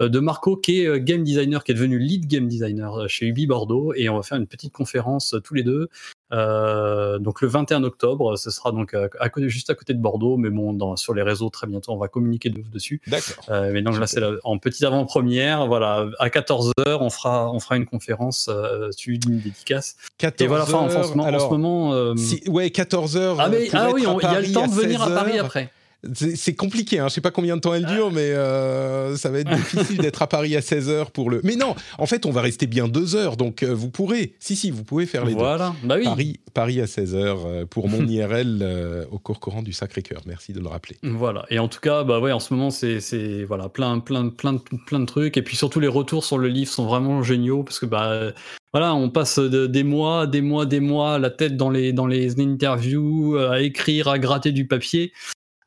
de 0.00 0.18
Marco, 0.18 0.58
qui 0.58 0.82
est 0.82 1.00
game 1.00 1.22
designer, 1.22 1.64
qui 1.64 1.72
est 1.72 1.74
devenu 1.74 1.98
lead 1.98 2.26
game 2.26 2.46
designer 2.46 3.08
chez 3.08 3.26
Ubi 3.26 3.46
Bordeaux, 3.46 3.94
et 3.94 4.10
on 4.10 4.16
va 4.16 4.22
faire 4.22 4.36
une 4.36 4.46
petite 4.46 4.74
conférence 4.74 5.34
tous 5.42 5.54
les 5.54 5.62
deux 5.62 5.88
euh, 6.32 7.18
donc 7.18 7.42
le 7.42 7.48
21 7.48 7.84
octobre, 7.84 8.36
ce 8.36 8.50
sera 8.50 8.72
donc 8.72 8.94
à, 8.94 9.08
juste 9.46 9.70
à 9.70 9.74
côté 9.74 9.94
de 9.94 10.00
Bordeaux, 10.00 10.36
mais 10.36 10.50
bon, 10.50 10.72
dans, 10.72 10.96
sur 10.96 11.14
les 11.14 11.22
réseaux 11.22 11.50
très 11.50 11.66
bientôt, 11.66 11.92
on 11.92 11.98
va 11.98 12.08
communiquer 12.08 12.50
de, 12.50 12.62
dessus. 12.62 13.00
D'accord. 13.06 13.44
Euh, 13.50 13.70
mais 13.72 13.82
donc 13.82 13.98
là, 13.98 14.06
c'est 14.06 14.22
en 14.42 14.58
petite 14.58 14.84
avant-première. 14.84 15.66
Voilà, 15.66 16.06
à 16.18 16.30
14 16.30 16.72
h 16.78 16.96
on 17.00 17.10
fera, 17.10 17.52
on 17.52 17.60
fera 17.60 17.76
une 17.76 17.86
conférence 17.86 18.48
euh, 18.50 18.90
suivie 18.92 19.18
d'une 19.18 19.38
dédicace. 19.38 19.96
14 20.18 20.44
Et 20.44 20.46
voilà, 20.48 20.64
enfin, 20.64 20.78
en, 20.78 21.02
ce 21.02 21.08
moment, 21.10 21.24
en 21.24 21.38
ce 21.38 21.48
moment 21.48 21.94
euh, 21.94 22.14
ouais, 22.48 22.70
14 22.70 23.16
h 23.16 23.36
Ah, 23.38 23.48
mais, 23.48 23.68
ah 23.72 23.90
oui, 23.92 24.02
il 24.02 24.22
y 24.22 24.26
a 24.26 24.40
le 24.40 24.52
temps 24.52 24.66
de 24.66 24.72
venir 24.72 25.02
à 25.02 25.10
Paris 25.10 25.38
après. 25.38 25.70
C'est 26.14 26.54
compliqué, 26.54 26.98
hein. 26.98 27.08
je 27.08 27.14
sais 27.14 27.20
pas 27.20 27.30
combien 27.30 27.56
de 27.56 27.60
temps 27.60 27.74
elle 27.74 27.86
dure, 27.86 28.10
mais 28.10 28.30
euh, 28.32 29.16
ça 29.16 29.30
va 29.30 29.38
être 29.38 29.54
difficile 29.54 29.98
d'être 29.98 30.22
à 30.22 30.26
Paris 30.26 30.56
à 30.56 30.60
16h 30.60 31.10
pour 31.10 31.30
le... 31.30 31.40
Mais 31.44 31.56
non, 31.56 31.74
en 31.98 32.06
fait, 32.06 32.26
on 32.26 32.30
va 32.30 32.40
rester 32.40 32.66
bien 32.66 32.88
deux 32.88 33.16
heures, 33.16 33.36
donc 33.36 33.62
euh, 33.62 33.74
vous 33.74 33.90
pourrez, 33.90 34.34
si, 34.38 34.56
si, 34.56 34.70
vous 34.70 34.84
pouvez 34.84 35.06
faire 35.06 35.24
les 35.24 35.34
voilà. 35.34 35.74
deux. 35.82 35.88
Bah 35.88 35.96
oui. 35.98 36.04
Paris, 36.04 36.40
Paris 36.52 36.80
à 36.80 36.86
16h 36.86 37.14
euh, 37.16 37.66
pour 37.66 37.88
mon 37.88 38.06
IRL 38.06 39.06
au 39.10 39.18
cours 39.18 39.40
courant 39.40 39.62
du 39.62 39.72
Sacré-Cœur, 39.72 40.22
merci 40.26 40.52
de 40.52 40.60
le 40.60 40.68
rappeler. 40.68 40.96
Voilà, 41.02 41.44
et 41.50 41.58
en 41.58 41.68
tout 41.68 41.80
cas, 41.80 42.04
bah 42.04 42.20
ouais, 42.20 42.32
en 42.32 42.40
ce 42.40 42.54
moment, 42.54 42.70
c'est 42.70 43.44
voilà, 43.44 43.68
plein, 43.68 43.98
plein, 44.00 44.28
plein, 44.28 44.58
plein 44.86 45.00
de 45.00 45.06
trucs, 45.06 45.36
et 45.36 45.42
puis 45.42 45.56
surtout 45.56 45.80
les 45.80 45.88
retours 45.88 46.24
sur 46.24 46.38
le 46.38 46.48
livre 46.48 46.70
sont 46.70 46.86
vraiment 46.86 47.22
géniaux, 47.22 47.62
parce 47.62 47.78
que 47.78 47.86
bah 47.86 48.32
voilà, 48.72 48.94
on 48.94 49.08
passe 49.08 49.38
des 49.38 49.84
mois, 49.84 50.26
des 50.26 50.40
mois, 50.40 50.66
des 50.66 50.80
mois, 50.80 51.18
la 51.18 51.30
tête 51.30 51.56
dans 51.56 51.70
les, 51.70 51.92
dans 51.92 52.06
les 52.06 52.40
interviews, 52.40 53.36
à 53.36 53.60
écrire, 53.60 54.08
à 54.08 54.18
gratter 54.18 54.52
du 54.52 54.66
papier. 54.66 55.12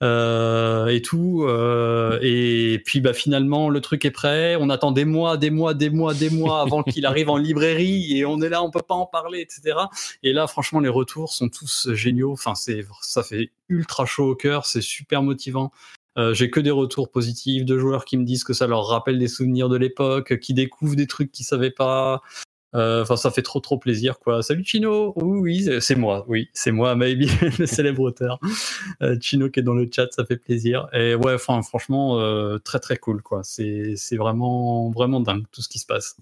Euh, 0.03 0.87
et 0.87 1.01
tout. 1.01 1.45
Euh, 1.47 2.19
et 2.21 2.79
puis 2.85 3.01
bah 3.01 3.13
finalement 3.13 3.69
le 3.69 3.81
truc 3.81 4.05
est 4.05 4.11
prêt. 4.11 4.55
On 4.59 4.69
attend 4.69 4.91
des 4.91 5.05
mois, 5.05 5.37
des 5.37 5.49
mois, 5.49 5.73
des 5.73 5.89
mois, 5.89 6.13
des 6.13 6.29
mois 6.29 6.61
avant 6.65 6.83
qu'il 6.83 7.05
arrive 7.07 7.29
en 7.29 7.37
librairie 7.37 8.15
et 8.15 8.23
on 8.25 8.39
est 8.41 8.49
là, 8.49 8.61
on 8.61 8.69
peut 8.69 8.83
pas 8.87 8.93
en 8.93 9.07
parler, 9.07 9.41
etc. 9.41 9.75
Et 10.21 10.33
là 10.33 10.45
franchement 10.45 10.79
les 10.79 10.89
retours 10.89 11.33
sont 11.33 11.49
tous 11.49 11.89
géniaux. 11.93 12.33
Enfin 12.33 12.53
c'est 12.53 12.85
ça 13.01 13.23
fait 13.23 13.51
ultra 13.69 14.05
chaud 14.05 14.29
au 14.29 14.35
cœur, 14.35 14.67
c'est 14.67 14.81
super 14.81 15.23
motivant. 15.23 15.71
Euh, 16.19 16.33
j'ai 16.33 16.49
que 16.51 16.59
des 16.59 16.71
retours 16.71 17.09
positifs 17.09 17.65
de 17.65 17.77
joueurs 17.77 18.05
qui 18.05 18.17
me 18.17 18.23
disent 18.23 18.43
que 18.43 18.53
ça 18.53 18.67
leur 18.67 18.87
rappelle 18.87 19.19
des 19.19 19.27
souvenirs 19.27 19.69
de 19.69 19.77
l'époque, 19.77 20.39
qui 20.39 20.53
découvrent 20.53 20.95
des 20.95 21.07
trucs 21.07 21.31
qu'ils 21.31 21.45
savaient 21.45 21.71
pas. 21.71 22.21
Euh, 22.75 23.01
enfin, 23.01 23.15
ça 23.15 23.31
fait 23.31 23.41
trop 23.41 23.59
trop 23.59 23.77
plaisir, 23.77 24.19
quoi. 24.19 24.43
Salut 24.43 24.63
Chino. 24.65 25.13
Oui, 25.15 25.69
c'est 25.79 25.95
moi. 25.95 26.25
Oui, 26.27 26.49
c'est 26.53 26.71
moi, 26.71 26.95
maybe 26.95 27.29
le 27.59 27.65
célèbre 27.65 28.01
auteur. 28.01 28.39
Euh, 29.01 29.17
Chino 29.21 29.49
qui 29.49 29.61
est 29.61 29.63
dans 29.63 29.73
le 29.73 29.89
chat, 29.93 30.07
ça 30.11 30.25
fait 30.25 30.37
plaisir. 30.37 30.87
Et 30.93 31.15
ouais, 31.15 31.35
enfin, 31.35 31.61
franchement, 31.61 32.19
euh, 32.19 32.57
très 32.57 32.79
très 32.79 32.97
cool, 32.97 33.21
quoi. 33.21 33.41
C'est 33.43 33.95
vraiment 34.17 34.89
vraiment 34.91 35.21
dingue 35.21 35.45
tout 35.51 35.61
ce 35.61 35.69
qui 35.69 35.79
se 35.79 35.85
passe. 35.85 36.17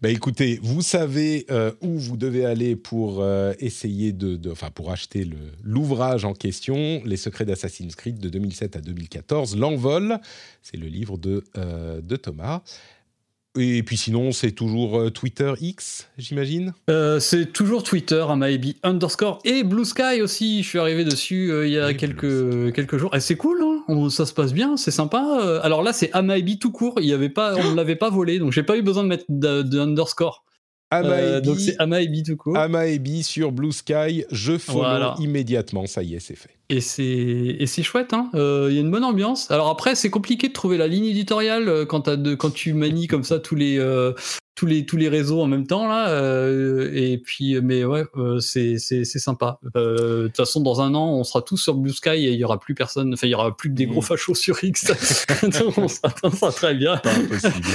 Bah 0.00 0.10
écoutez, 0.10 0.58
vous 0.62 0.82
savez 0.82 1.46
où 1.80 1.98
vous 1.98 2.16
devez 2.16 2.46
aller 2.46 2.76
pour 2.76 3.24
essayer 3.58 4.12
de, 4.12 4.38
enfin, 4.50 4.70
pour 4.70 4.90
acheter 4.90 5.28
l'ouvrage 5.62 6.24
en 6.24 6.32
question, 6.32 7.02
Les 7.04 7.16
Secrets 7.16 7.44
d'Assassin's 7.44 7.94
Creed 7.94 8.18
de 8.18 8.28
2007 8.28 8.76
à 8.76 8.80
2014, 8.80 9.56
L'envol. 9.56 10.18
C'est 10.62 10.76
le 10.76 10.86
livre 10.86 11.18
de 11.18 11.44
de 11.54 12.16
Thomas. 12.16 12.62
Et 13.56 13.84
puis 13.84 13.96
sinon, 13.96 14.32
c'est 14.32 14.50
toujours 14.50 14.98
euh, 14.98 15.10
Twitter 15.10 15.52
X, 15.60 16.08
j'imagine? 16.18 16.74
Euh, 16.90 17.20
C'est 17.20 17.52
toujours 17.52 17.84
Twitter, 17.84 18.24
Amaebi 18.28 18.76
underscore 18.82 19.38
et 19.44 19.62
Blue 19.62 19.84
Sky 19.84 20.22
aussi. 20.22 20.64
Je 20.64 20.68
suis 20.68 20.78
arrivé 20.80 21.04
dessus 21.04 21.52
euh, 21.52 21.66
il 21.66 21.72
y 21.72 21.78
a 21.78 21.94
quelques, 21.94 22.72
quelques 22.74 22.96
jours. 22.96 23.14
Et 23.14 23.20
c'est 23.20 23.36
cool, 23.36 23.62
hein 23.62 24.08
ça 24.10 24.26
se 24.26 24.32
passe 24.32 24.52
bien, 24.52 24.76
c'est 24.76 24.90
sympa. 24.90 25.60
Alors 25.62 25.82
là, 25.82 25.92
c'est 25.92 26.12
Amaebi 26.12 26.58
tout 26.58 26.72
court. 26.72 26.94
Il 27.00 27.06
y 27.06 27.12
avait 27.12 27.28
pas, 27.28 27.54
on 27.54 27.70
ne 27.70 27.76
l'avait 27.76 27.96
pas 27.96 28.10
volé, 28.10 28.38
donc 28.38 28.52
j'ai 28.52 28.62
pas 28.62 28.76
eu 28.76 28.82
besoin 28.82 29.04
de 29.04 29.08
mettre 29.08 29.24
de, 29.28 29.62
donc 31.02 31.58
c'est 31.58 31.76
tout 32.24 32.36
court. 32.36 32.56
Amaebi 32.56 33.22
sur 33.22 33.52
Blue 33.52 33.72
Sky. 33.72 34.24
Je 34.30 34.58
follow 34.58 35.14
immédiatement. 35.18 35.86
Ça 35.86 36.02
y 36.02 36.14
est, 36.14 36.20
c'est 36.20 36.36
fait. 36.36 36.50
Et 36.70 36.80
c'est 36.80 37.82
chouette, 37.82 38.14
hein. 38.14 38.30
Euh, 38.34 38.68
il 38.70 38.74
y 38.74 38.78
a 38.78 38.80
une 38.80 38.90
bonne 38.90 39.04
ambiance. 39.04 39.50
Alors 39.50 39.68
après, 39.68 39.94
c'est 39.94 40.10
compliqué 40.10 40.48
de 40.48 40.52
trouver 40.52 40.78
la 40.78 40.86
ligne 40.86 41.04
éditoriale 41.04 41.68
euh, 41.68 41.84
quand, 41.84 42.08
as 42.08 42.16
de, 42.16 42.34
quand 42.34 42.52
tu 42.52 42.72
manies 42.72 43.06
comme 43.06 43.22
ça 43.22 43.38
tous 43.38 43.54
les, 43.54 43.78
euh, 43.78 44.12
tous 44.54 44.64
les, 44.64 44.86
tous 44.86 44.96
les 44.96 45.10
réseaux 45.10 45.42
en 45.42 45.46
même 45.46 45.66
temps 45.66 45.86
là. 45.86 46.08
et 46.92 47.18
puis, 47.18 47.60
mais 47.60 47.84
ouais, 47.84 48.04
c'est 48.40 48.78
sympa. 49.04 49.58
De 49.74 50.26
toute 50.26 50.36
façon, 50.36 50.62
dans 50.62 50.80
un 50.80 50.94
an, 50.94 51.12
on 51.12 51.24
sera 51.24 51.42
tous 51.42 51.58
sur 51.58 51.74
Blue 51.74 51.92
Sky 51.92 52.10
et 52.10 52.32
il 52.32 52.38
y 52.38 52.44
aura 52.44 52.58
plus 52.58 52.74
personne. 52.74 53.12
Enfin, 53.12 53.26
il 53.26 53.30
y 53.30 53.34
aura 53.34 53.54
plus 53.54 53.68
que 53.68 53.74
des 53.74 53.86
gros 53.86 54.00
mmh. 54.00 54.04
fachos 54.04 54.34
sur 54.34 54.62
X. 54.64 54.86
Donc, 55.42 55.76
on 55.76 55.88
sera, 55.88 56.50
très 56.50 56.74
bien. 56.74 56.96
Pas 56.96 57.12
impossible. 57.12 57.66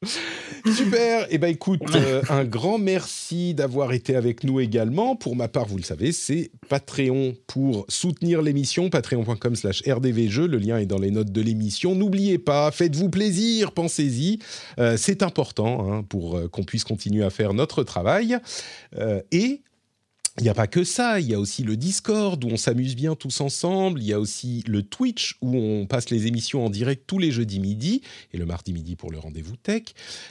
Super. 0.76 1.26
Eh 1.30 1.38
ben 1.38 1.48
écoute, 1.48 1.82
euh, 1.94 2.22
un 2.28 2.44
grand 2.44 2.78
merci 2.78 3.54
d'avoir 3.54 3.92
été 3.92 4.14
avec 4.14 4.44
nous 4.44 4.60
également. 4.60 5.16
Pour 5.16 5.34
ma 5.34 5.48
part, 5.48 5.66
vous 5.66 5.76
le 5.76 5.82
savez, 5.82 6.12
c'est 6.12 6.50
Patreon 6.68 7.34
pour 7.46 7.84
soutenir 7.88 8.40
l'émission, 8.42 8.90
patreon.com/slash 8.90 9.82
rdvjeux. 9.88 10.46
Le 10.46 10.58
lien 10.58 10.78
est 10.78 10.86
dans 10.86 10.98
les 10.98 11.10
notes 11.10 11.32
de 11.32 11.40
l'émission. 11.40 11.96
N'oubliez 11.96 12.38
pas, 12.38 12.70
faites-vous 12.70 13.08
plaisir, 13.08 13.72
pensez-y. 13.72 14.38
Euh, 14.78 14.96
c'est 14.96 15.22
important 15.22 15.92
hein, 15.92 16.04
pour 16.08 16.36
euh, 16.36 16.48
qu'on 16.48 16.62
puisse 16.62 16.84
continuer 16.84 17.24
à 17.24 17.30
faire 17.30 17.52
notre 17.52 17.82
travail. 17.82 18.38
et 19.32 19.62
il 20.38 20.44
n'y 20.44 20.48
a 20.48 20.54
pas 20.54 20.66
que 20.66 20.84
ça, 20.84 21.20
il 21.20 21.28
y 21.28 21.34
a 21.34 21.40
aussi 21.40 21.62
le 21.62 21.76
Discord 21.76 22.42
où 22.44 22.48
on 22.48 22.56
s'amuse 22.56 22.94
bien 22.94 23.14
tous 23.14 23.40
ensemble, 23.40 24.00
il 24.00 24.06
y 24.06 24.12
a 24.12 24.20
aussi 24.20 24.62
le 24.66 24.82
Twitch 24.82 25.36
où 25.42 25.56
on 25.56 25.86
passe 25.86 26.10
les 26.10 26.26
émissions 26.26 26.64
en 26.64 26.70
direct 26.70 27.04
tous 27.06 27.18
les 27.18 27.30
jeudis 27.30 27.60
midi 27.60 28.02
et 28.32 28.38
le 28.38 28.46
mardi 28.46 28.72
midi 28.72 28.94
pour 28.96 29.10
le 29.10 29.18
rendez-vous 29.18 29.56
tech. 29.56 29.82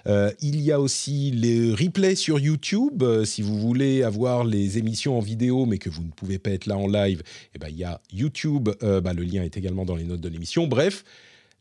Euh, 0.08 0.32
il 0.42 0.62
y 0.62 0.72
a 0.72 0.80
aussi 0.80 1.32
les 1.32 1.74
replays 1.74 2.16
sur 2.16 2.40
YouTube, 2.40 3.04
euh, 3.04 3.26
si 3.26 3.42
vous 3.42 3.60
voulez 3.60 4.04
avoir 4.04 4.44
les 4.44 4.78
émissions 4.78 5.18
en 5.18 5.22
vidéo 5.22 5.66
mais 5.66 5.78
que 5.78 5.90
vous 5.90 6.04
ne 6.04 6.12
pouvez 6.12 6.40
pas 6.40 6.52
être 6.52 6.68
là 6.68 6.78
en 6.78 6.88
live, 6.88 7.22
eh 7.56 7.60
ben, 7.60 7.68
il 7.70 7.78
y 7.78 7.84
a 7.84 8.00
YouTube, 8.14 8.70
euh, 8.84 9.02
bah, 9.02 9.14
le 9.14 9.24
lien 9.24 9.44
est 9.44 9.58
également 9.58 9.86
dans 9.86 9.96
les 9.96 10.06
notes 10.06 10.22
de 10.22 10.30
l'émission. 10.30 10.68
Bref, 10.68 11.04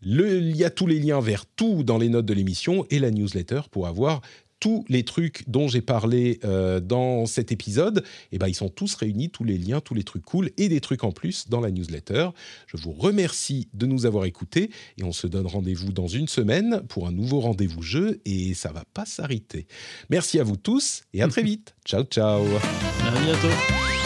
il 0.03 0.57
y 0.57 0.65
a 0.65 0.71
tous 0.71 0.87
les 0.87 1.01
liens 1.01 1.21
vers 1.21 1.47
tout 1.47 1.83
dans 1.83 1.99
les 1.99 2.09
notes 2.09 2.27
de 2.27 2.35
l'émission 2.35 2.87
et 2.91 2.99
la 2.99 3.11
newsletter 3.11 3.63
pour 3.71 3.87
avoir 3.87 4.21
tous 4.61 4.85
les 4.89 5.05
trucs 5.05 5.45
dont 5.49 5.69
j'ai 5.69 5.81
parlé 5.81 6.41
euh, 6.45 6.81
dans 6.81 7.27
cet 7.27 7.53
épisode, 7.53 8.05
eh 8.33 8.39
ben, 8.39 8.49
ils 8.49 8.55
sont 8.55 8.69
tous 8.69 8.95
réunis, 8.95 9.31
tous 9.31 9.45
les 9.45 9.59
liens, 9.59 9.81
tous 9.81 9.95
les 9.95 10.05
trucs 10.05 10.25
cool 10.25 10.51
et 10.57 10.69
des 10.69 10.81
trucs 10.81 11.05
en 11.05 11.13
plus 11.13 11.49
dans 11.49 11.61
la 11.61 11.71
newsletter. 11.71 12.31
Je 12.67 12.77
vous 12.77 12.93
remercie 12.93 13.69
de 13.75 13.87
nous 13.87 14.07
avoir 14.07 14.25
écoutés 14.25 14.71
et 14.99 15.05
on 15.05 15.13
se 15.13 15.27
donne 15.27 15.47
rendez-vous 15.47 15.93
dans 15.93 16.09
une 16.09 16.29
semaine 16.29 16.83
pour 16.89 17.07
un 17.07 17.13
nouveau 17.13 17.41
rendez-vous 17.41 17.83
jeu 17.83 18.21
et 18.25 18.55
ça 18.55 18.73
va 18.73 18.85
pas 18.95 19.05
s'arrêter. 19.05 19.67
Merci 20.11 20.41
à 20.41 20.45
vous 20.45 20.57
tous 20.57 21.03
et 21.13 21.23
à 21.23 21.29
très 21.29 21.43
vite. 21.45 21.75
ciao, 21.85 22.05
ciao. 22.05 22.43
À 22.45 23.21
bientôt. 23.25 24.06